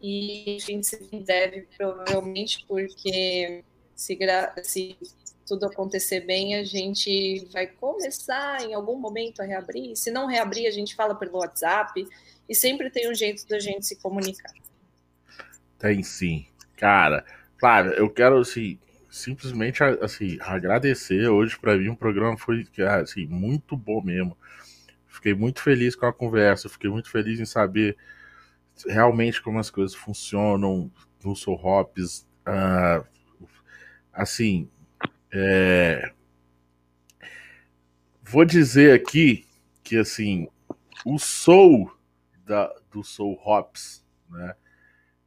E 0.00 0.56
a 0.56 0.58
gente 0.58 0.86
se 0.86 0.98
deve, 1.24 1.62
provavelmente, 1.76 2.64
porque 2.66 3.62
se, 3.94 4.18
se 4.62 4.96
tudo 5.46 5.66
acontecer 5.66 6.20
bem, 6.20 6.56
a 6.56 6.64
gente 6.64 7.46
vai 7.52 7.66
começar 7.66 8.62
em 8.62 8.74
algum 8.74 8.98
momento 8.98 9.40
a 9.40 9.44
reabrir. 9.44 9.94
Se 9.96 10.10
não 10.10 10.26
reabrir, 10.26 10.66
a 10.66 10.72
gente 10.72 10.94
fala 10.94 11.14
pelo 11.14 11.38
WhatsApp. 11.38 12.06
E 12.48 12.54
sempre 12.54 12.90
tem 12.90 13.08
um 13.10 13.14
jeito 13.14 13.46
da 13.46 13.60
gente 13.60 13.86
se 13.86 13.96
comunicar. 13.96 14.52
Tem 15.78 16.02
sim. 16.02 16.46
Cara, 16.76 17.24
Flávia, 17.58 17.92
eu 17.92 18.10
quero 18.10 18.38
assim, 18.38 18.78
simplesmente 19.12 19.82
assim 19.82 20.38
agradecer 20.40 21.28
hoje 21.28 21.58
para 21.58 21.76
mim 21.76 21.88
o 21.88 21.96
programa 21.96 22.34
foi 22.38 22.66
assim 22.98 23.26
muito 23.26 23.76
bom 23.76 24.00
mesmo. 24.00 24.36
Fiquei 25.06 25.34
muito 25.34 25.60
feliz 25.60 25.94
com 25.94 26.06
a 26.06 26.12
conversa 26.12 26.70
fiquei 26.70 26.88
muito 26.88 27.10
feliz 27.10 27.38
em 27.38 27.44
saber 27.44 27.94
realmente 28.86 29.42
como 29.42 29.58
as 29.58 29.68
coisas 29.68 29.94
funcionam 29.94 30.90
no 31.22 31.36
Soul 31.36 31.60
Hops 31.62 32.26
uh, 32.48 33.06
assim 34.10 34.70
é... 35.30 36.10
vou 38.22 38.46
dizer 38.46 38.94
aqui 38.94 39.46
que 39.84 39.98
assim 39.98 40.48
o 41.04 41.18
soul 41.18 41.94
da, 42.46 42.74
do 42.90 43.04
Soul 43.04 43.38
Hops 43.44 44.02
né 44.30 44.54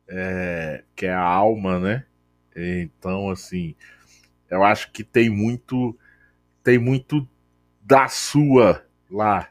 é, 0.08 0.84
que 0.96 1.06
é 1.06 1.14
a 1.14 1.22
alma 1.22 1.80
né 1.80 2.06
então, 2.56 3.30
assim, 3.30 3.76
eu 4.50 4.64
acho 4.64 4.92
que 4.92 5.04
tem 5.04 5.30
muito 5.30 5.98
tem 6.64 6.80
muito 6.80 7.28
da 7.82 8.08
sua 8.08 8.84
lá 9.10 9.50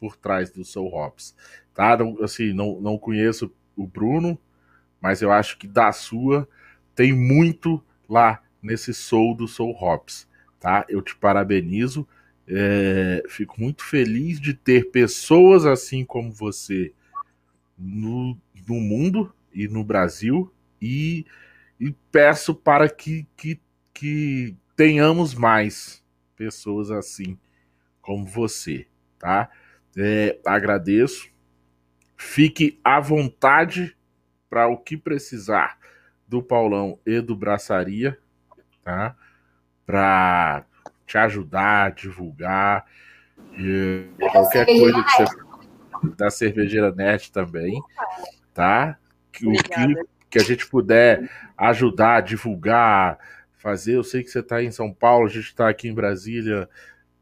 por 0.00 0.16
trás 0.16 0.50
do 0.50 0.64
Soul 0.64 0.92
Hops, 0.92 1.36
tá? 1.74 1.96
Não, 1.96 2.22
assim, 2.22 2.52
não, 2.52 2.80
não 2.80 2.98
conheço 2.98 3.52
o 3.76 3.86
Bruno, 3.86 4.38
mas 5.00 5.22
eu 5.22 5.30
acho 5.30 5.58
que 5.58 5.68
da 5.68 5.92
sua 5.92 6.48
tem 6.94 7.12
muito 7.12 7.82
lá 8.08 8.42
nesse 8.60 8.92
Soul 8.92 9.36
do 9.36 9.46
Soul 9.46 9.76
Hops, 9.80 10.26
tá? 10.58 10.84
Eu 10.88 11.00
te 11.00 11.14
parabenizo, 11.14 12.08
é, 12.46 13.22
fico 13.28 13.60
muito 13.60 13.84
feliz 13.84 14.40
de 14.40 14.54
ter 14.54 14.90
pessoas 14.90 15.64
assim 15.66 16.04
como 16.04 16.32
você 16.32 16.92
no, 17.78 18.36
no 18.66 18.80
mundo 18.80 19.32
e 19.52 19.68
no 19.68 19.84
Brasil 19.84 20.52
e 20.80 21.24
e 21.80 21.92
peço 22.10 22.54
para 22.54 22.88
que, 22.88 23.26
que, 23.36 23.60
que 23.94 24.56
tenhamos 24.76 25.34
mais 25.34 26.02
pessoas 26.36 26.90
assim 26.90 27.38
como 28.00 28.26
você, 28.26 28.86
tá? 29.18 29.50
É, 29.96 30.38
agradeço. 30.46 31.28
Fique 32.16 32.80
à 32.82 33.00
vontade 33.00 33.96
para 34.48 34.66
o 34.66 34.76
que 34.76 34.96
precisar 34.96 35.78
do 36.26 36.42
Paulão 36.42 36.98
e 37.06 37.20
do 37.20 37.36
Braçaria, 37.36 38.18
tá? 38.82 39.16
Para 39.84 40.64
te 41.06 41.16
ajudar, 41.16 41.92
divulgar, 41.92 42.86
e 43.56 44.08
qualquer 44.30 44.66
coisa 44.66 45.02
que 45.02 45.10
você 45.16 45.48
da 46.16 46.30
cervejeira 46.30 46.92
net 46.92 47.32
também, 47.32 47.82
tá? 48.54 48.98
O 49.42 49.52
que 49.52 49.94
que 50.30 50.38
a 50.38 50.42
gente 50.42 50.66
puder 50.66 51.30
ajudar, 51.56 52.22
divulgar, 52.22 53.18
fazer. 53.52 53.96
Eu 53.96 54.04
sei 54.04 54.22
que 54.22 54.30
você 54.30 54.40
está 54.40 54.62
em 54.62 54.70
São 54.70 54.92
Paulo, 54.92 55.26
a 55.26 55.30
gente 55.30 55.46
está 55.46 55.68
aqui 55.68 55.88
em 55.88 55.94
Brasília, 55.94 56.68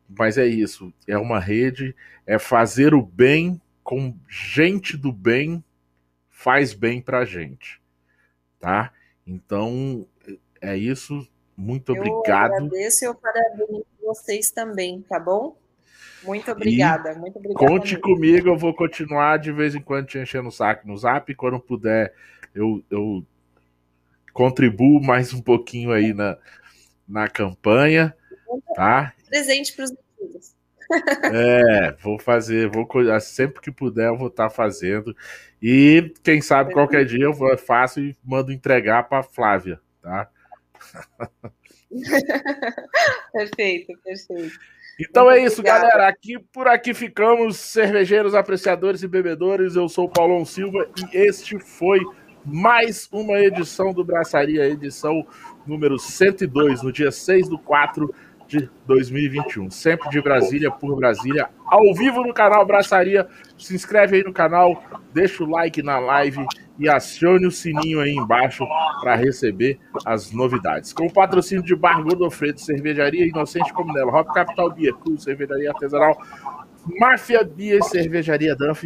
mas 0.08 0.38
é 0.38 0.46
isso. 0.46 0.92
É 1.06 1.16
uma 1.16 1.40
rede, 1.40 1.94
é 2.26 2.38
fazer 2.38 2.94
o 2.94 3.02
bem 3.02 3.60
com 3.82 4.16
gente 4.28 4.96
do 4.96 5.12
bem 5.12 5.62
faz 6.28 6.74
bem 6.74 7.00
pra 7.00 7.24
gente, 7.24 7.80
tá? 8.60 8.92
Então 9.26 10.06
é 10.60 10.76
isso. 10.76 11.26
Muito 11.56 11.92
obrigado. 11.92 12.50
Eu 12.50 12.56
agradeço 12.66 13.04
e 13.04 13.06
eu 13.06 13.14
parabenizo 13.14 13.86
vocês 14.02 14.50
também, 14.50 15.00
tá 15.08 15.18
bom? 15.18 15.56
Muito 16.22 16.50
obrigada, 16.50 17.12
e 17.12 17.18
muito 17.18 17.38
obrigada. 17.38 17.66
Conte 17.66 17.94
mesmo. 17.94 18.00
comigo, 18.02 18.48
eu 18.48 18.56
vou 18.56 18.74
continuar 18.74 19.38
de 19.38 19.50
vez 19.52 19.74
em 19.74 19.80
quando 19.80 20.06
te 20.06 20.18
enchendo 20.18 20.48
o 20.48 20.52
saco 20.52 20.86
no 20.86 20.96
zap. 20.96 21.34
Quando 21.34 21.58
puder, 21.58 22.12
eu, 22.56 22.82
eu 22.90 23.24
contribuo 24.32 25.00
mais 25.02 25.32
um 25.32 25.40
pouquinho 25.40 25.92
aí 25.92 26.12
na, 26.14 26.38
na 27.06 27.28
campanha, 27.28 28.16
tá? 28.74 29.12
Presente 29.28 29.74
para 29.74 29.84
os 29.84 29.92
amigos. 29.92 30.56
É, 31.32 31.92
vou 32.00 32.18
fazer, 32.18 32.70
vou 32.70 32.88
sempre 33.20 33.60
que 33.60 33.70
puder 33.70 34.08
eu 34.08 34.16
vou 34.16 34.28
estar 34.28 34.48
tá 34.48 34.54
fazendo. 34.54 35.14
E 35.60 36.14
quem 36.22 36.40
sabe 36.40 36.72
qualquer 36.72 37.04
dia 37.04 37.24
eu 37.24 37.58
faço 37.58 38.00
e 38.00 38.16
mando 38.24 38.52
entregar 38.52 39.08
para 39.08 39.22
Flávia, 39.22 39.80
tá? 40.00 40.30
perfeito, 43.32 43.92
perfeito. 44.02 44.58
Então 44.98 45.24
Muito 45.26 45.36
é 45.36 45.44
isso, 45.44 45.60
obrigada. 45.60 45.88
galera. 45.88 46.08
Aqui 46.08 46.38
por 46.52 46.66
aqui 46.66 46.94
ficamos, 46.94 47.56
cervejeiros, 47.58 48.34
apreciadores 48.34 49.02
e 49.02 49.08
bebedores. 49.08 49.76
Eu 49.76 49.88
sou 49.88 50.06
o 50.06 50.10
Paulão 50.10 50.44
Silva 50.44 50.88
e 50.96 51.16
este 51.16 51.58
foi 51.58 52.00
mais 52.46 53.08
uma 53.10 53.40
edição 53.40 53.92
do 53.92 54.04
Braçaria, 54.04 54.66
edição 54.66 55.26
número 55.66 55.98
102, 55.98 56.80
no 56.82 56.92
dia 56.92 57.10
6 57.10 57.48
do 57.48 57.58
4 57.58 58.14
de 58.46 58.70
2021. 58.86 59.68
Sempre 59.68 60.08
de 60.10 60.20
Brasília 60.22 60.70
por 60.70 60.94
Brasília, 60.94 61.48
ao 61.66 61.92
vivo 61.92 62.22
no 62.22 62.32
canal 62.32 62.64
Braçaria. 62.64 63.26
Se 63.58 63.74
inscreve 63.74 64.18
aí 64.18 64.22
no 64.22 64.32
canal, 64.32 64.80
deixa 65.12 65.42
o 65.42 65.50
like 65.50 65.82
na 65.82 65.98
live 65.98 66.46
e 66.78 66.88
acione 66.88 67.46
o 67.46 67.50
sininho 67.50 68.00
aí 68.00 68.12
embaixo 68.12 68.64
para 69.00 69.16
receber 69.16 69.80
as 70.04 70.30
novidades. 70.30 70.92
Com 70.92 71.06
o 71.06 71.12
patrocínio 71.12 71.64
de 71.64 71.74
Bar 71.74 72.00
Godofredo, 72.04 72.60
Cervejaria 72.60 73.26
Inocente 73.26 73.72
Comunela, 73.72 74.12
Rock 74.12 74.32
Capital 74.32 74.70
Beer, 74.70 74.94
Cruz, 74.94 75.24
Cervejaria 75.24 75.70
Artesanal, 75.70 76.16
Máfia 77.00 77.42
Bia 77.42 77.78
e 77.78 77.82
Cervejaria 77.82 78.54
Danf. 78.54 78.84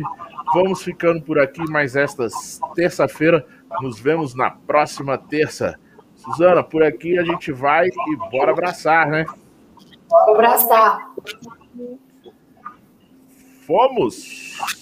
Vamos 0.52 0.82
ficando 0.82 1.22
por 1.22 1.38
aqui 1.38 1.62
mais 1.70 1.94
esta 1.96 2.26
terça-feira. 2.74 3.46
Nos 3.80 4.00
vemos 4.00 4.34
na 4.34 4.50
próxima 4.50 5.16
terça. 5.16 5.78
Suzana, 6.16 6.62
por 6.62 6.82
aqui 6.82 7.18
a 7.18 7.24
gente 7.24 7.52
vai 7.52 7.86
e 7.86 8.16
bora 8.30 8.50
abraçar, 8.50 9.06
né? 9.06 9.24
Bora 10.08 10.32
abraçar. 10.32 11.14
Fomos! 13.66 14.79